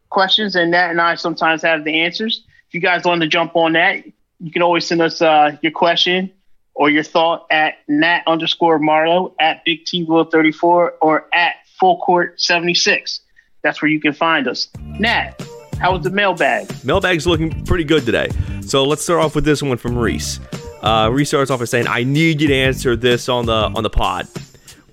questions, 0.09 0.55
and 0.55 0.71
Nat 0.71 0.89
and 0.89 0.99
I 0.99 1.15
sometimes 1.15 1.61
have 1.61 1.85
the 1.85 2.01
answers. 2.01 2.43
If 2.67 2.73
you 2.73 2.81
guys 2.81 3.03
want 3.05 3.21
to 3.21 3.27
jump 3.27 3.55
on 3.55 3.73
that, 3.73 4.03
you 4.39 4.51
can 4.51 4.63
always 4.63 4.87
send 4.87 5.01
us 5.01 5.21
uh, 5.21 5.55
your 5.61 5.71
question 5.71 6.31
or 6.73 6.89
your 6.89 7.03
thought 7.03 7.45
at 7.51 7.75
Nat 7.87 8.23
underscore 8.25 8.79
Marlow 8.79 9.35
at 9.39 9.63
Big 9.65 9.85
T 9.85 10.03
Wil 10.03 10.25
34 10.25 10.95
or 10.99 11.27
at 11.33 11.55
Full 11.79 11.99
Court 11.99 12.41
76. 12.41 13.21
That's 13.61 13.81
where 13.81 13.91
you 13.91 14.01
can 14.01 14.13
find 14.13 14.47
us. 14.47 14.67
Nat, 14.97 15.39
how 15.79 15.93
was 15.93 16.03
the 16.03 16.09
mailbag? 16.09 16.71
Mailbag's 16.83 17.27
looking 17.27 17.63
pretty 17.65 17.83
good 17.83 18.03
today. 18.03 18.29
So 18.61 18.83
let's 18.83 19.03
start 19.03 19.19
off 19.19 19.35
with 19.35 19.45
this 19.45 19.61
one 19.61 19.77
from 19.77 19.95
Reese. 19.95 20.39
Uh, 20.81 21.09
Reese 21.13 21.27
starts 21.27 21.51
off 21.51 21.59
by 21.59 21.65
saying, 21.65 21.85
"I 21.87 22.03
need 22.03 22.41
you 22.41 22.47
to 22.47 22.55
answer 22.55 22.95
this 22.95 23.29
on 23.29 23.45
the 23.45 23.71
on 23.75 23.83
the 23.83 23.89
pod. 23.91 24.27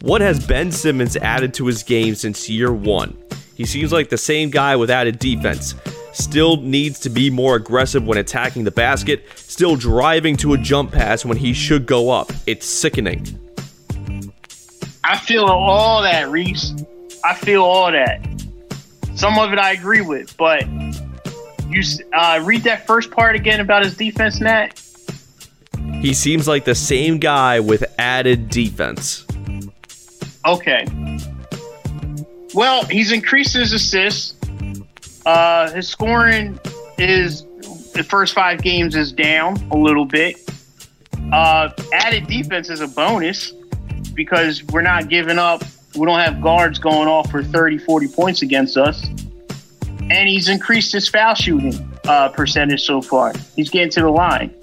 What 0.03 0.21
has 0.21 0.47
Ben 0.47 0.71
Simmons 0.71 1.17
added 1.17 1.55
to 1.55 1.67
his 1.67 1.83
game 1.83 2.15
since 2.15 2.49
year 2.49 2.73
one? 2.73 3.17
He 3.57 3.65
seems 3.65 3.93
like 3.93 4.09
the 4.09 4.19
same 4.19 4.51
guy 4.51 4.77
with 4.77 4.91
added 4.91 5.19
defense. 5.19 5.75
Still 6.13 6.57
needs 6.59 7.01
to 7.01 7.11
be 7.11 7.31
more 7.31 7.57
aggressive 7.57 8.07
when 8.07 8.19
attacking 8.19 8.63
the 8.63 8.71
basket. 8.71 9.25
Still 9.35 9.75
driving 9.75 10.37
to 10.39 10.55
a 10.55 10.59
jump 10.59 10.93
pass 10.93 11.25
when 11.25 11.37
he 11.37 11.53
should 11.53 11.87
go 11.87 12.11
up. 12.11 12.31
It's 12.47 12.67
sickening." 12.67 13.39
I 15.03 15.17
feel 15.17 15.47
all 15.47 16.03
that, 16.03 16.29
Reese. 16.29 16.75
I 17.25 17.35
feel 17.35 17.65
all 17.65 17.91
that. 17.91 18.21
Some 19.15 19.39
of 19.39 19.53
it 19.53 19.59
I 19.59 19.73
agree 19.73 20.03
with, 20.03 20.37
but 20.37 20.65
you 21.69 21.83
uh, 22.13 22.41
read 22.45 22.63
that 22.65 22.87
first 22.87 23.11
part 23.11 23.35
again 23.35 23.61
about 23.61 23.85
his 23.85 23.97
defense, 23.97 24.41
Nat. 24.41 24.81
He 26.01 26.15
seems 26.15 26.47
like 26.47 26.65
the 26.65 26.75
same 26.75 27.19
guy 27.19 27.59
with 27.59 27.85
added 27.99 28.51
defense. 28.51 29.25
Okay. 30.49 30.87
Well, 32.55 32.85
he's 32.87 33.13
increased 33.13 33.53
his 33.53 33.75
assists. 33.75 34.35
Uh, 35.27 35.71
his 35.73 35.87
scoring 35.89 36.59
is 36.97 37.43
the 37.93 38.03
first 38.03 38.33
five 38.33 38.63
games 38.63 38.97
is 38.97 39.13
down 39.13 39.57
a 39.71 39.77
little 39.77 40.07
bit. 40.07 40.37
Uh, 41.31 41.69
added 41.93 42.27
defense 42.29 42.71
is 42.71 42.81
a 42.81 42.89
bonus 42.89 43.53
because 44.15 44.65
we're 44.65 44.81
not 44.81 45.11
giving 45.11 45.39
up. 45.39 45.63
We 45.95 46.07
don't 46.07 46.19
have 46.19 46.41
guards 46.41 46.79
going 46.79 47.09
off 47.09 47.31
for 47.31 47.45
30, 47.45 47.79
40 47.79 48.09
points 48.09 48.41
against 48.41 48.79
us. 48.79 49.07
And 50.11 50.31
he's 50.31 50.49
increased 50.49 50.93
his 50.93 51.07
foul 51.09 51.35
shooting 51.35 51.75
uh, 52.07 52.31
percentage 52.31 52.85
so 52.85 53.03
far. 53.03 53.35
He's 53.55 53.69
getting 53.69 53.91
to 53.91 54.01
the 54.01 54.11
line. 54.11 54.55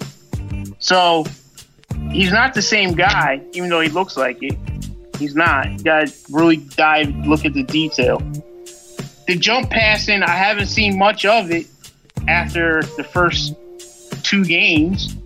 So 0.80 1.24
he's 2.10 2.32
not 2.32 2.54
the 2.54 2.62
same 2.62 2.94
guy, 2.94 3.40
even 3.52 3.68
though 3.68 3.80
he 3.80 3.88
looks 3.88 4.16
like 4.16 4.38
it. 4.42 4.58
He's 5.18 5.34
not. 5.34 5.70
You 5.70 5.78
got 5.84 6.06
to 6.06 6.14
really 6.30 6.56
dive, 6.56 7.14
look 7.26 7.44
at 7.44 7.54
the 7.54 7.62
detail. 7.62 8.18
The 9.26 9.36
jump 9.36 9.70
passing, 9.70 10.22
I 10.22 10.30
haven't 10.30 10.66
seen 10.66 10.98
much 10.98 11.24
of 11.24 11.50
it 11.50 11.66
after 12.28 12.82
the 12.96 13.04
first 13.04 13.54
two 14.22 14.44
games. 14.44 15.16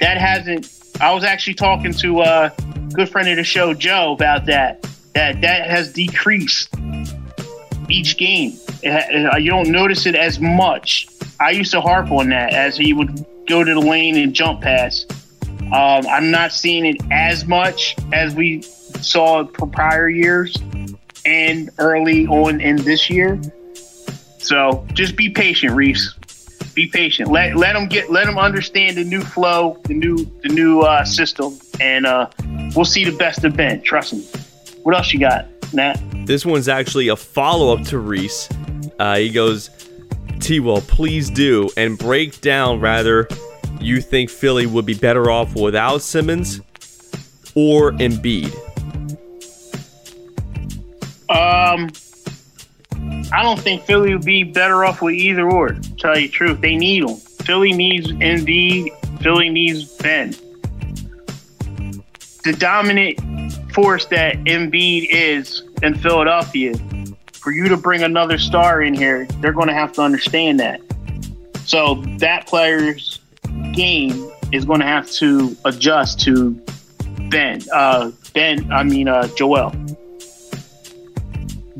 That 0.00 0.18
hasn't. 0.18 0.70
I 1.00 1.12
was 1.12 1.24
actually 1.24 1.54
talking 1.54 1.92
to 1.94 2.22
a 2.22 2.52
good 2.92 3.08
friend 3.08 3.28
of 3.28 3.36
the 3.36 3.44
show, 3.44 3.74
Joe, 3.74 4.12
about 4.12 4.46
that. 4.46 4.82
that 5.14 5.40
that 5.40 5.68
has 5.68 5.92
decreased 5.92 6.68
each 7.88 8.16
game. 8.16 8.58
It, 8.82 9.32
uh, 9.32 9.36
you 9.36 9.50
don't 9.50 9.70
notice 9.70 10.06
it 10.06 10.14
as 10.14 10.38
much. 10.40 11.08
I 11.40 11.50
used 11.50 11.70
to 11.72 11.80
harp 11.80 12.10
on 12.10 12.28
that 12.30 12.52
as 12.52 12.76
he 12.76 12.92
would 12.92 13.24
go 13.46 13.64
to 13.64 13.74
the 13.74 13.80
lane 13.80 14.16
and 14.16 14.34
jump 14.34 14.62
pass. 14.62 15.06
Um, 15.72 16.06
I'm 16.06 16.30
not 16.30 16.52
seeing 16.52 16.84
it 16.86 16.96
as 17.10 17.46
much 17.46 17.96
as 18.12 18.34
we 18.34 18.62
saw 19.04 19.46
for 19.46 19.66
prior 19.66 20.08
years 20.08 20.56
and 21.24 21.70
early 21.78 22.26
on 22.26 22.60
in 22.60 22.76
this 22.76 23.10
year. 23.10 23.40
So 24.38 24.86
just 24.92 25.16
be 25.16 25.30
patient, 25.30 25.72
Reese. 25.72 26.14
Be 26.74 26.88
patient. 26.88 27.30
Let 27.30 27.56
let 27.56 27.72
them 27.72 27.88
get 27.88 28.10
let 28.10 28.26
them 28.26 28.38
understand 28.38 28.96
the 28.96 29.04
new 29.04 29.22
flow, 29.22 29.80
the 29.84 29.94
new 29.94 30.16
the 30.42 30.48
new 30.48 30.82
uh, 30.82 31.04
system, 31.04 31.58
and 31.80 32.06
uh, 32.06 32.28
we'll 32.74 32.84
see 32.84 33.04
the 33.04 33.16
best 33.16 33.44
of 33.44 33.56
Ben. 33.56 33.82
Trust 33.82 34.12
me. 34.12 34.20
What 34.82 34.94
else 34.94 35.12
you 35.12 35.18
got, 35.18 35.46
Nat? 35.72 35.96
This 36.26 36.44
one's 36.44 36.68
actually 36.68 37.08
a 37.08 37.16
follow 37.16 37.74
up 37.74 37.84
to 37.86 37.98
Reese. 37.98 38.48
Uh, 38.98 39.16
he 39.16 39.30
goes, 39.30 39.70
T 40.38 40.60
Wil, 40.60 40.82
please 40.82 41.30
do, 41.30 41.70
and 41.76 41.98
break 41.98 42.40
down 42.40 42.78
rather 42.78 43.26
you 43.80 44.00
think 44.00 44.30
Philly 44.30 44.66
would 44.66 44.86
be 44.86 44.94
better 44.94 45.30
off 45.30 45.54
without 45.54 46.02
Simmons 46.02 46.60
or 47.54 47.92
Embiid. 47.92 48.54
Um, 51.28 51.90
I 53.32 53.42
don't 53.42 53.58
think 53.58 53.82
Philly 53.82 54.14
would 54.14 54.24
be 54.24 54.44
better 54.44 54.84
off 54.84 55.02
with 55.02 55.14
either 55.14 55.50
or. 55.50 55.76
Tell 55.98 56.18
you 56.18 56.28
the 56.28 56.32
truth, 56.32 56.60
they 56.60 56.76
need 56.76 57.06
them. 57.06 57.16
Philly 57.16 57.72
needs 57.72 58.12
Embiid. 58.12 59.22
Philly 59.22 59.48
needs 59.48 59.84
Ben. 59.96 60.34
The 62.44 62.54
dominant 62.58 63.20
force 63.72 64.06
that 64.06 64.36
Embiid 64.44 65.08
is 65.10 65.62
in 65.82 65.96
Philadelphia, 65.96 66.74
for 67.32 67.52
you 67.52 67.68
to 67.68 67.76
bring 67.76 68.02
another 68.02 68.38
star 68.38 68.82
in 68.82 68.94
here, 68.94 69.26
they're 69.40 69.52
going 69.52 69.68
to 69.68 69.74
have 69.74 69.92
to 69.92 70.02
understand 70.02 70.60
that. 70.60 70.80
So 71.64 71.96
that 72.18 72.46
player's 72.46 73.20
game 73.72 74.30
is 74.52 74.64
going 74.64 74.80
to 74.80 74.86
have 74.86 75.10
to 75.12 75.56
adjust 75.64 76.20
to 76.20 76.52
Ben. 77.30 77.60
Uh, 77.72 78.12
ben, 78.34 78.72
I 78.72 78.82
mean 78.82 79.08
uh, 79.08 79.28
Joel. 79.36 79.74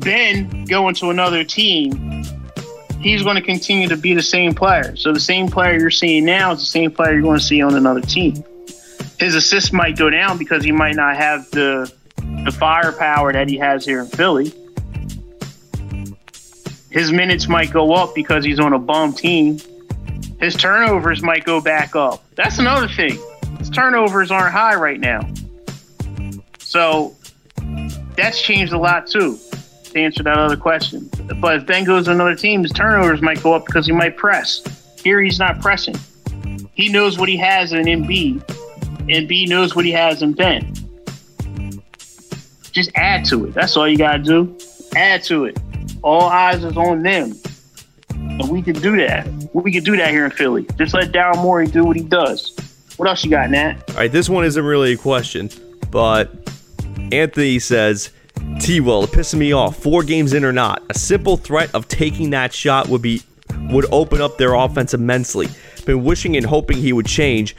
Ben 0.07 0.63
going 0.63 0.95
to 0.95 1.09
another 1.09 1.43
team, 1.43 2.23
he's 3.01 3.23
going 3.23 3.35
to 3.35 3.41
continue 3.41 3.89
to 3.89 3.97
be 3.97 4.13
the 4.13 4.21
same 4.21 4.55
player. 4.55 4.95
So 4.95 5.11
the 5.11 5.19
same 5.19 5.49
player 5.49 5.77
you're 5.77 5.91
seeing 5.91 6.23
now 6.23 6.53
is 6.53 6.59
the 6.59 6.65
same 6.65 6.91
player 6.91 7.11
you're 7.11 7.23
going 7.23 7.39
to 7.39 7.43
see 7.43 7.61
on 7.61 7.75
another 7.75 7.99
team. 7.99 8.41
His 9.19 9.35
assists 9.35 9.73
might 9.73 9.97
go 9.97 10.09
down 10.09 10.37
because 10.37 10.63
he 10.63 10.71
might 10.71 10.95
not 10.95 11.17
have 11.17 11.51
the 11.51 11.91
the 12.45 12.51
firepower 12.53 13.33
that 13.33 13.49
he 13.49 13.57
has 13.57 13.83
here 13.83 13.99
in 13.99 14.05
Philly. 14.07 14.53
His 16.89 17.11
minutes 17.11 17.49
might 17.49 17.71
go 17.71 17.93
up 17.93 18.15
because 18.15 18.45
he's 18.45 18.61
on 18.61 18.71
a 18.71 18.79
bum 18.79 19.11
team. 19.11 19.59
His 20.39 20.55
turnovers 20.55 21.21
might 21.21 21.43
go 21.43 21.59
back 21.59 21.97
up. 21.97 22.23
That's 22.35 22.59
another 22.59 22.87
thing. 22.87 23.19
His 23.59 23.69
turnovers 23.69 24.31
aren't 24.31 24.53
high 24.53 24.75
right 24.75 25.01
now. 25.01 25.29
So 26.59 27.13
that's 28.15 28.41
changed 28.41 28.71
a 28.71 28.77
lot 28.77 29.07
too, 29.07 29.37
to 29.97 30.03
answer 30.03 30.23
that 30.23 30.37
other 30.37 30.57
question. 30.57 31.09
But 31.39 31.57
if 31.57 31.65
Ben 31.65 31.83
goes 31.83 32.05
to 32.05 32.11
another 32.11 32.35
team, 32.35 32.63
his 32.63 32.71
turnovers 32.71 33.21
might 33.21 33.43
go 33.43 33.53
up 33.53 33.65
because 33.65 33.85
he 33.85 33.91
might 33.91 34.17
press. 34.17 34.63
Here 35.03 35.21
he's 35.21 35.39
not 35.39 35.61
pressing. 35.61 35.95
He 36.73 36.89
knows 36.89 37.17
what 37.17 37.27
he 37.27 37.37
has 37.37 37.73
in 37.73 37.85
Embiid, 37.85 38.43
and 39.09 39.27
B 39.27 39.45
knows 39.45 39.75
what 39.75 39.85
he 39.85 39.91
has 39.91 40.21
in 40.21 40.33
Ben. 40.33 40.73
Just 42.71 42.91
add 42.95 43.25
to 43.25 43.45
it. 43.45 43.53
That's 43.53 43.75
all 43.75 43.87
you 43.87 43.97
gotta 43.97 44.19
do. 44.19 44.55
Add 44.95 45.23
to 45.23 45.45
it. 45.45 45.59
All 46.03 46.23
eyes 46.23 46.63
is 46.63 46.77
on 46.77 47.01
them. 47.01 47.35
And 48.09 48.49
we 48.49 48.61
can 48.61 48.75
do 48.75 48.95
that. 48.97 49.27
We 49.53 49.71
can 49.71 49.83
do 49.83 49.97
that 49.97 50.11
here 50.11 50.25
in 50.25 50.31
Philly. 50.31 50.67
Just 50.77 50.93
let 50.93 51.11
Daryl 51.11 51.41
Morey 51.41 51.67
do 51.67 51.83
what 51.83 51.95
he 51.95 52.03
does. 52.03 52.55
What 52.97 53.09
else 53.09 53.23
you 53.23 53.31
got, 53.31 53.49
Nat? 53.49 53.83
All 53.89 53.95
right, 53.95 54.11
this 54.11 54.29
one 54.29 54.45
isn't 54.45 54.63
really 54.63 54.93
a 54.93 54.97
question, 54.97 55.49
but 55.89 56.31
Anthony 57.11 57.59
says, 57.59 58.11
T 58.59 58.79
Wil, 58.79 59.07
pisses 59.07 59.37
me 59.37 59.53
off. 59.53 59.77
Four 59.77 60.03
games 60.03 60.33
in 60.33 60.43
or 60.43 60.51
not, 60.51 60.83
a 60.89 60.93
simple 60.93 61.37
threat 61.37 61.73
of 61.73 61.87
taking 61.87 62.31
that 62.31 62.53
shot 62.53 62.87
would 62.89 63.01
be 63.01 63.21
would 63.69 63.85
open 63.91 64.21
up 64.21 64.37
their 64.37 64.53
offense 64.53 64.93
immensely. 64.93 65.47
Been 65.85 66.03
wishing 66.03 66.35
and 66.35 66.45
hoping 66.45 66.77
he 66.77 66.93
would 66.93 67.05
change, 67.05 67.55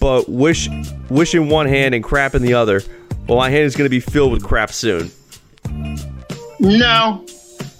but 0.00 0.28
wish 0.28 0.68
wish 1.10 1.34
in 1.34 1.48
one 1.48 1.66
hand 1.66 1.94
and 1.94 2.02
crap 2.02 2.34
in 2.34 2.42
the 2.42 2.54
other. 2.54 2.82
Well, 3.28 3.38
my 3.38 3.50
hand 3.50 3.64
is 3.64 3.76
going 3.76 3.86
to 3.86 3.90
be 3.90 4.00
filled 4.00 4.32
with 4.32 4.44
crap 4.44 4.72
soon. 4.72 5.10
No, 6.60 7.26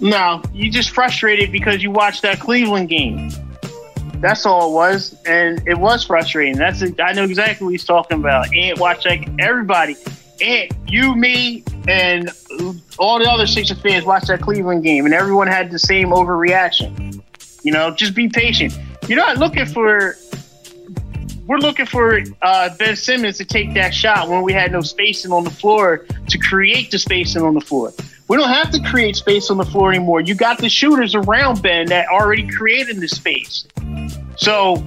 no. 0.00 0.42
You 0.52 0.70
just 0.70 0.90
frustrated 0.90 1.52
because 1.52 1.82
you 1.82 1.90
watched 1.90 2.22
that 2.22 2.40
Cleveland 2.40 2.88
game. 2.88 3.30
That's 4.16 4.44
all 4.46 4.70
it 4.70 4.74
was, 4.74 5.14
and 5.26 5.62
it 5.68 5.78
was 5.78 6.04
frustrating. 6.04 6.56
That's 6.56 6.82
I 7.00 7.12
know 7.12 7.24
exactly 7.24 7.64
what 7.64 7.70
he's 7.70 7.84
talking 7.84 8.18
about. 8.18 8.54
And 8.54 8.78
watch 8.78 9.04
like 9.04 9.28
everybody, 9.38 9.96
and 10.40 10.70
you, 10.86 11.14
me, 11.14 11.64
and 11.88 12.30
all 12.98 13.18
the 13.18 13.30
other 13.30 13.46
Sixers 13.46 13.80
fans 13.80 14.04
watched 14.04 14.28
that 14.28 14.40
Cleveland 14.40 14.82
game, 14.82 15.04
and 15.04 15.14
everyone 15.14 15.46
had 15.46 15.70
the 15.70 15.78
same 15.78 16.08
overreaction. 16.08 17.22
You 17.62 17.72
know, 17.72 17.90
just 17.90 18.14
be 18.14 18.28
patient. 18.28 18.78
You're 19.08 19.18
not 19.18 19.38
looking 19.38 19.66
for. 19.66 20.16
We're 21.46 21.58
looking 21.58 21.86
for 21.86 22.22
uh, 22.42 22.74
Ben 22.76 22.96
Simmons 22.96 23.38
to 23.38 23.44
take 23.44 23.72
that 23.74 23.94
shot 23.94 24.28
when 24.28 24.42
we 24.42 24.52
had 24.52 24.72
no 24.72 24.80
spacing 24.80 25.30
on 25.30 25.44
the 25.44 25.50
floor 25.50 26.04
to 26.28 26.38
create 26.38 26.90
the 26.90 26.98
spacing 26.98 27.42
on 27.42 27.54
the 27.54 27.60
floor. 27.60 27.92
We 28.28 28.36
don't 28.36 28.48
have 28.48 28.72
to 28.72 28.82
create 28.82 29.14
space 29.14 29.50
on 29.50 29.56
the 29.56 29.64
floor 29.64 29.90
anymore. 29.90 30.20
You 30.20 30.34
got 30.34 30.58
the 30.58 30.68
shooters 30.68 31.14
around 31.14 31.62
Ben 31.62 31.86
that 31.86 32.08
already 32.08 32.48
created 32.48 32.98
the 32.98 33.06
space. 33.06 33.64
So, 34.36 34.84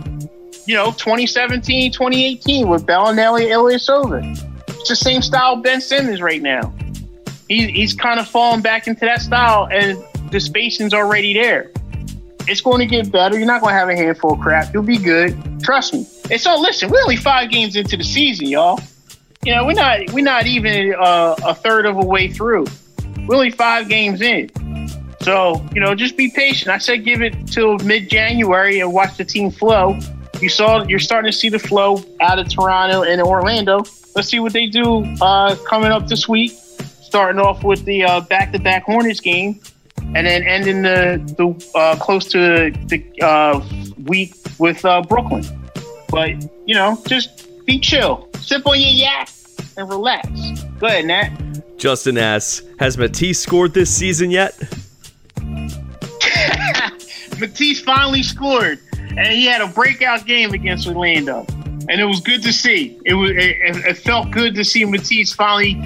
you 0.65 0.75
know, 0.75 0.91
2017, 0.91 1.93
2018 1.93 2.67
with 2.67 2.85
Belinelli, 2.85 3.47
Ilyasova. 3.47 4.48
It's 4.79 4.89
the 4.89 4.95
same 4.95 5.21
style 5.21 5.57
Ben 5.57 5.81
Simmons 5.81 6.21
right 6.21 6.41
now. 6.41 6.73
He, 7.47 7.67
he's 7.67 7.93
kind 7.93 8.19
of 8.19 8.27
falling 8.27 8.61
back 8.61 8.87
into 8.87 9.01
that 9.01 9.21
style, 9.21 9.67
and 9.71 10.03
the 10.31 10.39
spacing's 10.39 10.93
already 10.93 11.33
there. 11.33 11.71
It's 12.47 12.61
going 12.61 12.79
to 12.79 12.85
get 12.85 13.11
better. 13.11 13.37
You're 13.37 13.47
not 13.47 13.61
going 13.61 13.73
to 13.73 13.79
have 13.79 13.89
a 13.89 13.95
handful 13.95 14.33
of 14.33 14.39
crap. 14.39 14.73
You'll 14.73 14.83
be 14.83 14.97
good. 14.97 15.61
Trust 15.61 15.93
me. 15.93 16.07
And 16.31 16.39
so, 16.39 16.59
listen, 16.59 16.89
we're 16.89 17.01
only 17.01 17.15
five 17.15 17.51
games 17.51 17.75
into 17.75 17.97
the 17.97 18.03
season, 18.03 18.47
y'all. 18.47 18.79
You 19.43 19.55
know, 19.55 19.65
we're 19.65 19.73
not 19.73 20.11
we're 20.11 20.23
not 20.23 20.47
even 20.47 20.93
uh, 20.95 21.35
a 21.45 21.55
third 21.55 21.85
of 21.85 21.97
a 21.97 22.05
way 22.05 22.27
through. 22.27 22.65
We're 23.27 23.35
only 23.35 23.51
five 23.51 23.87
games 23.87 24.21
in. 24.21 24.49
So, 25.21 25.65
you 25.73 25.81
know, 25.81 25.95
just 25.95 26.17
be 26.17 26.29
patient. 26.31 26.69
I 26.69 26.77
said 26.77 27.05
give 27.05 27.21
it 27.21 27.47
till 27.47 27.77
mid 27.79 28.09
January 28.09 28.79
and 28.79 28.93
watch 28.93 29.17
the 29.17 29.25
team 29.25 29.51
flow. 29.51 29.99
You 30.41 30.49
saw 30.49 30.83
you're 30.83 30.99
starting 30.99 31.31
to 31.31 31.37
see 31.37 31.49
the 31.49 31.59
flow 31.59 32.03
out 32.21 32.39
of 32.39 32.49
Toronto 32.49 33.03
and 33.03 33.21
Orlando. 33.21 33.83
Let's 34.15 34.29
see 34.29 34.39
what 34.39 34.53
they 34.53 34.67
do 34.67 35.03
uh, 35.21 35.55
coming 35.67 35.91
up 35.91 36.07
this 36.07 36.27
week. 36.27 36.51
Starting 36.51 37.41
off 37.41 37.63
with 37.63 37.85
the 37.85 38.03
uh, 38.03 38.21
back-to-back 38.21 38.83
Hornets 38.83 39.19
game, 39.19 39.59
and 40.15 40.27
then 40.27 40.43
ending 40.43 40.83
the 40.83 41.21
the 41.37 41.77
uh, 41.77 41.95
close 41.97 42.25
to 42.31 42.71
the 42.87 43.03
uh, 43.21 43.59
week 44.05 44.35
with 44.59 44.85
uh, 44.85 45.01
Brooklyn. 45.01 45.43
But 46.09 46.31
you 46.65 46.75
know, 46.75 47.01
just 47.07 47.65
be 47.65 47.79
chill, 47.79 48.29
sip 48.39 48.65
on 48.65 48.79
your 48.79 48.89
yak, 48.89 49.29
and 49.75 49.89
relax. 49.89 50.27
Go 50.79 50.87
ahead, 50.87 51.05
Nat. 51.05 51.29
Justin 51.77 52.17
asks, 52.17 52.61
has 52.79 52.97
Matisse 52.97 53.39
scored 53.39 53.73
this 53.73 53.89
season 53.89 54.31
yet? 54.31 54.53
Matisse 57.39 57.79
finally 57.79 58.21
scored, 58.21 58.79
and 59.19 59.33
he 59.33 59.45
had 59.45 59.61
a 59.61 59.67
breakout 59.67 60.25
game 60.25 60.53
against 60.53 60.87
Orlando, 60.87 61.45
and 61.89 61.99
it 61.99 62.05
was 62.05 62.21
good 62.21 62.41
to 62.43 62.53
see. 62.53 62.99
It 63.05 63.13
was 63.13 63.31
it, 63.31 63.75
it 63.85 63.97
felt 63.97 64.31
good 64.31 64.55
to 64.55 64.63
see 64.63 64.85
Matisse 64.85 65.33
finally 65.33 65.77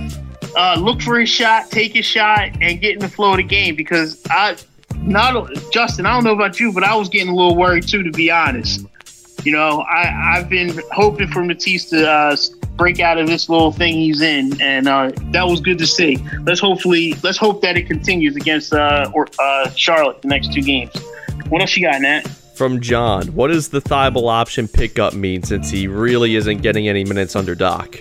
uh, 0.55 0.77
look 0.79 1.01
for 1.01 1.19
his 1.19 1.29
shot, 1.29 1.71
take 1.71 1.93
his 1.93 2.05
shot, 2.05 2.51
and 2.61 2.79
get 2.79 2.93
in 2.93 2.99
the 2.99 3.09
flow 3.09 3.31
of 3.31 3.37
the 3.37 3.43
game. 3.43 3.75
Because 3.75 4.21
I, 4.29 4.55
not 4.97 5.49
Justin, 5.71 6.05
I 6.05 6.13
don't 6.13 6.23
know 6.23 6.33
about 6.33 6.59
you, 6.59 6.71
but 6.71 6.83
I 6.83 6.95
was 6.95 7.09
getting 7.09 7.29
a 7.29 7.35
little 7.35 7.55
worried 7.55 7.87
too, 7.87 8.03
to 8.03 8.11
be 8.11 8.29
honest. 8.29 8.85
You 9.43 9.51
know, 9.51 9.81
I 9.81 10.35
I've 10.37 10.47
been 10.47 10.79
hoping 10.91 11.27
for 11.27 11.43
Matisse 11.43 11.89
to 11.89 12.07
uh, 12.07 12.37
break 12.75 12.99
out 12.99 13.17
of 13.17 13.25
this 13.25 13.49
little 13.49 13.71
thing 13.71 13.95
he's 13.95 14.21
in, 14.21 14.61
and 14.61 14.87
uh, 14.87 15.11
that 15.31 15.47
was 15.47 15.59
good 15.59 15.79
to 15.79 15.87
see. 15.87 16.23
Let's 16.41 16.59
hopefully 16.59 17.15
let's 17.23 17.39
hope 17.39 17.63
that 17.63 17.77
it 17.77 17.87
continues 17.87 18.35
against 18.35 18.73
uh, 18.73 19.09
or 19.11 19.27
uh, 19.39 19.71
Charlotte 19.71 20.21
the 20.21 20.27
next 20.27 20.53
two 20.53 20.61
games. 20.61 20.93
What 21.49 21.61
else 21.61 21.75
you 21.75 21.89
got, 21.89 21.99
Nat? 21.99 22.27
From 22.55 22.79
John, 22.81 23.27
what 23.33 23.47
does 23.47 23.69
the 23.69 23.81
Thybulle 23.81 24.29
option 24.29 24.67
pickup 24.67 25.13
mean 25.13 25.43
since 25.43 25.69
he 25.69 25.87
really 25.87 26.35
isn't 26.35 26.61
getting 26.61 26.87
any 26.87 27.03
minutes 27.03 27.35
under 27.35 27.55
Doc? 27.55 27.95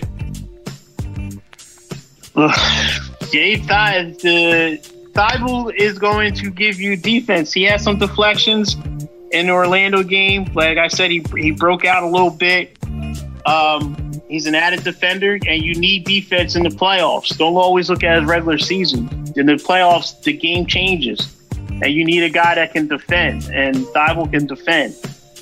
Jay 3.31 3.57
Thybulle 5.13 5.75
is 5.75 5.97
going 5.97 6.33
to 6.35 6.51
give 6.51 6.79
you 6.79 6.95
defense. 6.95 7.51
He 7.53 7.63
has 7.63 7.83
some 7.83 7.97
deflections 7.97 8.75
in 9.31 9.47
the 9.47 9.53
Orlando 9.53 10.03
game. 10.03 10.45
Like 10.53 10.77
I 10.77 10.87
said, 10.87 11.09
he 11.11 11.23
he 11.35 11.51
broke 11.51 11.85
out 11.85 12.03
a 12.03 12.07
little 12.07 12.29
bit. 12.29 12.77
Um, 13.45 14.03
He's 14.33 14.47
an 14.47 14.55
added 14.55 14.83
defender, 14.83 15.37
and 15.47 15.61
you 15.61 15.75
need 15.75 16.05
defense 16.05 16.55
in 16.55 16.63
the 16.63 16.69
playoffs. 16.69 17.37
Don't 17.37 17.53
always 17.55 17.87
look 17.87 18.03
at 18.03 18.19
his 18.19 18.27
regular 18.27 18.57
season. 18.57 19.07
In 19.35 19.45
the 19.45 19.57
playoffs, 19.57 20.19
the 20.23 20.33
game 20.33 20.65
changes, 20.65 21.31
and 21.83 21.93
you 21.93 22.05
need 22.05 22.23
a 22.23 22.29
guy 22.29 22.55
that 22.55 22.73
can 22.73 22.87
defend, 22.87 23.49
and 23.53 23.75
Thybulle 23.75 24.31
can 24.31 24.47
defend. 24.47 24.95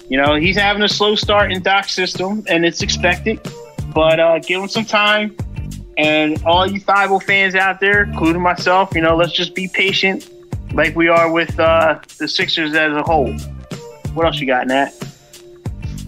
You 0.10 0.18
know, 0.18 0.36
he's 0.36 0.58
having 0.58 0.82
a 0.82 0.90
slow 0.90 1.16
start 1.16 1.52
in 1.52 1.62
Doc's 1.62 1.94
system, 1.94 2.44
and 2.48 2.66
it's 2.66 2.82
expected, 2.82 3.40
but 3.94 4.20
uh, 4.20 4.40
give 4.40 4.62
him 4.62 4.68
some 4.68 4.86
time. 4.86 5.36
And 5.98 6.44
all 6.44 6.66
you 6.66 6.82
Thybulle 6.82 7.24
fans 7.24 7.56
out 7.56 7.80
there, 7.80 8.04
including 8.04 8.42
myself, 8.42 8.94
you 8.96 9.02
know, 9.02 9.16
let's 9.16 9.34
just 9.34 9.54
be 9.54 9.68
patient 9.68 10.30
like 10.74 10.96
we 10.96 11.08
are 11.08 11.32
with 11.32 11.60
uh, 11.60 12.00
the 12.18 12.28
Sixers 12.28 12.74
as 12.74 12.94
a 12.94 13.04
whole. 13.04 13.34
What 14.14 14.26
else 14.26 14.40
you 14.40 14.48
got, 14.48 14.68
Nat? 14.68 14.90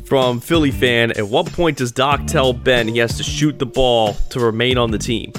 From 0.05 0.39
Philly 0.39 0.71
fan, 0.71 1.11
at 1.11 1.27
what 1.27 1.51
point 1.51 1.77
does 1.77 1.91
Doc 1.91 2.25
tell 2.27 2.53
Ben 2.53 2.87
he 2.87 2.97
has 2.97 3.17
to 3.17 3.23
shoot 3.23 3.57
the 3.59 3.65
ball 3.65 4.13
to 4.31 4.39
remain 4.39 4.77
on 4.77 4.91
the 4.91 4.97
team? 4.97 5.31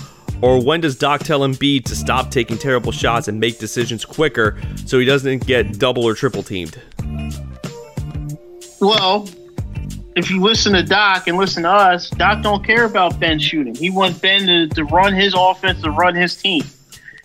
Or 0.45 0.63
when 0.63 0.83
does 0.83 0.95
Doc 0.95 1.23
tell 1.23 1.41
Embiid 1.41 1.87
to 1.87 1.97
stop 1.97 2.31
taking 2.31 2.59
terrible 2.59 2.93
shots 2.93 3.29
and 3.29 3.41
make 3.41 3.59
decisions 3.59 4.05
quicker 4.05 4.61
so 4.85 4.99
he 4.99 5.07
doesn't 5.07 5.47
get 5.47 5.79
double 5.79 6.05
or 6.05 6.13
triple 6.13 6.43
teamed? 6.43 6.79
Well, 8.79 9.27
if 10.15 10.31
you 10.31 10.43
listen 10.43 10.75
to 10.75 10.83
Doc 10.83 11.29
and 11.29 11.39
listen 11.39 11.63
to 11.63 11.71
us, 11.71 12.11
Doc 12.11 12.43
don't 12.43 12.63
care 12.63 12.85
about 12.85 13.19
Ben 13.19 13.39
shooting. 13.39 13.75
He 13.75 13.89
wants 13.89 14.19
Ben 14.19 14.47
to, 14.47 14.69
to 14.75 14.85
run 14.85 15.15
his 15.15 15.33
offense, 15.35 15.81
to 15.81 15.91
run 15.91 16.15
his 16.15 16.37
team. 16.37 16.63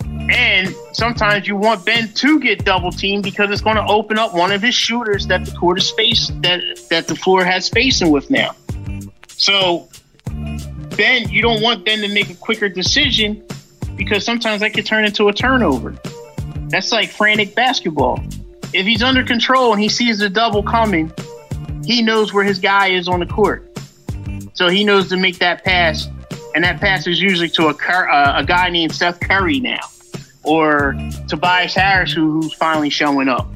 And 0.05 0.73
sometimes 0.93 1.45
you 1.45 1.57
want 1.57 1.85
Ben 1.85 2.07
to 2.13 2.39
get 2.39 2.63
double 2.63 2.93
teamed 2.93 3.23
because 3.23 3.51
it's 3.51 3.59
going 3.59 3.75
to 3.75 3.85
open 3.85 4.17
up 4.17 4.33
one 4.33 4.53
of 4.53 4.61
his 4.61 4.75
shooters 4.75 5.27
that 5.27 5.43
the 5.43 5.51
court 5.57 5.77
is 5.77 5.89
space 5.89 6.31
that 6.35 6.61
that 6.89 7.09
the 7.09 7.17
floor 7.17 7.43
has 7.43 7.65
spacing 7.65 8.11
with 8.11 8.29
now. 8.29 8.55
So 9.27 9.88
Ben, 10.99 11.29
you 11.29 11.41
don't 11.41 11.61
want 11.61 11.85
Ben 11.85 12.01
to 12.01 12.09
make 12.09 12.29
a 12.29 12.33
quicker 12.33 12.67
decision 12.67 13.41
because 13.95 14.25
sometimes 14.25 14.59
that 14.59 14.73
could 14.73 14.85
turn 14.85 15.05
into 15.05 15.29
a 15.29 15.33
turnover. 15.33 15.95
That's 16.67 16.91
like 16.91 17.09
frantic 17.09 17.55
basketball. 17.55 18.21
If 18.73 18.85
he's 18.85 19.01
under 19.01 19.23
control 19.23 19.71
and 19.71 19.81
he 19.81 19.87
sees 19.87 20.19
the 20.19 20.29
double 20.29 20.61
coming, 20.61 21.09
he 21.85 22.01
knows 22.01 22.33
where 22.33 22.43
his 22.43 22.59
guy 22.59 22.87
is 22.87 23.07
on 23.07 23.21
the 23.21 23.25
court. 23.25 23.79
So 24.51 24.67
he 24.67 24.83
knows 24.83 25.07
to 25.07 25.15
make 25.15 25.39
that 25.39 25.63
pass, 25.63 26.09
and 26.53 26.65
that 26.65 26.81
pass 26.81 27.07
is 27.07 27.21
usually 27.21 27.47
to 27.51 27.67
a, 27.67 27.73
uh, 27.73 28.33
a 28.35 28.43
guy 28.43 28.69
named 28.69 28.93
Seth 28.93 29.21
Curry 29.21 29.61
now 29.61 29.79
or 30.43 30.97
Tobias 31.29 31.75
Harris, 31.75 32.11
who, 32.11 32.41
who's 32.41 32.53
finally 32.55 32.89
showing 32.89 33.29
up, 33.29 33.47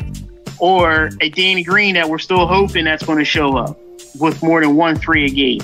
or 0.60 1.10
a 1.20 1.28
Danny 1.28 1.64
Green 1.64 1.96
that 1.96 2.08
we're 2.08 2.20
still 2.20 2.48
hoping 2.48 2.86
that's 2.86 3.04
going 3.04 3.20
to 3.20 3.26
show 3.26 3.58
up 3.58 3.78
with 4.18 4.42
more 4.42 4.62
than 4.62 4.78
one 4.78 4.96
three 4.96 5.26
a 5.26 5.30
game. 5.30 5.60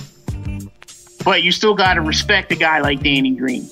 But 1.23 1.43
you 1.43 1.51
still 1.51 1.75
got 1.75 1.95
to 1.95 2.01
respect 2.01 2.51
a 2.51 2.55
guy 2.55 2.79
like 2.79 3.01
Danny 3.01 3.35
Green. 3.35 3.69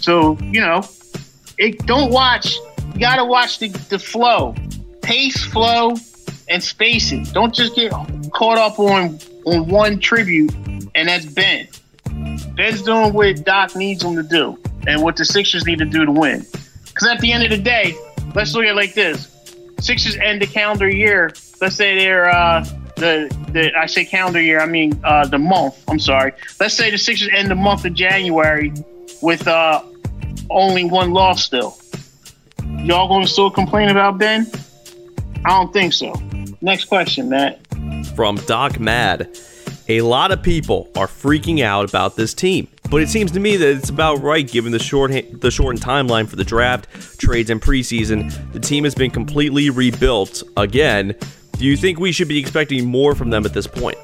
So 0.00 0.38
you 0.40 0.60
know, 0.60 0.82
it, 1.58 1.86
don't 1.86 2.10
watch. 2.10 2.56
You 2.94 3.00
got 3.00 3.16
to 3.16 3.24
watch 3.24 3.58
the, 3.58 3.68
the 3.68 3.98
flow, 3.98 4.54
pace, 5.02 5.44
flow, 5.44 5.94
and 6.48 6.62
spacing. 6.62 7.24
Don't 7.24 7.54
just 7.54 7.74
get 7.74 7.92
caught 8.32 8.58
up 8.58 8.78
on 8.78 9.18
on 9.46 9.68
one 9.68 10.00
tribute, 10.00 10.52
and 10.94 11.08
that's 11.08 11.26
Ben. 11.26 11.68
Ben's 12.56 12.82
doing 12.82 13.12
what 13.12 13.44
Doc 13.44 13.76
needs 13.76 14.02
him 14.02 14.16
to 14.16 14.22
do 14.22 14.58
and 14.86 15.02
what 15.02 15.16
the 15.16 15.24
Sixers 15.24 15.64
need 15.66 15.78
to 15.78 15.84
do 15.84 16.04
to 16.04 16.12
win. 16.12 16.44
Because 16.86 17.08
at 17.08 17.20
the 17.20 17.32
end 17.32 17.44
of 17.44 17.50
the 17.50 17.58
day, 17.58 17.94
let's 18.34 18.54
look 18.54 18.64
at 18.64 18.70
it 18.70 18.76
like 18.76 18.94
this: 18.94 19.28
Sixers 19.80 20.16
end 20.16 20.42
the 20.42 20.46
calendar 20.46 20.88
year. 20.88 21.32
Let's 21.60 21.76
say 21.76 21.96
they're 21.96 22.30
uh, 22.30 22.64
the, 23.00 23.36
the 23.52 23.76
I 23.76 23.86
say 23.86 24.04
calendar 24.04 24.40
year, 24.40 24.60
I 24.60 24.66
mean 24.66 25.00
uh, 25.02 25.26
the 25.26 25.38
month. 25.38 25.82
I'm 25.88 25.98
sorry. 25.98 26.32
Let's 26.60 26.74
say 26.74 26.90
the 26.90 26.98
Sixers 26.98 27.30
end 27.32 27.50
the 27.50 27.54
month 27.56 27.84
of 27.84 27.94
January 27.94 28.72
with 29.22 29.48
uh, 29.48 29.82
only 30.50 30.84
one 30.84 31.12
loss 31.12 31.44
still. 31.44 31.76
Y'all 32.78 33.08
going 33.08 33.22
to 33.22 33.28
still 33.28 33.50
complain 33.50 33.88
about 33.88 34.18
Ben? 34.18 34.50
I 35.44 35.50
don't 35.50 35.72
think 35.72 35.92
so. 35.92 36.12
Next 36.60 36.84
question, 36.84 37.30
Nat. 37.30 37.58
From 38.14 38.36
Doc 38.46 38.78
Mad. 38.78 39.36
A 39.88 40.02
lot 40.02 40.30
of 40.30 40.42
people 40.42 40.88
are 40.96 41.08
freaking 41.08 41.62
out 41.62 41.88
about 41.88 42.14
this 42.14 42.32
team, 42.32 42.68
but 42.90 43.02
it 43.02 43.08
seems 43.08 43.32
to 43.32 43.40
me 43.40 43.56
that 43.56 43.76
it's 43.76 43.88
about 43.88 44.22
right 44.22 44.46
given 44.46 44.70
the 44.70 44.78
short 44.78 45.10
the 45.10 45.50
shortened 45.50 45.82
timeline 45.84 46.28
for 46.28 46.36
the 46.36 46.44
draft, 46.44 47.18
trades, 47.18 47.50
and 47.50 47.60
preseason. 47.60 48.52
The 48.52 48.60
team 48.60 48.84
has 48.84 48.94
been 48.94 49.10
completely 49.10 49.68
rebuilt 49.68 50.44
again. 50.56 51.16
Do 51.60 51.66
you 51.66 51.76
think 51.76 52.00
we 52.00 52.10
should 52.10 52.26
be 52.26 52.38
expecting 52.38 52.86
more 52.86 53.14
from 53.14 53.28
them 53.28 53.44
at 53.44 53.52
this 53.52 53.66
point? 53.66 53.98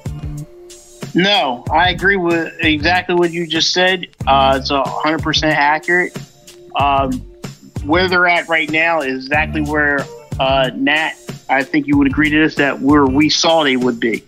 No, 1.15 1.65
I 1.73 1.89
agree 1.89 2.19
with 2.19 2.53
exactly 2.61 3.15
what 3.15 3.31
you 3.31 3.47
just 3.47 3.73
said. 3.73 4.09
Uh, 4.27 4.59
it's 4.61 4.69
hundred 4.71 5.23
percent 5.23 5.57
accurate. 5.57 6.15
Um, 6.79 7.13
where 7.87 8.11
they're 8.11 8.27
at 8.27 8.47
right 8.51 8.71
now 8.71 9.01
is 9.01 9.25
exactly 9.25 9.63
where 9.63 10.01
uh, 10.39 10.71
Nat. 10.75 11.15
I 11.49 11.63
think 11.63 11.87
you 11.87 11.97
would 11.97 12.07
agree 12.07 12.29
to 12.29 12.39
this 12.39 12.57
that 12.57 12.79
where 12.79 13.07
we 13.07 13.31
saw 13.31 13.65
they 13.65 13.79
would 13.79 14.01
be. 14.01 14.23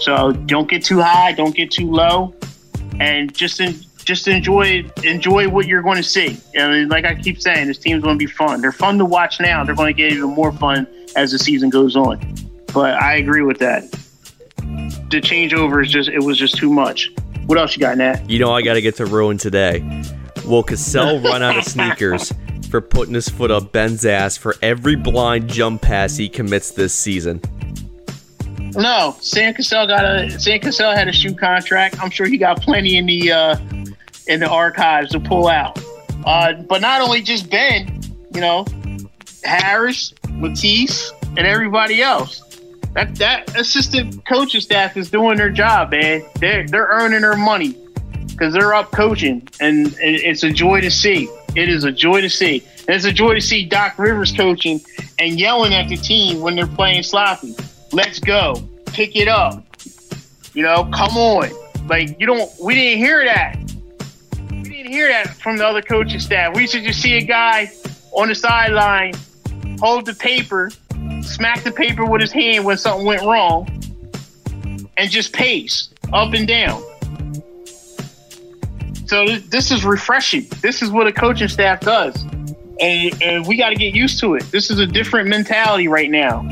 So 0.00 0.32
don't 0.32 0.68
get 0.68 0.84
too 0.84 1.00
high, 1.00 1.32
don't 1.32 1.56
get 1.56 1.70
too 1.70 1.90
low, 1.90 2.34
and 3.00 3.34
just 3.34 3.58
in, 3.60 3.74
just 4.04 4.28
enjoy 4.28 4.84
enjoy 5.02 5.48
what 5.48 5.66
you're 5.66 5.80
going 5.80 5.96
to 5.96 6.02
see. 6.02 6.38
I 6.58 6.68
mean, 6.68 6.88
like 6.90 7.06
I 7.06 7.14
keep 7.14 7.40
saying, 7.40 7.68
this 7.68 7.78
team's 7.78 8.02
going 8.02 8.18
to 8.18 8.22
be 8.22 8.30
fun. 8.30 8.60
They're 8.60 8.70
fun 8.70 8.98
to 8.98 9.06
watch 9.06 9.40
now. 9.40 9.64
They're 9.64 9.74
going 9.74 9.94
to 9.94 9.96
get 9.96 10.12
even 10.12 10.28
more 10.28 10.52
fun 10.52 10.86
as 11.16 11.32
the 11.32 11.38
season 11.38 11.70
goes 11.70 11.96
on. 11.96 12.20
But 12.72 12.94
I 12.94 13.16
agree 13.16 13.42
with 13.42 13.58
that. 13.58 13.90
The 15.10 15.20
changeover 15.20 15.84
is 15.84 15.90
just 15.90 16.08
it 16.08 16.22
was 16.22 16.38
just 16.38 16.56
too 16.56 16.72
much. 16.72 17.10
What 17.46 17.58
else 17.58 17.74
you 17.74 17.80
got, 17.80 17.96
Nat? 17.96 18.28
You 18.28 18.38
know 18.38 18.52
I 18.52 18.62
got 18.62 18.74
to 18.74 18.82
get 18.82 18.96
to 18.96 19.06
ruin 19.06 19.38
today. 19.38 19.80
Will 20.44 20.62
Cassell 20.62 21.20
run 21.24 21.42
out 21.42 21.56
of 21.56 21.64
sneakers 21.64 22.32
for 22.70 22.80
putting 22.80 23.14
his 23.14 23.28
foot 23.28 23.50
up 23.50 23.72
Ben's 23.72 24.04
ass 24.04 24.36
for 24.36 24.54
every 24.60 24.96
blind 24.96 25.48
jump 25.48 25.80
pass 25.80 26.16
he 26.16 26.28
commits 26.28 26.72
this 26.72 26.92
season? 26.92 27.40
No, 28.74 29.16
Sam 29.20 29.54
Cassell 29.54 29.86
got 29.86 30.04
a 30.04 30.30
Sam 30.38 30.60
Cassell 30.60 30.94
had 30.94 31.08
a 31.08 31.12
shoe 31.12 31.34
contract. 31.34 32.00
I'm 32.02 32.10
sure 32.10 32.26
he 32.26 32.36
got 32.36 32.60
plenty 32.60 32.96
in 32.98 33.06
the 33.06 33.32
uh, 33.32 33.56
in 34.26 34.40
the 34.40 34.48
archives 34.48 35.10
to 35.12 35.20
pull 35.20 35.48
out. 35.48 35.82
Uh, 36.26 36.52
but 36.52 36.82
not 36.82 37.00
only 37.00 37.22
just 37.22 37.50
Ben, 37.50 38.00
you 38.34 38.40
know, 38.40 38.66
Harris, 39.42 40.12
Matisse, 40.38 41.12
and 41.36 41.40
everybody 41.40 42.02
else. 42.02 42.42
That 42.94 43.14
that 43.16 43.56
assistant 43.56 44.24
coaching 44.26 44.60
staff 44.60 44.96
is 44.96 45.10
doing 45.10 45.36
their 45.36 45.50
job, 45.50 45.90
man. 45.90 46.24
They're 46.36 46.66
they're 46.66 46.86
earning 46.86 47.20
their 47.20 47.36
money 47.36 47.76
because 48.28 48.54
they're 48.54 48.74
up 48.74 48.90
coaching, 48.92 49.46
and 49.60 49.94
it's 49.98 50.42
a 50.42 50.50
joy 50.50 50.80
to 50.80 50.90
see. 50.90 51.28
It 51.54 51.68
is 51.68 51.84
a 51.84 51.92
joy 51.92 52.20
to 52.20 52.30
see. 52.30 52.62
And 52.86 52.90
it's 52.90 53.04
a 53.04 53.12
joy 53.12 53.34
to 53.34 53.40
see 53.40 53.64
Doc 53.64 53.98
Rivers 53.98 54.32
coaching 54.32 54.80
and 55.18 55.38
yelling 55.38 55.74
at 55.74 55.88
the 55.88 55.96
team 55.96 56.40
when 56.40 56.54
they're 56.54 56.66
playing 56.66 57.02
sloppy. 57.02 57.54
Let's 57.92 58.20
go. 58.20 58.62
Pick 58.86 59.16
it 59.16 59.28
up. 59.28 59.64
You 60.54 60.62
know, 60.62 60.84
come 60.92 61.16
on. 61.16 61.50
Like 61.88 62.18
you 62.20 62.26
don't 62.26 62.50
we 62.60 62.74
didn't 62.74 62.98
hear 62.98 63.24
that. 63.24 63.58
We 64.50 64.62
didn't 64.62 64.92
hear 64.92 65.08
that 65.08 65.28
from 65.40 65.56
the 65.56 65.66
other 65.66 65.82
coaching 65.82 66.20
staff. 66.20 66.54
We 66.54 66.66
should 66.66 66.84
just 66.84 67.00
see 67.00 67.16
a 67.16 67.22
guy 67.22 67.70
on 68.12 68.28
the 68.28 68.34
sideline 68.34 69.14
hold 69.80 70.06
the 70.06 70.14
paper, 70.14 70.70
smack 71.22 71.62
the 71.62 71.72
paper 71.72 72.04
with 72.04 72.20
his 72.20 72.32
hand 72.32 72.64
when 72.64 72.76
something 72.76 73.06
went 73.06 73.22
wrong, 73.22 73.68
and 74.96 75.10
just 75.10 75.32
pace 75.32 75.90
up 76.12 76.32
and 76.34 76.46
down. 76.46 76.82
So 79.06 79.38
this 79.38 79.70
is 79.70 79.84
refreshing. 79.84 80.46
This 80.60 80.82
is 80.82 80.90
what 80.90 81.06
a 81.06 81.12
coaching 81.12 81.48
staff 81.48 81.80
does. 81.80 82.22
And, 82.80 83.22
and 83.22 83.46
we 83.46 83.56
got 83.56 83.70
to 83.70 83.74
get 83.74 83.94
used 83.94 84.20
to 84.20 84.34
it. 84.34 84.42
This 84.50 84.70
is 84.70 84.78
a 84.78 84.86
different 84.86 85.28
mentality 85.28 85.88
right 85.88 86.10
now. 86.10 86.46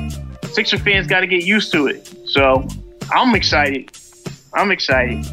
Sixer 0.52 0.78
fans 0.78 1.06
got 1.06 1.20
to 1.20 1.26
get 1.26 1.44
used 1.44 1.70
to 1.72 1.86
it. 1.86 2.10
So 2.26 2.66
I'm 3.12 3.34
excited. 3.34 3.96
I'm 4.54 4.70
excited. 4.70 5.26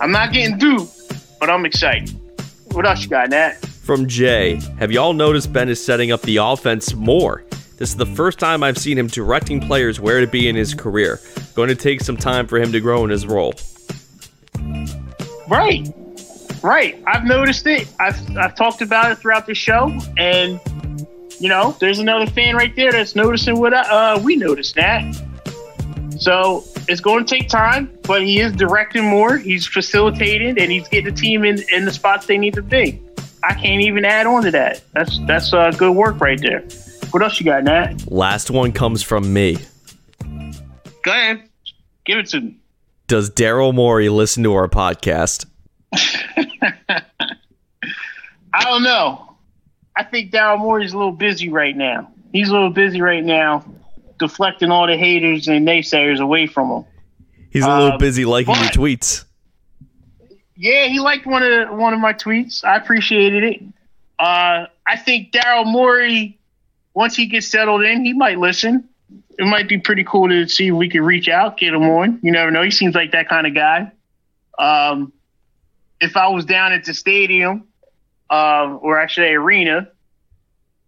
I'm 0.00 0.10
not 0.10 0.32
getting 0.32 0.56
duped, 0.56 1.38
but 1.38 1.50
I'm 1.50 1.66
excited. 1.66 2.18
What 2.72 2.86
else 2.86 3.02
you 3.02 3.08
got, 3.08 3.28
Nat? 3.28 3.58
From 3.90 4.06
Jay, 4.06 4.60
have 4.78 4.92
y'all 4.92 5.12
noticed 5.12 5.52
Ben 5.52 5.68
is 5.68 5.84
setting 5.84 6.12
up 6.12 6.22
the 6.22 6.36
offense 6.36 6.94
more? 6.94 7.42
This 7.76 7.88
is 7.88 7.96
the 7.96 8.06
first 8.06 8.38
time 8.38 8.62
I've 8.62 8.78
seen 8.78 8.96
him 8.96 9.08
directing 9.08 9.58
players 9.60 9.98
where 9.98 10.20
to 10.20 10.28
be 10.28 10.48
in 10.48 10.54
his 10.54 10.74
career. 10.74 11.18
Going 11.56 11.70
to 11.70 11.74
take 11.74 12.00
some 12.00 12.16
time 12.16 12.46
for 12.46 12.56
him 12.60 12.70
to 12.70 12.78
grow 12.78 13.02
in 13.02 13.10
his 13.10 13.26
role. 13.26 13.52
Right. 15.48 15.92
Right. 16.62 17.02
I've 17.04 17.24
noticed 17.24 17.66
it. 17.66 17.92
I've, 17.98 18.36
I've 18.36 18.54
talked 18.54 18.80
about 18.80 19.10
it 19.10 19.16
throughout 19.16 19.46
the 19.46 19.56
show. 19.56 19.92
And 20.16 20.60
you 21.40 21.48
know, 21.48 21.76
there's 21.80 21.98
another 21.98 22.30
fan 22.30 22.54
right 22.54 22.76
there 22.76 22.92
that's 22.92 23.16
noticing 23.16 23.58
what 23.58 23.74
uh, 23.74 24.20
we 24.22 24.36
noticed 24.36 24.76
that. 24.76 25.02
So 26.16 26.62
it's 26.86 27.00
going 27.00 27.24
to 27.24 27.34
take 27.34 27.48
time, 27.48 27.92
but 28.04 28.22
he 28.22 28.38
is 28.38 28.52
directing 28.52 29.04
more. 29.04 29.36
He's 29.36 29.66
facilitating, 29.66 30.60
and 30.60 30.70
he's 30.70 30.86
getting 30.86 31.12
the 31.12 31.20
team 31.20 31.44
in, 31.44 31.60
in 31.72 31.86
the 31.86 31.90
spots 31.90 32.26
they 32.26 32.38
need 32.38 32.54
to 32.54 32.62
be. 32.62 33.02
I 33.42 33.54
can't 33.54 33.82
even 33.82 34.04
add 34.04 34.26
on 34.26 34.42
to 34.44 34.50
that. 34.50 34.82
That's 34.92 35.18
that's 35.26 35.52
uh, 35.52 35.70
good 35.72 35.94
work 35.96 36.20
right 36.20 36.40
there. 36.40 36.60
What 37.10 37.22
else 37.22 37.40
you 37.40 37.46
got, 37.46 37.64
Nat? 37.64 38.10
Last 38.10 38.50
one 38.50 38.72
comes 38.72 39.02
from 39.02 39.32
me. 39.32 39.56
Go 41.02 41.10
ahead, 41.10 41.42
give 42.04 42.18
it 42.18 42.26
to 42.28 42.40
me. 42.40 42.56
Does 43.06 43.30
Daryl 43.30 43.74
Morey 43.74 44.08
listen 44.08 44.42
to 44.44 44.54
our 44.54 44.68
podcast? 44.68 45.46
I 45.92 47.02
don't 48.64 48.82
know. 48.82 49.36
I 49.96 50.04
think 50.04 50.30
Daryl 50.30 50.58
Morey's 50.58 50.92
a 50.92 50.96
little 50.96 51.12
busy 51.12 51.48
right 51.48 51.76
now. 51.76 52.10
He's 52.32 52.48
a 52.48 52.52
little 52.52 52.70
busy 52.70 53.00
right 53.00 53.24
now, 53.24 53.64
deflecting 54.18 54.70
all 54.70 54.86
the 54.86 54.96
haters 54.96 55.48
and 55.48 55.66
naysayers 55.66 56.20
away 56.20 56.46
from 56.46 56.70
him. 56.70 56.84
He's 57.50 57.64
a 57.64 57.68
little 57.68 57.92
Um, 57.92 57.98
busy 57.98 58.24
liking 58.24 58.54
your 58.54 58.64
tweets. 58.66 59.24
Yeah, 60.60 60.88
he 60.88 61.00
liked 61.00 61.24
one 61.24 61.42
of 61.42 61.70
one 61.70 61.94
of 61.94 62.00
my 62.00 62.12
tweets. 62.12 62.62
I 62.62 62.76
appreciated 62.76 63.44
it. 63.44 63.62
Uh, 64.18 64.66
I 64.86 64.96
think 64.98 65.32
Daryl 65.32 65.64
Morey, 65.64 66.38
once 66.92 67.16
he 67.16 67.28
gets 67.28 67.46
settled 67.46 67.82
in, 67.82 68.04
he 68.04 68.12
might 68.12 68.38
listen. 68.38 68.86
It 69.38 69.46
might 69.46 69.70
be 69.70 69.78
pretty 69.78 70.04
cool 70.04 70.28
to 70.28 70.46
see 70.48 70.68
if 70.68 70.74
we 70.74 70.90
can 70.90 71.02
reach 71.02 71.30
out, 71.30 71.56
get 71.56 71.72
him 71.72 71.84
on. 71.84 72.20
You 72.22 72.30
never 72.30 72.50
know. 72.50 72.62
He 72.62 72.70
seems 72.70 72.94
like 72.94 73.12
that 73.12 73.26
kind 73.26 73.46
of 73.46 73.54
guy. 73.54 73.90
Um, 74.58 75.14
if 75.98 76.18
I 76.18 76.28
was 76.28 76.44
down 76.44 76.74
at 76.74 76.84
the 76.84 76.92
stadium, 76.92 77.66
uh, 78.28 78.76
or 78.82 79.00
actually 79.00 79.28
arena, 79.28 79.88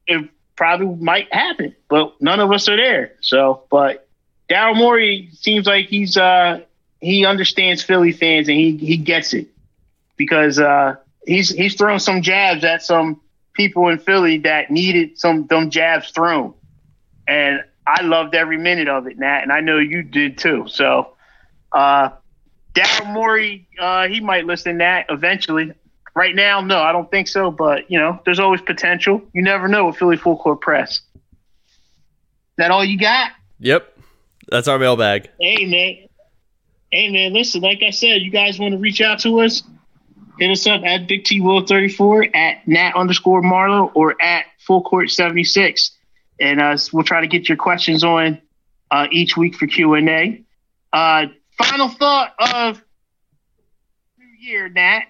it 0.07 0.29
probably 0.55 1.03
might 1.03 1.33
happen. 1.33 1.75
But 1.89 2.21
none 2.21 2.41
of 2.41 2.53
us 2.53 2.69
are 2.69 2.77
there. 2.77 3.15
So, 3.23 3.63
but 3.71 4.07
Daryl 4.51 4.77
Morey 4.77 5.31
seems 5.33 5.67
like 5.67 5.87
he's 5.87 6.19
uh, 6.19 6.61
he 7.01 7.25
understands 7.25 7.83
Philly 7.83 8.13
fans 8.13 8.49
and 8.49 8.59
he 8.59 8.77
he 8.77 8.99
gets 8.99 9.33
it 9.33 9.49
because 10.23 10.59
uh, 10.59 10.97
he's 11.27 11.51
he's 11.51 11.75
thrown 11.75 11.99
some 11.99 12.23
jabs 12.23 12.65
at 12.65 12.83
some 12.83 13.21
people 13.55 13.89
in 13.89 13.99
Philly 13.99 14.39
that 14.39 14.71
needed 14.71 15.19
some 15.19 15.47
them 15.47 15.71
jabs 15.71 16.11
thrown, 16.11 16.55
and 17.27 17.63
I 17.87 18.03
loved 18.03 18.35
every 18.35 18.59
minute 18.59 18.89
of 18.89 19.07
it, 19.07 19.19
Nat, 19.19 19.41
and 19.43 19.53
I 19.53 19.61
know 19.61 19.79
you 19.79 20.03
did 20.03 20.39
too. 20.39 20.65
So, 20.69 21.15
uh, 21.73 22.11
Daryl 22.75 23.13
Morey, 23.13 23.69
uh, 23.79 24.07
he 24.07 24.21
might 24.21 24.47
listen 24.47 24.75
to 24.75 24.79
that 24.79 25.07
eventually. 25.09 25.73
Right 26.15 26.35
now, 26.35 26.61
no, 26.61 26.79
I 26.79 26.93
don't 26.93 27.11
think 27.11 27.27
so. 27.27 27.51
But 27.51 27.91
you 27.91 27.99
know, 27.99 28.21
there's 28.25 28.39
always 28.39 28.61
potential. 28.61 29.23
You 29.33 29.43
never 29.43 29.67
know 29.67 29.87
with 29.87 29.97
Philly 29.97 30.17
Full 30.17 30.37
Court 30.37 30.61
Press. 30.61 31.01
That 32.59 32.71
all 32.71 32.85
you 32.85 32.99
got? 32.99 33.33
Yep. 33.61 33.99
That's 34.51 34.69
our 34.69 34.79
mailbag. 34.79 35.31
Hey 35.41 35.65
man, 35.65 36.09
hey 36.91 37.11
man, 37.11 37.33
listen. 37.33 37.63
Like 37.63 37.83
I 37.83 37.91
said, 37.91 38.23
you 38.23 38.31
guys 38.31 38.59
want 38.59 38.73
to 38.73 38.79
reach 38.79 39.01
out 39.01 39.21
to 39.21 39.41
us? 39.41 39.63
Hit 40.43 40.51
us 40.51 40.67
up 40.67 40.83
at 40.83 41.07
Big 41.07 41.23
T 41.23 41.41
Wil 41.41 41.65
thirty 41.65 41.89
four 41.89 42.27
at 42.35 42.67
Nat 42.67 42.97
underscore 42.97 43.43
Marlowe 43.43 43.93
or 43.95 44.21
at 44.21 44.45
Full 44.67 44.83
Court 44.83 45.09
seventy 45.09 45.45
six, 45.45 45.93
and 46.41 46.61
uh, 46.61 46.77
we'll 46.93 47.05
try 47.05 47.21
to 47.21 47.29
get 47.29 47.49
your 47.49 47.57
questions 47.57 48.03
on 48.03 48.43
uh, 48.91 49.07
each 49.13 49.37
week 49.37 49.55
for 49.55 49.69
Q 49.69 49.95
and 49.95 50.09
A. 50.09 50.45
Uh, 50.93 51.27
final 51.57 51.89
thought 51.89 52.35
of 52.41 52.83
New 54.19 54.27
Year, 54.41 54.69
Nat. 54.69 55.03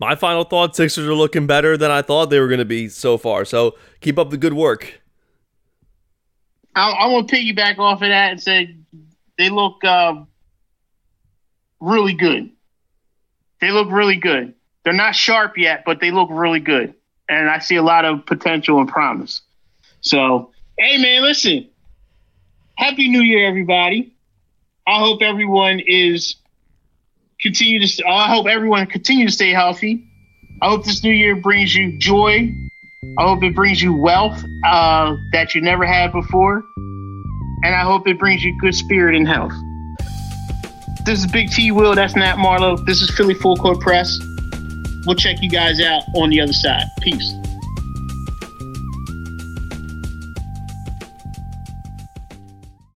My 0.00 0.16
final 0.16 0.42
thought: 0.42 0.74
Sixers 0.74 1.06
are 1.06 1.14
looking 1.14 1.46
better 1.46 1.76
than 1.76 1.92
I 1.92 2.02
thought 2.02 2.30
they 2.30 2.40
were 2.40 2.48
going 2.48 2.58
to 2.58 2.64
be 2.64 2.88
so 2.88 3.16
far. 3.16 3.44
So 3.44 3.76
keep 4.00 4.18
up 4.18 4.30
the 4.30 4.38
good 4.38 4.54
work. 4.54 5.00
I, 6.74 6.90
I 6.90 7.06
want 7.06 7.28
to 7.28 7.36
piggyback 7.36 7.78
off 7.78 8.02
of 8.02 8.08
that 8.08 8.32
and 8.32 8.42
say 8.42 8.74
they 9.38 9.50
look 9.50 9.84
uh, 9.84 10.24
really 11.78 12.14
good. 12.14 12.50
They 13.60 13.70
look 13.70 13.90
really 13.90 14.16
good. 14.16 14.54
They're 14.84 14.92
not 14.92 15.14
sharp 15.14 15.58
yet, 15.58 15.82
but 15.84 16.00
they 16.00 16.10
look 16.10 16.28
really 16.30 16.60
good, 16.60 16.94
and 17.28 17.50
I 17.50 17.58
see 17.58 17.76
a 17.76 17.82
lot 17.82 18.04
of 18.04 18.24
potential 18.26 18.78
and 18.78 18.88
promise. 18.88 19.42
So, 20.00 20.52
hey 20.78 20.98
man, 20.98 21.22
listen. 21.22 21.68
Happy 22.76 23.08
New 23.08 23.20
Year, 23.20 23.46
everybody. 23.46 24.14
I 24.86 25.00
hope 25.00 25.20
everyone 25.20 25.80
is 25.80 26.36
continue 27.40 27.84
to. 27.84 28.06
I 28.06 28.28
hope 28.28 28.46
everyone 28.46 28.86
continue 28.86 29.26
to 29.26 29.32
stay 29.32 29.50
healthy. 29.50 30.04
I 30.62 30.68
hope 30.68 30.84
this 30.84 31.02
new 31.02 31.12
year 31.12 31.36
brings 31.36 31.74
you 31.74 31.98
joy. 31.98 32.54
I 33.18 33.22
hope 33.22 33.42
it 33.42 33.54
brings 33.54 33.82
you 33.82 33.92
wealth 33.92 34.42
uh, 34.64 35.16
that 35.32 35.54
you 35.54 35.60
never 35.60 35.84
had 35.84 36.12
before, 36.12 36.64
and 36.76 37.74
I 37.74 37.82
hope 37.82 38.06
it 38.08 38.18
brings 38.18 38.44
you 38.44 38.56
good 38.60 38.74
spirit 38.74 39.16
and 39.16 39.26
health. 39.26 39.52
This 41.08 41.20
is 41.20 41.26
Big 41.26 41.50
T 41.50 41.72
Wil. 41.72 41.94
That's 41.94 42.14
Nat 42.16 42.36
Marlowe. 42.36 42.76
This 42.76 43.00
is 43.00 43.08
Philly 43.16 43.32
Full 43.32 43.56
Court 43.56 43.80
Press. 43.80 44.18
We'll 45.06 45.16
check 45.16 45.40
you 45.40 45.48
guys 45.48 45.80
out 45.80 46.02
on 46.14 46.28
the 46.28 46.38
other 46.38 46.52
side. 46.52 46.84
Peace. 47.00 47.32